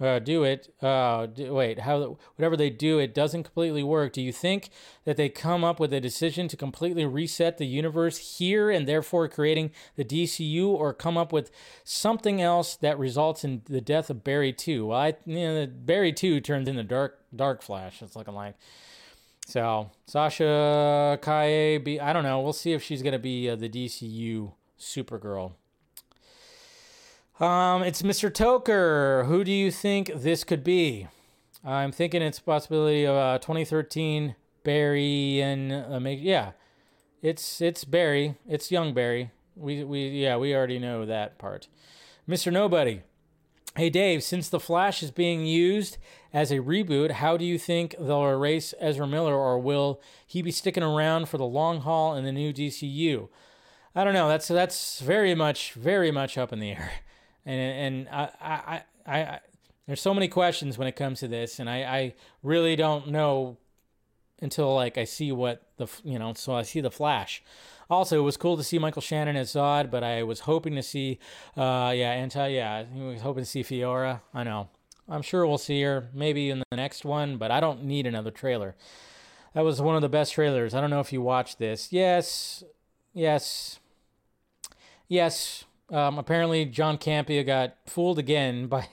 uh, 0.00 0.18
do 0.18 0.44
it. 0.44 0.72
Uh, 0.80 1.26
do, 1.26 1.52
wait, 1.54 1.80
how 1.80 2.18
whatever 2.36 2.56
they 2.56 2.70
do, 2.70 2.98
it 2.98 3.14
doesn't 3.14 3.44
completely 3.44 3.82
work. 3.82 4.12
Do 4.12 4.22
you 4.22 4.32
think 4.32 4.70
that 5.04 5.16
they 5.16 5.28
come 5.28 5.64
up 5.64 5.80
with 5.80 5.92
a 5.92 6.00
decision 6.00 6.46
to 6.48 6.56
completely 6.56 7.04
reset 7.04 7.58
the 7.58 7.66
universe 7.66 8.38
here 8.38 8.70
and 8.70 8.86
therefore 8.86 9.28
creating 9.28 9.72
the 9.96 10.04
DCU, 10.04 10.68
or 10.68 10.94
come 10.94 11.16
up 11.16 11.32
with 11.32 11.50
something 11.82 12.40
else 12.40 12.76
that 12.76 12.98
results 12.98 13.44
in 13.44 13.62
the 13.64 13.80
death 13.80 14.08
of 14.10 14.22
Barry 14.22 14.52
Two? 14.52 14.86
Well, 14.86 14.98
I 14.98 15.14
you 15.26 15.36
know, 15.36 15.66
Barry 15.66 16.12
Two 16.12 16.40
turns 16.40 16.68
into 16.68 16.84
Dark 16.84 17.18
Dark 17.34 17.62
Flash. 17.62 18.02
It's 18.02 18.16
looking 18.16 18.34
like. 18.34 18.54
So 19.46 19.90
Sasha 20.06 21.18
Calle, 21.22 21.78
be 21.78 21.98
I 21.98 22.12
don't 22.12 22.22
know. 22.22 22.40
We'll 22.40 22.52
see 22.52 22.72
if 22.72 22.82
she's 22.82 23.02
gonna 23.02 23.18
be 23.18 23.48
uh, 23.48 23.56
the 23.56 23.68
DCU 23.68 24.52
Supergirl. 24.78 25.52
Um, 27.40 27.84
it's 27.84 28.02
Mr. 28.02 28.32
Toker. 28.32 29.26
Who 29.26 29.44
do 29.44 29.52
you 29.52 29.70
think 29.70 30.10
this 30.12 30.42
could 30.42 30.64
be? 30.64 31.06
I'm 31.64 31.92
thinking 31.92 32.20
it's 32.20 32.40
possibility 32.40 33.04
of 33.04 33.14
uh, 33.14 33.38
2013 33.38 34.34
Barry 34.64 35.40
and 35.40 35.72
uh, 35.72 36.00
yeah, 36.08 36.52
it's 37.22 37.60
it's 37.60 37.84
Barry. 37.84 38.34
It's 38.48 38.72
young 38.72 38.92
Barry. 38.92 39.30
We 39.54 39.84
we 39.84 40.08
yeah 40.08 40.36
we 40.36 40.52
already 40.52 40.80
know 40.80 41.06
that 41.06 41.38
part. 41.38 41.68
Mr. 42.28 42.52
Nobody. 42.52 43.02
Hey 43.76 43.88
Dave, 43.88 44.24
since 44.24 44.48
The 44.48 44.58
Flash 44.58 45.04
is 45.04 45.12
being 45.12 45.46
used 45.46 45.98
as 46.32 46.50
a 46.50 46.56
reboot, 46.56 47.12
how 47.12 47.36
do 47.36 47.44
you 47.44 47.56
think 47.56 47.94
they'll 48.00 48.26
erase 48.26 48.74
Ezra 48.80 49.06
Miller, 49.06 49.36
or 49.36 49.60
will 49.60 50.00
he 50.26 50.42
be 50.42 50.50
sticking 50.50 50.82
around 50.82 51.28
for 51.28 51.38
the 51.38 51.44
long 51.44 51.82
haul 51.82 52.16
in 52.16 52.24
the 52.24 52.32
new 52.32 52.52
DCU? 52.52 53.28
I 53.94 54.02
don't 54.02 54.14
know. 54.14 54.28
That's 54.28 54.48
that's 54.48 54.98
very 54.98 55.36
much 55.36 55.74
very 55.74 56.10
much 56.10 56.36
up 56.36 56.52
in 56.52 56.58
the 56.58 56.72
air 56.72 56.90
and 57.48 57.96
and 57.96 58.08
I, 58.10 58.28
I, 58.40 58.82
I, 59.06 59.20
I, 59.20 59.40
there's 59.86 60.00
so 60.00 60.12
many 60.12 60.28
questions 60.28 60.76
when 60.76 60.86
it 60.86 60.96
comes 60.96 61.20
to 61.20 61.28
this, 61.28 61.58
and 61.58 61.68
I, 61.68 61.76
I 61.82 62.14
really 62.42 62.76
don't 62.76 63.08
know 63.08 63.56
until 64.40 64.74
like 64.74 64.98
I 64.98 65.04
see 65.04 65.32
what 65.32 65.62
the 65.78 65.88
you 66.04 66.18
know, 66.18 66.34
so 66.34 66.54
I 66.54 66.62
see 66.62 66.80
the 66.80 66.90
Flash. 66.90 67.42
Also, 67.90 68.18
it 68.18 68.22
was 68.22 68.36
cool 68.36 68.58
to 68.58 68.62
see 68.62 68.78
Michael 68.78 69.00
Shannon 69.00 69.34
as 69.34 69.54
Zod, 69.54 69.90
but 69.90 70.04
I 70.04 70.22
was 70.22 70.40
hoping 70.40 70.74
to 70.74 70.82
see, 70.82 71.18
uh, 71.56 71.90
yeah, 71.96 72.10
anti, 72.10 72.48
yeah, 72.48 72.84
I 72.94 73.02
was 73.02 73.22
hoping 73.22 73.44
to 73.44 73.48
see 73.48 73.62
Faora. 73.62 74.20
I 74.34 74.44
know. 74.44 74.68
I'm 75.08 75.22
sure 75.22 75.46
we'll 75.46 75.56
see 75.56 75.80
her 75.80 76.10
maybe 76.12 76.50
in 76.50 76.58
the 76.70 76.76
next 76.76 77.06
one, 77.06 77.38
but 77.38 77.50
I 77.50 77.60
don't 77.60 77.84
need 77.84 78.06
another 78.06 78.30
trailer. 78.30 78.76
That 79.54 79.64
was 79.64 79.80
one 79.80 79.96
of 79.96 80.02
the 80.02 80.08
best 80.10 80.34
trailers. 80.34 80.74
I 80.74 80.82
don't 80.82 80.90
know 80.90 81.00
if 81.00 81.14
you 81.14 81.22
watched 81.22 81.58
this. 81.58 81.90
Yes, 81.90 82.62
yes, 83.14 83.80
yes. 85.08 85.64
Um, 85.90 86.18
apparently, 86.18 86.64
John 86.66 86.98
Campea 86.98 87.44
got 87.46 87.76
fooled 87.86 88.18
again 88.18 88.66
by. 88.66 88.88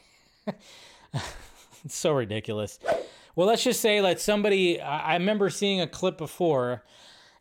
it's 0.48 1.26
so 1.96 2.14
ridiculous. 2.14 2.80
Well, 3.36 3.48
let's 3.48 3.64
just 3.64 3.82
say 3.82 4.00
that 4.00 4.22
somebody. 4.22 4.80
I 4.80 5.14
I 5.14 5.14
remember 5.16 5.50
seeing 5.50 5.82
a 5.82 5.88
clip 5.88 6.18
before, 6.18 6.84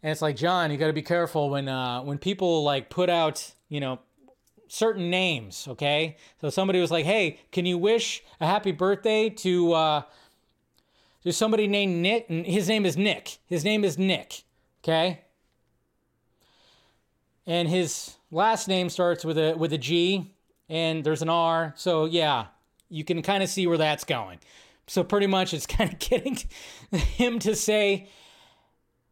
and 0.02 0.10
it's 0.10 0.22
like 0.22 0.36
John, 0.36 0.70
you 0.70 0.76
got 0.76 0.88
to 0.88 0.92
be 0.92 1.02
careful 1.02 1.50
when 1.50 1.68
uh, 1.68 2.02
when 2.02 2.18
people 2.18 2.64
like 2.64 2.90
put 2.90 3.08
out, 3.08 3.52
you 3.68 3.78
know, 3.78 4.00
certain 4.66 5.08
names. 5.08 5.68
Okay, 5.68 6.16
so 6.40 6.50
somebody 6.50 6.80
was 6.80 6.90
like, 6.90 7.04
"Hey, 7.04 7.38
can 7.52 7.64
you 7.64 7.78
wish 7.78 8.24
a 8.40 8.46
happy 8.46 8.72
birthday 8.72 9.30
to 9.30 9.72
uh, 9.72 10.02
to 11.22 11.32
somebody 11.32 11.68
named 11.68 12.02
Nick?" 12.02 12.26
And 12.28 12.44
his 12.44 12.68
name 12.68 12.84
is 12.84 12.96
Nick. 12.96 13.38
His 13.46 13.64
name 13.64 13.84
is 13.84 13.96
Nick. 13.96 14.42
Okay, 14.82 15.20
and 17.46 17.68
his 17.68 18.16
last 18.30 18.68
name 18.68 18.88
starts 18.88 19.24
with 19.24 19.38
a 19.38 19.54
with 19.54 19.72
a 19.72 19.78
G, 19.78 20.34
and 20.68 21.04
there's 21.04 21.22
an 21.22 21.28
R. 21.28 21.72
So 21.76 22.04
yeah, 22.04 22.46
you 22.88 23.04
can 23.04 23.22
kind 23.22 23.42
of 23.42 23.48
see 23.48 23.66
where 23.66 23.78
that's 23.78 24.04
going. 24.04 24.38
So 24.86 25.02
pretty 25.02 25.26
much, 25.26 25.54
it's 25.54 25.66
kind 25.66 25.92
of 25.92 25.98
getting 25.98 26.38
him 26.92 27.38
to 27.40 27.54
say 27.54 28.08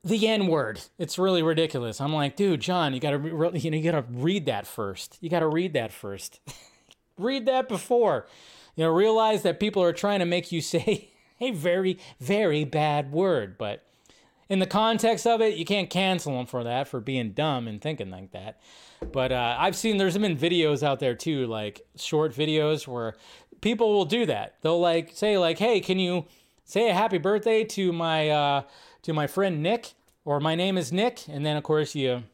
the 0.04 0.26
N 0.26 0.46
word. 0.46 0.80
It's 0.98 1.18
really 1.18 1.42
ridiculous. 1.42 2.00
I'm 2.00 2.12
like, 2.12 2.36
dude, 2.36 2.60
John, 2.60 2.94
you 2.94 3.00
gotta 3.00 3.18
re- 3.18 3.58
you 3.58 3.70
know 3.70 3.76
you 3.76 3.84
gotta 3.84 4.04
read 4.10 4.46
that 4.46 4.66
first. 4.66 5.18
You 5.20 5.30
gotta 5.30 5.48
read 5.48 5.72
that 5.74 5.92
first. 5.92 6.40
read 7.18 7.46
that 7.46 7.68
before. 7.68 8.26
You 8.74 8.84
know, 8.84 8.90
realize 8.90 9.42
that 9.42 9.60
people 9.60 9.82
are 9.82 9.92
trying 9.92 10.20
to 10.20 10.26
make 10.26 10.50
you 10.50 10.60
say 10.60 11.10
a 11.40 11.50
very 11.50 11.98
very 12.20 12.64
bad 12.64 13.12
word, 13.12 13.58
but 13.58 13.84
in 14.52 14.58
the 14.58 14.66
context 14.66 15.26
of 15.26 15.40
it, 15.40 15.56
you 15.56 15.64
can't 15.64 15.88
cancel 15.88 16.36
them 16.36 16.44
for 16.44 16.62
that 16.64 16.86
for 16.86 17.00
being 17.00 17.32
dumb 17.32 17.66
and 17.66 17.80
thinking 17.80 18.10
like 18.10 18.32
that. 18.32 18.60
But 19.10 19.32
uh, 19.32 19.56
I've 19.58 19.74
seen 19.74 19.96
there's 19.96 20.18
been 20.18 20.36
videos 20.36 20.82
out 20.82 21.00
there 21.00 21.14
too, 21.14 21.46
like 21.46 21.80
short 21.96 22.34
videos 22.34 22.86
where 22.86 23.14
people 23.62 23.94
will 23.94 24.04
do 24.04 24.26
that. 24.26 24.56
They'll 24.60 24.78
like 24.78 25.12
say 25.14 25.38
like, 25.38 25.58
"Hey, 25.58 25.80
can 25.80 25.98
you 25.98 26.26
say 26.66 26.90
a 26.90 26.92
happy 26.92 27.16
birthday 27.16 27.64
to 27.64 27.94
my 27.94 28.28
uh, 28.28 28.62
to 29.04 29.14
my 29.14 29.26
friend 29.26 29.62
Nick?" 29.62 29.94
Or 30.26 30.38
my 30.38 30.54
name 30.54 30.76
is 30.76 30.92
Nick, 30.92 31.26
and 31.28 31.46
then 31.46 31.56
of 31.56 31.62
course 31.62 31.94
you 31.94 32.24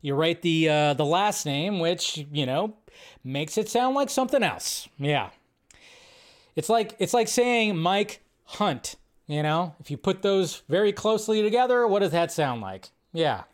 you 0.00 0.14
write 0.14 0.40
the 0.40 0.70
uh, 0.70 0.94
the 0.94 1.04
last 1.04 1.44
name, 1.44 1.80
which 1.80 2.24
you 2.32 2.46
know 2.46 2.76
makes 3.22 3.58
it 3.58 3.68
sound 3.68 3.94
like 3.94 4.08
something 4.08 4.42
else. 4.42 4.88
Yeah, 4.96 5.28
it's 6.56 6.70
like 6.70 6.96
it's 6.98 7.12
like 7.12 7.28
saying 7.28 7.76
Mike 7.76 8.22
Hunt. 8.44 8.96
You 9.26 9.42
know, 9.42 9.74
if 9.80 9.90
you 9.90 9.96
put 9.96 10.22
those 10.22 10.62
very 10.68 10.92
closely 10.92 11.42
together, 11.42 11.86
what 11.86 12.00
does 12.00 12.10
that 12.10 12.32
sound 12.32 12.60
like? 12.60 12.90
Yeah. 13.12 13.44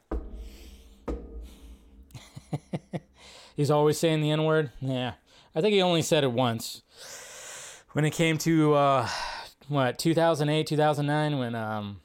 He's 3.57 3.71
always 3.71 3.99
saying 3.99 4.21
the 4.21 4.31
N 4.31 4.45
word. 4.45 4.71
Yeah. 4.81 5.15
I 5.55 5.61
think 5.61 5.75
he 5.75 5.83
only 5.83 6.03
said 6.03 6.25
it 6.25 6.33
once. 6.33 6.83
When 7.93 8.05
it 8.05 8.13
came 8.13 8.39
to, 8.39 8.75
uh, 8.75 9.09
what, 9.69 9.99
2008, 9.99 10.67
2009, 10.67 11.39
when 11.39 11.55
um, 11.55 12.01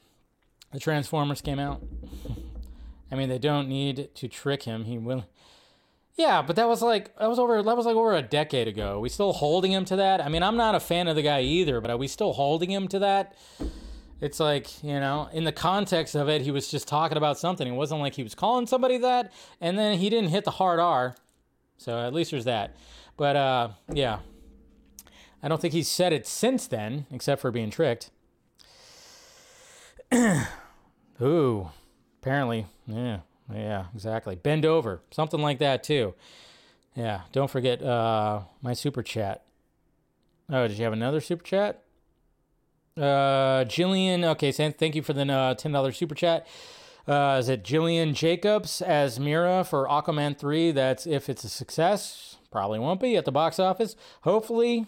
the 0.72 0.80
Transformers 0.80 1.40
came 1.40 1.58
out. 1.58 1.82
I 3.12 3.14
mean, 3.14 3.28
they 3.28 3.38
don't 3.38 3.68
need 3.68 4.10
to 4.14 4.28
trick 4.28 4.64
him. 4.64 4.84
He 4.84 4.98
will. 4.98 5.24
Yeah, 6.16 6.42
but 6.42 6.56
that 6.56 6.68
was 6.68 6.80
like 6.80 7.16
that 7.18 7.28
was 7.28 7.38
over 7.38 7.62
that 7.62 7.76
was 7.76 7.86
like 7.86 7.96
over 7.96 8.14
a 8.14 8.22
decade 8.22 8.68
ago. 8.68 9.00
we 9.00 9.08
still 9.08 9.32
holding 9.32 9.72
him 9.72 9.84
to 9.86 9.96
that? 9.96 10.24
I 10.24 10.28
mean, 10.28 10.42
I'm 10.42 10.56
not 10.56 10.74
a 10.74 10.80
fan 10.80 11.08
of 11.08 11.16
the 11.16 11.22
guy 11.22 11.40
either, 11.40 11.80
but 11.80 11.90
are 11.90 11.96
we 11.96 12.06
still 12.06 12.32
holding 12.32 12.70
him 12.70 12.86
to 12.88 13.00
that? 13.00 13.34
It's 14.20 14.38
like, 14.38 14.82
you 14.82 15.00
know, 15.00 15.28
in 15.32 15.44
the 15.44 15.52
context 15.52 16.14
of 16.14 16.28
it, 16.28 16.42
he 16.42 16.50
was 16.50 16.70
just 16.70 16.86
talking 16.86 17.18
about 17.18 17.38
something. 17.38 17.66
It 17.66 17.72
wasn't 17.76 18.00
like 18.00 18.14
he 18.14 18.22
was 18.22 18.34
calling 18.34 18.66
somebody 18.66 18.96
that, 18.98 19.32
and 19.60 19.76
then 19.76 19.98
he 19.98 20.08
didn't 20.08 20.30
hit 20.30 20.44
the 20.44 20.52
hard 20.52 20.78
R. 20.78 21.16
So 21.78 21.98
at 21.98 22.14
least 22.14 22.30
there's 22.30 22.44
that. 22.44 22.76
But 23.16 23.36
uh 23.36 23.68
yeah. 23.92 24.20
I 25.42 25.48
don't 25.48 25.60
think 25.60 25.74
he's 25.74 25.88
said 25.88 26.14
it 26.14 26.26
since 26.26 26.66
then, 26.66 27.04
except 27.10 27.42
for 27.42 27.50
being 27.50 27.70
tricked. 27.70 28.10
Ooh, 31.20 31.68
apparently, 32.22 32.66
yeah, 32.86 33.18
yeah, 33.52 33.86
exactly. 33.94 34.36
Bend 34.36 34.64
over, 34.64 35.02
something 35.10 35.40
like 35.40 35.58
that 35.58 35.82
too. 35.82 36.14
Yeah, 36.94 37.22
don't 37.32 37.50
forget 37.50 37.82
uh, 37.82 38.42
my 38.62 38.72
super 38.72 39.02
chat. 39.02 39.44
Oh, 40.50 40.68
did 40.68 40.78
you 40.78 40.84
have 40.84 40.92
another 40.92 41.20
super 41.20 41.42
chat? 41.42 41.82
Uh, 42.96 43.64
Jillian, 43.64 44.24
okay, 44.24 44.52
thank 44.52 44.94
you 44.94 45.02
for 45.02 45.12
the 45.12 45.22
uh, 45.22 45.54
$10 45.54 45.94
super 45.94 46.14
chat. 46.14 46.46
Uh, 47.06 47.36
is 47.38 47.48
it 47.48 47.64
Jillian 47.64 48.14
Jacobs 48.14 48.80
as 48.80 49.18
Mera 49.18 49.64
for 49.64 49.86
Aquaman 49.88 50.38
3? 50.38 50.70
That's 50.72 51.06
if 51.06 51.28
it's 51.28 51.44
a 51.44 51.48
success. 51.48 52.36
Probably 52.50 52.78
won't 52.78 53.00
be 53.00 53.16
at 53.16 53.24
the 53.24 53.32
box 53.32 53.58
office. 53.58 53.96
Hopefully. 54.22 54.86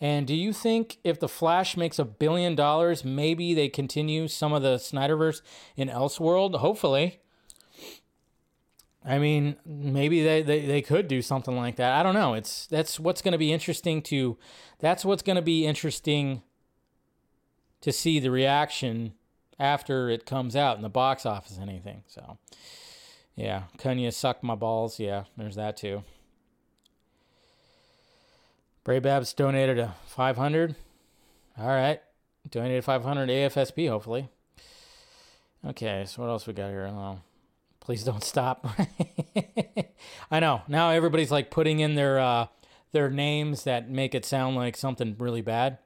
And 0.00 0.26
do 0.26 0.34
you 0.34 0.52
think 0.52 0.98
if 1.04 1.20
The 1.20 1.28
Flash 1.28 1.76
makes 1.76 1.98
a 2.00 2.04
billion 2.04 2.56
dollars, 2.56 3.04
maybe 3.04 3.54
they 3.54 3.68
continue 3.68 4.26
some 4.26 4.52
of 4.52 4.62
the 4.62 4.76
Snyderverse 4.76 5.42
in 5.76 5.88
Elseworld? 5.88 6.56
Hopefully. 6.56 7.20
I 9.04 9.18
mean, 9.18 9.56
maybe 9.66 10.22
they, 10.22 10.42
they, 10.42 10.64
they 10.64 10.82
could 10.82 11.08
do 11.08 11.22
something 11.22 11.56
like 11.56 11.76
that. 11.76 11.92
I 11.92 12.02
don't 12.02 12.14
know. 12.14 12.34
It's 12.34 12.66
that's 12.66 13.00
what's 13.00 13.20
going 13.20 13.32
to 13.32 13.38
be 13.38 13.52
interesting 13.52 14.00
to 14.02 14.38
that's 14.78 15.04
what's 15.04 15.22
going 15.22 15.36
to 15.36 15.42
be 15.42 15.66
interesting 15.66 16.42
to 17.80 17.92
see 17.92 18.20
the 18.20 18.30
reaction 18.30 19.14
after 19.58 20.08
it 20.08 20.24
comes 20.24 20.54
out 20.54 20.76
in 20.76 20.82
the 20.82 20.88
box 20.88 21.26
office 21.26 21.56
and 21.58 21.68
anything. 21.68 22.04
So, 22.06 22.38
yeah, 23.34 23.64
Kanye 23.78 24.12
suck 24.12 24.42
my 24.42 24.54
balls. 24.54 25.00
Yeah, 25.00 25.24
there's 25.36 25.56
that 25.56 25.76
too. 25.76 26.04
Bray 28.84 28.98
Babs 28.98 29.32
donated 29.32 29.78
a 29.78 29.94
500. 30.06 30.76
All 31.58 31.66
right, 31.66 32.00
donated 32.50 32.84
500 32.84 33.28
AFSP 33.28 33.88
hopefully. 33.88 34.28
Okay, 35.64 36.04
so 36.06 36.22
what 36.22 36.28
else 36.28 36.46
we 36.46 36.52
got 36.52 36.70
here? 36.70 36.86
Oh, 36.86 37.20
please 37.82 38.04
don't 38.04 38.24
stop. 38.24 38.66
I 40.30 40.40
know 40.40 40.62
now 40.68 40.90
everybody's 40.90 41.30
like 41.30 41.50
putting 41.50 41.80
in 41.80 41.94
their 41.94 42.18
uh, 42.18 42.46
their 42.92 43.10
names 43.10 43.64
that 43.64 43.90
make 43.90 44.14
it 44.14 44.24
sound 44.24 44.56
like 44.56 44.76
something 44.76 45.16
really 45.18 45.42
bad. 45.42 45.78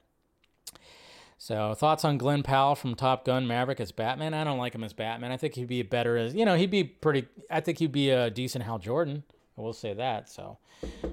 So 1.38 1.74
thoughts 1.74 2.04
on 2.04 2.18
Glen 2.18 2.42
Powell 2.42 2.74
from 2.74 2.94
Top 2.94 3.24
Gun 3.24 3.46
Maverick 3.46 3.80
as 3.80 3.92
Batman? 3.92 4.34
I 4.34 4.44
don't 4.44 4.58
like 4.58 4.74
him 4.74 4.84
as 4.84 4.92
Batman. 4.92 5.32
I 5.32 5.36
think 5.36 5.54
he'd 5.54 5.68
be 5.68 5.82
better 5.82 6.16
as 6.16 6.34
you 6.34 6.44
know 6.44 6.54
he'd 6.54 6.70
be 6.70 6.84
pretty. 6.84 7.26
I 7.50 7.60
think 7.60 7.78
he'd 7.78 7.92
be 7.92 8.10
a 8.10 8.30
decent 8.30 8.64
Hal 8.64 8.78
Jordan. 8.78 9.24
I 9.58 9.60
will 9.60 9.72
say 9.72 9.94
that. 9.94 10.28
So 10.28 10.58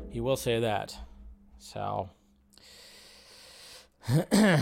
he 0.09 0.19
will 0.19 0.37
say 0.37 0.59
that. 0.59 0.97
So 1.59 2.09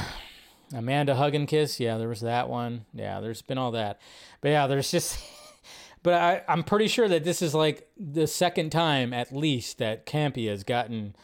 Amanda 0.74 1.16
Hug 1.16 1.36
and 1.36 1.48
Kiss, 1.48 1.80
yeah, 1.80 1.98
there 1.98 2.10
was 2.10 2.22
that 2.22 2.48
one. 2.48 2.86
Yeah, 2.94 3.22
there's 3.22 3.42
been 3.42 3.58
all 3.58 3.72
that. 3.72 4.00
But 4.42 4.50
yeah, 4.50 4.68
there's 4.68 4.92
just 4.92 5.20
but 6.04 6.14
I, 6.14 6.42
I'm 6.48 6.64
pretty 6.64 6.88
sure 6.88 7.08
that 7.08 7.24
this 7.24 7.42
is 7.42 7.54
like 7.54 7.90
the 7.98 8.28
second 8.28 8.72
time 8.72 9.14
at 9.14 9.32
least 9.32 9.78
that 9.78 10.06
Campy 10.06 10.50
has 10.50 10.64
gotten 10.64 11.16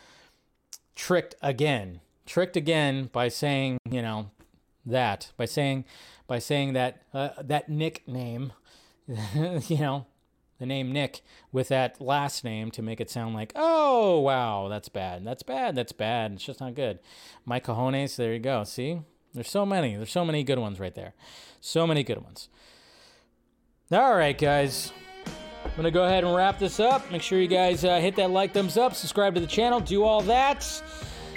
tricked 0.96 1.36
again. 1.42 2.02
Tricked 2.26 2.58
again 2.58 3.10
by 3.12 3.30
saying, 3.30 3.78
you 3.90 4.02
know, 4.02 4.32
that. 4.86 5.32
By 5.38 5.46
saying 5.46 5.86
by 6.28 6.40
saying 6.40 6.74
that 6.74 7.04
uh, 7.14 7.30
that 7.42 7.70
nickname, 7.70 8.54
you 9.08 9.78
know, 9.78 10.06
the 10.60 10.66
name 10.66 10.92
Nick 10.92 11.22
with 11.52 11.70
that 11.70 12.02
last 12.02 12.44
name 12.44 12.72
to 12.72 12.82
make 12.82 13.00
it 13.00 13.10
sound 13.10 13.36
like, 13.36 13.54
oh, 13.56 14.20
wow, 14.20 14.68
that's 14.68 14.90
bad. 14.90 15.26
That's 15.26 15.44
bad. 15.44 15.76
That's 15.76 15.92
bad. 15.92 16.34
It's 16.34 16.46
just 16.46 16.60
not 16.60 16.76
good. 16.76 17.00
Mike 17.46 17.66
Cajones, 17.66 18.16
there 18.16 18.34
you 18.34 18.40
go. 18.40 18.64
See? 18.64 19.00
There's 19.34 19.50
so 19.50 19.66
many. 19.66 19.96
There's 19.96 20.12
so 20.12 20.26
many 20.26 20.44
good 20.44 20.58
ones 20.58 20.80
right 20.80 20.96
there. 20.96 21.14
So 21.62 21.86
many 21.86 22.04
good 22.04 22.24
ones. 22.24 22.50
All 23.90 24.16
right, 24.16 24.38
guys. 24.38 24.92
I'm 25.64 25.72
going 25.72 25.86
to 25.86 25.92
go 25.92 26.04
ahead 26.04 26.26
and 26.26 26.36
wrap 26.36 26.60
this 26.60 26.82
up. 26.82 27.10
Make 27.10 27.22
sure 27.22 27.40
you 27.40 27.48
guys 27.48 27.86
uh, 27.86 28.02
hit 28.02 28.18
that 28.18 28.32
like, 28.32 28.54
thumbs 28.54 28.76
up, 28.76 28.94
subscribe 28.94 29.34
to 29.36 29.40
the 29.40 29.48
channel, 29.48 29.80
do 29.80 30.04
all 30.04 30.20
that. 30.24 30.84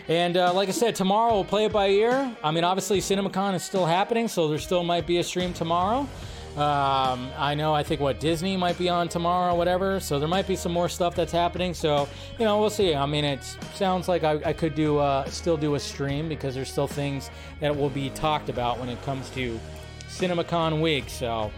And 0.08 0.36
uh, 0.36 0.52
like 0.52 0.68
I 0.68 0.72
said, 0.72 0.96
tomorrow 0.96 1.32
we'll 1.32 1.44
play 1.44 1.66
it 1.66 1.72
by 1.72 1.90
ear. 1.90 2.34
I 2.42 2.50
mean, 2.50 2.64
obviously, 2.64 2.98
CinemaCon 2.98 3.54
is 3.54 3.62
still 3.62 3.86
happening, 3.86 4.26
so 4.26 4.48
there 4.48 4.58
still 4.58 4.82
might 4.82 5.06
be 5.06 5.18
a 5.18 5.22
stream 5.22 5.52
tomorrow. 5.52 6.08
Um, 6.56 7.30
I 7.38 7.54
know, 7.56 7.72
I 7.72 7.84
think 7.84 8.00
what 8.00 8.18
Disney 8.18 8.56
might 8.56 8.76
be 8.76 8.88
on 8.88 9.08
tomorrow, 9.08 9.54
whatever. 9.54 10.00
So 10.00 10.18
there 10.18 10.26
might 10.28 10.48
be 10.48 10.56
some 10.56 10.72
more 10.72 10.88
stuff 10.88 11.14
that's 11.14 11.30
happening. 11.30 11.72
So 11.72 12.08
you 12.36 12.44
know, 12.44 12.58
we'll 12.58 12.68
see. 12.68 12.96
I 12.96 13.06
mean, 13.06 13.24
it 13.24 13.44
sounds 13.76 14.08
like 14.08 14.24
I, 14.24 14.40
I 14.44 14.52
could 14.54 14.74
do 14.74 14.98
uh, 14.98 15.24
still 15.26 15.56
do 15.56 15.76
a 15.76 15.80
stream 15.80 16.28
because 16.28 16.56
there's 16.56 16.72
still 16.72 16.88
things 16.88 17.30
that 17.60 17.76
will 17.76 17.90
be 17.90 18.10
talked 18.10 18.48
about 18.48 18.80
when 18.80 18.88
it 18.88 19.00
comes 19.02 19.30
to 19.30 19.60
CinemaCon 20.08 20.80
week. 20.80 21.08
So 21.08 21.52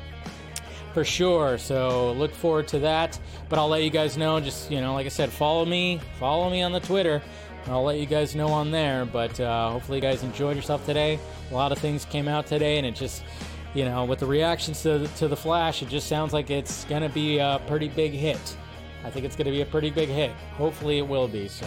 for 0.93 1.05
sure. 1.05 1.59
So 1.59 2.13
look 2.13 2.33
forward 2.33 2.69
to 2.69 2.79
that. 2.81 3.19
But 3.49 3.59
I'll 3.59 3.69
let 3.69 3.83
you 3.83 3.91
guys 3.91 4.17
know. 4.17 4.41
Just 4.41 4.71
you 4.71 4.81
know, 4.81 4.95
like 4.95 5.07
I 5.07 5.11
said, 5.11 5.31
follow 5.31 5.65
me, 5.65 6.01
follow 6.19 6.51
me 6.51 6.63
on 6.63 6.73
the 6.73 6.81
Twitter. 6.81 7.23
I'll 7.67 7.85
let 7.85 7.99
you 7.99 8.07
guys 8.07 8.35
know 8.35 8.49
on 8.49 8.71
there. 8.71 9.05
But 9.05 9.39
uh, 9.39 9.71
hopefully, 9.71 9.99
you 9.99 10.03
guys 10.03 10.23
enjoyed 10.23 10.57
yourself 10.57 10.85
today. 10.85 11.19
A 11.51 11.55
lot 11.55 11.73
of 11.73 11.79
things 11.79 12.05
came 12.05 12.29
out 12.29 12.47
today, 12.47 12.79
and 12.79 12.87
it 12.87 12.95
just 12.95 13.23
you 13.75 13.85
know, 13.85 14.05
with 14.05 14.19
the 14.19 14.27
reactions 14.27 14.83
to 14.83 15.07
to 15.17 15.29
the 15.29 15.37
Flash, 15.37 15.83
it 15.83 15.89
just 15.89 16.09
sounds 16.09 16.33
like 16.33 16.51
it's 16.51 16.85
gonna 16.85 17.09
be 17.09 17.39
a 17.39 17.61
pretty 17.67 17.89
big 17.89 18.13
hit. 18.13 18.57
I 19.05 19.11
think 19.11 19.25
it's 19.25 19.37
gonna 19.37 19.51
be 19.51 19.63
a 19.63 19.67
pretty 19.67 19.91
big 19.91 20.09
hit. 20.09 20.31
Hopefully, 20.57 20.99
it 20.99 21.07
will 21.07 21.29
be. 21.29 21.49
So, 21.49 21.67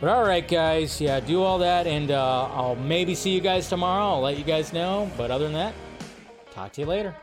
but 0.00 0.08
all 0.08 0.24
right, 0.24 0.46
guys, 0.46 1.00
yeah, 1.00 1.20
do 1.20 1.42
all 1.42 1.58
that, 1.58 1.86
and 1.86 2.10
uh, 2.10 2.48
I'll 2.52 2.76
maybe 2.76 3.14
see 3.14 3.30
you 3.30 3.40
guys 3.40 3.68
tomorrow. 3.68 4.14
I'll 4.14 4.20
let 4.20 4.38
you 4.38 4.44
guys 4.44 4.72
know. 4.72 5.10
But 5.16 5.30
other 5.30 5.44
than 5.44 5.54
that, 5.54 5.74
talk 6.52 6.72
to 6.72 6.80
you 6.80 6.86
later. 6.86 7.14